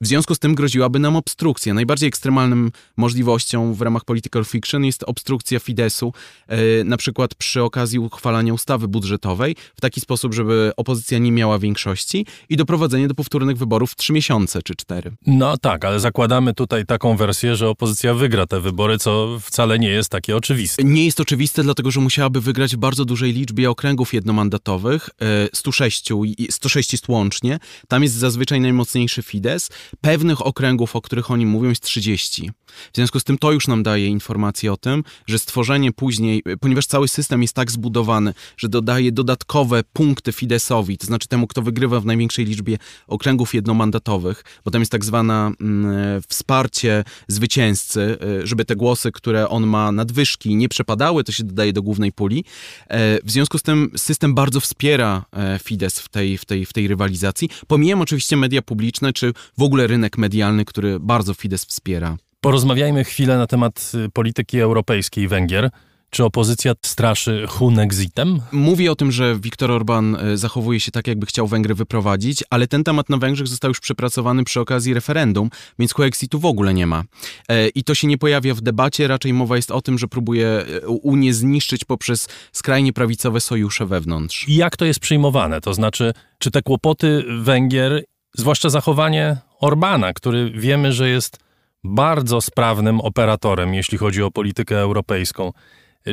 W 0.00 0.06
związku 0.06 0.34
z 0.34 0.38
tym 0.38 0.54
groziłaby 0.54 0.98
nam 0.98 1.16
obstrukcja. 1.16 1.74
Najbardziej 1.74 2.08
ekstremalnym 2.08 2.72
możliwością 2.96 3.74
w 3.74 3.80
ramach 3.82 4.04
political 4.04 4.44
fiction 4.44 4.84
jest 4.84 5.02
obstrukcja 5.06 5.58
Fideszu, 5.58 6.12
e, 6.48 6.84
na 6.84 6.96
przykład 6.96 7.34
przy 7.34 7.62
okazji 7.62 7.98
uchwalania 7.98 8.54
ustawy 8.54 8.88
budżetowej, 8.88 9.56
w 9.76 9.80
taki 9.80 10.00
sposób, 10.00 10.34
żeby 10.34 10.72
opozycja 10.76 11.18
nie 11.18 11.32
miała 11.32 11.58
większości 11.58 12.26
i 12.48 12.56
doprowadzenie 12.56 13.08
do 13.08 13.14
powtórnych 13.14 13.56
wyborów 13.56 13.92
w 13.92 13.96
trzy 13.96 14.12
miesiące 14.12 14.62
czy 14.62 14.74
cztery. 14.74 15.12
No 15.26 15.56
tak, 15.58 15.84
ale 15.84 16.00
zakładamy 16.00 16.54
tutaj 16.54 16.86
taką 16.86 17.16
wersję, 17.16 17.56
że 17.56 17.68
opozycja 17.68 18.14
wygra 18.14 18.46
te 18.46 18.60
wybory, 18.60 18.98
co 18.98 19.38
wcale 19.42 19.78
nie 19.78 19.88
jest 19.88 20.08
takie 20.08 20.36
oczywiste. 20.36 20.84
Nie 20.84 21.04
jest 21.04 21.20
oczywiste, 21.20 21.62
dlatego 21.62 21.90
że 21.90 22.00
musiałaby 22.00 22.40
wygrać 22.40 22.76
w 22.76 22.78
bardzo 22.78 23.04
dużej 23.04 23.32
liczbie 23.32 23.70
okręgów 23.70 24.14
jednomandatowych, 24.14 25.08
e, 25.22 25.48
106, 25.54 26.24
i- 26.24 26.48
106 26.52 26.92
jest 26.92 27.08
łącznie. 27.08 27.58
Tam 27.88 28.02
jest 28.02 28.14
zazwyczaj 28.14 28.60
najmocniejszy 28.60 29.22
Fidesz. 29.22 29.62
Pewnych 30.00 30.46
okręgów, 30.46 30.96
o 30.96 31.00
których 31.00 31.30
oni 31.30 31.46
mówią, 31.46 31.68
jest 31.68 31.82
30. 31.82 32.50
W 32.92 32.96
związku 32.96 33.20
z 33.20 33.24
tym 33.24 33.38
to 33.38 33.52
już 33.52 33.68
nam 33.68 33.82
daje 33.82 34.06
informację 34.06 34.72
o 34.72 34.76
tym, 34.76 35.04
że 35.26 35.38
stworzenie 35.38 35.92
później, 35.92 36.42
ponieważ 36.60 36.86
cały 36.86 37.08
system 37.08 37.42
jest 37.42 37.54
tak 37.54 37.70
zbudowany, 37.70 38.34
że 38.56 38.68
dodaje 38.68 39.12
dodatkowe 39.12 39.84
punkty 39.92 40.32
Fideszowi, 40.32 40.98
to 40.98 41.06
znaczy 41.06 41.28
temu, 41.28 41.46
kto 41.46 41.62
wygrywa 41.62 42.00
w 42.00 42.06
największej 42.06 42.44
liczbie 42.44 42.78
okręgów 43.06 43.54
jednomandatowych, 43.54 44.44
bo 44.64 44.70
tam 44.70 44.82
jest 44.82 44.92
tak 44.92 45.04
zwana 45.04 45.50
mm, 45.60 46.22
wsparcie 46.28 47.04
zwycięzcy, 47.28 48.18
y, 48.42 48.46
żeby 48.46 48.64
te 48.64 48.76
głosy, 48.76 49.12
które 49.12 49.48
on 49.48 49.66
ma 49.66 49.92
nadwyżki, 49.92 50.56
nie 50.56 50.68
przepadały, 50.68 51.24
to 51.24 51.32
się 51.32 51.44
dodaje 51.44 51.72
do 51.72 51.82
głównej 51.82 52.12
puli. 52.12 52.44
E, 52.88 53.18
W 53.24 53.30
związku 53.30 53.58
z 53.58 53.62
tym 53.62 53.90
system 53.96 54.34
bardzo 54.34 54.60
wspiera 54.60 55.24
e, 55.32 55.58
Fidesz 55.62 55.94
w 55.94 56.08
tej, 56.08 56.38
w 56.38 56.44
tej, 56.44 56.66
w 56.66 56.72
tej 56.72 56.88
rywalizacji. 56.88 57.48
Pomijam 57.66 58.00
oczywiście 58.00 58.36
media 58.36 58.62
publiczne, 58.62 59.12
czy 59.12 59.32
w 59.58 59.62
ogóle 59.62 59.75
rynek 59.76 60.18
medialny, 60.18 60.64
który 60.64 61.00
bardzo 61.00 61.34
Fidesz 61.34 61.60
wspiera. 61.60 62.16
Porozmawiajmy 62.40 63.04
chwilę 63.04 63.38
na 63.38 63.46
temat 63.46 63.92
y, 63.94 64.10
polityki 64.10 64.60
europejskiej 64.60 65.28
Węgier. 65.28 65.70
Czy 66.10 66.24
opozycja 66.24 66.72
straszy 66.84 67.46
Hunexitem? 67.48 68.40
Mówi 68.52 68.88
o 68.88 68.96
tym, 68.96 69.12
że 69.12 69.36
Viktor 69.38 69.70
Orban 69.70 70.16
e, 70.16 70.36
zachowuje 70.36 70.80
się 70.80 70.90
tak, 70.90 71.06
jakby 71.06 71.26
chciał 71.26 71.46
Węgry 71.46 71.74
wyprowadzić, 71.74 72.44
ale 72.50 72.66
ten 72.66 72.84
temat 72.84 73.08
na 73.08 73.16
Węgrzech 73.16 73.48
został 73.48 73.68
już 73.68 73.80
przepracowany 73.80 74.44
przy 74.44 74.60
okazji 74.60 74.94
referendum, 74.94 75.50
więc 75.78 75.92
Huexitu 75.92 76.38
w 76.38 76.44
ogóle 76.44 76.74
nie 76.74 76.86
ma. 76.86 77.04
E, 77.48 77.68
I 77.68 77.84
to 77.84 77.94
się 77.94 78.06
nie 78.08 78.18
pojawia 78.18 78.54
w 78.54 78.60
debacie, 78.60 79.08
raczej 79.08 79.32
mowa 79.32 79.56
jest 79.56 79.70
o 79.70 79.82
tym, 79.82 79.98
że 79.98 80.08
próbuje 80.08 80.48
e, 80.48 80.88
Unię 80.88 81.34
zniszczyć 81.34 81.84
poprzez 81.84 82.28
skrajnie 82.52 82.92
prawicowe 82.92 83.40
sojusze 83.40 83.86
wewnątrz. 83.86 84.48
I 84.48 84.54
jak 84.54 84.76
to 84.76 84.84
jest 84.84 85.00
przyjmowane? 85.00 85.60
To 85.60 85.74
znaczy, 85.74 86.12
czy 86.38 86.50
te 86.50 86.62
kłopoty 86.62 87.24
Węgier, 87.40 88.04
zwłaszcza 88.36 88.70
zachowanie 88.70 89.36
Orbana, 89.60 90.12
który 90.12 90.50
wiemy, 90.50 90.92
że 90.92 91.08
jest 91.08 91.38
bardzo 91.84 92.40
sprawnym 92.40 93.00
operatorem, 93.00 93.74
jeśli 93.74 93.98
chodzi 93.98 94.22
o 94.22 94.30
politykę 94.30 94.78
europejską, 94.78 95.52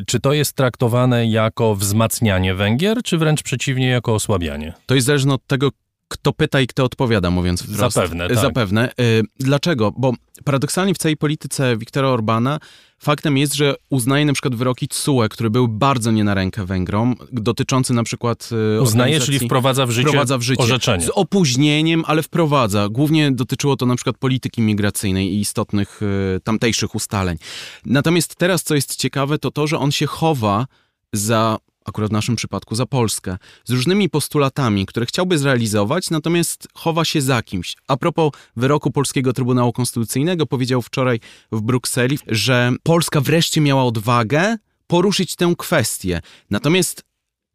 czy 0.08 0.20
to 0.20 0.34
jest 0.34 0.54
traktowane 0.54 1.28
jako 1.28 1.76
wzmacnianie 1.76 2.56
Węgier, 2.56 3.04
czy 3.04 3.18
wręcz 3.18 3.44
przeciwnie, 3.44 3.88
jako 3.88 4.14
osłabianie? 4.14 4.74
To 4.86 4.96
jest 4.96 5.08
zależne 5.08 5.34
od 5.34 5.48
tego, 5.48 5.70
kto 6.08 6.34
pyta 6.34 6.62
i 6.62 6.68
kto 6.68 6.84
odpowiada, 6.84 7.30
mówiąc 7.30 7.64
wprost. 7.64 7.96
Zapewne, 7.96 8.28
tak. 8.28 8.38
Zapewne. 8.38 8.92
Y, 9.00 9.22
Dlaczego? 9.40 9.92
Bo 9.98 10.14
paradoksalnie 10.44 10.94
w 10.94 10.98
całej 10.98 11.18
polityce 11.18 11.78
Viktora 11.78 12.08
Orbana 12.08 12.60
faktem 13.04 13.38
jest, 13.38 13.54
że 13.54 13.76
uznaje 13.90 14.26
na 14.26 14.34
przykład 14.34 14.56
wyroki 14.56 14.88
TSUE, 14.88 15.30
który 15.30 15.50
był 15.50 15.68
bardzo 15.68 16.12
nie 16.12 16.24
na 16.24 16.34
rękę 16.34 16.66
Węgrom, 16.66 17.16
dotyczący 17.32 17.94
na 17.94 18.04
przykład 18.04 18.50
y, 18.78 18.82
Uznaje, 18.82 19.20
czyli 19.20 19.40
wprowadza 19.40 19.86
w 19.86 19.92
życie 19.92 20.08
wprowadza 20.10 20.38
w 20.38 20.42
życie. 20.42 20.64
orzeczenie. 20.64 21.06
Z 21.06 21.10
opóźnieniem, 21.10 22.04
ale 22.08 22.24
wprowadza. 22.24 22.90
Głównie 22.90 23.32
dotyczyło 23.32 23.76
to 23.76 23.86
na 23.86 23.96
przykład 23.96 24.18
polityki 24.18 24.62
migracyjnej 24.62 25.34
i 25.34 25.40
istotnych 25.40 26.02
y, 26.02 26.40
tamtejszych 26.44 26.96
ustaleń. 26.96 27.38
Natomiast 27.86 28.36
teraz, 28.36 28.64
co 28.64 28.76
jest 28.76 28.96
ciekawe, 28.96 29.38
to 29.38 29.52
to, 29.52 29.68
że 29.68 29.80
on 29.80 29.92
się 29.92 30.06
chowa 30.06 30.68
za 31.14 31.58
akurat 31.86 32.10
w 32.10 32.14
naszym 32.14 32.36
przypadku 32.36 32.76
za 32.76 32.86
Polskę, 32.86 33.38
z 33.66 33.72
różnymi 33.72 34.10
postulatami, 34.10 34.86
które 34.86 35.06
chciałby 35.06 35.38
zrealizować, 35.38 36.10
natomiast 36.10 36.68
chowa 36.74 37.06
się 37.06 37.22
za 37.22 37.42
kimś. 37.42 37.76
A 37.88 37.98
propos 37.98 38.32
wyroku 38.56 38.92
Polskiego 38.92 39.34
Trybunału 39.34 39.74
Konstytucyjnego, 39.74 40.46
powiedział 40.46 40.82
wczoraj 40.82 41.20
w 41.52 41.62
Brukseli, 41.62 42.20
że 42.28 42.72
Polska 42.84 43.22
wreszcie 43.22 43.62
miała 43.62 43.84
odwagę 43.84 44.58
poruszyć 44.88 45.36
tę 45.36 45.54
kwestię. 45.58 46.22
Natomiast 46.50 47.04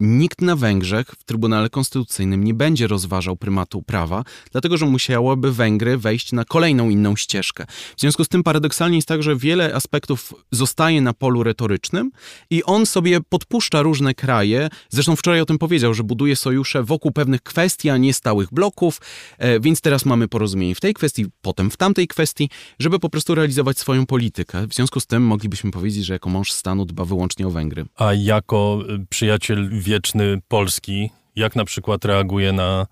nikt 0.01 0.41
na 0.41 0.57
Węgrzech 0.57 1.09
w 1.19 1.25
Trybunale 1.25 1.71
Konstytucyjnym 1.71 2.45
nie 2.45 2.55
będzie 2.55 2.87
rozważał 2.87 3.37
prymatu 3.37 3.83
prawa, 3.83 4.25
dlatego 4.53 4.77
że 4.77 4.87
musiałoby 4.87 5.53
Węgry 5.53 5.99
wejść 5.99 6.33
na 6.33 6.45
kolejną 6.45 6.91
inną 6.91 7.17
ścieżkę. 7.17 7.67
W 7.97 8.01
związku 8.01 8.25
z 8.25 8.29
tym 8.29 8.43
paradoksalnie 8.43 8.97
jest 8.97 9.09
tak, 9.09 9.23
że 9.23 9.37
wiele 9.37 9.75
aspektów 9.75 10.35
zostaje 10.51 11.01
na 11.01 11.13
polu 11.13 11.43
retorycznym 11.43 12.11
i 12.51 12.65
on 12.65 12.87
sobie 12.87 13.21
podpuszcza 13.29 13.83
różne 13.83 14.15
kraje. 14.15 14.69
Zresztą 14.89 15.17
wczoraj 15.17 15.41
o 15.41 15.45
tym 15.45 15.59
powiedział, 15.59 15.95
że 15.95 16.03
buduje 16.03 16.37
sojusze 16.37 16.83
wokół 16.83 17.13
pewnych 17.13 17.43
kwestii, 17.43 17.91
a 17.91 17.97
nie 17.97 18.15
stałych 18.15 18.49
bloków, 18.53 19.01
e, 19.39 19.61
więc 19.61 19.81
teraz 19.81 20.05
mamy 20.05 20.29
porozumienie 20.29 20.75
w 20.75 20.81
tej 20.81 20.95
kwestii, 20.95 21.27
potem 21.43 21.71
w 21.71 21.77
tamtej 21.77 22.09
kwestii, 22.09 22.51
żeby 22.79 22.99
po 22.99 23.11
prostu 23.11 23.35
realizować 23.35 23.79
swoją 23.79 24.07
politykę. 24.07 24.67
W 24.67 24.75
związku 24.75 25.01
z 25.01 25.07
tym 25.07 25.23
moglibyśmy 25.23 25.71
powiedzieć, 25.71 26.05
że 26.05 26.13
jako 26.13 26.31
mąż 26.31 26.53
stanu 26.53 26.85
dba 26.85 27.05
wyłącznie 27.05 27.47
o 27.47 27.51
Węgry. 27.51 27.85
A 27.97 28.15
jako 28.15 28.81
y, 28.91 29.07
przyjaciel 29.11 29.81
wieczny 29.89 30.41
Polski, 30.49 31.11
jak 31.37 31.57
na 31.57 31.65
przykład 31.65 32.05
reaguje 32.05 32.53
na 32.53 32.87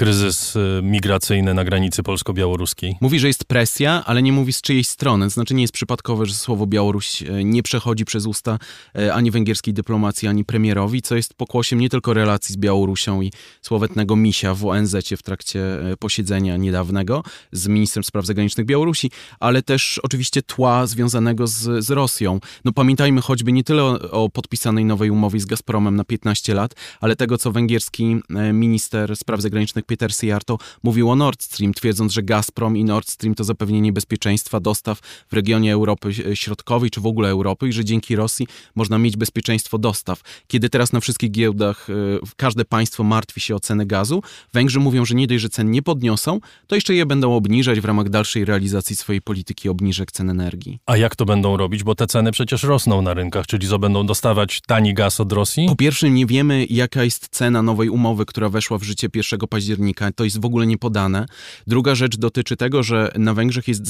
kryzys 0.00 0.56
y, 0.56 0.80
migracyjny 0.82 1.54
na 1.54 1.64
granicy 1.64 2.02
polsko-białoruskiej. 2.02 2.96
Mówi, 3.00 3.20
że 3.20 3.26
jest 3.26 3.44
presja, 3.44 4.02
ale 4.06 4.22
nie 4.22 4.32
mówi 4.32 4.52
z 4.52 4.60
czyjej 4.60 4.84
strony. 4.84 5.30
Znaczy 5.30 5.54
nie 5.54 5.62
jest 5.62 5.72
przypadkowe, 5.72 6.26
że 6.26 6.34
słowo 6.34 6.66
Białoruś 6.66 7.22
e, 7.22 7.44
nie 7.44 7.62
przechodzi 7.62 8.04
przez 8.04 8.26
usta 8.26 8.58
e, 8.98 9.14
ani 9.14 9.30
węgierskiej 9.30 9.74
dyplomacji, 9.74 10.28
ani 10.28 10.44
premierowi, 10.44 11.02
co 11.02 11.16
jest 11.16 11.34
pokłosiem 11.34 11.80
nie 11.80 11.88
tylko 11.88 12.14
relacji 12.14 12.52
z 12.52 12.56
Białorusią 12.56 13.20
i 13.20 13.32
słowetnego 13.62 14.16
misia 14.16 14.54
w 14.54 14.66
ONZ 14.66 14.96
w 15.16 15.22
trakcie 15.22 15.90
e, 15.92 15.96
posiedzenia 15.96 16.56
niedawnego 16.56 17.22
z 17.52 17.68
ministrem 17.68 18.04
spraw 18.04 18.26
zagranicznych 18.26 18.66
Białorusi, 18.66 19.10
ale 19.40 19.62
też 19.62 20.00
oczywiście 20.02 20.42
tła 20.42 20.86
związanego 20.86 21.46
z, 21.46 21.84
z 21.84 21.90
Rosją. 21.90 22.40
No 22.64 22.72
pamiętajmy 22.72 23.20
choćby 23.20 23.52
nie 23.52 23.64
tyle 23.64 23.82
o, 23.82 24.10
o 24.10 24.28
podpisanej 24.28 24.84
nowej 24.84 25.10
umowie 25.10 25.40
z 25.40 25.46
Gazpromem 25.46 25.96
na 25.96 26.04
15 26.04 26.54
lat, 26.54 26.74
ale 27.00 27.16
tego, 27.16 27.38
co 27.38 27.52
węgierski 27.52 28.16
minister 28.52 29.16
spraw 29.16 29.40
zagranicznych 29.40 29.89
Peter 29.90 30.14
Sijarto 30.14 30.58
mówił 30.82 31.10
o 31.10 31.16
Nord 31.16 31.42
Stream, 31.42 31.74
twierdząc, 31.74 32.12
że 32.12 32.22
Gazprom 32.22 32.76
i 32.76 32.84
Nord 32.84 33.10
Stream 33.10 33.34
to 33.34 33.44
zapewnienie 33.44 33.92
bezpieczeństwa 33.92 34.60
dostaw 34.60 34.98
w 35.28 35.32
regionie 35.32 35.72
Europy 35.72 36.10
Środkowej, 36.34 36.90
czy 36.90 37.00
w 37.00 37.06
ogóle 37.06 37.28
Europy 37.28 37.68
i 37.68 37.72
że 37.72 37.84
dzięki 37.84 38.16
Rosji 38.16 38.46
można 38.74 38.98
mieć 38.98 39.16
bezpieczeństwo 39.16 39.78
dostaw. 39.78 40.20
Kiedy 40.46 40.68
teraz 40.68 40.92
na 40.92 41.00
wszystkich 41.00 41.30
giełdach 41.30 41.90
e, 41.90 41.92
każde 42.36 42.64
państwo 42.64 43.04
martwi 43.04 43.40
się 43.40 43.54
o 43.54 43.60
ceny 43.60 43.86
gazu, 43.86 44.22
Węgrzy 44.52 44.80
mówią, 44.80 45.04
że 45.04 45.14
nie 45.14 45.26
dość, 45.26 45.42
że 45.42 45.48
cen 45.48 45.70
nie 45.70 45.82
podniosą, 45.82 46.40
to 46.66 46.74
jeszcze 46.74 46.94
je 46.94 47.06
będą 47.06 47.34
obniżać 47.34 47.80
w 47.80 47.84
ramach 47.84 48.08
dalszej 48.08 48.44
realizacji 48.44 48.96
swojej 48.96 49.22
polityki 49.22 49.68
obniżek 49.68 50.12
cen 50.12 50.30
energii. 50.30 50.78
A 50.86 50.96
jak 50.96 51.16
to 51.16 51.24
będą 51.24 51.56
robić? 51.56 51.82
Bo 51.82 51.94
te 51.94 52.06
ceny 52.06 52.32
przecież 52.32 52.62
rosną 52.62 53.02
na 53.02 53.14
rynkach, 53.14 53.46
czyli 53.46 53.68
co 53.68 53.78
będą 53.78 54.06
dostawać 54.06 54.60
tani 54.66 54.94
gaz 54.94 55.20
od 55.20 55.32
Rosji? 55.32 55.66
Po 55.68 55.76
pierwsze 55.76 56.10
nie 56.10 56.26
wiemy, 56.26 56.66
jaka 56.70 57.04
jest 57.04 57.28
cena 57.30 57.62
nowej 57.62 57.88
umowy, 57.88 58.26
która 58.26 58.48
weszła 58.48 58.78
w 58.78 58.82
życie 58.82 59.08
1 59.14 59.40
października 59.48 59.79
października. 59.80 60.12
To 60.12 60.24
jest 60.24 60.40
w 60.40 60.44
ogóle 60.44 60.66
niepodane. 60.66 61.26
Druga 61.66 61.94
rzecz 61.94 62.16
dotyczy 62.16 62.56
tego, 62.56 62.82
że 62.82 63.12
na 63.18 63.34
Węgrzech 63.34 63.68
jest 63.68 63.82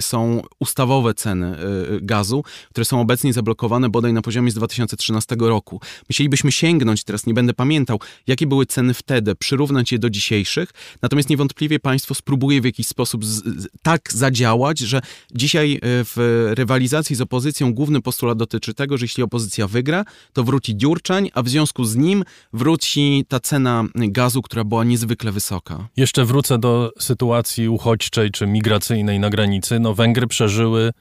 są 0.00 0.42
ustawowe 0.60 1.14
ceny 1.14 1.56
y, 1.90 2.00
gazu, 2.02 2.44
które 2.70 2.84
są 2.84 3.00
obecnie 3.00 3.32
zablokowane 3.32 3.88
bodaj 3.88 4.12
na 4.12 4.22
poziomie 4.22 4.50
z 4.50 4.54
2013 4.54 5.36
roku. 5.40 5.80
Musielibyśmy 6.08 6.52
sięgnąć, 6.52 7.04
teraz 7.04 7.26
nie 7.26 7.34
będę 7.34 7.54
pamiętał, 7.54 8.00
jakie 8.26 8.46
były 8.46 8.66
ceny 8.66 8.94
wtedy, 8.94 9.34
przyrównać 9.34 9.92
je 9.92 9.98
do 9.98 10.10
dzisiejszych, 10.10 10.70
natomiast 11.02 11.30
niewątpliwie 11.30 11.80
państwo 11.80 12.14
spróbuje 12.14 12.60
w 12.60 12.64
jakiś 12.64 12.86
sposób 12.86 13.24
z, 13.24 13.28
z, 13.28 13.68
tak 13.82 14.12
zadziałać, 14.12 14.78
że 14.78 15.00
dzisiaj 15.34 15.74
y, 15.74 15.80
w 15.84 16.46
rywalizacji 16.54 17.16
z 17.16 17.20
opozycją 17.20 17.74
główny 17.74 18.02
postulat 18.02 18.38
dotyczy 18.38 18.74
tego, 18.74 18.98
że 18.98 19.04
jeśli 19.04 19.22
opozycja 19.22 19.68
wygra, 19.68 20.04
to 20.32 20.44
wróci 20.44 20.76
Dziurczań, 20.76 21.30
a 21.34 21.42
w 21.42 21.48
związku 21.48 21.84
z 21.84 21.96
nim 21.96 22.24
wróci 22.52 23.24
ta 23.28 23.40
cena 23.40 23.84
gazu, 23.94 24.42
która 24.42 24.64
była 24.64 24.84
niezwykle 24.88 25.32
wysoka. 25.32 25.88
Jeszcze 25.96 26.24
wrócę 26.24 26.58
do 26.58 26.92
sytuacji 26.98 27.68
uchodźczej 27.68 28.30
czy 28.30 28.46
migracyjnej 28.46 29.20
na 29.20 29.30
granicy. 29.30 29.80
No, 29.80 29.94
Węgry 29.94 30.26
przeżyły 30.26 30.92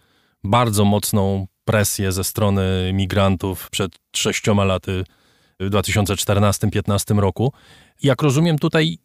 bardzo 0.43 0.85
mocną 0.85 1.47
presję 1.65 2.11
ze 2.11 2.23
strony 2.23 2.91
migrantów 2.93 3.69
przed 3.69 3.91
sześcioma 4.15 4.65
laty 4.65 5.03
w 5.59 5.69
2014-2015 5.69 7.19
roku. 7.19 7.53
Jak 8.03 8.21
rozumiem, 8.21 8.59
tutaj 8.59 8.97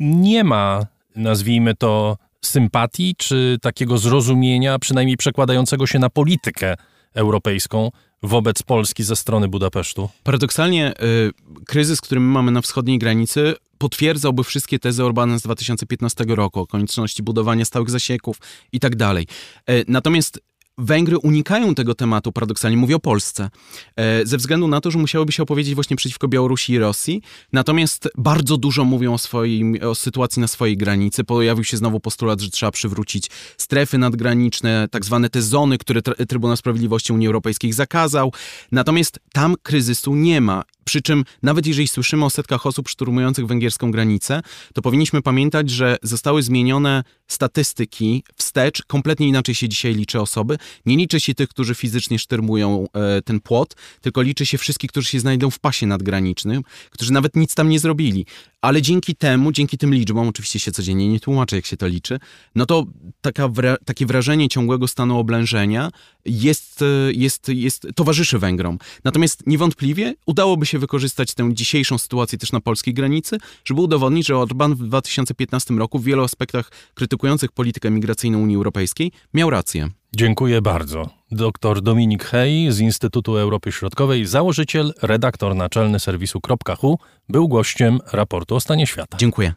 nie 0.00 0.44
ma, 0.44 0.86
nazwijmy 1.16 1.74
to, 1.74 2.16
sympatii 2.44 3.14
czy 3.18 3.58
takiego 3.62 3.98
zrozumienia, 3.98 4.78
przynajmniej 4.78 5.16
przekładającego 5.16 5.86
się 5.86 5.98
na 5.98 6.10
politykę 6.10 6.74
europejską 7.14 7.90
wobec 8.22 8.62
Polski 8.62 9.02
ze 9.02 9.16
strony 9.16 9.48
Budapesztu? 9.48 10.08
Paradoksalnie 10.22 10.92
y, 11.02 11.30
kryzys, 11.66 12.00
który 12.00 12.20
my 12.20 12.26
mamy 12.26 12.50
na 12.50 12.60
wschodniej 12.60 12.98
granicy, 12.98 13.54
potwierdzałby 13.82 14.44
wszystkie 14.44 14.78
tezy 14.78 15.04
Orbana 15.04 15.38
z 15.38 15.42
2015 15.42 16.24
roku 16.28 16.60
o 16.60 16.66
konieczności 16.66 17.22
budowania 17.22 17.64
stałych 17.64 17.90
zasieków 17.90 18.36
i 18.72 18.80
tak 18.80 18.96
dalej. 18.96 19.26
E, 19.66 19.84
natomiast 19.88 20.40
Węgry 20.78 21.18
unikają 21.18 21.74
tego 21.74 21.94
tematu, 21.94 22.32
paradoksalnie 22.32 22.76
mówię 22.76 22.96
o 22.96 22.98
Polsce, 22.98 23.50
e, 23.96 24.26
ze 24.26 24.36
względu 24.36 24.68
na 24.68 24.80
to, 24.80 24.90
że 24.90 24.98
musiałyby 24.98 25.32
się 25.32 25.42
opowiedzieć 25.42 25.74
właśnie 25.74 25.96
przeciwko 25.96 26.28
Białorusi 26.28 26.72
i 26.72 26.78
Rosji, 26.78 27.22
natomiast 27.52 28.08
bardzo 28.18 28.56
dużo 28.56 28.84
mówią 28.84 29.14
o, 29.14 29.18
swoim, 29.18 29.76
o 29.90 29.94
sytuacji 29.94 30.40
na 30.40 30.48
swojej 30.48 30.76
granicy. 30.76 31.24
Pojawił 31.24 31.64
się 31.64 31.76
znowu 31.76 32.00
postulat, 32.00 32.40
że 32.40 32.50
trzeba 32.50 32.72
przywrócić 32.72 33.30
strefy 33.56 33.98
nadgraniczne, 33.98 34.88
tak 34.90 35.04
zwane 35.04 35.30
te 35.30 35.42
zony, 35.42 35.78
które 35.78 36.02
Trybunał 36.02 36.56
Sprawiedliwości 36.56 37.12
Unii 37.12 37.26
Europejskiej 37.26 37.72
zakazał. 37.72 38.32
Natomiast 38.72 39.20
tam 39.32 39.54
kryzysu 39.62 40.14
nie 40.14 40.40
ma 40.40 40.62
przy 40.84 41.02
czym 41.02 41.24
nawet 41.42 41.66
jeżeli 41.66 41.88
słyszymy 41.88 42.24
o 42.24 42.30
setkach 42.30 42.66
osób 42.66 42.88
szturmujących 42.88 43.46
węgierską 43.46 43.90
granicę, 43.90 44.42
to 44.74 44.82
powinniśmy 44.82 45.22
pamiętać, 45.22 45.70
że 45.70 45.96
zostały 46.02 46.42
zmienione 46.42 47.04
statystyki 47.26 48.24
wstecz. 48.36 48.82
Kompletnie 48.86 49.28
inaczej 49.28 49.54
się 49.54 49.68
dzisiaj 49.68 49.94
liczy 49.94 50.20
osoby. 50.20 50.58
Nie 50.86 50.96
liczy 50.96 51.20
się 51.20 51.34
tych, 51.34 51.48
którzy 51.48 51.74
fizycznie 51.74 52.18
szturmują 52.18 52.86
e, 52.94 53.22
ten 53.22 53.40
płot, 53.40 53.76
tylko 54.00 54.22
liczy 54.22 54.46
się 54.46 54.58
wszystkich, 54.58 54.90
którzy 54.90 55.08
się 55.08 55.20
znajdą 55.20 55.50
w 55.50 55.58
pasie 55.58 55.86
nadgranicznym, 55.86 56.62
którzy 56.90 57.12
nawet 57.12 57.36
nic 57.36 57.54
tam 57.54 57.68
nie 57.68 57.78
zrobili 57.78 58.26
ale 58.62 58.82
dzięki 58.82 59.14
temu, 59.14 59.52
dzięki 59.52 59.78
tym 59.78 59.94
liczbom, 59.94 60.28
oczywiście 60.28 60.58
się 60.58 60.72
codziennie 60.72 61.08
nie 61.08 61.20
tłumaczę, 61.20 61.56
jak 61.56 61.66
się 61.66 61.76
to 61.76 61.86
liczy, 61.86 62.18
no 62.54 62.66
to 62.66 62.86
taka 63.20 63.48
wra 63.48 63.76
takie 63.84 64.06
wrażenie 64.06 64.48
ciągłego 64.48 64.88
stanu 64.88 65.18
oblężenia 65.18 65.90
jest, 66.24 66.84
jest, 67.12 67.48
jest, 67.48 67.86
towarzyszy 67.94 68.38
Węgrom. 68.38 68.78
Natomiast 69.04 69.46
niewątpliwie 69.46 70.14
udałoby 70.26 70.66
się 70.66 70.78
wykorzystać 70.78 71.34
tę 71.34 71.50
dzisiejszą 71.52 71.98
sytuację 71.98 72.38
też 72.38 72.52
na 72.52 72.60
polskiej 72.60 72.94
granicy, 72.94 73.38
żeby 73.64 73.80
udowodnić, 73.80 74.26
że 74.26 74.38
Orban 74.38 74.74
w 74.74 74.82
2015 74.82 75.74
roku 75.74 75.98
w 75.98 76.04
wielu 76.04 76.22
aspektach 76.22 76.70
krytykujących 76.94 77.52
politykę 77.52 77.90
migracyjną 77.90 78.42
Unii 78.42 78.56
Europejskiej 78.56 79.12
miał 79.34 79.50
rację. 79.50 79.90
Dziękuję 80.16 80.62
bardzo. 80.62 81.06
Dr 81.30 81.82
Dominik 81.82 82.24
Hej 82.24 82.72
z 82.72 82.80
Instytutu 82.80 83.36
Europy 83.36 83.72
Środkowej, 83.72 84.26
założyciel, 84.26 84.94
redaktor 85.02 85.54
naczelny 85.54 86.00
serwisu 86.00 86.40
.hu, 86.78 86.98
był 87.28 87.48
gościem 87.48 87.98
raportu 88.12 88.54
o 88.54 88.60
stanie 88.60 88.86
świata. 88.86 89.16
Dziękuję. 89.20 89.52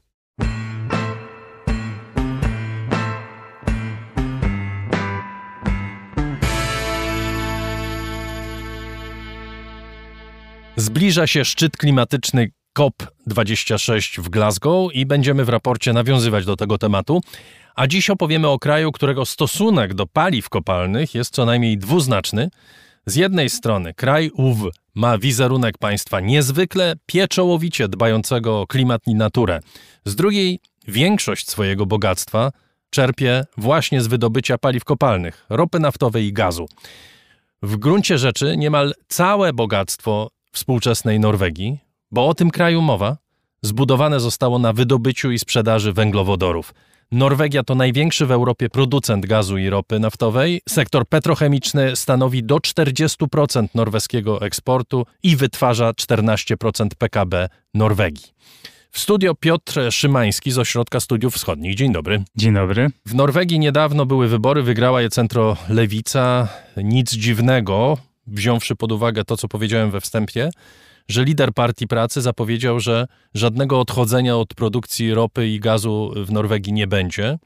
Zbliża 10.76 11.27
się 11.27 11.45
szczyt 11.45 11.77
klimatyczny 11.77 12.52
COP26 12.80 14.22
w 14.22 14.30
Glasgow 14.30 14.94
i 14.94 15.06
będziemy 15.06 15.45
w 15.45 15.49
raporcie 15.49 15.94
nawiązywać 15.94 16.45
do 16.45 16.56
tego 16.56 16.77
tematu. 16.77 17.22
A 17.76 17.88
dziś 17.88 18.10
opowiemy 18.10 18.48
o 18.48 18.60
kraju, 18.60 18.92
którego 18.92 19.26
stosunek 19.26 19.94
do 19.94 20.08
paliw 20.08 20.50
kopalnych 20.50 21.16
jest 21.16 21.34
co 21.34 21.46
najmniej 21.46 21.78
dwuznaczny. 21.78 22.50
Z 23.06 23.16
jednej 23.16 23.50
strony 23.50 23.94
kraj 23.94 24.32
ów 24.34 24.58
ma 24.96 25.18
wizerunek 25.18 25.78
państwa 25.78 26.20
niezwykle 26.20 26.94
pieczołowicie 27.06 27.88
dbającego 27.88 28.62
o 28.62 28.68
klimat 28.68 29.02
i 29.08 29.16
naturę. 29.16 29.60
Z 30.06 30.16
drugiej 30.16 30.60
większość 30.88 31.50
swojego 31.50 31.86
bogactwa 31.86 32.52
czerpie 32.90 33.46
właśnie 33.58 34.02
z 34.02 34.08
wydobycia 34.08 34.58
paliw 34.58 34.84
kopalnych, 34.84 35.46
ropy 35.50 35.80
naftowej 35.80 36.26
i 36.26 36.34
gazu. 36.34 36.68
W 37.62 37.78
gruncie 37.78 38.18
rzeczy 38.18 38.58
niemal 38.58 38.94
całe 39.08 39.54
bogactwo 39.54 40.30
współczesnej 40.52 41.20
Norwegii, 41.20 41.80
bo 42.12 42.28
o 42.28 42.34
tym 42.34 42.52
kraju 42.52 42.82
mowa, 42.82 43.18
zbudowane 43.62 44.20
zostało 44.20 44.60
na 44.60 44.74
wydobyciu 44.74 45.32
i 45.32 45.40
sprzedaży 45.40 45.94
węglowodorów– 45.94 46.74
Norwegia 47.11 47.64
to 47.64 47.76
największy 47.76 48.26
w 48.26 48.32
Europie 48.32 48.69
producent 48.69 49.26
gazu 49.26 49.57
i 49.57 49.69
ropy 49.69 49.99
naftowej. 49.99 50.61
Sektor 50.69 51.07
petrochemiczny 51.07 51.95
stanowi 51.95 52.44
do 52.44 52.57
40% 52.57 53.68
norweskiego 53.76 54.41
eksportu 54.41 55.06
i 55.23 55.36
wytwarza 55.36 55.91
14% 55.91 56.88
PKB 56.98 57.49
Norwegii. 57.73 58.36
W 58.91 58.99
studio 58.99 59.36
Piotr 59.36 59.91
Szymański 59.91 60.52
z 60.52 60.57
Ośrodka 60.57 60.99
Studiów 60.99 61.34
Wschodnich. 61.36 61.76
Dzień 61.76 61.94
dobry. 61.94 62.23
Dzień 62.36 62.53
dobry. 62.53 62.90
W 63.06 63.15
Norwegii 63.15 63.60
niedawno 63.60 64.06
były 64.06 64.27
wybory, 64.27 64.64
wygrała 64.64 65.02
je 65.02 65.10
centro 65.10 65.57
Lewica. 65.69 66.48
Nic 66.77 67.11
dziwnego, 67.11 67.98
wziąwszy 68.27 68.76
pod 68.76 68.91
uwagę 68.91 69.23
to, 69.23 69.38
co 69.38 69.48
powiedziałem 69.48 69.91
we 69.91 70.02
wstępie, 70.02 70.49
że 71.07 71.23
lider 71.23 71.53
Partii 71.53 71.88
Pracy 71.88 72.22
zapowiedział, 72.22 72.80
że 72.80 73.07
żadnego 73.34 73.80
odchodzenia 73.80 74.38
od 74.38 74.53
produkcji 74.53 75.14
ropy 75.14 75.48
i 75.48 75.60
gazu 75.60 76.14
w 76.15 76.32
Norwegii 76.32 76.73
nie 76.73 76.88
będzie. 76.88 77.38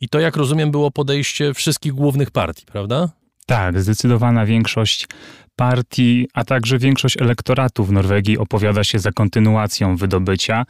I 0.00 0.08
to, 0.08 0.20
jak 0.20 0.36
rozumiem, 0.36 0.70
było 0.70 0.90
podejście 0.90 1.54
wszystkich 1.54 1.92
głównych 1.92 2.30
partii, 2.30 2.66
prawda? 2.66 3.08
Tak, 3.46 3.80
zdecydowana 3.80 4.46
większość 4.46 5.06
partii, 5.56 6.28
a 6.34 6.44
także 6.44 6.78
większość 6.78 7.16
elektoratu 7.16 7.84
w 7.84 7.92
Norwegii 7.92 8.38
opowiada 8.38 8.84
się 8.84 8.98
za 8.98 9.12
kontynuacją 9.12 9.96
wydobycia. 9.96 10.64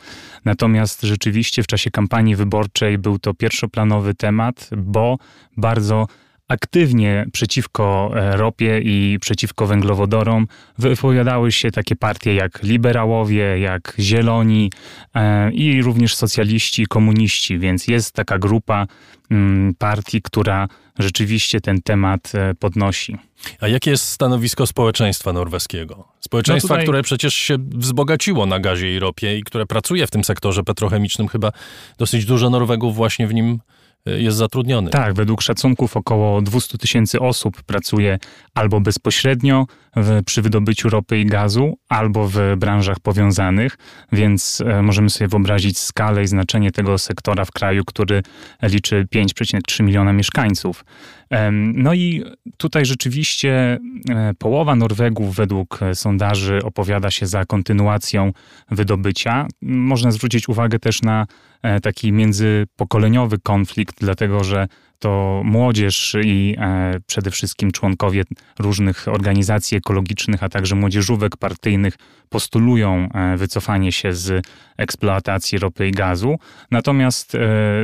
Natomiast 0.45 1.03
rzeczywiście 1.03 1.63
w 1.63 1.67
czasie 1.67 1.91
kampanii 1.91 2.37
wyborczej 2.37 2.99
był 2.99 3.19
to 3.19 3.35
pierwszoplanowy 3.35 4.15
temat, 4.15 4.71
bo 4.77 5.19
bardzo 5.57 6.07
aktywnie 6.49 7.27
przeciwko 7.33 8.13
e, 8.17 8.37
ropie 8.37 8.81
i 8.81 9.19
przeciwko 9.21 9.67
węglowodorom 9.67 10.47
wypowiadały 10.79 11.53
się 11.53 11.71
takie 11.71 11.97
partie 11.97 12.35
jak 12.35 12.63
liberałowie, 12.63 13.59
jak 13.59 13.95
zieloni 13.99 14.73
e, 15.15 15.53
i 15.53 15.83
również 15.83 16.15
socjaliści, 16.15 16.87
komuniści, 16.87 17.59
więc 17.59 17.89
jest 17.89 18.15
taka 18.15 18.39
grupa 18.39 18.87
mm, 19.31 19.75
partii, 19.75 20.23
która 20.23 20.69
rzeczywiście 20.99 21.61
ten 21.61 21.83
temat 21.83 22.33
e, 22.35 22.55
podnosi. 22.55 23.17
A 23.61 23.69
jakie 23.69 23.91
jest 23.91 24.05
stanowisko 24.05 24.67
społeczeństwa 24.67 25.33
norweskiego? 25.33 26.09
Społeczeństwa, 26.21 26.69
no 26.69 26.75
tutaj... 26.75 26.85
które 26.85 27.03
przecież 27.03 27.35
się 27.35 27.57
wzbogaciło 27.59 28.47
na 28.47 28.61
gazie 28.61 28.97
i 28.97 28.99
ropie 28.99 29.39
i 29.39 29.43
które 29.43 29.67
pracuje 29.67 30.07
w 30.07 30.11
tym 30.11 30.25
sektorze 30.25 30.65
petrochemicznym, 30.65 31.29
chyba 31.29 31.53
dosyć 31.99 32.25
dużo 32.25 32.51
Norwegów 32.51 32.97
właśnie 32.97 33.27
w 33.27 33.35
nim 33.35 33.59
jest. 34.87 35.05
Tak, 35.05 35.15
według 35.15 35.43
szacunków 35.43 35.97
około 35.97 36.43
200 36.43 36.79
tysięcy 36.79 37.21
osób 37.21 37.63
pracuje 37.63 38.19
albo 38.55 38.81
bezpośrednio 38.81 39.67
w, 39.97 40.25
przy 40.25 40.43
wydobyciu 40.43 40.89
ropy 40.89 41.19
i 41.19 41.27
gazu, 41.27 41.79
albo 41.89 42.29
w 42.29 42.39
branżach 42.57 43.01
powiązanych, 43.01 43.79
więc 44.13 44.63
e, 44.67 44.83
możemy 44.83 45.11
sobie 45.11 45.29
wyobrazić 45.29 45.79
skalę 45.79 46.23
i 46.23 46.27
znaczenie 46.27 46.71
tego 46.71 46.99
sektora 46.99 47.45
w 47.45 47.53
kraju, 47.53 47.85
który 47.85 48.23
liczy 48.63 49.07
5,3 49.15 49.83
miliona 49.83 50.13
mieszkańców. 50.13 50.85
No 51.75 51.95
i 51.95 52.25
tutaj 52.57 52.87
rzeczywiście 52.87 53.79
e, 54.11 54.35
połowa 54.39 54.77
Norwegów 54.77 55.37
według 55.37 55.83
e, 55.83 55.95
sondaży 55.95 56.61
opowiada 56.65 57.11
się 57.11 57.27
za 57.27 57.45
kontynuacją 57.45 58.33
wydobycia. 58.71 59.47
Można 59.63 60.11
zwrócić 60.11 60.49
uwagę 60.49 60.79
też 60.79 61.03
na 61.03 61.27
e, 61.63 61.81
taki 61.81 62.13
międzypokoleniowy 62.13 63.39
konflikt, 63.39 63.97
dlatego 64.01 64.45
że 64.45 64.69
to 64.99 65.43
młodzież 65.45 66.17
i 66.25 66.57
przede 67.07 67.31
wszystkim 67.31 67.71
członkowie 67.71 68.25
różnych 68.59 69.09
organizacji 69.09 69.77
ekologicznych, 69.77 70.43
a 70.43 70.49
także 70.49 70.75
młodzieżówek 70.75 71.37
partyjnych 71.37 71.95
postulują 72.29 73.09
wycofanie 73.37 73.93
się 73.93 74.13
z 74.13 74.47
eksploatacji 74.77 75.59
ropy 75.59 75.89
i 75.89 75.93
gazu. 75.93 76.39
Natomiast 76.71 77.37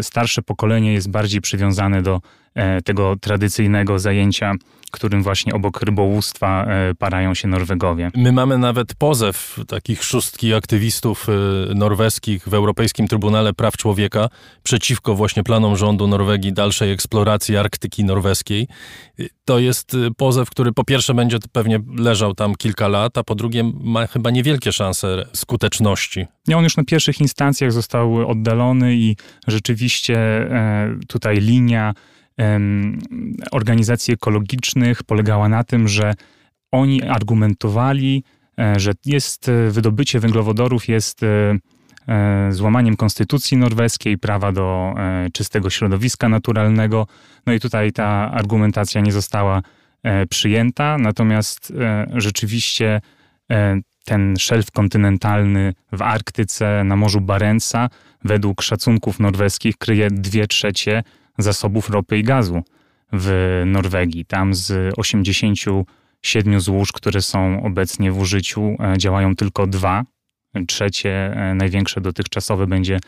starsze 0.02 0.42
pokolenie 0.42 0.92
jest 0.92 1.10
bardziej 1.10 1.40
przywiązane 1.40 2.02
do 2.02 2.20
E, 2.54 2.82
tego 2.82 3.16
tradycyjnego 3.20 3.98
zajęcia, 3.98 4.52
którym 4.94 5.22
właśnie 5.22 5.54
obok 5.54 5.82
rybołówstwa 5.82 6.64
e, 6.64 6.94
parają 6.94 7.34
się 7.34 7.48
Norwegowie. 7.48 8.10
My 8.16 8.32
mamy 8.32 8.58
nawet 8.58 8.94
pozew 8.94 9.60
takich 9.68 10.04
szóstki 10.04 10.54
aktywistów 10.54 11.26
e, 11.28 11.74
norweskich 11.74 12.48
w 12.48 12.54
Europejskim 12.54 13.08
Trybunale 13.08 13.52
Praw 13.52 13.76
Człowieka 13.76 14.28
przeciwko 14.62 15.14
właśnie 15.14 15.44
planom 15.44 15.76
rządu 15.76 16.06
Norwegii 16.06 16.52
dalszej 16.52 16.92
eksploracji 16.92 17.56
Arktyki 17.56 18.04
norweskiej. 18.04 18.68
To 19.44 19.58
jest 19.58 19.96
pozew, 20.16 20.50
który 20.50 20.72
po 20.72 20.84
pierwsze 20.84 21.14
będzie 21.14 21.38
pewnie 21.52 21.80
leżał 21.96 22.34
tam 22.34 22.54
kilka 22.54 22.88
lat, 22.88 23.18
a 23.18 23.24
po 23.24 23.34
drugie 23.34 23.72
ma 23.80 24.06
chyba 24.06 24.30
niewielkie 24.30 24.72
szanse 24.72 25.26
skuteczności. 25.32 26.26
Nie, 26.48 26.56
on 26.56 26.64
już 26.64 26.76
na 26.76 26.84
pierwszych 26.84 27.20
instancjach 27.20 27.72
został 27.72 28.30
oddalony 28.30 28.94
i 28.94 29.16
rzeczywiście 29.46 30.16
tutaj 31.08 31.36
linia 31.36 31.94
organizacji 33.52 34.14
ekologicznych 34.14 35.02
polegała 35.02 35.48
na 35.48 35.64
tym, 35.64 35.88
że 35.88 36.14
oni 36.74 37.02
argumentowali, 37.02 38.24
e, 38.58 38.80
że 38.80 38.92
jest 39.04 39.48
e, 39.48 39.70
wydobycie 39.70 40.20
węglowodorów 40.20 40.88
jest 40.88 41.22
e, 41.22 41.58
złamaniem 42.50 42.96
konstytucji 42.96 43.56
norweskiej, 43.56 44.18
prawa 44.18 44.52
do 44.52 44.94
czystego 45.32 45.70
środowiska 45.70 46.28
naturalnego. 46.28 47.06
No 47.46 47.52
i 47.52 47.60
tutaj 47.60 47.92
ta 47.92 48.30
argumentacja 48.32 49.00
nie 49.00 49.12
została 49.12 49.62
przyjęta, 50.30 50.98
natomiast 50.98 51.72
rzeczywiście 52.14 53.00
ten 54.04 54.36
szelf 54.38 54.70
kontynentalny 54.70 55.74
w 55.92 56.02
Arktyce, 56.02 56.84
na 56.84 56.96
Morzu 56.96 57.20
Barentsa, 57.20 57.88
według 58.24 58.62
szacunków 58.62 59.20
norweskich 59.20 59.76
kryje 59.76 60.10
dwie 60.10 60.46
trzecie 60.46 61.02
zasobów 61.38 61.90
ropy 61.90 62.18
i 62.18 62.22
gazu 62.22 62.62
w 63.12 63.62
Norwegii. 63.66 64.24
Tam 64.24 64.54
z 64.54 64.94
87 64.96 66.60
złóż, 66.60 66.92
które 66.92 67.22
są 67.22 67.62
obecnie 67.62 68.12
w 68.12 68.18
użyciu, 68.18 68.76
e, 68.80 68.98
działają 68.98 69.36
tylko 69.36 69.66
dwa. 69.66 70.04
Trzecie, 70.66 71.32
e, 71.36 71.54
największe 71.54 72.00
dotychczasowe, 72.00 72.66
będzie 72.66 72.98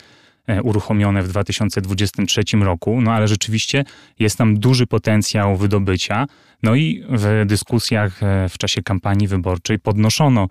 e, 0.46 0.62
uruchomione 0.62 1.22
w 1.22 1.28
2023 1.28 2.62
roku. 2.62 3.00
No 3.00 3.12
ale 3.12 3.28
rzeczywiście 3.28 3.84
jest 4.18 4.38
tam 4.38 4.58
duży 4.58 4.86
potencjał 4.86 5.56
wydobycia. 5.56 6.26
No 6.62 6.74
i 6.74 7.04
w 7.08 7.44
dyskusjach 7.46 8.20
w 8.48 8.58
czasie 8.58 8.82
kampanii 8.82 9.28
wyborczej 9.28 9.78
podnoszono 9.78 10.48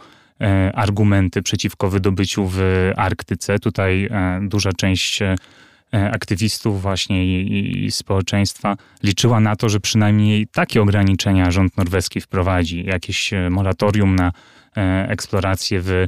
argumenty 0.74 1.42
przeciwko 1.42 1.90
wydobyciu 1.90 2.48
w 2.52 2.92
Arktyce. 2.96 3.60
Tutaj 3.60 4.10
duża 4.42 4.74
część 4.74 5.20
aktywistów 5.92 6.82
właśnie 6.82 7.26
i, 7.26 7.86
i, 7.86 7.92
społeczeństwa 7.92 8.76
liczyła 9.04 9.40
na 9.40 9.56
to, 9.56 9.70
że 9.70 9.80
przynajmniej 9.80 10.48
takie 10.48 10.82
ograniczenia 10.82 11.52
rząd 11.52 11.78
norweski 11.78 12.22
wprowadzi, 12.22 12.86
jakieś 12.86 13.34
e, 13.34 13.50
moratorium 13.50 14.16
na 14.16 14.32
e, 14.78 15.10
eksplorację 15.10 15.82
w 15.82 16.08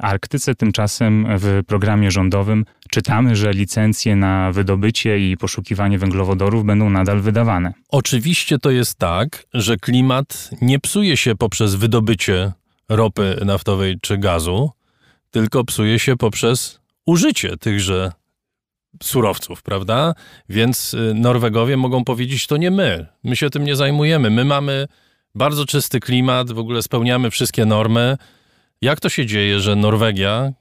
Arktyce. 0.00 0.54
Tymczasem 0.54 1.26
w 1.38 1.62
programie 1.66 2.10
rządowym 2.10 2.64
czytamy, 2.90 3.36
że 3.36 3.52
licencje 3.52 4.16
na 4.16 4.52
wydobycie 4.52 5.30
i 5.30 5.36
poszukiwanie 5.36 5.98
węglowodorów 5.98 6.64
będą 6.64 6.90
nadal 6.90 7.20
wydawane. 7.20 7.72
Oczywiście 7.88 8.58
to 8.58 8.70
jest 8.70 8.98
tak, 8.98 9.46
że 9.54 9.76
klimat 9.76 10.50
nie 10.60 10.78
psuje 10.78 11.16
się 11.16 11.36
poprzez 11.36 11.74
wydobycie 11.74 12.52
ropy 12.88 13.40
naftowej 13.44 13.98
czy 14.02 14.18
gazu, 14.18 14.70
tylko 15.30 15.64
psuje 15.64 15.98
się 15.98 16.16
poprzez 16.16 16.80
użycie 17.06 17.56
tychże 17.56 18.12
surowców, 19.02 19.62
prawda? 19.62 20.14
Więc 20.48 20.94
y, 20.94 21.14
Norwegowie 21.14 21.76
mogą 21.76 22.04
powiedzieć, 22.04 22.46
to 22.46 22.56
nie 22.56 22.70
my, 22.70 23.06
my 23.24 23.36
się 23.36 23.50
tym 23.50 23.64
nie 23.64 23.76
zajmujemy, 23.76 24.30
my 24.30 24.44
mamy 24.44 24.88
bardzo 25.34 25.66
czysty 25.66 26.00
klimat, 26.00 26.52
w 26.52 26.58
ogóle 26.58 26.82
spełniamy 26.82 27.30
wszystkie 27.30 27.64
normy. 27.64 28.16
Jak 28.82 29.00
to 29.00 29.08
się 29.08 29.26
dzieje, 29.26 29.60
że 29.60 29.76
Norwegia, 29.76 30.52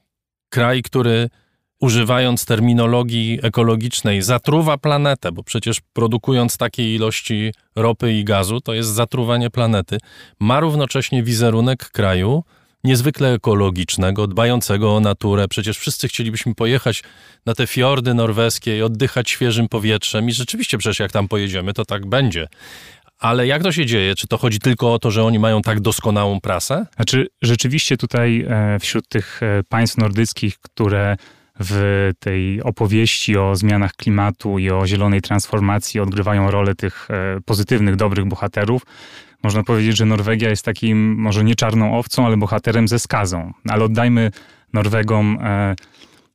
kraj, 0.49 0.82
który 0.82 1.30
używając 1.82 2.45
terminologii 2.45 3.40
ekologicznej 3.41 4.22
zatruwa 4.22 4.78
planetę, 4.78 5.32
bo 5.32 5.44
przecież 5.44 5.82
produkując 5.94 6.58
takiej 6.58 6.95
ilości 6.95 7.53
ropy 7.76 8.14
i 8.14 8.24
gazu, 8.24 8.62
to 8.62 8.74
jest 8.74 8.90
zatruwanie 8.90 9.49
planety, 9.49 9.98
ma 10.40 10.60
równocześnie 10.60 11.24
wizerunek 11.24 11.90
kraju, 11.90 12.44
niezwykle 12.84 13.34
ekologicznego, 13.34 14.28
dbającego 14.28 14.95
o 14.95 14.99
naturę. 14.99 15.48
Przecież 15.48 15.78
wszyscy 15.78 16.08
chcielibyśmy 16.08 16.56
pojechać 16.56 17.03
na 17.45 17.53
te 17.53 17.68
fiordy 17.68 18.14
norweskie 18.14 18.78
i 18.78 18.82
oddychać 18.82 19.30
świeżym 19.30 19.70
powietrzem. 19.70 20.30
I 20.30 20.32
rzeczywiście 20.32 20.78
przecież 20.78 20.99
jak 20.99 21.12
tam 21.12 21.28
pojedziemy, 21.28 21.74
to 21.74 21.86
tak 21.86 22.06
będzie. 22.06 22.48
Ale 23.20 23.48
jak 23.48 23.64
to 23.64 23.72
się 23.72 23.86
dzieje? 23.86 24.16
Czy 24.16 24.28
to 24.28 24.38
chodzi 24.38 24.60
tylko 24.60 24.94
o 24.94 24.99
to, 24.99 25.12
że 25.12 25.24
oni 25.24 25.40
mają 25.40 25.62
tak 25.62 25.80
doskonałą 25.80 26.40
prasę? 26.40 26.86
Znaczy, 26.95 27.28
rzeczywiście 27.41 27.98
tutaj 27.98 28.45
e, 28.49 28.80
wśród 28.80 29.08
tych 29.10 29.44
e, 29.44 29.64
państw 29.70 29.98
nordyckich, 29.98 30.58
które 30.60 31.18
w 31.60 32.11
tej 32.19 32.64
opowieści 32.64 33.38
o 33.38 33.56
zmianach 33.56 33.94
klimatu 33.94 34.60
i 34.60 34.72
o 34.72 34.88
zielonej 34.88 35.22
transformacji 35.22 35.99
odgrywają 35.99 36.52
rolę 36.52 36.76
tych 36.76 37.07
e, 37.11 37.41
pozytywnych, 37.45 37.95
dobrych 37.95 38.26
bohaterów, 38.26 38.82
można 39.44 39.64
powiedzieć, 39.64 39.98
że 39.98 40.06
Norwegia 40.06 40.49
jest 40.49 40.65
takim, 40.65 41.15
może 41.15 41.44
nie 41.44 41.56
czarną 41.56 41.98
owcą, 41.98 42.26
ale 42.26 42.38
bohaterem 42.38 42.88
ze 42.88 42.99
skazą. 42.99 43.53
Ale 43.69 43.84
oddajmy 43.84 44.32
Norwegom 44.73 45.38
e, 45.41 45.76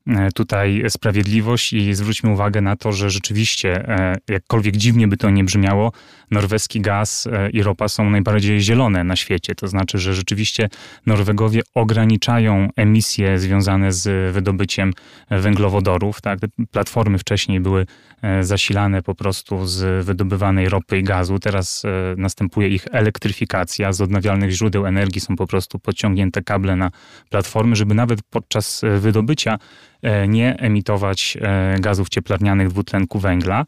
e, 0.07 0.33
tutaj 0.33 0.85
sprawiedliwość 0.89 1.73
i 1.73 1.95
zwróćmy 1.95 2.31
uwagę 2.31 2.61
na 2.61 2.77
to, 2.77 2.93
że 2.93 3.11
rzeczywiście, 3.11 3.87
jakkolwiek 4.29 4.77
dziwnie 4.77 5.09
by 5.09 5.17
to 5.17 5.31
nie 5.31 5.45
brzmiało, 5.45 5.93
norweski 6.31 6.81
gaz 6.81 7.27
e, 7.27 7.51
i 7.51 7.63
ropa 7.63 7.89
są 7.89 8.11
najbardziej 8.11 8.61
zielone 8.61 9.05
na 9.05 9.17
świecie. 9.17 9.55
To 9.55 9.69
znaczy, 9.69 9.99
że 9.99 10.15
rzeczywiście 10.15 10.69
Norwegowie 11.07 11.63
ograniczają 11.75 12.69
emisje 12.77 13.39
związane 13.39 13.93
z 13.93 14.35
wydobyciem 14.35 14.93
węglowodorów. 15.31 16.21
Tak? 16.21 16.39
Platformy 16.71 17.19
wcześniej 17.19 17.61
były 17.61 17.87
zasilane 18.41 19.03
po 19.03 19.15
prostu 19.15 19.67
z 19.67 20.07
wydobywanej 20.07 20.69
ropy 20.69 20.99
i 20.99 21.03
gazu. 21.03 21.39
Teraz 21.39 21.83
następuje 22.17 22.69
ich 22.69 22.87
elektryfikacja. 22.93 23.93
Z 23.93 24.01
odnawialnych 24.01 24.51
źródeł 24.51 24.87
energii 24.87 25.21
są 25.21 25.37
po 25.37 25.47
prostu 25.47 25.79
podciągnięte 25.79 26.43
kable 26.43 26.77
na 26.77 26.91
platformy, 27.31 27.77
żeby 27.77 27.95
nawet 27.95 28.23
podczas 28.23 28.83
wydobycia 28.99 29.59
e, 30.03 30.29
nie 30.29 30.57
emitować 30.59 31.39
e, 31.41 31.77
gazów 31.81 32.09
cieplarnianych 32.09 32.69
dwutlenku 32.69 33.19
węgla. 33.19 33.65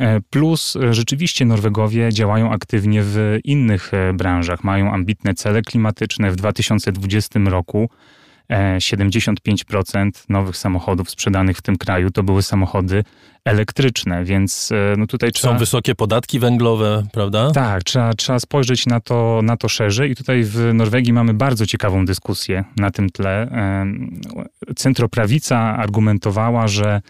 E, 0.00 0.20
plus 0.30 0.76
rzeczywiście 0.90 1.44
Norwegowie 1.44 2.12
działają 2.12 2.52
aktywnie 2.52 3.02
w 3.02 3.38
innych 3.44 3.92
branżach. 4.14 4.64
Mają 4.64 4.92
ambitne 4.92 5.34
cele 5.34 5.62
klimatyczne. 5.62 6.30
W 6.30 6.36
2020 6.36 7.40
roku 7.40 7.88
75% 8.78 10.10
nowych 10.28 10.56
samochodów 10.56 11.10
sprzedanych 11.10 11.56
w 11.56 11.62
tym 11.62 11.76
kraju 11.76 12.10
to 12.10 12.22
były 12.22 12.42
samochody 12.42 13.04
elektryczne, 13.44 14.24
więc 14.24 14.70
no 14.96 15.06
tutaj 15.06 15.32
trzeba... 15.32 15.52
Są 15.52 15.58
wysokie 15.58 15.94
podatki 15.94 16.38
węglowe, 16.38 17.06
prawda? 17.12 17.50
Tak, 17.50 17.84
trzeba, 17.84 18.14
trzeba 18.14 18.38
spojrzeć 18.38 18.86
na 18.86 19.00
to, 19.00 19.40
na 19.42 19.56
to 19.56 19.68
szerzej 19.68 20.10
i 20.10 20.16
tutaj 20.16 20.44
w 20.44 20.74
Norwegii 20.74 21.12
mamy 21.12 21.34
bardzo 21.34 21.66
ciekawą 21.66 22.04
dyskusję 22.04 22.64
na 22.76 22.90
tym 22.90 23.10
tle. 23.10 23.50
Centroprawica 24.76 25.58
argumentowała, 25.58 26.68
że 26.68 26.88
e, 26.88 27.00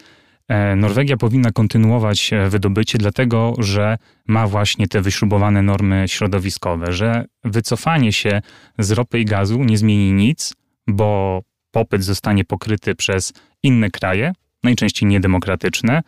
Norwegia 0.77 1.17
powinna 1.17 1.53
kontynuować 1.53 2.33
e, 2.33 2.49
wydobycie, 2.49 2.99
dlatego 2.99 3.55
że 3.59 3.99
ma 4.27 4.47
właśnie 4.47 4.89
te 4.89 5.01
wyśrubowane 5.01 5.63
normy 5.63 6.05
środowiskowe, 6.07 6.93
że 6.93 7.25
wycofanie 7.45 8.13
się 8.13 8.43
z 8.79 8.91
ropy 8.91 9.21
i 9.21 9.25
gazu 9.25 9.65
nie 9.65 9.79
zmieni 9.79 10.13
nic, 10.13 10.55
bo 10.87 11.43
popyt 11.71 12.05
zostanie 12.05 12.45
pokryty 12.45 12.95
przez 12.95 13.33
inne 13.63 13.91
kraje, 13.91 14.33
najczęściej 14.63 15.09
niedemokratyczne, 15.09 16.03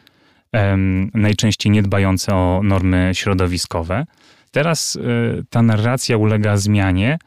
najczęściej 1.15 1.73
niedbające 1.73 2.35
o 2.35 2.61
normy 2.65 3.11
środowiskowe. 3.15 4.07
Teraz 4.51 4.97
e, 4.97 5.01
ta 5.51 5.63
narracja 5.63 6.17
ulega 6.17 6.57
zmianie. 6.57 7.19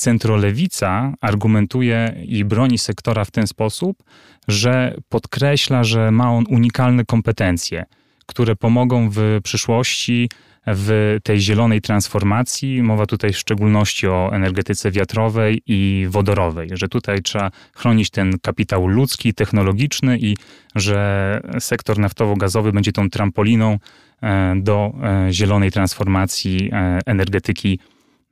Centrolewica 0.00 1.14
argumentuje 1.20 2.14
i 2.24 2.44
broni 2.44 2.78
sektora 2.78 3.24
w 3.24 3.30
ten 3.30 3.46
sposób, 3.46 4.02
że 4.48 4.94
podkreśla, 5.08 5.84
że 5.84 6.10
ma 6.10 6.32
on 6.32 6.44
unikalne 6.48 7.04
kompetencje, 7.04 7.84
które 8.26 8.56
pomogą 8.56 9.10
w 9.10 9.40
przyszłości 9.44 10.28
w 10.66 11.18
tej 11.22 11.40
zielonej 11.40 11.80
transformacji. 11.80 12.82
Mowa 12.82 13.06
tutaj 13.06 13.32
w 13.32 13.38
szczególności 13.38 14.08
o 14.08 14.30
energetyce 14.32 14.90
wiatrowej 14.90 15.62
i 15.66 16.06
wodorowej, 16.08 16.68
że 16.72 16.88
tutaj 16.88 17.22
trzeba 17.22 17.50
chronić 17.74 18.10
ten 18.10 18.38
kapitał 18.42 18.86
ludzki, 18.86 19.34
technologiczny 19.34 20.18
i 20.18 20.36
że 20.74 21.40
sektor 21.58 21.98
naftowo-gazowy 21.98 22.72
będzie 22.72 22.92
tą 22.92 23.10
trampoliną 23.10 23.78
e, 24.22 24.54
do 24.56 24.92
e, 25.02 25.32
zielonej 25.32 25.72
transformacji 25.72 26.70
e, 26.72 26.98
energetyki 27.06 27.78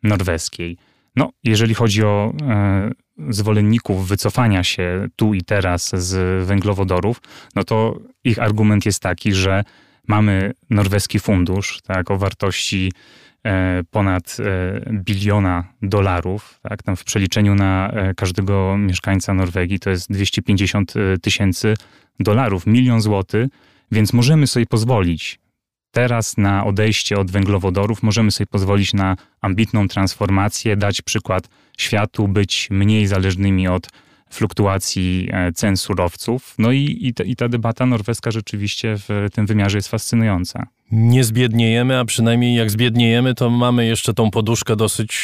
norweskiej. 0.03 0.88
No, 1.17 1.31
jeżeli 1.45 1.75
chodzi 1.75 2.05
o 2.05 2.33
zwolenników 3.29 4.09
wycofania 4.09 4.65
się 4.65 5.09
tu 5.17 5.35
i 5.35 5.43
teraz 5.43 5.91
z 5.97 6.47
węglowodorów, 6.47 7.21
no 7.55 7.65
to 7.65 7.99
ich 8.25 8.39
argument 8.39 8.87
jest 8.87 9.03
taki, 9.03 9.33
że 9.33 9.65
Mamy 10.09 10.53
norweski 10.71 11.19
fundusz 11.19 11.81
tak, 11.83 12.11
o 12.11 12.19
wartości 12.19 12.93
e, 13.45 13.83
ponad 13.91 14.37
e, 14.41 14.93
biliona 14.93 15.65
dolarów. 15.83 16.61
Tak, 16.63 16.83
tam 16.83 16.97
w 16.97 17.05
przeliczeniu 17.05 17.55
na 17.55 17.91
e, 17.91 18.15
każdego 18.15 18.77
mieszkańca 18.79 19.35
Norwegii 19.35 19.79
to 19.79 19.91
jest 19.91 20.13
250 20.13 20.95
tysięcy 21.23 21.75
dolarów, 22.21 22.67
milion 22.67 23.01
złotych, 23.01 23.49
więc 23.93 24.13
możemy 24.13 24.47
sobie 24.47 24.67
pozwolić 24.67 25.39
teraz 25.91 26.37
na 26.37 26.65
odejście 26.65 27.19
od 27.19 27.31
węglowodorów, 27.31 28.03
możemy 28.03 28.31
sobie 28.31 28.47
pozwolić 28.47 28.95
na 28.95 29.17
ambitną 29.41 29.89
transformację, 29.89 30.77
dać 30.77 31.03
przykład 31.03 31.49
światu, 31.79 32.29
być 32.29 32.69
mniej 32.71 33.07
zależnymi 33.07 33.69
od 33.69 33.89
fluktuacji 34.31 35.29
e, 35.33 35.53
cen 35.53 35.77
surowców. 35.77 36.55
No 36.59 36.73
i, 36.73 36.99
i, 37.01 37.15
ta, 37.15 37.25
i 37.25 37.37
ta 37.37 37.49
debata 37.49 37.87
norweska 37.87 38.31
rzeczywiście 38.31 38.97
w 38.99 39.29
tym 39.33 39.47
wymiarze 39.47 39.79
jest 39.79 39.89
fascynująca. 39.89 40.67
Nie 40.93 41.25
zbiedniejemy, 41.25 41.99
a 41.99 42.05
przynajmniej 42.05 42.57
jak 42.57 42.71
zbiedniejemy, 42.71 43.35
to 43.35 43.51
mamy 43.51 43.87
jeszcze 43.87 44.15
tą 44.15 44.31
poduszkę 44.31 44.77
dosyć 44.77 45.19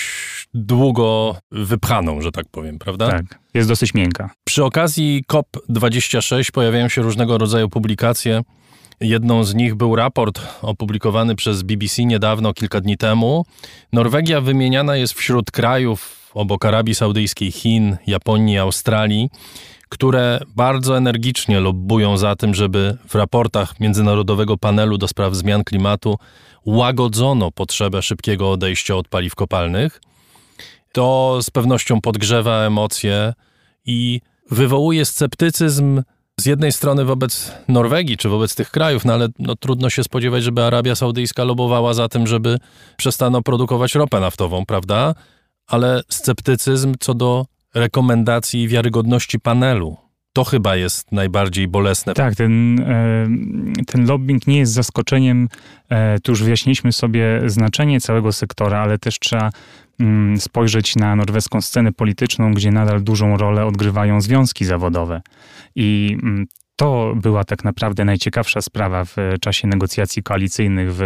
długo 0.55 1.37
wypchaną, 1.51 2.21
że 2.21 2.33
tak 2.33 2.47
powiem, 2.51 2.79
prawda? 2.79 3.11
Tak, 3.11 3.39
jest 3.55 3.69
dosyć 3.69 3.95
miękka. 3.95 4.31
Przy 4.45 4.65
okazji 4.65 5.25
COP26 5.29 6.51
pojawiają 6.51 6.89
się 6.89 7.03
różnego 7.03 7.39
rodzaju 7.39 7.69
publikacje. 7.69 8.43
Jedną 9.01 9.45
z 9.45 9.55
nich 9.55 9.75
był 9.75 9.97
raport 9.97 10.41
opublikowany 10.63 11.35
przez 11.35 11.63
BBC 11.63 12.05
niedawno, 12.05 12.55
kilka 12.55 12.81
dni 12.81 12.97
temu. 12.97 13.45
Norwegia 13.93 14.41
wymieniana 14.41 14.97
jest 14.97 15.15
wśród 15.15 15.51
krajów 15.51 16.31
obok 16.35 16.65
Arabii 16.65 16.95
Saudyjskiej, 16.95 17.53
Chin, 17.53 17.97
Japonii, 18.07 18.59
Australii, 18.59 19.31
które 19.89 20.41
bardzo 20.57 20.97
energicznie 20.97 21.61
lobbują 21.61 22.17
za 22.17 22.37
tym, 22.37 22.55
żeby 22.55 22.97
w 23.09 23.15
raportach 23.15 23.81
Międzynarodowego 23.81 24.57
Panelu 24.57 24.99
do 24.99 25.09
Spraw 25.09 25.35
Zmian 25.35 25.65
Klimatu 25.65 26.19
łagodzono 26.67 27.51
potrzebę 27.51 28.03
szybkiego 28.03 28.51
odejścia 28.51 28.97
od 28.97 29.09
paliw 29.09 29.35
kopalnych. 29.35 30.01
To 30.93 31.39
z 31.43 31.51
pewnością 31.51 32.01
podgrzewa 32.01 32.67
emocje 32.67 33.33
i 33.87 34.21
wywołuje 34.51 35.05
sceptycyzm 35.05 36.03
z 36.41 36.47
jednej 36.47 36.73
strony 36.73 37.05
wobec 37.05 37.53
Norwegii 37.69 38.17
czy 38.17 38.29
wobec 38.29 38.55
tych 38.55 38.71
krajów, 38.71 39.05
no 39.05 39.13
ale 39.13 39.29
no, 39.39 39.57
trudno 39.57 39.91
się 39.91 40.05
spodziewać, 40.05 40.43
żeby 40.43 40.65
Arabia 40.65 40.95
Saudyjska 40.95 41.45
lobowała 41.45 41.95
za 41.95 42.09
tym, 42.09 42.27
żeby 42.27 42.59
przestano 42.97 43.43
produkować 43.43 43.95
ropę 43.95 44.21
naftową, 44.21 44.67
prawda? 44.67 45.15
ale 45.67 46.03
sceptycyzm 46.09 46.95
co 47.01 47.15
do 47.15 47.47
rekomendacji 47.75 48.63
i 48.63 48.69
wiarygodności 48.69 49.41
panelu. 49.41 49.97
To 50.33 50.45
chyba 50.45 50.77
jest 50.77 51.13
najbardziej 51.13 51.69
bolesne. 51.69 52.15
Tak, 52.15 52.35
ten, 52.35 52.81
e, 52.81 53.27
ten 53.87 54.07
lobbying 54.07 54.47
nie 54.47 54.59
jest 54.59 54.73
zaskoczeniem. 54.73 55.49
E, 55.89 56.21
tu 56.21 56.33
już 56.33 56.43
wyjaśniliśmy 56.43 56.93
sobie 56.93 57.41
znaczenie 57.47 58.01
całego 58.01 58.33
sektora, 58.33 58.79
ale 58.79 58.99
też 58.99 59.19
trzeba 59.19 59.51
spojrzeć 60.39 60.97
na 60.97 61.17
norweską 61.17 61.61
scenę 61.61 61.93
polityczną, 61.93 62.53
gdzie 62.53 62.71
nadal 62.71 63.03
dużą 63.03 63.37
rolę 63.37 63.67
odgrywają 63.67 64.21
związki 64.21 64.65
zawodowe. 64.65 65.23
I 65.75 66.19
mm, 66.23 66.47
to 66.77 67.15
była 67.17 67.45
tak 67.45 67.65
naprawdę 67.65 68.05
najciekawsza 68.05 68.61
sprawa 68.61 69.05
w 69.05 69.17
czasie 69.41 69.69
negocjacji 69.69 70.23
koalicyjnych 70.23 70.95
w 70.95 71.03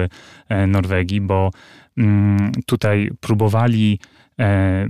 e, 0.49 0.67
Norwegii, 0.67 1.21
bo 1.21 1.51
mm, 1.97 2.53
tutaj 2.67 3.11
próbowali 3.21 3.99
E, 4.41 4.89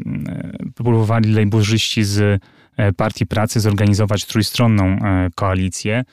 próbowali 0.75 1.33
lejburzyści 1.33 2.05
z 2.05 2.43
e, 2.77 2.93
Partii 2.93 3.27
Pracy 3.27 3.61
zorganizować 3.61 4.25
trójstronną 4.25 4.85
e, 4.85 5.31
koalicję 5.35 6.05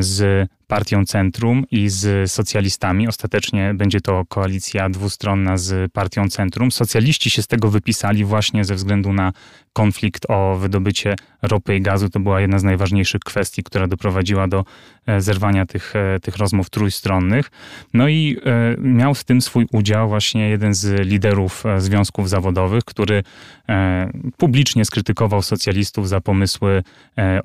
z 0.00 0.48
partią 0.68 1.04
Centrum 1.04 1.64
i 1.70 1.88
z 1.88 2.30
socjalistami. 2.30 3.08
Ostatecznie 3.08 3.74
będzie 3.74 4.00
to 4.00 4.24
koalicja 4.28 4.88
dwustronna 4.88 5.56
z 5.56 5.92
partią 5.92 6.28
Centrum. 6.28 6.70
Socjaliści 6.70 7.30
się 7.30 7.42
z 7.42 7.46
tego 7.46 7.70
wypisali 7.70 8.24
właśnie 8.24 8.64
ze 8.64 8.74
względu 8.74 9.12
na 9.12 9.32
konflikt 9.78 10.30
o 10.30 10.56
wydobycie 10.56 11.16
ropy 11.42 11.76
i 11.76 11.80
gazu. 11.80 12.08
To 12.08 12.20
była 12.20 12.40
jedna 12.40 12.58
z 12.58 12.64
najważniejszych 12.64 13.20
kwestii, 13.20 13.62
która 13.62 13.86
doprowadziła 13.86 14.48
do 14.48 14.64
e, 15.06 15.20
zerwania 15.20 15.66
tych, 15.66 15.96
e, 15.96 16.20
tych 16.20 16.36
rozmów 16.36 16.70
trójstronnych. 16.70 17.50
No 17.94 18.08
i 18.08 18.36
e, 18.44 18.76
miał 18.80 19.14
w 19.14 19.24
tym 19.24 19.40
swój 19.40 19.66
udział 19.72 20.08
właśnie 20.08 20.48
jeden 20.48 20.74
z 20.74 21.06
liderów 21.06 21.64
związków 21.78 22.28
zawodowych, 22.28 22.84
który 22.84 23.22
publicznie 24.36 24.84
skrytykował 24.84 25.42
socjalistów 25.42 26.08
za 26.08 26.20
pomysły 26.20 26.82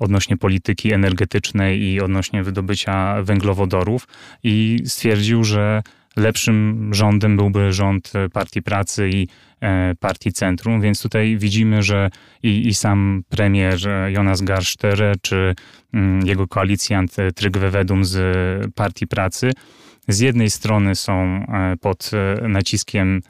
odnośnie 0.00 0.36
polityki 0.36 0.92
energetycznej 0.92 1.82
i 1.82 2.00
odnośnie 2.00 2.42
wydobycia 2.42 3.13
węglowodorów 3.22 4.08
i 4.42 4.78
stwierdził, 4.84 5.44
że 5.44 5.82
lepszym 6.16 6.90
rządem 6.94 7.36
byłby 7.36 7.72
rząd 7.72 8.12
Partii 8.32 8.62
Pracy 8.62 9.10
i 9.10 9.28
e, 9.60 9.94
Partii 10.00 10.32
Centrum, 10.32 10.80
więc 10.80 11.02
tutaj 11.02 11.36
widzimy, 11.38 11.82
że 11.82 12.10
i, 12.42 12.68
i 12.68 12.74
sam 12.74 13.22
premier 13.28 13.78
Jonas 14.08 14.42
Garstere 14.42 15.12
czy 15.22 15.54
mm, 15.94 16.26
jego 16.26 16.48
koalicjant 16.48 17.16
Trygve 17.34 17.70
Wedum 17.70 18.04
z 18.04 18.16
Partii 18.74 19.06
Pracy 19.06 19.50
z 20.08 20.20
jednej 20.20 20.50
strony 20.50 20.94
są 20.94 21.12
e, 21.12 21.76
pod 21.80 22.10
e, 22.12 22.48
naciskiem 22.48 23.20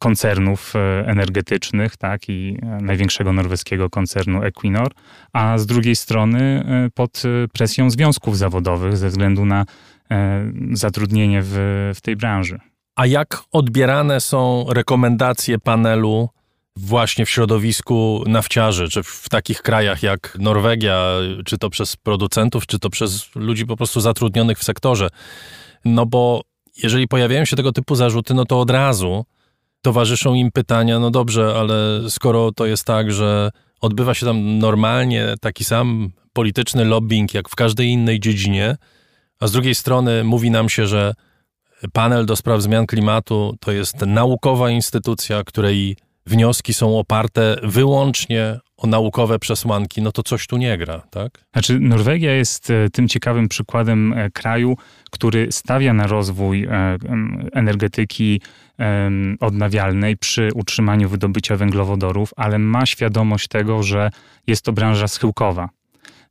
koncernów 0.00 0.74
energetycznych, 1.06 1.96
tak, 1.96 2.28
i 2.28 2.58
największego 2.80 3.32
norweskiego 3.32 3.90
koncernu 3.90 4.42
Equinor, 4.42 4.92
a 5.32 5.58
z 5.58 5.66
drugiej 5.66 5.96
strony 5.96 6.64
pod 6.94 7.22
presją 7.52 7.90
związków 7.90 8.38
zawodowych 8.38 8.96
ze 8.96 9.08
względu 9.08 9.44
na 9.44 9.64
zatrudnienie 10.72 11.40
w, 11.44 11.54
w 11.94 12.00
tej 12.00 12.16
branży. 12.16 12.58
A 12.96 13.06
jak 13.06 13.42
odbierane 13.52 14.20
są 14.20 14.66
rekomendacje 14.68 15.58
panelu 15.58 16.28
właśnie 16.76 17.26
w 17.26 17.30
środowisku 17.30 18.24
nafciarzy, 18.26 18.88
czy 18.88 19.02
w 19.02 19.28
takich 19.28 19.62
krajach 19.62 20.02
jak 20.02 20.36
Norwegia, 20.40 21.06
czy 21.44 21.58
to 21.58 21.70
przez 21.70 21.96
producentów, 21.96 22.66
czy 22.66 22.78
to 22.78 22.90
przez 22.90 23.34
ludzi 23.34 23.66
po 23.66 23.76
prostu 23.76 24.00
zatrudnionych 24.00 24.58
w 24.58 24.64
sektorze? 24.64 25.08
No 25.84 26.06
bo 26.06 26.42
jeżeli 26.82 27.08
pojawiają 27.08 27.44
się 27.44 27.56
tego 27.56 27.72
typu 27.72 27.94
zarzuty, 27.94 28.34
no 28.34 28.44
to 28.44 28.60
od 28.60 28.70
razu 28.70 29.24
towarzyszą 29.82 30.34
im 30.34 30.52
pytania, 30.52 30.98
no 30.98 31.10
dobrze, 31.10 31.54
ale 31.58 32.00
skoro 32.10 32.52
to 32.52 32.66
jest 32.66 32.84
tak, 32.84 33.12
że 33.12 33.50
odbywa 33.80 34.14
się 34.14 34.26
tam 34.26 34.58
normalnie 34.58 35.34
taki 35.40 35.64
sam 35.64 36.10
polityczny 36.32 36.84
lobbying 36.84 37.34
jak 37.34 37.48
w 37.48 37.54
każdej 37.54 37.88
innej 37.88 38.20
dziedzinie, 38.20 38.76
a 39.40 39.46
z 39.46 39.52
drugiej 39.52 39.74
strony 39.74 40.24
mówi 40.24 40.50
nam 40.50 40.68
się, 40.68 40.86
że 40.86 41.14
panel 41.92 42.26
do 42.26 42.36
spraw 42.36 42.62
zmian 42.62 42.86
klimatu 42.86 43.56
to 43.60 43.72
jest 43.72 44.00
naukowa 44.06 44.70
instytucja, 44.70 45.44
której 45.44 45.96
wnioski 46.26 46.74
są 46.74 46.98
oparte 46.98 47.56
wyłącznie 47.62 48.58
o 48.76 48.86
naukowe 48.86 49.38
przesłanki, 49.38 50.02
no 50.02 50.12
to 50.12 50.22
coś 50.22 50.46
tu 50.46 50.56
nie 50.56 50.78
gra, 50.78 51.02
tak? 51.10 51.44
Znaczy, 51.52 51.80
Norwegia 51.80 52.32
jest 52.32 52.70
e, 52.70 52.90
tym 52.92 53.08
ciekawym 53.08 53.48
przykładem 53.48 54.12
e, 54.12 54.30
kraju, 54.30 54.76
który 55.10 55.52
stawia 55.52 55.92
na 55.92 56.06
rozwój 56.06 56.64
e, 56.64 56.96
energetyki 57.52 58.40
odnawialnej 59.40 60.16
przy 60.16 60.48
utrzymaniu 60.54 61.08
wydobycia 61.08 61.56
węglowodorów, 61.56 62.30
ale 62.36 62.58
ma 62.58 62.86
świadomość 62.86 63.48
tego, 63.48 63.82
że 63.82 64.10
jest 64.46 64.64
to 64.64 64.72
branża 64.72 65.08
schyłkowa. 65.08 65.68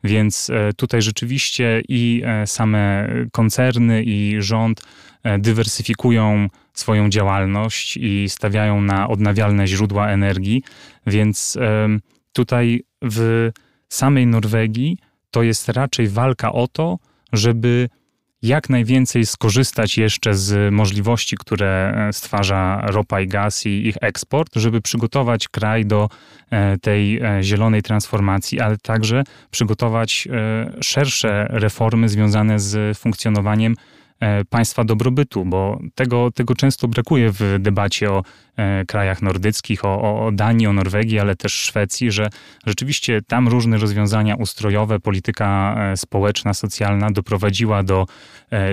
Więc 0.03 0.51
tutaj 0.77 1.01
rzeczywiście 1.01 1.81
i 1.89 2.23
same 2.45 3.07
koncerny, 3.31 4.03
i 4.03 4.35
rząd 4.39 4.81
dywersyfikują 5.39 6.47
swoją 6.73 7.09
działalność 7.09 7.97
i 7.97 8.29
stawiają 8.29 8.81
na 8.81 9.07
odnawialne 9.07 9.67
źródła 9.67 10.09
energii, 10.09 10.63
więc 11.07 11.57
tutaj 12.33 12.83
w 13.01 13.49
samej 13.89 14.27
Norwegii 14.27 14.97
to 15.31 15.43
jest 15.43 15.69
raczej 15.69 16.07
walka 16.07 16.51
o 16.51 16.67
to, 16.67 16.99
żeby 17.33 17.89
jak 18.41 18.69
najwięcej 18.69 19.25
skorzystać 19.25 19.97
jeszcze 19.97 20.33
z 20.33 20.73
możliwości, 20.73 21.37
które 21.37 21.93
e, 22.07 22.13
stwarza 22.13 22.81
ropa 22.87 23.21
i 23.21 23.27
gaz 23.27 23.65
i 23.65 23.87
ich 23.87 23.95
eksport, 24.01 24.55
żeby 24.55 24.81
przygotować 24.81 25.47
kraj 25.47 25.85
do 25.85 26.09
e, 26.49 26.77
tej 26.77 27.17
e, 27.17 27.43
zielonej 27.43 27.83
transformacji, 27.83 28.59
ale 28.59 28.77
także 28.77 29.23
przygotować 29.51 30.27
szersze 30.81 31.47
reformy 31.49 32.09
związane 32.09 32.59
z 32.59 32.97
funkcjonowaniem 32.97 33.75
państwa 34.49 34.83
dobrobytu, 34.83 35.45
bo 35.45 35.79
tego, 35.95 36.31
tego 36.31 36.55
często 36.55 36.87
brakuje 36.87 37.31
w 37.31 37.57
debacie 37.59 38.11
o 38.11 38.23
e, 38.57 38.85
krajach 38.85 39.21
nordyckich, 39.21 39.85
o, 39.85 40.25
o 40.25 40.31
Danii, 40.31 40.67
o 40.67 40.73
Norwegii, 40.73 41.19
ale 41.19 41.35
też 41.35 41.53
Szwecji, 41.53 42.11
że 42.11 42.29
rzeczywiście 42.65 43.21
tam 43.21 43.47
różne 43.47 43.77
rozwiązania 43.77 44.35
ustrojowe, 44.35 44.99
polityka 44.99 45.75
e, 45.77 45.97
społeczna, 45.97 46.53
socjalna 46.53 47.11
doprowadziła 47.11 47.83
do 47.83 48.05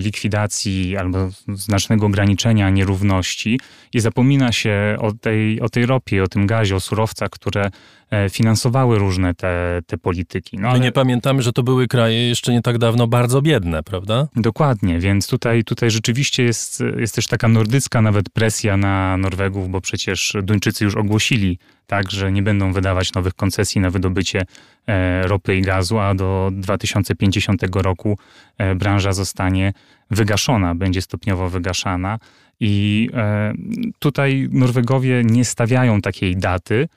likwidacji 0.02 0.96
albo 0.96 1.28
znacznego 1.48 2.06
ograniczenia 2.06 2.70
nierówności. 2.70 3.60
I 3.92 4.00
zapomina 4.00 4.52
się 4.52 4.96
o 5.00 5.12
tej, 5.12 5.60
o 5.60 5.68
tej 5.68 5.86
ropie, 5.86 6.22
o 6.22 6.28
tym 6.28 6.46
gazie, 6.46 6.76
o 6.76 6.80
surowcach, 6.80 7.30
które 7.30 7.70
E, 8.05 8.05
finansowały 8.30 8.98
różne 8.98 9.34
te, 9.34 9.80
te 9.86 9.98
polityki. 9.98 10.58
No, 10.58 10.68
ale... 10.68 10.80
Nie 10.80 10.92
pamiętamy, 10.92 11.42
że 11.42 11.52
to 11.52 11.62
były 11.62 11.88
kraje 11.88 12.28
jeszcze 12.28 12.52
nie 12.52 12.62
tak 12.62 12.78
dawno 12.78 13.06
bardzo 13.06 13.42
biedne, 13.42 13.82
prawda? 13.82 14.28
Dokładnie, 14.36 14.98
więc 14.98 15.26
tutaj, 15.26 15.64
tutaj 15.64 15.90
rzeczywiście 15.90 16.42
jest, 16.42 16.82
jest 16.96 17.14
też 17.14 17.26
taka 17.26 17.48
nordycka 17.48 18.02
nawet 18.02 18.30
presja 18.30 18.76
na 18.76 19.16
Norwegów, 19.16 19.70
bo 19.70 19.80
przecież 19.80 20.36
Duńczycy 20.42 20.84
już 20.84 20.96
ogłosili 20.96 21.58
tak, 21.86 22.10
że 22.10 22.32
nie 22.32 22.42
będą 22.42 22.72
wydawać 22.72 23.12
nowych 23.12 23.34
koncesji 23.34 23.80
na 23.80 23.90
wydobycie 23.90 24.42
e, 24.86 25.26
ropy 25.26 25.56
i 25.56 25.62
gazu, 25.62 25.98
a 25.98 26.14
do 26.14 26.50
2050 26.52 27.62
roku 27.76 28.18
e, 28.58 28.74
branża 28.74 29.12
zostanie 29.12 29.72
wygaszona, 30.10 30.74
będzie 30.74 31.02
stopniowo 31.02 31.50
wygaszana. 31.50 32.18
I 32.60 33.08
e, 33.14 33.54
tutaj 33.98 34.48
Norwegowie 34.52 35.22
nie 35.24 35.44
stawiają 35.44 36.00
takiej 36.00 36.36
daty, 36.36 36.88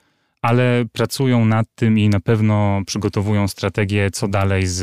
ale 0.42 0.84
pracują 0.92 1.44
nad 1.44 1.66
tym 1.74 1.98
i 1.98 2.08
na 2.08 2.20
pewno 2.20 2.82
przygotowują 2.86 3.48
strategię, 3.48 4.10
co 4.10 4.28
dalej 4.28 4.66
z, 4.66 4.78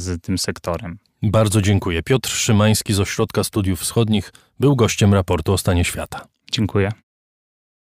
z 0.00 0.22
tym 0.22 0.38
sektorem. 0.38 0.98
Bardzo 1.22 1.62
dziękuję. 1.62 2.02
Piotr 2.02 2.30
Szymański 2.30 2.94
z 2.94 3.00
Ośrodka 3.00 3.44
Studiów 3.44 3.80
Wschodnich 3.80 4.32
był 4.60 4.76
gościem 4.76 5.14
raportu 5.14 5.52
o 5.52 5.58
stanie 5.58 5.84
świata. 5.84 6.26
Dziękuję. 6.52 6.92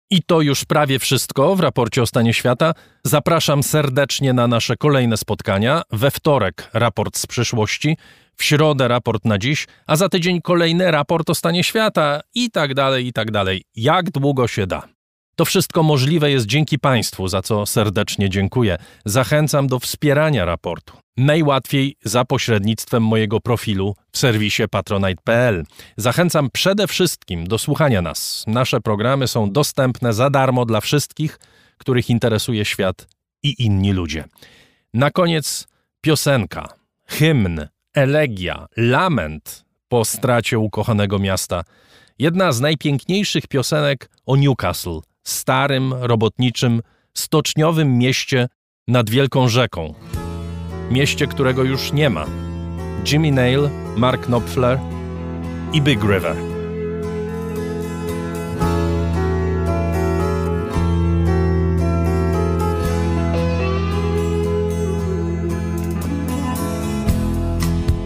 I 0.09 0.23
to 0.23 0.41
już 0.41 0.65
prawie 0.65 0.99
wszystko 0.99 1.55
w 1.55 1.59
raporcie 1.59 2.01
o 2.01 2.05
stanie 2.05 2.33
świata. 2.33 2.73
Zapraszam 3.03 3.63
serdecznie 3.63 4.33
na 4.33 4.47
nasze 4.47 4.77
kolejne 4.77 5.17
spotkania. 5.17 5.81
We 5.91 6.11
wtorek 6.11 6.69
raport 6.73 7.17
z 7.17 7.27
przyszłości, 7.27 7.97
w 8.35 8.43
środę 8.43 8.87
raport 8.87 9.25
na 9.25 9.37
dziś, 9.37 9.67
a 9.87 9.95
za 9.95 10.09
tydzień 10.09 10.41
kolejny 10.41 10.91
raport 10.91 11.29
o 11.29 11.35
stanie 11.35 11.63
świata 11.63 12.21
i 12.35 12.51
tak 12.51 12.73
dalej, 12.73 13.07
i 13.07 13.13
tak 13.13 13.31
dalej. 13.31 13.63
Jak 13.75 14.11
długo 14.11 14.47
się 14.47 14.67
da. 14.67 14.92
To 15.35 15.45
wszystko 15.45 15.83
możliwe 15.83 16.31
jest 16.31 16.45
dzięki 16.45 16.79
Państwu, 16.79 17.27
za 17.27 17.41
co 17.41 17.65
serdecznie 17.65 18.29
dziękuję. 18.29 18.77
Zachęcam 19.05 19.67
do 19.67 19.79
wspierania 19.79 20.45
raportu. 20.45 20.97
Najłatwiej 21.17 21.95
za 22.03 22.25
pośrednictwem 22.25 23.03
mojego 23.03 23.39
profilu 23.39 23.95
w 24.11 24.17
serwisie 24.17 24.63
patronite.pl. 24.71 25.63
Zachęcam 25.97 26.49
przede 26.53 26.87
wszystkim 26.87 27.47
do 27.47 27.57
słuchania 27.57 28.01
nas. 28.01 28.43
Nasze 28.47 28.81
programy 28.81 29.27
są 29.27 29.51
dostępne 29.51 30.13
za 30.13 30.29
darmo 30.29 30.65
dla 30.65 30.81
wszystkich, 30.81 31.39
których 31.77 32.09
interesuje 32.09 32.65
świat 32.65 33.07
i 33.43 33.63
inni 33.65 33.93
ludzie. 33.93 34.23
Na 34.93 35.11
koniec 35.11 35.67
piosenka, 36.01 36.67
hymn, 37.07 37.67
elegia, 37.93 38.67
lament 38.77 39.65
po 39.87 40.05
stracie 40.05 40.59
ukochanego 40.59 41.19
miasta. 41.19 41.63
Jedna 42.19 42.51
z 42.51 42.61
najpiękniejszych 42.61 43.47
piosenek 43.47 44.09
o 44.25 44.35
Newcastle– 44.35 44.99
starym, 45.23 45.93
robotniczym, 45.93 46.81
stoczniowym 47.13 47.97
mieście 47.97 48.47
nad 48.87 49.09
wielką 49.09 49.47
rzeką. 49.47 49.93
Mieście, 50.91 51.27
którego 51.27 51.63
już 51.63 51.93
nie 51.93 52.09
ma. 52.09 52.25
Jimmy 53.11 53.31
Nail, 53.31 53.69
Mark 53.97 54.25
Knopfler 54.25 54.79
i 55.73 55.81
Big 55.81 56.03
River. 56.03 56.35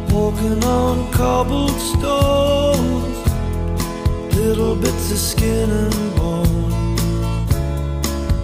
Walking 0.10 0.66
on 0.66 1.12
cobbled 1.12 1.82
stones, 1.82 3.18
little 4.36 4.76
bits 4.76 5.12
of 5.12 5.18
skin 5.18 5.72
and 5.72 6.16
bone. 6.16 6.47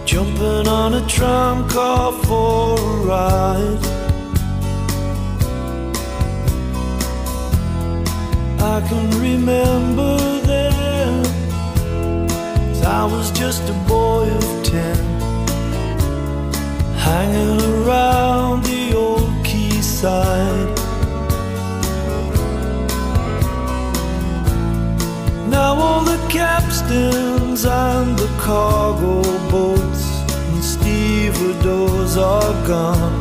Jumping 0.05 0.67
on 0.67 0.93
a 0.93 1.07
tram 1.07 1.67
car 1.69 2.11
for 2.11 2.77
a 2.77 2.97
ride. 3.07 3.83
I 8.59 8.81
can 8.87 9.09
remember 9.19 10.17
then, 10.41 11.25
I 12.85 13.05
was 13.05 13.31
just 13.31 13.67
a 13.69 13.73
boy 13.87 14.29
of 14.29 14.63
ten, 14.63 14.97
hanging 16.97 17.61
around 17.73 18.63
the 18.65 18.93
old 18.95 19.31
quayside. 19.43 20.79
Now 25.49 25.75
all 25.75 26.01
the 26.01 26.19
capstans 26.29 27.65
and 27.65 28.17
the 28.17 28.29
cargo 28.39 29.21
boats 29.49 29.82
the 31.43 31.53
doors 31.61 32.15
are 32.15 32.53
gone 32.65 33.19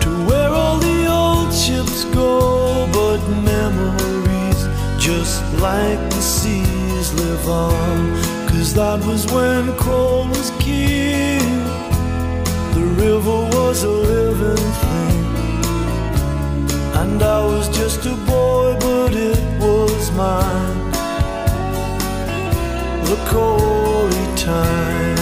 to 0.00 0.10
where 0.26 0.50
all 0.50 0.78
the 0.78 1.06
old 1.06 1.52
ships 1.54 2.04
go, 2.06 2.86
but 2.92 3.20
memories 3.52 4.60
just 4.98 5.42
like 5.68 6.00
the 6.10 6.20
seas 6.20 7.14
live 7.14 7.48
on. 7.48 7.98
Cause 8.48 8.74
that 8.74 8.98
was 9.06 9.24
when 9.32 9.72
coal 9.76 10.28
was 10.28 10.50
king, 10.58 11.40
the 12.76 12.86
river 13.04 13.38
was 13.56 13.84
a 13.84 13.94
living 14.12 14.68
thing, 14.82 15.24
and 17.00 17.22
I 17.22 17.40
was 17.52 17.68
just 17.80 18.04
a 18.04 18.16
boy, 18.32 18.76
but 18.80 19.14
it 19.14 19.42
was 19.60 20.10
mine. 20.12 20.90
The 23.08 23.18
Corey 23.30 24.36
time. 24.36 25.21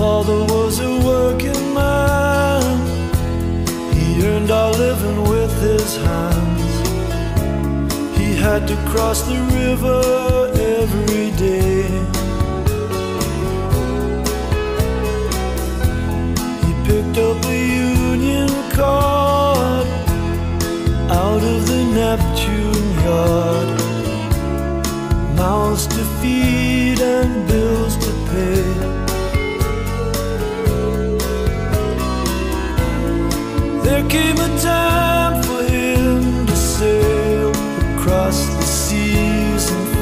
father 0.00 0.42
was 0.54 0.80
a 0.80 0.92
working 1.12 1.74
man. 1.74 2.62
He 3.92 4.06
earned 4.24 4.50
our 4.50 4.72
living 4.72 5.20
with 5.32 5.52
his 5.60 5.90
hands. 6.08 6.72
He 8.18 8.28
had 8.34 8.66
to 8.70 8.76
cross 8.90 9.20
the 9.32 9.40
river 9.60 10.00
every 10.78 11.28
day. 11.46 11.82
He 16.64 16.72
picked 16.88 17.18
up 17.28 17.38
a 17.44 17.60
union 17.98 18.50
card 18.78 19.86
out 21.22 21.42
of 21.52 21.60
the 21.70 21.82
Neptune 21.98 22.88
yard. 23.04 23.68
Mouths 25.36 25.86
to 25.94 26.02
feed 26.20 27.00
and 27.00 27.46
bills 27.46 27.94
to 28.04 28.12
pay. 28.30 28.89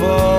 whoa. 0.09 0.38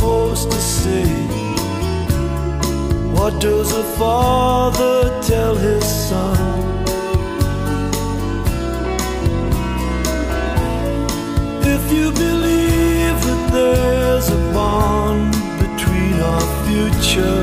supposed 0.00 0.50
to 0.50 0.56
say? 0.56 1.04
What 3.12 3.38
does 3.38 3.70
a 3.72 3.84
father 3.98 4.98
tell 5.20 5.54
his 5.54 5.84
son? 5.84 6.38
If 11.74 11.92
you 11.92 12.10
believe 12.12 13.16
that 13.28 13.42
there's 13.52 14.28
a 14.30 14.40
bond 14.54 15.32
between 15.64 16.14
our 16.32 16.46
future 16.66 17.42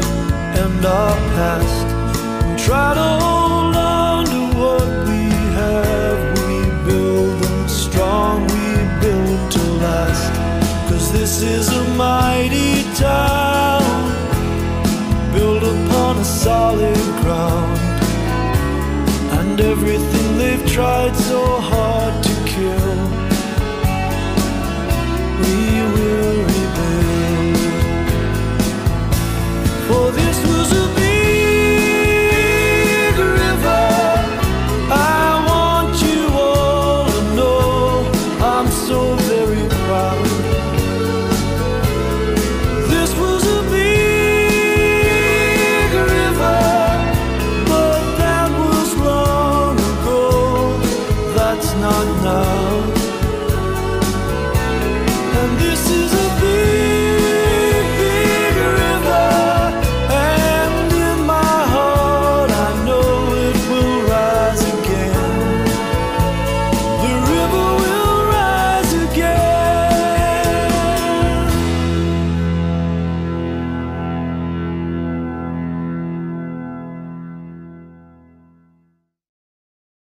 and 0.62 0.84
our 0.84 1.16
past, 1.38 2.66
try 2.66 2.96
to 2.96 3.37
This 11.40 11.68
is 11.68 11.70
a 11.70 11.84
mighty 11.94 12.82
town 12.96 13.84
built 15.36 15.62
upon 15.62 16.18
a 16.18 16.26
solid 16.26 16.98
ground, 17.22 17.78
and 19.38 19.62
everything 19.62 20.38
they've 20.40 20.66
tried 20.66 21.16
so 21.16 21.46
hard 21.62 22.17